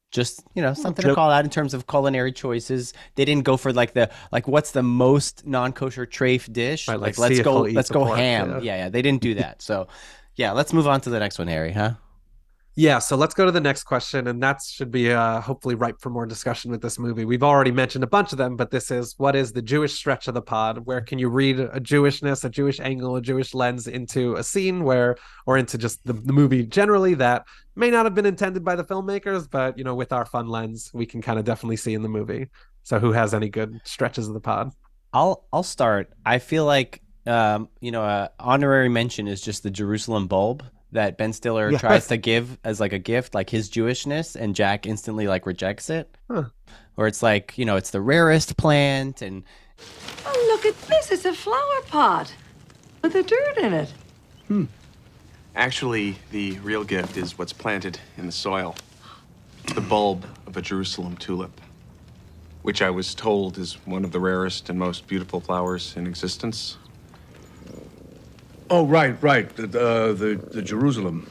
Just 0.10 0.42
you 0.56 0.62
know 0.62 0.74
something 0.74 1.06
to 1.06 1.14
call 1.14 1.30
out 1.30 1.44
in 1.44 1.52
terms 1.52 1.74
of 1.74 1.86
culinary 1.86 2.32
choices. 2.32 2.94
They 3.16 3.26
didn't 3.26 3.44
go 3.44 3.58
for 3.58 3.74
like 3.74 3.92
the 3.94 4.10
like 4.32 4.48
what's 4.48 4.72
the 4.72 4.82
most 4.82 5.46
non 5.46 5.74
kosher 5.74 6.06
trafe 6.06 6.52
dish? 6.52 6.88
Right, 6.88 6.98
like, 6.98 7.18
like, 7.18 7.30
let's 7.32 7.42
go 7.42 7.62
let's 7.64 7.92
go 7.92 8.06
ham. 8.06 8.50
yeah. 8.52 8.58
Yeah. 8.60 8.76
yeah, 8.78 8.90
They 8.90 9.02
didn't 9.02 9.22
do 9.22 9.34
that. 9.36 9.62
So 9.62 9.90
yeah, 10.38 10.54
let's 10.54 10.72
move 10.72 10.88
on 10.88 11.02
to 11.02 11.10
the 11.10 11.20
next 11.20 11.38
one, 11.40 11.50
Harry. 11.50 11.74
Huh? 11.74 11.96
Yeah, 12.80 13.00
so 13.00 13.16
let's 13.16 13.34
go 13.34 13.44
to 13.44 13.52
the 13.52 13.60
next 13.60 13.86
question, 13.86 14.28
and 14.28 14.42
that 14.44 14.62
should 14.62 14.92
be 14.92 15.12
uh, 15.12 15.42
hopefully 15.42 15.74
ripe 15.74 16.00
for 16.00 16.12
more 16.12 16.28
discussion 16.28 16.70
with 16.70 16.80
this 16.80 17.00
movie. 17.00 17.26
We've 17.26 17.42
already 17.42 17.72
mentioned 17.72 18.04
a 18.04 18.08
bunch 18.08 18.34
of 18.34 18.38
them, 18.38 18.56
but 18.56 18.70
this 18.70 18.92
is 18.92 19.16
what 19.18 19.36
is 19.36 19.52
the 19.52 19.64
Jewish 19.64 19.96
stretch 19.96 20.28
of 20.28 20.36
the 20.36 20.44
pod? 20.44 20.86
Where 20.86 21.02
can 21.02 21.18
you 21.18 21.28
read 21.28 21.60
a 21.60 21.80
Jewishness, 21.80 22.46
a 22.46 22.52
Jewish 22.52 22.80
angle, 22.80 23.16
a 23.16 23.22
Jewish 23.22 23.56
lens 23.56 23.88
into 23.88 24.36
a 24.36 24.44
scene 24.44 24.84
where, 24.84 25.16
or 25.48 25.58
into 25.58 25.80
just 25.80 26.06
the, 26.06 26.14
the 26.14 26.32
movie 26.32 26.68
generally 26.68 27.16
that 27.16 27.48
may 27.76 27.90
not 27.90 28.06
have 28.06 28.14
been 28.14 28.28
intended 28.28 28.64
by 28.64 28.76
the 28.76 28.86
filmmakers, 28.86 29.50
but 29.50 29.76
you 29.76 29.84
know, 29.84 29.96
with 29.96 30.14
our 30.14 30.28
fun 30.28 30.48
lens, 30.48 30.92
we 30.94 31.08
can 31.08 31.20
kind 31.20 31.40
of 31.40 31.46
definitely 31.46 31.78
see 31.78 31.96
in 31.96 32.04
the 32.04 32.10
movie. 32.10 32.48
So, 32.84 33.00
who 33.00 33.12
has 33.12 33.34
any 33.34 33.50
good 33.50 33.82
stretches 33.86 34.28
of 34.28 34.36
the 34.36 34.40
pod? 34.40 34.70
I'll 35.14 35.48
I'll 35.52 35.64
start. 35.64 36.12
I 36.24 36.38
feel 36.38 36.66
like 36.66 37.02
um, 37.26 37.70
you 37.82 37.90
know, 37.90 38.04
uh, 38.04 38.28
honorary 38.40 38.88
mention 38.88 39.28
is 39.28 39.42
just 39.42 39.64
the 39.64 39.72
Jerusalem 39.72 40.28
bulb 40.28 40.64
that 40.92 41.18
Ben 41.18 41.34
Stiller 41.34 41.72
Yes. 41.72 41.82
tries 41.82 42.08
to 42.08 42.18
give 42.18 42.58
as 42.64 42.80
like 42.80 42.94
a 42.94 43.00
gift, 43.00 43.36
like 43.36 43.50
his 43.50 43.70
Jewishness, 43.70 44.36
and 44.36 44.56
Jack 44.56 44.86
instantly 44.86 45.28
like 45.28 45.46
rejects 45.46 45.90
it. 45.90 46.16
Huh. 46.30 46.46
Or 46.96 47.08
it's 47.08 47.22
like 47.22 47.58
you 47.58 47.66
know, 47.66 47.76
it's 47.76 47.92
the 47.92 48.02
rarest 48.02 48.58
plant, 48.58 49.22
and 49.22 49.44
Oh, 50.26 50.46
look 50.48 50.66
at 50.66 50.80
this. 50.88 51.12
It's 51.12 51.26
a 51.26 51.34
flower 51.34 51.82
pot 51.88 52.34
with 53.04 53.14
the 53.14 53.24
dirt 53.24 53.58
in 53.58 53.74
it. 53.74 53.94
Hmm. 54.48 54.66
Actually, 55.56 56.18
the 56.32 56.58
real 56.60 56.84
gift 56.84 57.18
is 57.18 57.38
what's 57.38 57.54
planted 57.54 58.00
in 58.18 58.26
the 58.26 58.32
soil. 58.32 58.76
the 59.76 59.82
bulb 59.82 60.26
of 60.46 60.56
a 60.56 60.62
Jerusalem 60.62 61.18
tulip, 61.18 61.60
which 62.62 62.82
I 62.82 62.90
was 62.90 63.14
told 63.14 63.58
is 63.58 63.74
one 63.86 64.06
of 64.06 64.12
the 64.14 64.20
rarest 64.20 64.70
and 64.70 64.80
most 64.80 65.08
beautiful 65.08 65.42
flowers 65.42 65.94
in 65.98 66.08
existence. 66.08 66.78
Oh, 68.70 68.86
right, 68.86 69.16
right. 69.22 69.50
The, 69.56 69.64
uh, 69.64 70.14
the, 70.14 70.36
the 70.52 70.62
Jerusalem. 70.62 71.26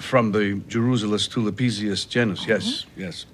From 0.00 0.30
the 0.30 0.62
Jerusalus 0.68 1.26
tulipesius 1.26 2.08
genus. 2.08 2.46
Yes, 2.46 2.86
yes. 2.96 3.26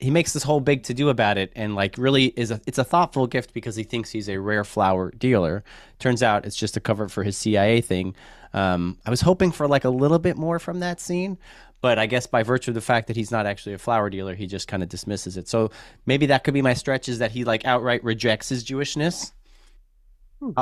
he 0.00 0.10
makes 0.10 0.32
this 0.32 0.42
whole 0.42 0.60
big 0.60 0.84
to 0.84 0.94
do 0.94 1.08
about 1.08 1.36
it 1.36 1.52
and 1.56 1.74
like 1.74 1.96
really 1.98 2.26
is 2.36 2.50
a 2.50 2.60
it's 2.66 2.78
a 2.78 2.84
thoughtful 2.84 3.26
gift 3.26 3.52
because 3.52 3.76
he 3.76 3.82
thinks 3.82 4.10
he's 4.10 4.28
a 4.28 4.38
rare 4.38 4.64
flower 4.64 5.10
dealer 5.10 5.64
turns 5.98 6.22
out 6.22 6.46
it's 6.46 6.56
just 6.56 6.76
a 6.76 6.80
cover 6.80 7.08
for 7.08 7.24
his 7.24 7.36
cia 7.36 7.80
thing 7.80 8.14
um, 8.54 8.96
i 9.04 9.10
was 9.10 9.20
hoping 9.20 9.50
for 9.50 9.66
like 9.66 9.84
a 9.84 9.90
little 9.90 10.18
bit 10.18 10.36
more 10.36 10.58
from 10.58 10.80
that 10.80 11.00
scene 11.00 11.36
but 11.80 11.98
i 11.98 12.06
guess 12.06 12.26
by 12.26 12.42
virtue 12.42 12.70
of 12.70 12.74
the 12.76 12.80
fact 12.80 13.08
that 13.08 13.16
he's 13.16 13.30
not 13.30 13.44
actually 13.44 13.74
a 13.74 13.78
flower 13.78 14.08
dealer 14.08 14.34
he 14.34 14.46
just 14.46 14.68
kind 14.68 14.82
of 14.82 14.88
dismisses 14.88 15.36
it 15.36 15.48
so 15.48 15.70
maybe 16.06 16.26
that 16.26 16.44
could 16.44 16.54
be 16.54 16.62
my 16.62 16.74
stretch 16.74 17.08
is 17.08 17.18
that 17.18 17.32
he 17.32 17.44
like 17.44 17.64
outright 17.64 18.02
rejects 18.04 18.48
his 18.48 18.64
jewishness 18.64 19.32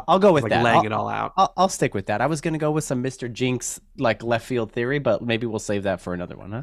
i'll 0.08 0.18
go 0.18 0.32
with 0.32 0.42
like 0.44 0.50
that 0.50 0.64
laying 0.64 0.78
I'll, 0.78 0.86
it 0.86 0.92
all 0.92 1.08
out. 1.08 1.32
I'll, 1.36 1.52
I'll 1.56 1.68
stick 1.68 1.92
with 1.94 2.06
that 2.06 2.20
i 2.20 2.26
was 2.26 2.40
gonna 2.40 2.58
go 2.58 2.70
with 2.70 2.84
some 2.84 3.02
mr 3.02 3.30
jinx 3.32 3.80
like 3.98 4.22
left 4.22 4.46
field 4.46 4.72
theory 4.72 4.98
but 4.98 5.22
maybe 5.22 5.46
we'll 5.46 5.58
save 5.58 5.82
that 5.84 6.00
for 6.00 6.14
another 6.14 6.36
one 6.36 6.52
huh 6.52 6.62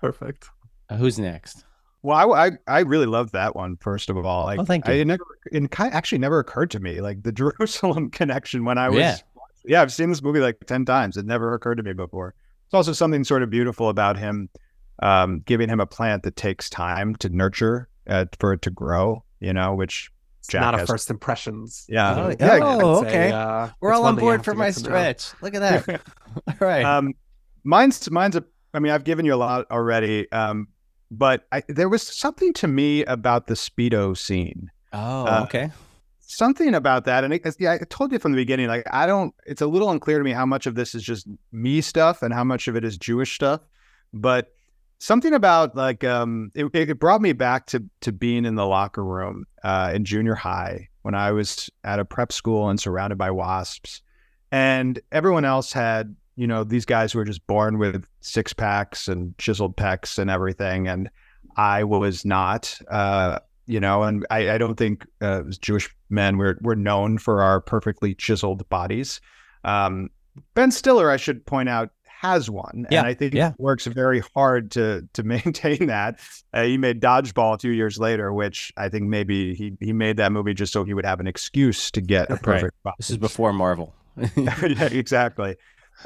Perfect. 0.00 0.48
uh, 0.88 0.96
who's 0.96 1.18
next 1.18 1.64
Well, 2.02 2.32
I, 2.32 2.46
I 2.46 2.50
I 2.68 2.80
really 2.80 3.06
loved 3.06 3.32
that 3.32 3.56
one. 3.56 3.76
First 3.80 4.08
of 4.08 4.16
all, 4.24 4.44
like 4.44 4.60
Oh, 4.60 4.64
thank 4.64 4.88
I, 4.88 4.92
you. 4.92 5.00
it 5.02 5.06
never 5.06 5.24
it 5.50 5.70
ki- 5.72 5.82
actually 5.82 6.18
never 6.18 6.38
occurred 6.38 6.70
to 6.70 6.80
me 6.80 7.00
like 7.00 7.22
the 7.24 7.32
Jerusalem 7.42 8.10
connection 8.10 8.64
when 8.64 8.78
I 8.78 8.88
was 8.88 8.98
Yeah. 9.00 9.16
yeah 9.64 9.82
I've 9.82 9.92
seen 9.92 10.08
this 10.08 10.22
movie 10.22 10.38
like 10.38 10.58
ten 10.66 10.84
times. 10.84 11.16
It 11.16 11.26
never 11.26 11.52
occurred 11.54 11.74
to 11.78 11.82
me 11.82 11.92
before. 11.94 12.34
It's 12.66 12.74
also 12.74 12.92
something 12.92 13.24
sort 13.24 13.42
of 13.42 13.50
beautiful 13.50 13.88
about 13.88 14.16
him, 14.16 14.48
um, 15.02 15.40
giving 15.46 15.68
him 15.68 15.80
a 15.80 15.86
plant 15.86 16.22
that 16.22 16.36
takes 16.36 16.70
time 16.70 17.16
to 17.16 17.28
nurture 17.30 17.88
uh, 18.08 18.26
for 18.38 18.52
it 18.52 18.62
to 18.62 18.70
grow. 18.70 19.24
You 19.40 19.52
know, 19.52 19.74
which 19.74 20.10
It's 20.12 20.17
Jack 20.48 20.60
not 20.62 20.74
a 20.74 20.78
has- 20.78 20.88
first 20.88 21.10
impressions. 21.10 21.84
yeah 21.88 22.14
Oh, 22.16 22.28
yeah. 22.40 22.58
oh, 22.62 23.00
I'd 23.04 23.10
say, 23.10 23.16
okay. 23.28 23.32
uh, 23.32 23.68
We're 23.80 23.92
all 23.92 24.06
on 24.06 24.16
board 24.16 24.44
for 24.44 24.54
my 24.54 24.66
get 24.68 24.76
know. 24.76 24.82
stretch. 24.82 25.30
Look 25.42 25.54
at 25.54 25.60
that. 25.86 26.00
all 26.48 26.54
right. 26.60 26.84
Um, 26.84 27.14
mine's 27.64 28.10
mine's 28.10 28.36
a. 28.36 28.44
I 28.74 28.80
mean, 28.80 28.92
I've 28.92 29.04
given 29.04 29.24
you 29.24 29.34
a 29.34 29.36
lot 29.36 29.66
already. 29.70 30.30
Um, 30.32 30.68
but 31.10 31.46
I, 31.52 31.62
there 31.68 31.88
was 31.88 32.02
something 32.02 32.52
to 32.54 32.68
me 32.68 33.04
about 33.04 33.46
the 33.46 33.54
speedo 33.54 34.16
scene. 34.16 34.70
oh, 34.92 35.24
uh, 35.26 35.40
okay. 35.44 35.70
something 36.20 36.74
about 36.74 37.04
that 37.06 37.24
and 37.24 37.32
it, 37.32 37.56
yeah 37.58 37.72
i 37.72 37.78
told 37.88 38.12
you 38.12 38.18
from 38.18 38.32
the 38.32 38.36
beginning 38.36 38.68
like 38.68 38.84
i 38.90 39.06
don't 39.06 39.34
it's 39.46 39.62
a 39.62 39.66
little 39.66 39.90
unclear 39.90 40.18
to 40.18 40.24
me 40.24 40.32
how 40.32 40.44
much 40.44 40.66
of 40.66 40.74
this 40.74 40.94
is 40.94 41.02
just 41.02 41.26
me 41.52 41.80
stuff 41.80 42.22
and 42.22 42.34
how 42.34 42.44
much 42.44 42.68
of 42.68 42.76
it 42.76 42.84
is 42.84 42.98
jewish 42.98 43.34
stuff 43.34 43.60
but 44.12 44.54
something 44.98 45.32
about 45.32 45.76
like 45.76 46.04
um 46.04 46.50
it, 46.54 46.66
it 46.74 46.98
brought 46.98 47.22
me 47.22 47.32
back 47.32 47.66
to 47.66 47.84
to 48.00 48.12
being 48.12 48.44
in 48.44 48.54
the 48.54 48.66
locker 48.66 49.04
room 49.04 49.44
uh 49.62 49.92
in 49.94 50.04
junior 50.04 50.34
high 50.34 50.88
when 51.02 51.14
i 51.14 51.30
was 51.30 51.70
at 51.84 51.98
a 51.98 52.04
prep 52.04 52.32
school 52.32 52.68
and 52.68 52.80
surrounded 52.80 53.16
by 53.16 53.30
wasps 53.30 54.02
and 54.50 55.00
everyone 55.12 55.44
else 55.44 55.72
had 55.72 56.16
you 56.36 56.46
know 56.46 56.64
these 56.64 56.84
guys 56.84 57.12
who 57.12 57.18
were 57.18 57.24
just 57.24 57.46
born 57.46 57.78
with 57.78 58.04
six 58.20 58.52
packs 58.52 59.08
and 59.08 59.36
chiseled 59.38 59.76
pecs 59.76 60.18
and 60.18 60.30
everything 60.30 60.88
and 60.88 61.08
i 61.56 61.84
was 61.84 62.24
not 62.24 62.78
uh 62.90 63.38
you 63.68 63.78
know, 63.78 64.02
and 64.02 64.26
I, 64.30 64.52
I 64.52 64.58
don't 64.58 64.76
think 64.76 65.06
uh, 65.20 65.42
Jewish 65.60 65.94
men 66.08 66.38
we're 66.38 66.56
we're 66.62 66.74
known 66.74 67.18
for 67.18 67.42
our 67.42 67.60
perfectly 67.60 68.14
chiseled 68.14 68.66
bodies. 68.70 69.20
Um, 69.62 70.08
ben 70.54 70.70
Stiller, 70.70 71.10
I 71.10 71.18
should 71.18 71.44
point 71.44 71.68
out, 71.68 71.90
has 72.20 72.50
one, 72.50 72.86
Yeah, 72.90 72.98
and 73.00 73.06
I 73.06 73.14
think 73.14 73.34
yeah. 73.34 73.52
works 73.58 73.86
very 73.86 74.22
hard 74.34 74.70
to 74.72 75.08
to 75.12 75.22
maintain 75.34 75.86
that. 75.86 76.18
Uh, 76.52 76.64
he 76.64 76.76
made 76.78 77.00
Dodgeball 77.00 77.54
a 77.54 77.58
few 77.58 77.70
years 77.70 77.98
later, 77.98 78.32
which 78.32 78.72
I 78.76 78.88
think 78.88 79.04
maybe 79.04 79.54
he 79.54 79.74
he 79.80 79.92
made 79.92 80.16
that 80.16 80.32
movie 80.32 80.54
just 80.54 80.72
so 80.72 80.84
he 80.84 80.94
would 80.94 81.06
have 81.06 81.20
an 81.20 81.26
excuse 81.26 81.90
to 81.92 82.00
get 82.00 82.28
a 82.30 82.34
Right. 82.34 82.42
perfect 82.42 82.82
body. 82.82 82.96
This 82.98 83.10
is 83.10 83.18
before 83.18 83.52
Marvel. 83.52 83.94
yeah, 84.36 84.64
exactly. 84.90 85.56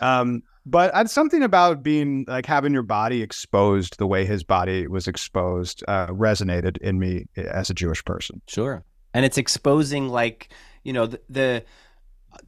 Um, 0.00 0.42
but 0.64 1.10
something 1.10 1.42
about 1.42 1.82
being 1.82 2.24
like 2.28 2.46
having 2.46 2.72
your 2.72 2.82
body 2.84 3.20
exposed 3.22 3.98
the 3.98 4.06
way 4.06 4.24
his 4.24 4.44
body 4.44 4.86
was 4.86 5.08
exposed 5.08 5.82
uh, 5.88 6.06
resonated 6.08 6.76
in 6.78 6.98
me 6.98 7.26
as 7.36 7.68
a 7.70 7.74
Jewish 7.74 8.04
person. 8.04 8.40
sure. 8.46 8.84
And 9.14 9.24
it's 9.26 9.36
exposing 9.38 10.08
like, 10.08 10.48
you 10.84 10.92
know, 10.92 11.06
the, 11.06 11.20
the 11.28 11.64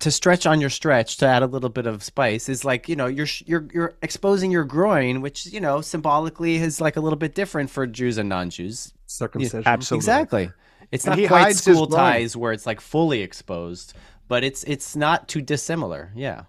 to 0.00 0.10
stretch 0.10 0.46
on 0.46 0.60
your 0.60 0.70
stretch 0.70 1.16
to 1.18 1.26
add 1.26 1.42
a 1.42 1.46
little 1.46 1.68
bit 1.68 1.86
of 1.86 2.02
spice 2.02 2.48
is 2.48 2.64
like, 2.64 2.88
you 2.88 2.96
know, 2.96 3.06
you're 3.06 3.26
you're 3.46 3.66
you're 3.72 3.94
exposing 4.02 4.50
your 4.50 4.64
groin, 4.64 5.20
which, 5.20 5.46
you 5.46 5.60
know, 5.60 5.80
symbolically 5.80 6.56
is 6.56 6.80
like 6.80 6.96
a 6.96 7.00
little 7.00 7.18
bit 7.18 7.34
different 7.34 7.70
for 7.70 7.86
Jews 7.86 8.18
and 8.18 8.28
non-Jews. 8.28 8.92
Circumcision. 9.06 9.62
absolutely. 9.66 10.02
Exactly. 10.02 10.50
It's 10.90 11.06
And 11.06 11.20
not 11.20 11.28
quite 11.28 11.56
school 11.56 11.86
ties 11.86 12.36
where 12.36 12.52
it's 12.52 12.66
like 12.66 12.80
fully 12.80 13.20
exposed, 13.22 13.94
but 14.28 14.42
it's 14.44 14.64
it's 14.64 14.96
not 14.96 15.28
too 15.28 15.40
dissimilar. 15.42 16.12
Yeah. 16.14 16.44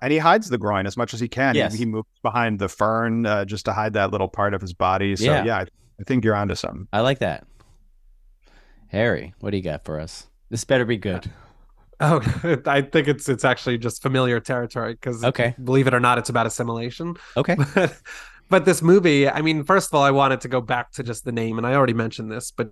And 0.00 0.12
he 0.12 0.18
hides 0.18 0.48
the 0.48 0.58
groin 0.58 0.86
as 0.86 0.96
much 0.96 1.12
as 1.14 1.20
he 1.20 1.26
can. 1.28 1.54
He- 1.56 1.78
He, 1.78 1.86
moves 1.86 2.06
behind 2.22 2.58
the 2.60 2.68
fern 2.68 3.26
uh, 3.26 3.44
just 3.44 3.64
to 3.64 3.72
hide 3.72 3.94
that 3.94 4.12
little 4.12 4.28
part 4.28 4.54
of 4.54 4.60
his 4.60 4.72
body. 4.72 5.16
So 5.16 5.24
Yeah. 5.24 5.44
yeah, 5.44 5.56
I, 5.58 5.62
I 5.62 6.04
think 6.06 6.24
you're 6.24 6.36
onto 6.36 6.54
something. 6.54 6.86
I 6.92 7.00
like 7.00 7.18
that. 7.18 7.46
Harry, 8.88 9.34
what 9.40 9.50
do 9.50 9.56
you 9.56 9.62
got 9.62 9.84
for 9.84 9.98
us? 9.98 10.26
This 10.50 10.64
better 10.64 10.84
be 10.84 10.98
good. 10.98 11.30
Oh, 12.02 12.20
I 12.66 12.82
think 12.82 13.08
it's 13.08 13.28
it's 13.28 13.44
actually 13.44 13.78
just 13.78 14.02
familiar 14.02 14.40
territory 14.40 14.94
because 14.94 15.22
Okay. 15.24 15.54
believe 15.62 15.86
it 15.86 15.94
or 15.94 16.00
not, 16.00 16.18
it's 16.18 16.28
about 16.28 16.46
assimilation. 16.46 17.14
Okay. 17.36 17.56
But, 17.74 17.96
but 18.48 18.64
this 18.66 18.82
movie, 18.82 19.26
I 19.28 19.40
mean, 19.40 19.64
first 19.64 19.88
of 19.90 19.94
all, 19.94 20.02
I 20.02 20.10
wanted 20.10 20.42
to 20.42 20.48
go 20.48 20.60
back 20.60 20.92
to 20.92 21.02
just 21.02 21.24
the 21.24 21.32
name, 21.32 21.56
and 21.56 21.66
I 21.66 21.74
already 21.74 21.94
mentioned 21.94 22.30
this, 22.30 22.50
but 22.50 22.70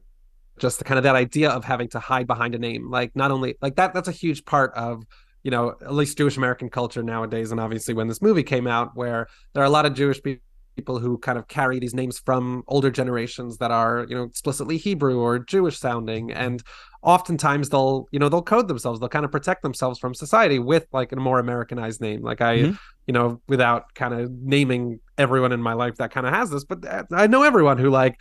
just 0.59 0.79
the 0.79 0.85
kind 0.85 0.99
of 0.99 1.05
that 1.05 1.15
idea 1.17 1.49
of 1.51 1.65
having 1.65 1.89
to 1.91 2.01
hide 2.01 2.27
behind 2.27 2.55
a 2.55 2.59
name, 2.59 2.91
like 2.91 3.17
not 3.17 3.31
only 3.31 3.57
like 3.63 3.77
that, 3.77 3.95
that's 3.95 4.09
a 4.09 4.13
huge 4.13 4.45
part 4.45 4.75
of 4.75 5.05
you 5.43 5.51
know 5.51 5.71
at 5.81 5.95
least 5.95 6.19
Jewish 6.19 6.37
American 6.37 6.69
culture 6.69 7.03
nowadays, 7.03 7.51
and 7.51 7.61
obviously 7.61 7.95
when 7.95 8.09
this 8.09 8.21
movie 8.21 8.43
came 8.43 8.67
out, 8.67 8.91
where 8.95 9.27
there 9.55 9.63
are 9.63 9.67
a 9.67 9.71
lot 9.71 9.87
of 9.87 9.95
Jewish 9.95 10.23
people 10.23 10.43
people 10.77 10.99
who 10.99 11.19
kind 11.19 11.39
of 11.39 11.49
carry 11.49 11.79
these 11.79 11.95
names 11.95 12.19
from 12.19 12.63
older 12.69 12.91
generations 12.91 13.59
that 13.59 13.71
are 13.71 14.07
you 14.09 14.17
know 14.17 14.23
explicitly 14.25 14.77
hebrew 14.77 15.19
or 15.21 15.39
jewish 15.39 15.79
sounding. 15.79 16.31
And 16.33 16.63
oftentimes 17.03 17.71
they'll 17.71 18.07
you 18.13 18.19
know 18.19 18.29
they'll 18.29 18.43
code 18.43 18.69
themselves. 18.69 19.01
They'll 19.01 19.09
kind 19.09 19.25
of 19.25 19.33
protect 19.33 19.63
themselves 19.63 19.99
from 19.99 20.15
society 20.15 20.59
with 20.59 20.87
like 20.93 21.13
a 21.13 21.17
more 21.17 21.39
americanized 21.39 22.01
name. 22.01 22.23
Like 22.23 22.41
i 22.41 22.59
Mhm. 22.59 22.79
you 23.07 23.13
know 23.15 23.41
without 23.49 23.95
kind 23.95 24.15
of 24.15 24.31
naming 24.31 25.01
everyone 25.19 25.53
in 25.53 25.63
my 25.63 25.73
life 25.73 25.97
that 25.97 26.11
kind 26.11 26.27
of 26.27 26.33
has 26.33 26.51
this 26.51 26.65
but 26.65 26.85
uh, 26.87 27.03
i 27.13 27.27
know 27.27 27.43
everyone 27.43 27.77
who 27.79 27.91
like 27.91 28.17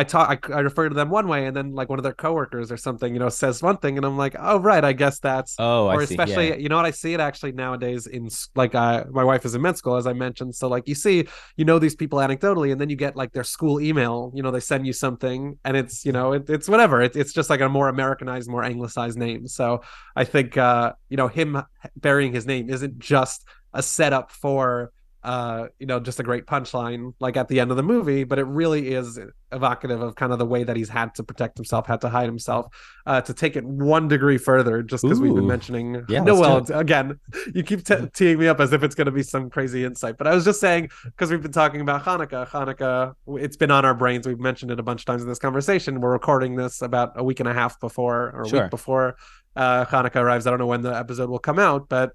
I 0.00 0.04
talk, 0.04 0.50
I, 0.50 0.54
I 0.58 0.60
refer 0.60 0.88
to 0.88 0.94
them 0.94 1.10
one 1.10 1.28
way, 1.28 1.46
and 1.46 1.54
then 1.56 1.74
like 1.80 1.88
one 1.88 1.98
of 1.98 2.02
their 2.08 2.18
coworkers 2.24 2.68
or 2.72 2.76
something, 2.76 3.12
you 3.14 3.20
know, 3.20 3.28
says 3.28 3.62
one 3.62 3.78
thing, 3.82 3.96
and 3.98 4.04
I'm 4.06 4.16
like, 4.24 4.34
oh 4.38 4.58
right, 4.58 4.84
I 4.84 4.92
guess 4.92 5.18
that's 5.18 5.54
Oh, 5.58 5.86
I 5.88 5.94
or 5.94 6.06
see. 6.06 6.14
especially 6.14 6.48
yeah. 6.50 6.56
you 6.56 6.68
know 6.70 6.76
what 6.76 6.84
i 6.86 6.90
see 6.90 7.12
it 7.16 7.20
actually 7.20 7.52
nowadays 7.52 8.06
in 8.06 8.28
like 8.54 8.74
uh, 8.74 9.04
my 9.10 9.24
wife 9.24 9.44
is 9.44 9.54
in 9.54 9.62
med 9.62 9.76
school 9.76 9.96
as 9.96 10.06
i 10.06 10.12
mentioned 10.12 10.54
so 10.54 10.68
like 10.68 10.88
you 10.88 10.94
see 10.94 11.26
you 11.56 11.64
know 11.64 11.78
these 11.78 11.94
people 11.94 12.18
anecdotally 12.18 12.72
and 12.72 12.80
then 12.80 12.88
you 12.88 12.96
get 12.96 13.16
like 13.16 13.32
their 13.32 13.44
school 13.44 13.80
email 13.80 14.32
you 14.34 14.42
know 14.42 14.50
they 14.50 14.60
send 14.60 14.86
you 14.86 14.92
something 14.92 15.58
and 15.64 15.76
it's 15.76 16.04
you 16.06 16.12
know 16.12 16.32
it, 16.32 16.48
it's 16.48 16.68
whatever 16.68 17.02
it, 17.02 17.16
it's 17.16 17.32
just 17.32 17.50
like 17.50 17.60
a 17.60 17.68
more 17.68 17.88
americanized 17.88 18.48
more 18.48 18.64
anglicized 18.64 19.18
name 19.18 19.46
so 19.46 19.80
i 20.16 20.24
think 20.24 20.56
uh 20.56 20.92
you 21.08 21.16
know 21.16 21.28
him 21.28 21.60
burying 21.96 22.32
his 22.32 22.46
name 22.46 22.70
isn't 22.70 22.98
just 22.98 23.46
a 23.74 23.82
setup 23.82 24.30
for 24.30 24.92
uh 25.22 25.66
you 25.78 25.86
know 25.86 26.00
just 26.00 26.18
a 26.18 26.22
great 26.22 26.46
punchline 26.46 27.12
like 27.20 27.36
at 27.36 27.48
the 27.48 27.60
end 27.60 27.70
of 27.70 27.76
the 27.76 27.82
movie 27.82 28.24
but 28.24 28.38
it 28.38 28.44
really 28.44 28.92
is 28.94 29.18
evocative 29.52 30.00
of 30.00 30.14
kind 30.14 30.32
of 30.32 30.38
the 30.38 30.46
way 30.46 30.64
that 30.64 30.76
he's 30.76 30.88
had 30.88 31.14
to 31.14 31.22
protect 31.22 31.58
himself 31.58 31.86
had 31.86 32.00
to 32.00 32.08
hide 32.08 32.24
himself 32.26 32.66
uh 33.06 33.20
to 33.20 33.34
take 33.34 33.54
it 33.56 33.64
one 33.64 34.08
degree 34.08 34.38
further 34.38 34.82
just 34.82 35.02
because 35.02 35.20
we've 35.20 35.34
been 35.34 35.46
mentioning 35.46 36.02
Yeah, 36.08 36.20
no 36.22 36.40
well 36.40 36.64
again. 36.72 37.18
You 37.54 37.62
keep 37.62 37.84
t- 37.84 37.96
teeing 38.14 38.38
me 38.38 38.48
up 38.48 38.60
as 38.60 38.72
if 38.72 38.82
it's 38.82 38.94
going 38.94 39.06
to 39.06 39.12
be 39.12 39.22
some 39.22 39.50
crazy 39.50 39.84
insight 39.84 40.16
but 40.16 40.26
i 40.26 40.34
was 40.34 40.44
just 40.44 40.58
saying 40.60 40.88
because 41.04 41.30
we've 41.30 41.42
been 41.42 41.52
talking 41.52 41.80
about 41.82 42.04
hanukkah 42.04 42.48
hanukkah 42.48 43.14
it's 43.38 43.56
been 43.56 43.70
on 43.70 43.84
our 43.84 43.94
brains. 43.94 44.26
We've 44.26 44.38
mentioned 44.40 44.70
it 44.70 44.80
a 44.80 44.82
bunch 44.82 45.02
of 45.02 45.04
times 45.06 45.22
in 45.22 45.28
this 45.28 45.38
conversation. 45.38 46.00
We're 46.00 46.12
recording 46.12 46.56
this 46.56 46.80
about 46.82 47.12
a 47.16 47.22
week 47.24 47.40
and 47.40 47.48
a 47.48 47.52
half 47.54 47.78
before 47.80 48.30
or 48.34 48.42
a 48.42 48.48
Sure. 48.48 48.62
week 48.62 48.70
before 48.70 49.16
uh 49.56 49.84
hanukkah 49.86 50.16
arrives. 50.16 50.46
I 50.46 50.50
don't 50.50 50.58
know 50.58 50.66
when 50.66 50.82
the 50.82 50.96
episode 50.96 51.28
will 51.28 51.38
come 51.38 51.58
out 51.58 51.88
but 51.88 52.12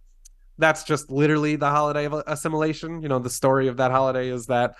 that's 0.57 0.83
just 0.83 1.09
literally 1.09 1.55
the 1.55 1.69
holiday 1.69 2.05
of 2.05 2.13
assimilation. 2.27 3.01
You 3.01 3.09
know 3.09 3.19
the 3.19 3.29
story 3.29 3.67
of 3.67 3.77
that 3.77 3.91
holiday 3.91 4.29
is 4.29 4.47
that 4.47 4.75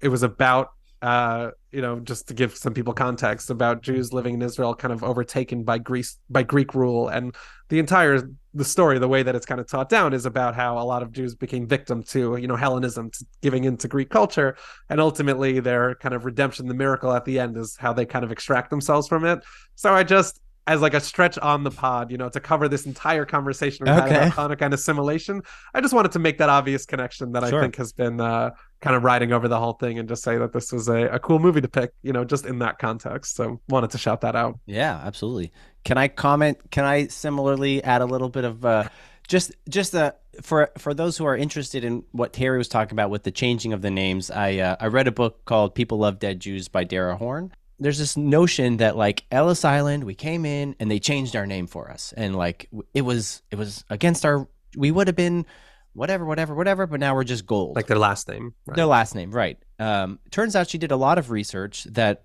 it 0.00 0.08
was 0.08 0.22
about 0.22 0.70
uh 1.02 1.50
you 1.72 1.80
know 1.80 1.98
just 2.00 2.28
to 2.28 2.34
give 2.34 2.54
some 2.54 2.74
people 2.74 2.92
context 2.92 3.48
about 3.48 3.82
jews 3.82 4.12
living 4.12 4.34
in 4.34 4.42
israel 4.42 4.74
kind 4.74 4.92
of 4.92 5.02
overtaken 5.02 5.64
by 5.64 5.78
greece 5.78 6.18
by 6.28 6.42
greek 6.42 6.74
rule. 6.74 7.08
And 7.08 7.34
the 7.68 7.78
entire 7.78 8.20
the 8.52 8.64
story 8.64 8.98
the 8.98 9.08
way 9.08 9.22
that 9.22 9.34
it's 9.34 9.46
kind 9.46 9.60
of 9.60 9.68
taught 9.68 9.88
down 9.88 10.12
is 10.12 10.26
about 10.26 10.54
how 10.54 10.78
a 10.78 10.84
lot 10.84 11.02
of 11.02 11.12
jews 11.12 11.34
became 11.34 11.66
victim 11.66 12.02
to 12.02 12.36
you 12.36 12.46
know 12.46 12.56
hellenism 12.56 13.10
to 13.12 13.26
giving 13.40 13.64
into 13.64 13.88
greek 13.88 14.10
culture. 14.10 14.56
And 14.88 15.00
ultimately 15.00 15.60
their 15.60 15.94
kind 15.96 16.14
of 16.14 16.24
redemption 16.24 16.66
the 16.66 16.74
miracle 16.74 17.12
at 17.12 17.24
the 17.24 17.38
end 17.38 17.56
is 17.56 17.76
how 17.78 17.92
they 17.92 18.04
kind 18.04 18.24
of 18.24 18.32
extract 18.32 18.70
themselves 18.70 19.08
from 19.08 19.24
it. 19.24 19.40
So 19.76 19.94
i 19.94 20.02
just 20.02 20.40
as 20.66 20.80
like 20.80 20.94
a 20.94 21.00
stretch 21.00 21.38
on 21.38 21.64
the 21.64 21.70
pod, 21.70 22.10
you 22.10 22.18
know, 22.18 22.28
to 22.28 22.38
cover 22.38 22.68
this 22.68 22.86
entire 22.86 23.24
conversation 23.24 23.86
we've 23.86 23.94
Okay. 23.96 24.14
about 24.28 24.32
Hanukkah 24.32 24.66
and 24.66 24.74
assimilation. 24.74 25.42
I 25.74 25.80
just 25.80 25.94
wanted 25.94 26.12
to 26.12 26.18
make 26.18 26.38
that 26.38 26.48
obvious 26.48 26.86
connection 26.86 27.32
that 27.32 27.48
Sure. 27.48 27.58
I 27.58 27.62
think 27.62 27.76
has 27.76 27.92
been 27.92 28.20
uh, 28.20 28.50
kind 28.80 28.94
of 28.94 29.02
riding 29.02 29.32
over 29.32 29.48
the 29.48 29.58
whole 29.58 29.72
thing 29.72 29.98
and 29.98 30.08
just 30.08 30.22
say 30.22 30.36
that 30.38 30.52
this 30.52 30.70
was 30.70 30.88
a, 30.88 31.08
a 31.08 31.18
cool 31.18 31.38
movie 31.38 31.60
to 31.60 31.68
pick, 31.68 31.92
you 32.02 32.12
know, 32.12 32.24
just 32.24 32.46
in 32.46 32.58
that 32.60 32.78
context. 32.78 33.34
So 33.36 33.60
wanted 33.68 33.90
to 33.90 33.98
shout 33.98 34.20
that 34.20 34.36
out. 34.36 34.58
Yeah, 34.66 35.00
absolutely. 35.04 35.52
Can 35.84 35.98
I 35.98 36.08
comment? 36.08 36.58
Can 36.70 36.84
I 36.84 37.06
similarly 37.08 37.82
add 37.82 38.02
a 38.02 38.06
little 38.06 38.28
bit 38.28 38.44
of 38.44 38.64
uh, 38.64 38.88
just 39.28 39.52
just 39.68 39.94
uh, 39.94 40.12
for 40.42 40.70
for 40.76 40.92
those 40.92 41.16
who 41.16 41.24
are 41.24 41.36
interested 41.36 41.84
in 41.84 42.04
what 42.12 42.32
Terry 42.32 42.58
was 42.58 42.68
talking 42.68 42.92
about 42.94 43.10
with 43.10 43.22
the 43.22 43.30
changing 43.30 43.72
of 43.72 43.80
the 43.80 43.90
names? 43.90 44.30
I 44.30 44.58
uh, 44.58 44.76
I 44.78 44.86
read 44.86 45.08
a 45.08 45.12
book 45.12 45.44
called 45.46 45.74
People 45.74 45.98
Love 45.98 46.18
Dead 46.18 46.38
Jews 46.38 46.68
by 46.68 46.84
Dara 46.84 47.16
Horn. 47.16 47.52
There's 47.80 47.98
this 47.98 48.16
notion 48.16 48.76
that 48.76 48.96
like 48.96 49.24
Ellis 49.30 49.64
Island, 49.64 50.04
we 50.04 50.14
came 50.14 50.44
in 50.44 50.76
and 50.78 50.90
they 50.90 51.00
changed 51.00 51.34
our 51.34 51.46
name 51.46 51.66
for 51.66 51.90
us, 51.90 52.12
and 52.16 52.36
like 52.36 52.68
it 52.94 53.02
was 53.02 53.42
it 53.50 53.56
was 53.56 53.84
against 53.90 54.24
our 54.24 54.46
we 54.76 54.90
would 54.90 55.08
have 55.08 55.16
been 55.16 55.46
whatever, 55.92 56.24
whatever, 56.24 56.54
whatever, 56.54 56.86
but 56.86 57.00
now 57.00 57.14
we're 57.14 57.24
just 57.24 57.46
gold. 57.46 57.76
Like 57.76 57.86
their 57.86 57.98
last 57.98 58.28
name. 58.28 58.54
Right? 58.66 58.76
Their 58.76 58.86
last 58.86 59.14
name, 59.14 59.32
right. 59.32 59.58
Um, 59.78 60.18
turns 60.30 60.54
out 60.54 60.68
she 60.68 60.78
did 60.78 60.92
a 60.92 60.96
lot 60.96 61.18
of 61.18 61.30
research 61.30 61.84
that 61.84 62.24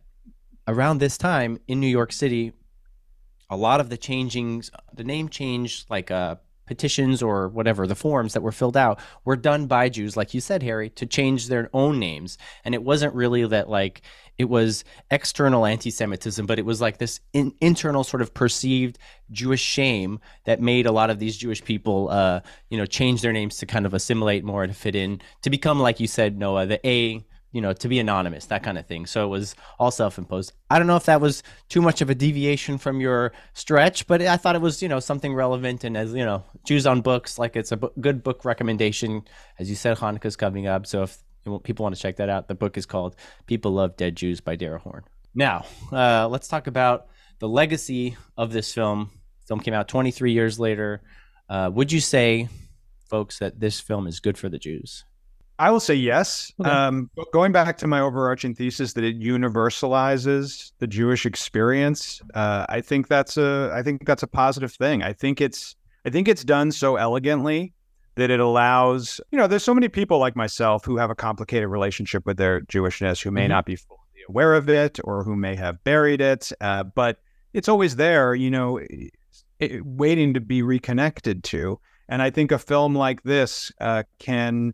around 0.68 1.00
this 1.00 1.18
time 1.18 1.60
in 1.68 1.80
New 1.80 1.88
York 1.88 2.12
City, 2.12 2.54
a 3.50 3.58
lot 3.58 3.80
of 3.80 3.90
the 3.90 3.98
changings, 3.98 4.70
the 4.94 5.04
name 5.04 5.30
change, 5.30 5.86
like 5.90 6.12
uh, 6.12 6.36
petitions 6.66 7.22
or 7.22 7.48
whatever, 7.50 7.88
the 7.88 7.96
forms 7.96 8.34
that 8.34 8.42
were 8.42 8.52
filled 8.52 8.78
out 8.78 9.00
were 9.24 9.36
done 9.36 9.68
by 9.68 9.90
Jews, 9.90 10.18
like 10.18 10.34
you 10.34 10.42
said, 10.42 10.64
Harry, 10.64 10.90
to 10.92 11.06
change 11.06 11.48
their 11.48 11.70
own 11.74 12.00
names. 12.00 12.38
And 12.64 12.74
it 12.74 12.84
wasn't 12.84 13.14
really 13.14 13.46
that 13.48 13.70
like 13.70 14.02
it 14.38 14.46
was 14.46 14.84
external 15.12 15.66
anti-Semitism, 15.66 16.46
but 16.46 16.60
it 16.60 16.66
was 16.66 16.82
like 16.82 16.98
this 16.98 17.20
in, 17.34 17.54
internal 17.62 18.04
sort 18.04 18.22
of 18.22 18.34
perceived 18.34 18.98
Jewish 19.32 19.62
shame 19.62 20.20
that 20.44 20.60
made 20.60 20.86
a 20.86 20.92
lot 20.92 21.10
of 21.10 21.20
these 21.20 21.38
Jewish 21.38 21.64
people, 21.64 22.10
uh, 22.10 22.42
you 22.70 22.78
know, 22.78 22.86
change 22.86 23.22
their 23.22 23.34
names 23.34 23.58
to 23.58 23.66
kind 23.66 23.86
of 23.86 23.94
assimilate 23.94 24.44
more 24.44 24.68
to 24.68 24.74
fit 24.74 24.96
in, 24.96 25.22
to 25.42 25.50
become, 25.50 25.80
like 25.80 26.00
you 26.00 26.08
said, 26.08 26.38
Noah, 26.38 26.66
the 26.66 26.86
A 26.88 27.26
you 27.56 27.62
know, 27.62 27.72
to 27.72 27.88
be 27.88 28.00
anonymous, 28.00 28.48
that 28.48 28.64
kind 28.64 28.78
of 28.78 28.86
thing. 28.86 29.06
So 29.06 29.24
it 29.24 29.30
was 29.30 29.56
all 29.80 29.90
self-imposed. 29.90 30.52
I 30.70 30.78
don't 30.78 30.88
know 30.88 30.98
if 30.98 31.06
that 31.06 31.22
was 31.22 31.42
too 31.70 31.82
much 31.82 32.02
of 32.02 32.10
a 32.10 32.16
deviation 32.16 32.78
from 32.78 33.00
your 33.00 33.32
stretch, 33.54 34.08
but 34.08 34.22
I 34.22 34.36
thought 34.36 34.56
it 34.56 34.62
was, 34.62 34.82
you 34.82 34.90
know, 34.90 35.00
something 35.00 35.34
relevant. 35.34 35.86
And 35.86 35.96
as 35.96 36.14
you 36.14 36.26
know, 36.26 36.44
Jews 36.66 36.86
on 36.86 37.00
books, 37.00 37.40
like 37.40 37.56
it's 37.56 37.72
a 37.72 37.78
b- 37.78 37.88
good 38.02 38.24
book 38.24 38.44
recommendation. 38.44 39.22
As 39.58 39.70
you 39.70 39.78
said, 39.78 39.96
Hanukkah's 39.96 40.36
coming 40.36 40.68
up, 40.68 40.86
so 40.86 41.04
if 41.04 41.18
people 41.64 41.84
want 41.84 41.96
to 41.96 42.02
check 42.02 42.18
that 42.18 42.28
out, 42.28 42.50
the 42.50 42.56
book 42.56 42.78
is 42.78 42.86
called 42.86 43.16
"People 43.46 43.72
Love 43.72 43.96
Dead 43.96 44.18
Jews" 44.18 44.42
by 44.42 44.58
Dara 44.58 44.80
Horn. 44.80 45.06
Now, 45.34 45.64
uh, 45.94 46.28
let's 46.28 46.50
talk 46.50 46.68
about 46.68 47.08
the 47.40 47.48
legacy 47.48 48.18
of 48.36 48.52
this 48.52 48.74
film. 48.74 49.12
film 49.48 49.62
came 49.62 49.74
out 49.74 49.88
23 49.88 50.34
years 50.34 50.60
later. 50.60 51.04
Uh, 51.48 51.72
would 51.74 51.90
you 51.90 52.02
say, 52.02 52.50
folks, 53.10 53.40
that 53.40 53.62
this 53.62 53.80
film 53.80 54.08
is 54.08 54.20
good 54.20 54.38
for 54.38 54.50
the 54.50 54.60
Jews? 54.60 55.06
I 55.58 55.72
will 55.72 55.80
say 55.80 55.96
yes. 55.96 56.52
Okay. 56.60 56.70
Um, 56.70 57.10
going 57.32 57.52
back 57.52 57.78
to 57.78 57.88
my 57.88 58.02
overarching 58.02 58.54
thesis 58.54 58.94
that 58.94 59.04
it 59.04 59.20
universalizes 59.20 60.72
the 60.80 60.88
Jewish 60.88 61.26
experience, 61.26 62.22
uh, 62.34 62.66
I 62.68 62.82
think 62.82 63.08
that's 63.08 63.38
a 63.38 63.72
I 63.74 63.82
think 63.82 64.06
that's 64.06 64.24
a 64.24 64.28
positive 64.28 64.74
thing. 64.74 65.02
I 65.02 65.14
think 65.14 65.40
it's 65.40 65.76
I 66.06 66.10
think 66.10 66.28
it's 66.28 66.44
done 66.44 66.72
so 66.72 66.98
elegantly 66.98 67.74
that 68.16 68.30
it 68.30 68.40
allows 68.40 69.22
you 69.32 69.38
know 69.38 69.48
there's 69.48 69.64
so 69.64 69.74
many 69.74 69.88
people 69.88 70.20
like 70.20 70.36
myself 70.36 70.84
who 70.84 70.98
have 70.98 71.10
a 71.10 71.16
complicated 71.16 71.70
relationship 71.70 72.26
with 72.26 72.38
their 72.38 72.62
Jewishness 72.62 73.22
who 73.22 73.32
may 73.32 73.44
mm-hmm. 73.44 73.50
not 73.50 73.66
be 73.66 73.78
fully 73.78 74.00
aware 74.28 74.56
of 74.56 74.70
it 74.70 75.00
or 75.04 75.24
who 75.24 75.36
may 75.36 75.56
have 75.56 75.84
buried 75.84 76.20
it, 76.20 76.52
uh, 76.60 76.84
but 76.84 77.20
it's 77.54 77.70
always 77.70 77.96
there, 77.96 78.36
you 78.36 78.52
know, 78.52 78.82
it, 79.60 79.86
waiting 79.86 80.34
to 80.34 80.42
be 80.42 80.62
reconnected 80.62 81.44
to. 81.46 81.80
And 82.10 82.22
I 82.22 82.30
think 82.30 82.52
a 82.52 82.60
film 82.60 82.96
like 82.96 83.24
this 83.24 83.72
uh, 83.80 84.04
can 84.20 84.74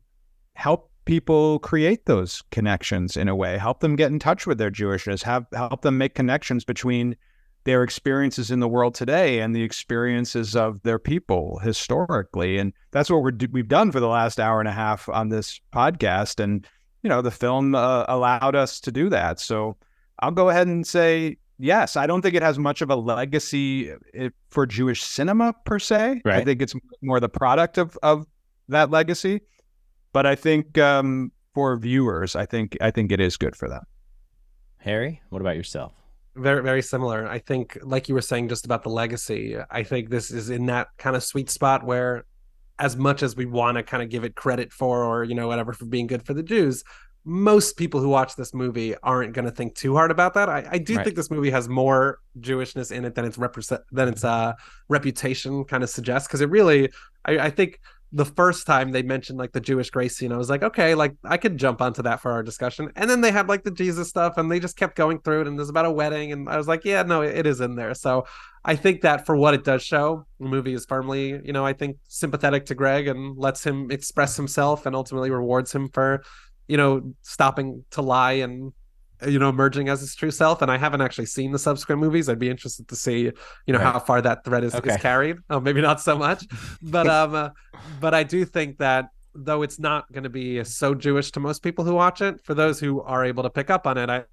help 0.62 0.92
people 1.06 1.58
create 1.60 2.06
those 2.06 2.44
connections 2.52 3.18
in 3.18 3.28
a 3.28 3.36
way, 3.36 3.58
help 3.58 3.80
them 3.80 3.96
get 3.96 4.12
in 4.12 4.20
touch 4.20 4.46
with 4.46 4.60
their 4.60 4.70
Jewishness, 4.70 5.24
have 5.24 5.48
help 5.54 5.82
them 5.82 5.98
make 5.98 6.14
connections 6.14 6.64
between 6.64 7.16
their 7.64 7.82
experiences 7.82 8.52
in 8.52 8.60
the 8.60 8.68
world 8.68 8.94
today 8.94 9.40
and 9.40 9.56
the 9.56 9.64
experiences 9.64 10.56
of 10.56 10.82
their 10.84 11.00
people 11.00 11.58
historically. 11.60 12.60
And 12.60 12.74
that's 12.92 13.10
what 13.10 13.24
we're 13.24 13.34
we've 13.52 13.68
done 13.68 13.92
for 13.92 14.00
the 14.00 14.08
last 14.08 14.40
hour 14.40 14.60
and 14.60 14.70
a 14.70 14.72
half 14.72 15.10
on 15.10 15.30
this 15.30 15.60
podcast. 15.74 16.40
And 16.40 16.68
you 17.02 17.10
know, 17.10 17.24
the 17.24 17.32
film 17.32 17.74
uh, 17.74 18.06
allowed 18.08 18.56
us 18.56 18.80
to 18.82 18.92
do 18.92 19.10
that. 19.10 19.40
So 19.40 19.78
I'll 20.20 20.30
go 20.30 20.50
ahead 20.50 20.68
and 20.68 20.86
say 20.86 21.38
yes. 21.58 21.96
I 21.96 22.06
don't 22.06 22.22
think 22.22 22.36
it 22.36 22.44
has 22.44 22.60
much 22.60 22.84
of 22.84 22.92
a 22.92 22.96
legacy 22.96 23.92
eh, 24.14 24.30
for 24.50 24.68
Jewish 24.68 25.02
cinema 25.02 25.56
per 25.66 25.80
se. 25.80 26.22
Right. 26.24 26.36
I 26.36 26.44
think 26.44 26.62
it's 26.62 26.76
more 27.02 27.20
the 27.20 27.30
product 27.30 27.80
of 27.80 27.98
of 28.04 28.28
that 28.70 28.92
legacy. 28.92 29.42
But 30.14 30.26
I 30.26 30.36
think 30.36 30.78
um, 30.78 31.32
for 31.54 31.78
viewers, 31.78 32.36
I 32.36 32.46
think 32.46 32.78
I 32.82 32.92
think 32.92 33.12
it 33.12 33.20
is 33.20 33.38
good 33.38 33.56
for 33.56 33.70
them. 33.70 33.84
Harry, 34.78 35.22
what 35.30 35.42
about 35.42 35.56
yourself? 35.56 35.94
Very 36.36 36.64
very 36.64 36.82
similar. 36.82 37.28
I 37.28 37.40
think, 37.40 37.78
like 37.84 38.08
you 38.10 38.16
were 38.16 38.22
saying, 38.22 38.50
just 38.50 38.66
about 38.66 38.84
the 38.84 38.90
legacy. 38.90 39.58
I 39.70 39.84
think 39.84 40.10
this 40.10 40.32
is 40.32 40.50
in 40.50 40.66
that 40.68 40.88
kind 40.98 41.16
of 41.16 41.24
sweet 41.24 41.50
spot 41.50 41.86
where, 41.86 42.26
as 42.80 42.96
much 42.98 43.22
as 43.22 43.36
we 43.36 43.46
want 43.46 43.78
to 43.78 43.84
kind 43.84 44.02
of 44.02 44.10
give 44.10 44.24
it 44.24 44.36
credit 44.36 44.72
for, 44.72 45.04
or 45.04 45.24
you 45.24 45.36
know 45.36 45.48
whatever 45.48 45.74
for 45.74 45.86
being 45.86 46.08
good 46.08 46.26
for 46.26 46.34
the 46.34 46.44
Jews, 46.44 46.84
most 47.24 47.78
people 47.78 48.00
who 48.00 48.10
watch 48.10 48.36
this 48.36 48.54
movie 48.54 48.96
aren't 49.04 49.34
going 49.34 49.46
to 49.46 49.52
think 49.52 49.76
too 49.76 49.94
hard 49.94 50.10
about 50.10 50.34
that. 50.34 50.50
I, 50.50 50.68
I 50.72 50.78
do 50.78 50.96
right. 50.96 51.04
think 51.04 51.16
this 51.16 51.30
movie 51.30 51.52
has 51.52 51.70
more 51.70 52.20
Jewishness 52.40 52.92
in 52.92 53.06
it 53.06 53.14
than 53.16 53.26
its 53.26 53.38
represent 53.38 53.82
than 53.92 54.08
its 54.08 54.24
uh, 54.24 54.54
reputation 54.90 55.64
kind 55.66 55.84
of 55.84 55.90
suggests. 55.90 56.28
Because 56.28 56.42
it 56.42 56.50
really, 56.50 56.90
I, 57.26 57.40
I 57.40 57.50
think 57.50 57.80
the 58.14 58.26
first 58.26 58.68
time 58.68 58.92
they 58.92 59.04
mentioned 59.04 59.40
like 59.40 59.54
the 59.54 59.62
Jewish 59.62 59.90
grace 59.90 60.18
scene, 60.18 60.34
I 60.34 60.38
was 60.38 60.50
like, 60.50 60.64
okay, 60.64 60.96
like 60.96 61.16
I 61.24 61.38
could 61.38 61.58
jump 61.58 61.82
onto 61.82 62.02
that 62.02 62.20
for 62.20 62.32
our 62.32 62.44
discussion. 62.44 62.92
And 62.98 63.10
then 63.10 63.22
they 63.22 63.32
had 63.32 63.48
like 63.48 63.64
the 63.64 63.72
Jesus 63.72 64.10
stuff 64.10 64.38
and 64.38 64.52
they 64.52 64.60
just 64.60 64.76
kept 64.76 64.98
going 64.98 65.20
through 65.22 65.42
it 65.42 65.48
and 65.48 65.58
there's 65.58 65.70
about 65.70 65.86
a 65.86 65.92
wedding. 65.92 66.34
And 66.34 66.50
I 66.50 66.58
was 66.58 66.68
like, 66.68 66.84
yeah, 66.84 67.04
no, 67.04 67.22
it 67.22 67.46
is 67.46 67.62
in 67.62 67.76
there. 67.76 67.94
So 67.94 68.26
I 68.66 68.76
think 68.76 69.02
that 69.02 69.26
for 69.26 69.38
what 69.38 69.54
it 69.54 69.64
does 69.64 69.82
show, 69.82 70.26
the 70.40 70.48
movie 70.48 70.74
is 70.74 70.86
firmly, 70.86 71.40
you 71.44 71.54
know, 71.54 71.66
I 71.66 71.72
think 71.72 71.98
sympathetic 72.10 72.66
to 72.66 72.76
Greg 72.76 73.08
and 73.08 73.38
lets 73.38 73.66
him 73.66 73.90
express 73.92 74.36
himself 74.36 74.86
and 74.86 74.94
ultimately 74.94 75.32
rewards 75.32 75.74
him 75.74 75.88
for, 75.88 76.22
you 76.68 76.76
know, 76.76 77.14
stopping 77.22 77.86
to 77.92 78.02
lie 78.02 78.34
and 78.34 78.74
you 79.28 79.40
know 79.40 79.50
emerging 79.50 79.90
as 79.90 80.02
his 80.02 80.16
true 80.16 80.32
self 80.32 80.62
and 80.62 80.72
i 80.72 80.78
haven't 80.78 81.02
actually 81.02 81.26
seen 81.26 81.52
the 81.52 81.60
subsequent 81.60 82.02
movies. 82.02 82.30
I'd 82.30 82.40
be 82.40 82.50
interested 82.50 82.88
to 82.88 82.96
see 82.96 83.20
you 83.22 83.34
know 83.74 83.80
right. 83.80 83.94
how 83.94 84.00
far 84.00 84.22
that 84.22 84.44
thread 84.44 84.64
is, 84.64 84.74
okay. 84.76 84.96
is 84.96 85.02
carried. 85.02 85.38
Oh 85.50 85.60
maybe 85.60 85.82
not 85.82 86.02
so 86.02 86.18
much. 86.18 86.46
But 86.82 87.08
um 87.20 87.36
uh, 87.36 87.50
but 88.00 88.14
i 88.14 88.24
do 88.24 88.46
think 88.46 88.78
that 88.78 89.10
though 89.34 89.62
it's 89.62 89.80
not 89.80 90.12
going 90.12 90.24
to 90.24 90.30
be 90.30 90.64
so 90.64 90.94
jewish 90.94 91.32
to 91.32 91.40
most 91.40 91.64
people 91.64 91.86
who 91.86 91.94
watch 91.94 92.22
it 92.22 92.44
for 92.44 92.54
those 92.54 92.80
who 92.80 93.02
are 93.02 93.24
able 93.24 93.44
to 93.44 93.50
pick 93.50 93.70
up 93.70 93.88
on 93.88 93.98
it 93.98 94.10
i 94.10 94.24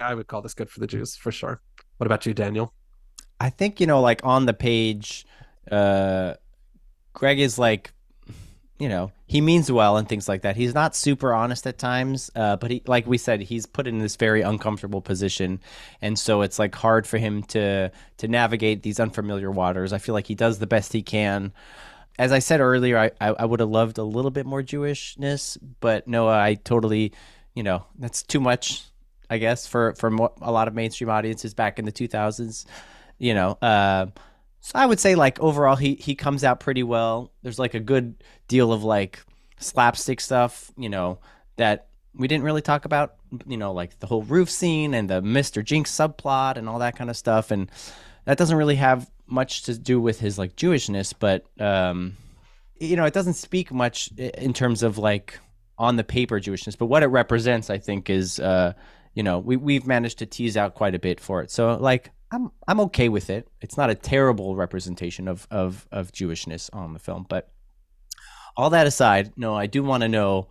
i 0.00 0.14
would 0.14 0.26
call 0.26 0.40
this 0.40 0.54
good 0.54 0.70
for 0.70 0.80
the 0.80 0.86
jews 0.86 1.16
for 1.16 1.30
sure. 1.30 1.60
What 1.98 2.06
about 2.06 2.26
you 2.26 2.34
daniel? 2.34 2.72
I 3.40 3.50
think 3.50 3.80
you 3.80 3.86
know 3.86 4.00
like 4.00 4.20
on 4.24 4.46
the 4.46 4.54
page 4.54 5.26
uh 5.70 6.34
greg 7.12 7.40
is 7.40 7.58
like 7.58 7.92
you 8.78 8.88
know 8.88 9.10
he 9.26 9.40
means 9.40 9.70
well 9.72 9.96
and 9.96 10.08
things 10.08 10.28
like 10.28 10.42
that. 10.42 10.56
He's 10.56 10.74
not 10.74 10.94
super 10.94 11.34
honest 11.34 11.66
at 11.66 11.78
times, 11.78 12.30
uh, 12.36 12.56
but 12.56 12.70
he, 12.70 12.82
like 12.86 13.06
we 13.06 13.18
said, 13.18 13.40
he's 13.40 13.66
put 13.66 13.88
in 13.88 13.98
this 13.98 14.16
very 14.16 14.42
uncomfortable 14.42 15.00
position, 15.00 15.60
and 16.00 16.18
so 16.18 16.42
it's 16.42 16.58
like 16.58 16.74
hard 16.74 17.06
for 17.06 17.18
him 17.18 17.42
to 17.44 17.90
to 18.18 18.28
navigate 18.28 18.82
these 18.82 19.00
unfamiliar 19.00 19.50
waters. 19.50 19.92
I 19.92 19.98
feel 19.98 20.14
like 20.14 20.26
he 20.26 20.34
does 20.34 20.58
the 20.58 20.66
best 20.66 20.92
he 20.92 21.02
can. 21.02 21.52
As 22.18 22.32
I 22.32 22.38
said 22.38 22.60
earlier, 22.60 22.98
I 22.98 23.10
I, 23.20 23.30
I 23.30 23.44
would 23.44 23.60
have 23.60 23.68
loved 23.68 23.98
a 23.98 24.04
little 24.04 24.30
bit 24.30 24.46
more 24.46 24.62
Jewishness, 24.62 25.58
but 25.80 26.06
no, 26.06 26.28
I 26.28 26.54
totally, 26.54 27.12
you 27.54 27.62
know, 27.62 27.84
that's 27.98 28.22
too 28.22 28.40
much, 28.40 28.84
I 29.28 29.38
guess, 29.38 29.66
for 29.66 29.94
for 29.94 30.08
a 30.40 30.52
lot 30.52 30.68
of 30.68 30.74
mainstream 30.74 31.10
audiences 31.10 31.54
back 31.54 31.78
in 31.78 31.84
the 31.84 31.92
two 31.92 32.08
thousands. 32.08 32.66
You 33.18 33.34
know. 33.34 33.58
Uh, 33.62 34.06
so 34.66 34.72
I 34.74 34.84
would 34.84 34.98
say 34.98 35.14
like 35.14 35.38
overall 35.38 35.76
he 35.76 35.94
he 35.94 36.16
comes 36.16 36.42
out 36.42 36.58
pretty 36.58 36.82
well. 36.82 37.30
There's 37.44 37.60
like 37.60 37.74
a 37.74 37.80
good 37.80 38.16
deal 38.48 38.72
of 38.72 38.82
like 38.82 39.24
slapstick 39.60 40.20
stuff, 40.20 40.72
you 40.76 40.88
know, 40.88 41.20
that 41.54 41.86
we 42.16 42.26
didn't 42.26 42.42
really 42.42 42.62
talk 42.62 42.84
about, 42.84 43.14
you 43.46 43.58
know, 43.58 43.72
like 43.72 43.96
the 44.00 44.08
whole 44.08 44.22
roof 44.22 44.50
scene 44.50 44.92
and 44.92 45.08
the 45.08 45.22
Mr. 45.22 45.64
Jinx 45.64 45.92
subplot 45.92 46.56
and 46.56 46.68
all 46.68 46.80
that 46.80 46.96
kind 46.96 47.10
of 47.10 47.16
stuff 47.16 47.52
and 47.52 47.70
that 48.24 48.38
doesn't 48.38 48.56
really 48.56 48.74
have 48.74 49.08
much 49.28 49.62
to 49.62 49.78
do 49.78 50.00
with 50.00 50.18
his 50.18 50.36
like 50.36 50.56
Jewishness, 50.56 51.14
but 51.16 51.46
um 51.60 52.16
you 52.80 52.96
know, 52.96 53.04
it 53.04 53.14
doesn't 53.14 53.34
speak 53.34 53.72
much 53.72 54.10
in 54.18 54.52
terms 54.52 54.82
of 54.82 54.98
like 54.98 55.38
on 55.78 55.94
the 55.94 56.02
paper 56.02 56.40
Jewishness, 56.40 56.76
but 56.76 56.86
what 56.86 57.04
it 57.04 57.06
represents 57.06 57.70
I 57.70 57.78
think 57.78 58.10
is 58.10 58.40
uh 58.40 58.72
you 59.14 59.22
know, 59.22 59.38
we 59.38 59.56
we've 59.56 59.86
managed 59.86 60.18
to 60.18 60.26
tease 60.26 60.56
out 60.56 60.74
quite 60.74 60.96
a 60.96 60.98
bit 60.98 61.20
for 61.20 61.40
it. 61.40 61.52
So 61.52 61.76
like 61.76 62.10
I'm 62.32 62.50
I'm 62.66 62.80
okay 62.80 63.08
with 63.08 63.30
it. 63.30 63.48
It's 63.60 63.76
not 63.76 63.90
a 63.90 63.94
terrible 63.94 64.56
representation 64.56 65.28
of 65.28 65.46
of 65.50 65.86
of 65.92 66.12
Jewishness 66.12 66.70
on 66.72 66.92
the 66.92 66.98
film, 66.98 67.26
but 67.28 67.52
all 68.56 68.70
that 68.70 68.86
aside, 68.86 69.32
no, 69.36 69.54
I 69.54 69.66
do 69.66 69.82
want 69.82 70.02
to 70.02 70.08
know 70.08 70.48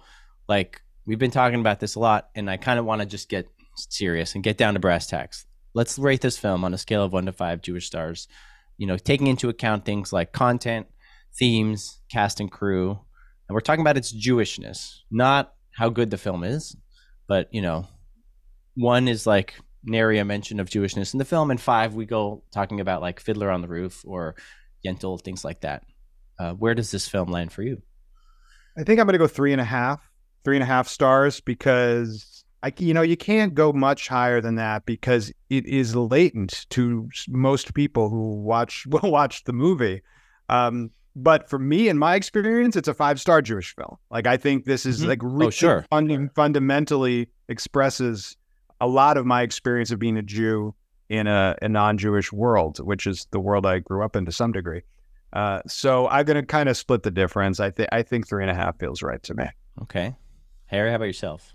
like 0.48 0.82
we've 1.06 1.20
been 1.20 1.32
talking 1.32 1.60
about 1.60 1.80
this 1.80 1.96
a 1.96 2.00
lot 2.00 2.30
and 2.36 2.50
I 2.50 2.58
kind 2.58 2.80
of 2.80 2.86
want 2.86 3.02
to 3.02 3.08
just 3.08 3.30
get 3.30 3.48
serious 3.76 4.36
and 4.36 4.44
get 4.44 4.58
down 4.58 4.76
to 4.76 4.80
brass 4.80 5.08
tacks. 5.08 5.46
Let's 5.74 6.00
rate 6.00 6.22
this 6.22 6.38
film 6.38 6.64
on 6.64 6.74
a 6.74 6.78
scale 6.78 7.04
of 7.04 7.12
1 7.12 7.26
to 7.26 7.34
5 7.34 7.62
Jewish 7.62 7.88
stars, 7.88 8.28
you 8.78 8.88
know, 8.88 8.98
taking 8.98 9.28
into 9.28 9.50
account 9.50 9.84
things 9.84 10.14
like 10.14 10.32
content, 10.32 10.88
themes, 11.38 12.00
cast 12.10 12.40
and 12.40 12.50
crew. 12.50 12.92
And 13.48 13.54
we're 13.54 13.60
talking 13.60 13.82
about 13.82 13.98
its 13.98 14.14
Jewishness, 14.14 15.00
not 15.12 15.54
how 15.72 15.90
good 15.90 16.12
the 16.12 16.18
film 16.18 16.44
is, 16.44 16.76
but 17.28 17.54
you 17.54 17.62
know, 17.62 17.88
one 18.76 19.08
is 19.08 19.28
like 19.28 19.56
nary 19.86 20.18
a 20.20 20.26
mention 20.26 20.60
of 20.60 20.70
Jewishness 20.70 21.14
in 21.14 21.18
the 21.20 21.26
film, 21.26 21.52
and 21.52 21.60
five 21.62 21.94
we 21.94 22.06
go 22.06 22.44
talking 22.54 22.80
about 22.80 23.02
like 23.02 23.20
Fiddler 23.20 23.50
on 23.50 23.62
the 23.62 23.68
Roof 23.68 24.04
or 24.06 24.36
Yentl, 24.86 25.22
things 25.24 25.44
like 25.46 25.62
that. 25.62 25.84
Uh, 26.40 26.54
where 26.54 26.74
does 26.76 26.92
this 26.92 27.08
film 27.08 27.32
land 27.32 27.52
for 27.52 27.62
you? 27.64 27.82
I 28.78 28.84
think 28.84 29.00
I'm 29.00 29.06
going 29.06 29.14
to 29.14 29.20
go 29.20 29.28
three 29.28 29.52
and 29.54 29.62
a 29.62 29.66
half, 29.66 30.12
three 30.44 30.58
and 30.58 30.64
a 30.64 30.68
half 30.68 30.88
stars 30.88 31.40
because 31.40 32.44
I, 32.62 32.74
you 32.78 32.94
know, 32.94 33.02
you 33.04 33.16
can't 33.16 33.54
go 33.54 33.72
much 33.72 34.08
higher 34.10 34.42
than 34.42 34.56
that 34.56 34.86
because 34.86 35.32
it 35.50 35.66
is 35.66 35.96
latent 35.96 36.66
to 36.72 37.08
most 37.30 37.74
people 37.74 38.10
who 38.10 38.42
watch 38.42 38.86
will 38.90 39.12
watch 39.12 39.44
the 39.46 39.54
movie. 39.54 40.02
Um, 40.50 40.92
but 41.16 41.50
for 41.50 41.58
me, 41.58 41.88
in 41.88 41.98
my 41.98 42.16
experience, 42.16 42.76
it's 42.76 42.90
a 42.90 42.94
five 42.94 43.22
star 43.22 43.42
Jewish 43.42 43.74
film. 43.74 43.96
Like 44.12 44.28
I 44.28 44.36
think 44.36 44.66
this 44.66 44.86
is 44.86 45.02
Mhm. 45.04 45.08
like 45.08 45.24
Oh, 45.24 45.28
really 45.28 45.52
sure. 45.52 45.86
funda- 45.90 46.30
fundamentally 46.36 47.30
expresses 47.48 48.36
a 48.82 48.88
lot 48.88 49.18
of 49.18 49.26
my 49.26 49.42
experience 49.42 49.92
of 49.92 50.00
being 50.00 50.18
a 50.18 50.22
Jew 50.22 50.76
in 51.10 51.28
a, 51.28 51.56
a 51.62 51.70
non 51.70 51.98
Jewish 51.98 52.32
world, 52.32 52.80
which 52.80 53.08
is 53.08 53.28
the 53.32 53.40
world 53.40 53.66
I 53.66 53.80
grew 53.80 54.04
up 54.04 54.16
in 54.16 54.26
to 54.26 54.32
some 54.32 54.52
degree. 54.52 54.82
Uh, 55.34 55.62
so 55.68 56.08
I'm 56.08 56.26
going 56.26 56.38
to 56.38 56.46
kind 56.46 56.70
of 56.70 56.78
split 56.78 57.04
the 57.04 57.12
difference. 57.12 57.60
I 57.60 57.72
think 57.72 57.90
I 57.92 58.02
think 58.02 58.28
three 58.28 58.44
and 58.44 58.52
a 58.52 58.56
half 58.56 58.80
feels 58.80 59.02
right 59.02 59.22
to 59.24 59.34
me. 59.34 59.46
Okay, 59.84 60.16
Harry, 60.68 60.90
how 60.90 60.96
about 60.96 61.06
yourself? 61.06 61.54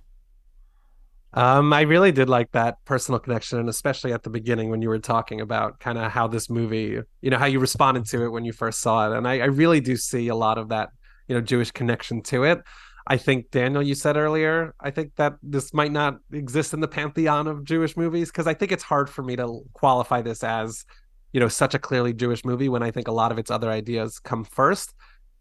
Um, 1.33 1.73
I 1.73 1.83
really 1.83 2.11
did 2.11 2.29
like 2.29 2.51
that 2.53 2.85
personal 2.85 3.21
connection, 3.21 3.59
and 3.59 3.69
especially 3.69 4.13
at 4.13 4.25
the 4.25 4.31
beginning 4.31 4.69
when 4.69 4.83
you 4.83 4.89
were 4.89 4.99
talking 4.99 5.41
about 5.41 5.79
kind 5.79 5.97
of 5.97 6.11
how 6.11 6.27
this 6.27 6.51
movie, 6.51 7.01
you 7.23 7.31
know, 7.31 7.39
how 7.39 7.47
you 7.47 7.61
responded 7.61 8.05
to 8.07 8.25
it 8.25 8.29
when 8.29 8.45
you 8.45 8.53
first 8.53 8.81
saw 8.81 9.11
it. 9.11 9.17
And 9.17 9.29
I, 9.29 9.39
I 9.39 9.45
really 9.45 9.81
do 9.81 9.97
see 9.97 10.29
a 10.29 10.35
lot 10.35 10.59
of 10.59 10.71
that, 10.71 10.91
you 11.29 11.37
know, 11.37 11.41
Jewish 11.41 11.71
connection 11.71 12.23
to 12.25 12.45
it. 12.45 12.63
I 13.07 13.17
think 13.17 13.51
Daniel, 13.51 13.83
you 13.83 13.95
said 13.95 14.17
earlier, 14.17 14.75
I 14.81 14.91
think 14.91 15.17
that 15.17 15.37
this 15.43 15.73
might 15.75 15.93
not 15.93 16.19
exist 16.33 16.75
in 16.75 16.81
the 16.81 16.89
pantheon 16.89 17.47
of 17.47 17.65
Jewish 17.65 17.97
movies 17.97 18.31
because 18.31 18.47
I 18.47 18.55
think 18.55 18.73
it's 18.73 18.83
hard 18.85 19.09
for 19.11 19.23
me 19.23 19.37
to 19.37 19.63
qualify 19.73 20.23
this 20.23 20.45
as, 20.45 20.85
you 21.33 21.41
know, 21.41 21.49
such 21.49 21.75
a 21.75 21.79
clearly 21.79 22.13
Jewish 22.13 22.45
movie 22.45 22.69
when 22.69 22.83
I 22.83 22.91
think 22.91 23.09
a 23.09 23.13
lot 23.13 23.33
of 23.33 23.39
its 23.39 23.51
other 23.51 23.71
ideas 23.71 24.19
come 24.19 24.45
first. 24.45 24.95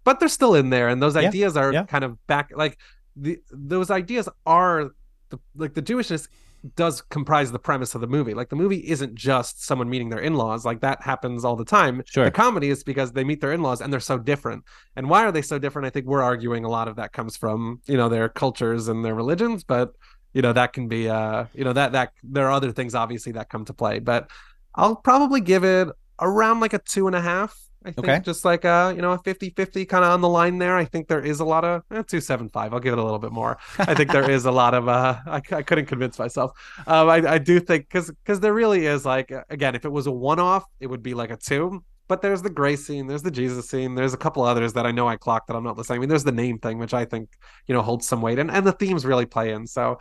But 0.03 0.19
they're 0.19 0.30
still 0.30 0.56
in 0.56 0.69
there, 0.69 0.88
and 0.88 1.02
those 1.02 1.15
Yeah, 1.15 1.27
ideas 1.27 1.57
are 1.57 1.73
yeah. 1.73 1.84
kind 1.86 2.03
of 2.03 2.26
back. 2.27 2.52
Like 2.56 2.80
the 3.15 3.40
those 3.52 3.91
ideas 3.91 4.30
are 4.45 4.90
the 5.30 5.40
like 5.56 5.73
the 5.73 5.81
Jewishness 5.81 6.27
does 6.76 7.02
comprise 7.02 7.52
the 7.52 7.60
premise 7.60 7.95
of 7.95 8.02
the 8.02 8.07
movie. 8.07 8.34
Like 8.34 8.49
the 8.49 8.56
movie 8.56 8.88
isn't 8.88 9.15
just 9.15 9.64
someone 9.64 9.90
meeting 9.90 10.10
their 10.10 10.19
in-laws. 10.19 10.65
Like 10.65 10.81
that 10.81 11.02
happens 11.02 11.45
all 11.45 11.56
the 11.56 11.65
time. 11.65 12.03
Sure. 12.06 12.26
The 12.26 12.31
comedy 12.31 12.69
is 12.69 12.84
because 12.84 13.11
they 13.11 13.23
meet 13.23 13.41
their 13.41 13.53
in-laws 13.53 13.81
and 13.81 13.91
they're 13.91 13.99
so 13.99 14.18
different. 14.18 14.64
And 14.95 15.10
why 15.10 15.26
are 15.26 15.31
they 15.31 15.41
so 15.41 15.60
different? 15.60 15.86
I 15.86 15.90
think 15.90 16.06
we're 16.06 16.22
arguing 16.22 16.65
a 16.65 16.69
lot 16.69 16.88
of 16.88 16.95
that 16.98 17.14
comes 17.14 17.38
from, 17.38 17.81
you 17.86 17.98
know, 17.98 18.10
their 18.10 18.30
cultures 18.30 18.88
and 18.88 19.03
their 19.03 19.15
religions, 19.15 19.64
but 19.64 19.94
you 20.34 20.41
know, 20.41 20.53
that 20.53 20.73
can 20.73 20.88
be 20.88 21.10
uh, 21.10 21.45
you 21.53 21.64
know, 21.64 21.73
that 21.73 21.94
that 21.94 22.14
there 22.23 22.48
are 22.48 22.52
other 22.52 22.72
things 22.72 22.94
obviously 22.94 23.31
that 23.34 23.49
come 23.49 23.65
to 23.65 23.73
play. 23.73 23.99
But 23.99 24.30
I'll 24.76 24.95
probably 24.95 25.41
give 25.41 25.64
it 25.64 25.90
around 26.22 26.60
like 26.60 26.73
a 26.73 26.80
two 26.80 27.07
and 27.07 27.15
a 27.15 27.22
half. 27.22 27.57
I 27.85 27.91
think 27.91 28.10
Okay. 28.10 28.23
just 28.23 28.43
like 28.43 28.65
a 28.65 28.91
you 28.95 29.01
know 29.01 29.14
a 29.14 29.19
50-50 29.19 29.85
kind 29.85 30.03
of 30.03 30.11
on 30.11 30.19
the 30.22 30.27
line 30.27 30.57
there. 30.57 30.76
I 30.76 30.84
think 30.85 31.07
there 31.07 31.22
is 31.23 31.39
a 31.39 31.45
lot 31.45 31.64
of 31.64 31.84
eh, 31.91 32.03
275. 32.03 32.73
I'll 32.73 32.80
give 32.81 32.93
it 32.93 32.99
a 32.99 33.03
little 33.03 33.19
bit 33.19 33.31
more. 33.31 33.57
I 33.88 33.95
think 33.95 34.11
there 34.11 34.30
is 34.30 34.45
a 34.45 34.51
lot 34.51 34.73
of 34.73 34.88
uh 34.89 35.18
I, 35.26 35.41
I 35.51 35.64
couldn't 35.64 35.85
convince 35.85 36.19
myself. 36.19 36.51
Um 36.88 37.10
I, 37.10 37.15
I 37.35 37.38
do 37.38 37.60
think 37.60 37.88
because 37.88 38.11
because 38.11 38.39
there 38.41 38.53
really 38.53 38.85
is 38.85 39.06
like 39.06 39.31
again 39.49 39.76
if 39.76 39.85
it 39.85 39.91
was 39.91 40.07
a 40.07 40.11
one-off 40.11 40.65
it 40.80 40.88
would 40.88 41.03
be 41.03 41.14
like 41.14 41.31
a 41.31 41.38
two 41.38 41.84
but 42.10 42.22
there's 42.22 42.41
the 42.41 42.49
grace 42.49 42.85
scene 42.85 43.07
there's 43.07 43.23
the 43.23 43.31
Jesus 43.31 43.69
scene 43.69 43.95
there's 43.95 44.14
a 44.14 44.18
couple 44.18 44.43
others 44.43 44.73
that 44.73 44.85
I 44.85 44.91
know 44.91 45.07
I 45.07 45.15
clocked 45.15 45.47
that 45.47 45.56
I'm 45.56 45.64
not 45.64 45.77
listening 45.77 45.97
I 45.97 45.99
mean 46.01 46.10
there's 46.10 46.23
the 46.23 46.31
name 46.31 46.60
thing 46.60 46.80
which 46.80 46.93
I 46.93 47.06
think 47.06 47.30
you 47.68 47.73
know 47.73 47.81
holds 47.81 48.07
some 48.07 48.22
weight 48.22 48.39
and 48.39 48.51
and 48.51 48.65
the 48.68 48.73
themes 48.73 49.06
really 49.06 49.26
play 49.26 49.51
in 49.53 49.68
so 49.68 49.99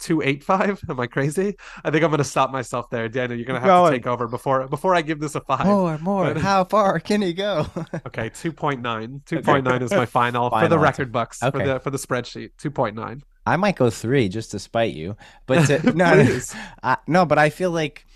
285 0.00 0.84
am 0.90 1.00
I 1.00 1.06
crazy 1.06 1.56
I 1.84 1.90
think 1.90 2.04
I'm 2.04 2.10
gonna 2.10 2.24
stop 2.24 2.50
myself 2.50 2.90
there 2.90 3.08
Daniel 3.08 3.38
you're 3.38 3.46
gonna 3.46 3.60
have 3.60 3.68
Going. 3.68 3.92
to 3.92 3.98
take 3.98 4.06
over 4.06 4.26
before 4.28 4.66
before 4.68 4.94
I 4.94 5.02
give 5.02 5.20
this 5.20 5.34
a 5.34 5.40
five 5.40 5.66
More, 5.66 5.98
more. 5.98 6.34
But- 6.34 6.42
How 6.42 6.64
far 6.64 6.98
can 7.00 7.22
he 7.22 7.32
go? 7.32 7.66
okay 8.06 8.30
2.9 8.30 8.80
2.9 9.24 9.82
is 9.82 9.90
my 9.92 10.06
final, 10.06 10.50
for 10.50 10.68
the 10.68 10.78
record 10.78 11.12
bucks 11.12 11.42
Okay. 11.42 11.58
for 11.58 11.64
the 11.66 11.80
for 11.80 11.90
the 11.90 11.98
spreadsheet 11.98 12.50
2.9 12.60 13.22
I 13.46 13.56
might 13.56 13.76
go 13.76 13.90
three 13.90 14.28
just 14.28 14.52
to 14.52 14.58
spite 14.58 14.94
you, 14.94 15.16
but 15.46 15.66
to, 15.66 15.82
no, 15.94 16.14
no. 16.22 16.40
I, 16.82 16.96
no, 17.06 17.26
but 17.26 17.38
I 17.38 17.50
feel 17.50 17.70
like 17.70 18.06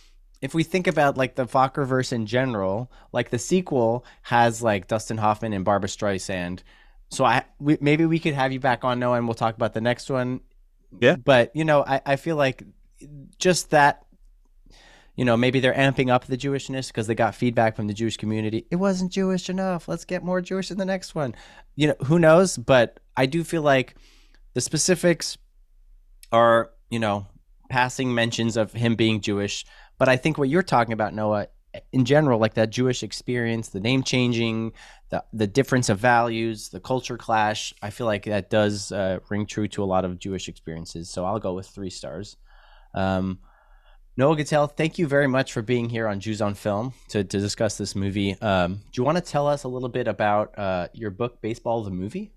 if 0.41 0.55
we 0.55 0.63
think 0.63 0.87
about 0.87 1.17
like 1.19 1.35
the 1.35 1.47
Fockerverse 1.47 2.13
in 2.13 2.25
general, 2.25 2.91
like 3.13 3.29
the 3.31 3.39
sequel 3.39 4.07
has 4.23 4.63
like 4.63 4.87
Dustin 4.87 5.19
Hoffman 5.19 5.53
and 5.53 5.65
Barbra 5.65 5.89
Streisand. 5.89 6.61
So 7.11 7.25
I 7.25 7.45
we, 7.59 7.77
maybe 7.81 8.07
we 8.07 8.19
could 8.19 8.35
have 8.35 8.53
you 8.53 8.61
back 8.61 8.85
on 8.85 8.99
Noah 9.01 9.19
and 9.19 9.27
we'll 9.27 9.35
talk 9.35 9.55
about 9.55 9.75
the 9.75 9.81
next 9.81 10.09
one. 10.11 10.41
Yeah. 11.01 11.17
But 11.17 11.55
you 11.55 11.65
know, 11.65 11.85
I, 11.87 12.01
I 12.05 12.17
feel 12.17 12.37
like 12.37 12.63
just 13.39 13.71
that 13.71 14.05
you 15.19 15.25
know, 15.25 15.37
maybe 15.37 15.59
they're 15.59 15.75
amping 15.75 16.13
up 16.13 16.27
the 16.27 16.37
Jewishness 16.37 16.87
because 16.87 17.09
they 17.09 17.15
got 17.17 17.35
feedback 17.35 17.75
from 17.75 17.89
the 17.89 17.93
Jewish 17.93 18.17
community. 18.17 18.67
It 18.71 18.77
wasn't 18.77 19.11
Jewish 19.11 19.51
enough. 19.51 19.89
Let's 19.89 20.05
get 20.05 20.23
more 20.23 20.41
Jewish 20.41 20.71
in 20.71 20.79
the 20.79 20.85
next 20.85 21.13
one. 21.13 21.35
You 21.75 21.89
know, 21.89 21.97
who 22.05 22.21
knows? 22.21 22.57
But 22.57 23.01
I 23.17 23.27
do 23.27 23.43
feel 23.43 23.63
like 23.63 23.97
the 24.55 24.61
specifics 24.61 25.37
are, 26.31 26.71
you 26.89 27.01
know, 27.01 27.27
passing 27.69 28.15
mentions 28.15 28.57
of 28.57 28.73
him 28.73 28.95
being 28.95 29.21
Jewish. 29.21 29.67
But 29.99 30.09
I 30.09 30.17
think 30.17 30.39
what 30.39 30.49
you're 30.49 30.63
talking 30.63 30.93
about, 30.93 31.13
Noah, 31.15 31.49
in 31.93 32.05
general, 32.05 32.39
like 32.39 32.55
that 32.55 32.71
Jewish 32.71 33.03
experience, 33.03 33.69
the 33.69 33.81
name 33.81 34.03
changing, 34.03 34.73
the 35.11 35.25
the 35.33 35.47
difference 35.47 35.89
of 35.89 35.99
values, 35.99 36.69
the 36.69 36.81
culture 36.81 37.17
clash, 37.17 37.75
I 37.83 37.91
feel 37.91 38.07
like 38.07 38.25
that 38.25 38.51
does 38.51 38.93
uh, 38.93 39.19
ring 39.29 39.47
true 39.47 39.69
to 39.69 39.83
a 39.83 39.87
lot 39.87 40.05
of 40.05 40.19
Jewish 40.19 40.49
experiences. 40.49 41.11
So 41.11 41.25
I'll 41.25 41.39
go 41.41 41.55
with 41.55 41.67
three 41.69 41.91
stars. 41.91 42.37
Um, 42.95 43.39
Noah 44.17 44.37
Gittell, 44.37 44.77
thank 44.77 44.99
you 44.99 45.07
very 45.07 45.29
much 45.29 45.53
for 45.53 45.63
being 45.63 45.89
here 45.89 46.09
on 46.09 46.19
Jews 46.19 46.43
on 46.43 46.55
Film 46.55 46.93
to, 47.11 47.23
to 47.23 47.39
discuss 47.39 47.79
this 47.79 47.95
movie. 47.95 48.37
Um, 48.43 48.75
do 48.75 49.01
you 49.01 49.05
want 49.05 49.17
to 49.17 49.23
tell 49.23 49.47
us 49.47 49.63
a 49.63 49.69
little 49.69 49.89
bit 49.89 50.09
about 50.09 50.59
uh, 50.59 50.89
your 50.93 51.11
book, 51.11 51.41
Baseball 51.41 51.85
the 51.85 51.93
Movie? 51.93 52.33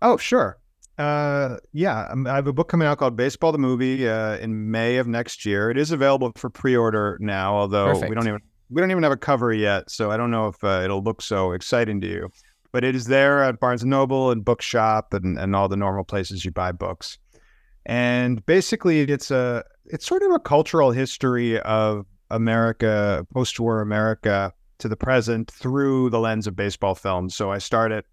Oh, 0.00 0.16
sure. 0.16 0.58
Uh, 0.98 1.56
yeah, 1.72 2.06
um, 2.10 2.28
I 2.28 2.36
have 2.36 2.46
a 2.46 2.52
book 2.52 2.68
coming 2.68 2.86
out 2.86 2.98
called 2.98 3.16
Baseball 3.16 3.50
the 3.50 3.58
Movie 3.58 4.08
uh, 4.08 4.36
in 4.36 4.70
May 4.70 4.98
of 4.98 5.08
next 5.08 5.44
year. 5.44 5.70
It 5.70 5.76
is 5.76 5.90
available 5.90 6.30
for 6.36 6.50
pre-order 6.50 7.18
now, 7.20 7.54
although 7.56 7.98
we 7.98 8.14
don't 8.14 8.28
even 8.28 8.40
we 8.70 8.80
don't 8.80 8.90
even 8.90 9.02
have 9.02 9.12
a 9.12 9.16
cover 9.16 9.52
yet, 9.52 9.90
so 9.90 10.10
I 10.10 10.16
don't 10.16 10.30
know 10.30 10.48
if 10.48 10.62
uh, 10.64 10.82
it'll 10.84 11.02
look 11.02 11.22
so 11.22 11.52
exciting 11.52 12.00
to 12.00 12.06
you. 12.06 12.30
But 12.72 12.84
it 12.84 12.94
is 12.94 13.06
there 13.06 13.42
at 13.42 13.60
Barnes 13.60 13.82
and 13.82 13.90
Noble 13.90 14.30
and 14.30 14.44
Bookshop 14.44 15.12
and 15.12 15.38
and 15.38 15.54
all 15.54 15.68
the 15.68 15.76
normal 15.76 16.04
places 16.04 16.44
you 16.44 16.50
buy 16.50 16.72
books. 16.72 17.18
And 17.84 18.44
basically, 18.46 19.00
it's 19.00 19.30
a 19.30 19.64
it's 19.86 20.06
sort 20.06 20.22
of 20.22 20.30
a 20.30 20.38
cultural 20.38 20.90
history 20.90 21.60
of 21.60 22.06
America, 22.30 23.26
post-war 23.34 23.80
America 23.80 24.52
to 24.78 24.88
the 24.88 24.96
present 24.96 25.50
through 25.50 26.10
the 26.10 26.18
lens 26.18 26.46
of 26.46 26.56
baseball 26.56 26.94
films. 26.94 27.36
So 27.36 27.50
I 27.52 27.58
started 27.58 28.04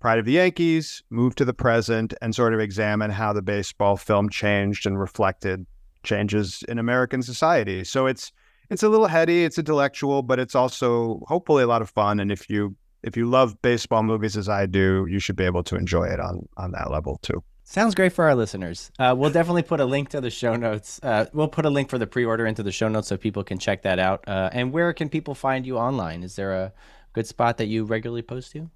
Pride 0.00 0.18
of 0.18 0.24
the 0.24 0.32
Yankees, 0.32 1.02
move 1.10 1.34
to 1.36 1.44
the 1.44 1.54
present, 1.54 2.14
and 2.20 2.34
sort 2.34 2.54
of 2.54 2.60
examine 2.60 3.10
how 3.10 3.32
the 3.32 3.42
baseball 3.42 3.96
film 3.96 4.28
changed 4.28 4.86
and 4.86 4.98
reflected 4.98 5.66
changes 6.02 6.62
in 6.68 6.78
American 6.78 7.22
society. 7.22 7.84
So 7.84 8.06
it's 8.06 8.32
it's 8.70 8.82
a 8.82 8.88
little 8.88 9.06
heady, 9.06 9.44
it's 9.44 9.58
intellectual, 9.58 10.22
but 10.22 10.38
it's 10.38 10.54
also 10.54 11.22
hopefully 11.26 11.62
a 11.62 11.66
lot 11.66 11.82
of 11.82 11.90
fun. 11.90 12.20
And 12.20 12.30
if 12.30 12.48
you 12.50 12.76
if 13.02 13.16
you 13.16 13.26
love 13.26 13.60
baseball 13.62 14.02
movies 14.02 14.36
as 14.36 14.48
I 14.48 14.66
do, 14.66 15.06
you 15.08 15.18
should 15.18 15.36
be 15.36 15.44
able 15.44 15.62
to 15.64 15.76
enjoy 15.76 16.04
it 16.04 16.20
on 16.20 16.48
on 16.56 16.72
that 16.72 16.90
level 16.90 17.18
too. 17.22 17.42
Sounds 17.68 17.96
great 17.96 18.12
for 18.12 18.24
our 18.26 18.36
listeners. 18.36 18.92
Uh, 18.96 19.12
we'll 19.16 19.30
definitely 19.30 19.62
put 19.64 19.80
a 19.80 19.84
link 19.84 20.08
to 20.10 20.20
the 20.20 20.30
show 20.30 20.54
notes. 20.54 21.00
Uh, 21.02 21.26
we'll 21.32 21.48
put 21.48 21.66
a 21.66 21.70
link 21.70 21.90
for 21.90 21.98
the 21.98 22.06
pre-order 22.06 22.46
into 22.46 22.62
the 22.62 22.70
show 22.70 22.86
notes 22.86 23.08
so 23.08 23.16
people 23.16 23.42
can 23.42 23.58
check 23.58 23.82
that 23.82 23.98
out. 23.98 24.22
Uh, 24.28 24.50
and 24.52 24.72
where 24.72 24.92
can 24.92 25.08
people 25.08 25.34
find 25.34 25.66
you 25.66 25.76
online? 25.76 26.22
Is 26.22 26.36
there 26.36 26.52
a 26.52 26.72
good 27.12 27.26
spot 27.26 27.56
that 27.56 27.66
you 27.66 27.84
regularly 27.84 28.22
post 28.22 28.52
to? 28.52 28.70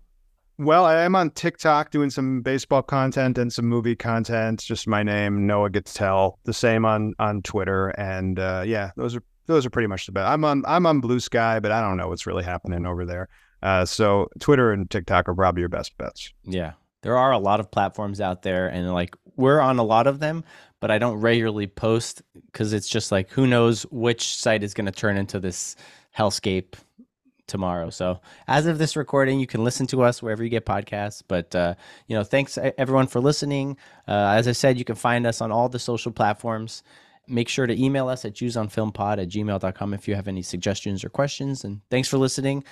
Well, 0.59 0.85
I 0.85 1.03
am 1.03 1.15
on 1.15 1.31
TikTok 1.31 1.91
doing 1.91 2.11
some 2.11 2.43
baseball 2.43 2.83
content 2.83 3.39
and 3.39 3.53
some 3.53 3.65
movie 3.65 3.97
content. 3.97 4.61
Just 4.61 4.89
my 4.89 5.05
name, 5.05 5.47
Noah 5.47 5.71
Gittell. 5.71 6.35
The 6.45 6.53
same 6.53 6.85
on 6.85 7.15
on 7.19 7.43
Twitter, 7.43 7.89
and 7.91 8.39
uh, 8.39 8.65
yeah, 8.67 8.91
those 8.97 9.17
are 9.17 9.23
those 9.51 9.67
are 9.67 9.71
pretty 9.71 9.89
much 9.89 10.07
the 10.07 10.13
best. 10.13 10.29
I'm 10.29 10.45
on 10.45 10.65
I'm 10.67 10.87
on 10.87 11.01
Blue 11.01 11.21
Sky, 11.21 11.61
but 11.61 11.73
I 11.73 11.81
don't 11.81 11.97
know 11.97 12.09
what's 12.09 12.27
really 12.27 12.45
happening 12.45 12.87
over 12.87 13.05
there. 13.05 13.29
Uh, 13.63 13.85
so 13.85 14.29
Twitter 14.39 14.73
and 14.73 14.91
TikTok 14.91 15.29
are 15.29 15.35
probably 15.35 15.61
your 15.61 15.69
best 15.69 15.97
bets. 15.99 16.33
Yeah, 16.45 16.73
there 17.03 17.17
are 17.17 17.33
a 17.33 17.39
lot 17.39 17.61
of 17.61 17.71
platforms 17.71 18.21
out 18.21 18.43
there, 18.43 18.69
and 18.69 18.93
like 18.93 19.17
we're 19.37 19.61
on 19.61 19.79
a 19.79 19.83
lot 19.83 20.07
of 20.07 20.19
them, 20.19 20.45
but 20.81 20.91
I 20.91 20.99
don't 20.99 21.21
regularly 21.21 21.67
post 21.67 22.23
because 22.47 22.73
it's 22.73 22.89
just 22.89 23.13
like 23.13 23.31
who 23.31 23.47
knows 23.47 23.83
which 23.91 24.37
site 24.37 24.63
is 24.63 24.75
going 24.75 24.87
to 24.87 24.93
turn 24.93 25.17
into 25.17 25.39
this 25.39 25.77
hellscape 26.17 26.75
tomorrow. 27.51 27.91
So 27.91 28.21
as 28.47 28.67
of 28.67 28.79
this 28.79 28.97
recording, 28.97 29.41
you 29.41 29.47
can 29.47 29.65
listen 29.65 29.87
to 29.89 30.03
us 30.03 30.23
wherever 30.23 30.43
you 30.43 30.49
get 30.49 30.65
podcasts. 30.65 31.23
But 31.27 31.55
uh, 31.55 31.75
you 32.07 32.17
know, 32.17 32.25
thanks 32.25 32.57
everyone 32.79 33.09
for 33.09 33.21
listening. 33.21 33.77
Uh, 34.09 34.33
as 34.37 34.49
I 34.49 34.53
said, 34.53 34.79
you 34.79 34.85
can 34.85 34.95
find 34.95 35.27
us 35.27 35.41
on 35.41 35.53
all 35.53 35.69
the 35.69 35.79
social 35.79 36.13
platforms. 36.13 36.83
Make 37.31 37.49
sure 37.49 37.67
to 37.67 37.83
email 37.83 38.09
us 38.09 38.25
at 38.25 38.35
jewsonfilmpod 38.35 39.23
at 39.23 39.29
gmail.com 39.29 39.95
if 39.95 40.09
you 40.09 40.15
have 40.17 40.29
any 40.29 40.43
suggestions 40.43 41.05
or 41.05 41.09
questions. 41.09 41.65
And 41.65 41.81
thanks 41.91 42.09
for 42.09 42.19
listening. 42.19 42.65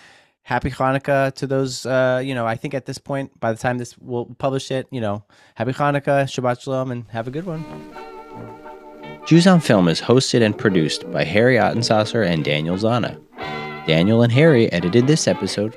happy 0.42 0.70
Hanukkah 0.70 1.34
to 1.34 1.46
those. 1.46 1.84
Uh, 1.86 2.22
you 2.24 2.34
know, 2.34 2.46
I 2.46 2.56
think 2.56 2.74
at 2.74 2.86
this 2.86 2.98
point, 2.98 3.38
by 3.38 3.52
the 3.52 3.58
time 3.58 3.78
this 3.78 3.96
will 3.98 4.26
publish 4.38 4.70
it, 4.70 4.86
you 4.90 5.00
know, 5.00 5.24
happy 5.54 5.72
Hanukkah, 5.72 6.24
Shabbat 6.24 6.60
Shalom, 6.60 6.90
and 6.90 7.04
have 7.08 7.28
a 7.28 7.30
good 7.30 7.44
one. 7.46 7.64
Jews 9.26 9.46
on 9.46 9.60
Film 9.60 9.88
is 9.88 10.00
hosted 10.00 10.42
and 10.42 10.56
produced 10.56 11.10
by 11.12 11.22
Harry 11.22 11.56
Ottensasser 11.56 12.26
and 12.26 12.42
Daniel 12.44 12.76
Zana. 12.76 13.20
Daniel 13.86 14.22
and 14.22 14.32
Harry 14.32 14.72
edited 14.72 15.06
this 15.06 15.28
episode. 15.28 15.76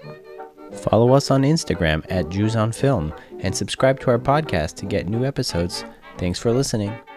Follow 0.71 1.13
us 1.13 1.29
on 1.29 1.43
Instagram 1.43 2.05
at 2.09 2.29
Jews 2.29 2.55
on 2.55 2.71
Film 2.71 3.13
and 3.41 3.53
subscribe 3.55 3.99
to 3.99 4.09
our 4.09 4.19
podcast 4.19 4.75
to 4.75 4.85
get 4.85 5.07
new 5.07 5.25
episodes. 5.25 5.83
Thanks 6.17 6.39
for 6.39 6.51
listening. 6.51 7.10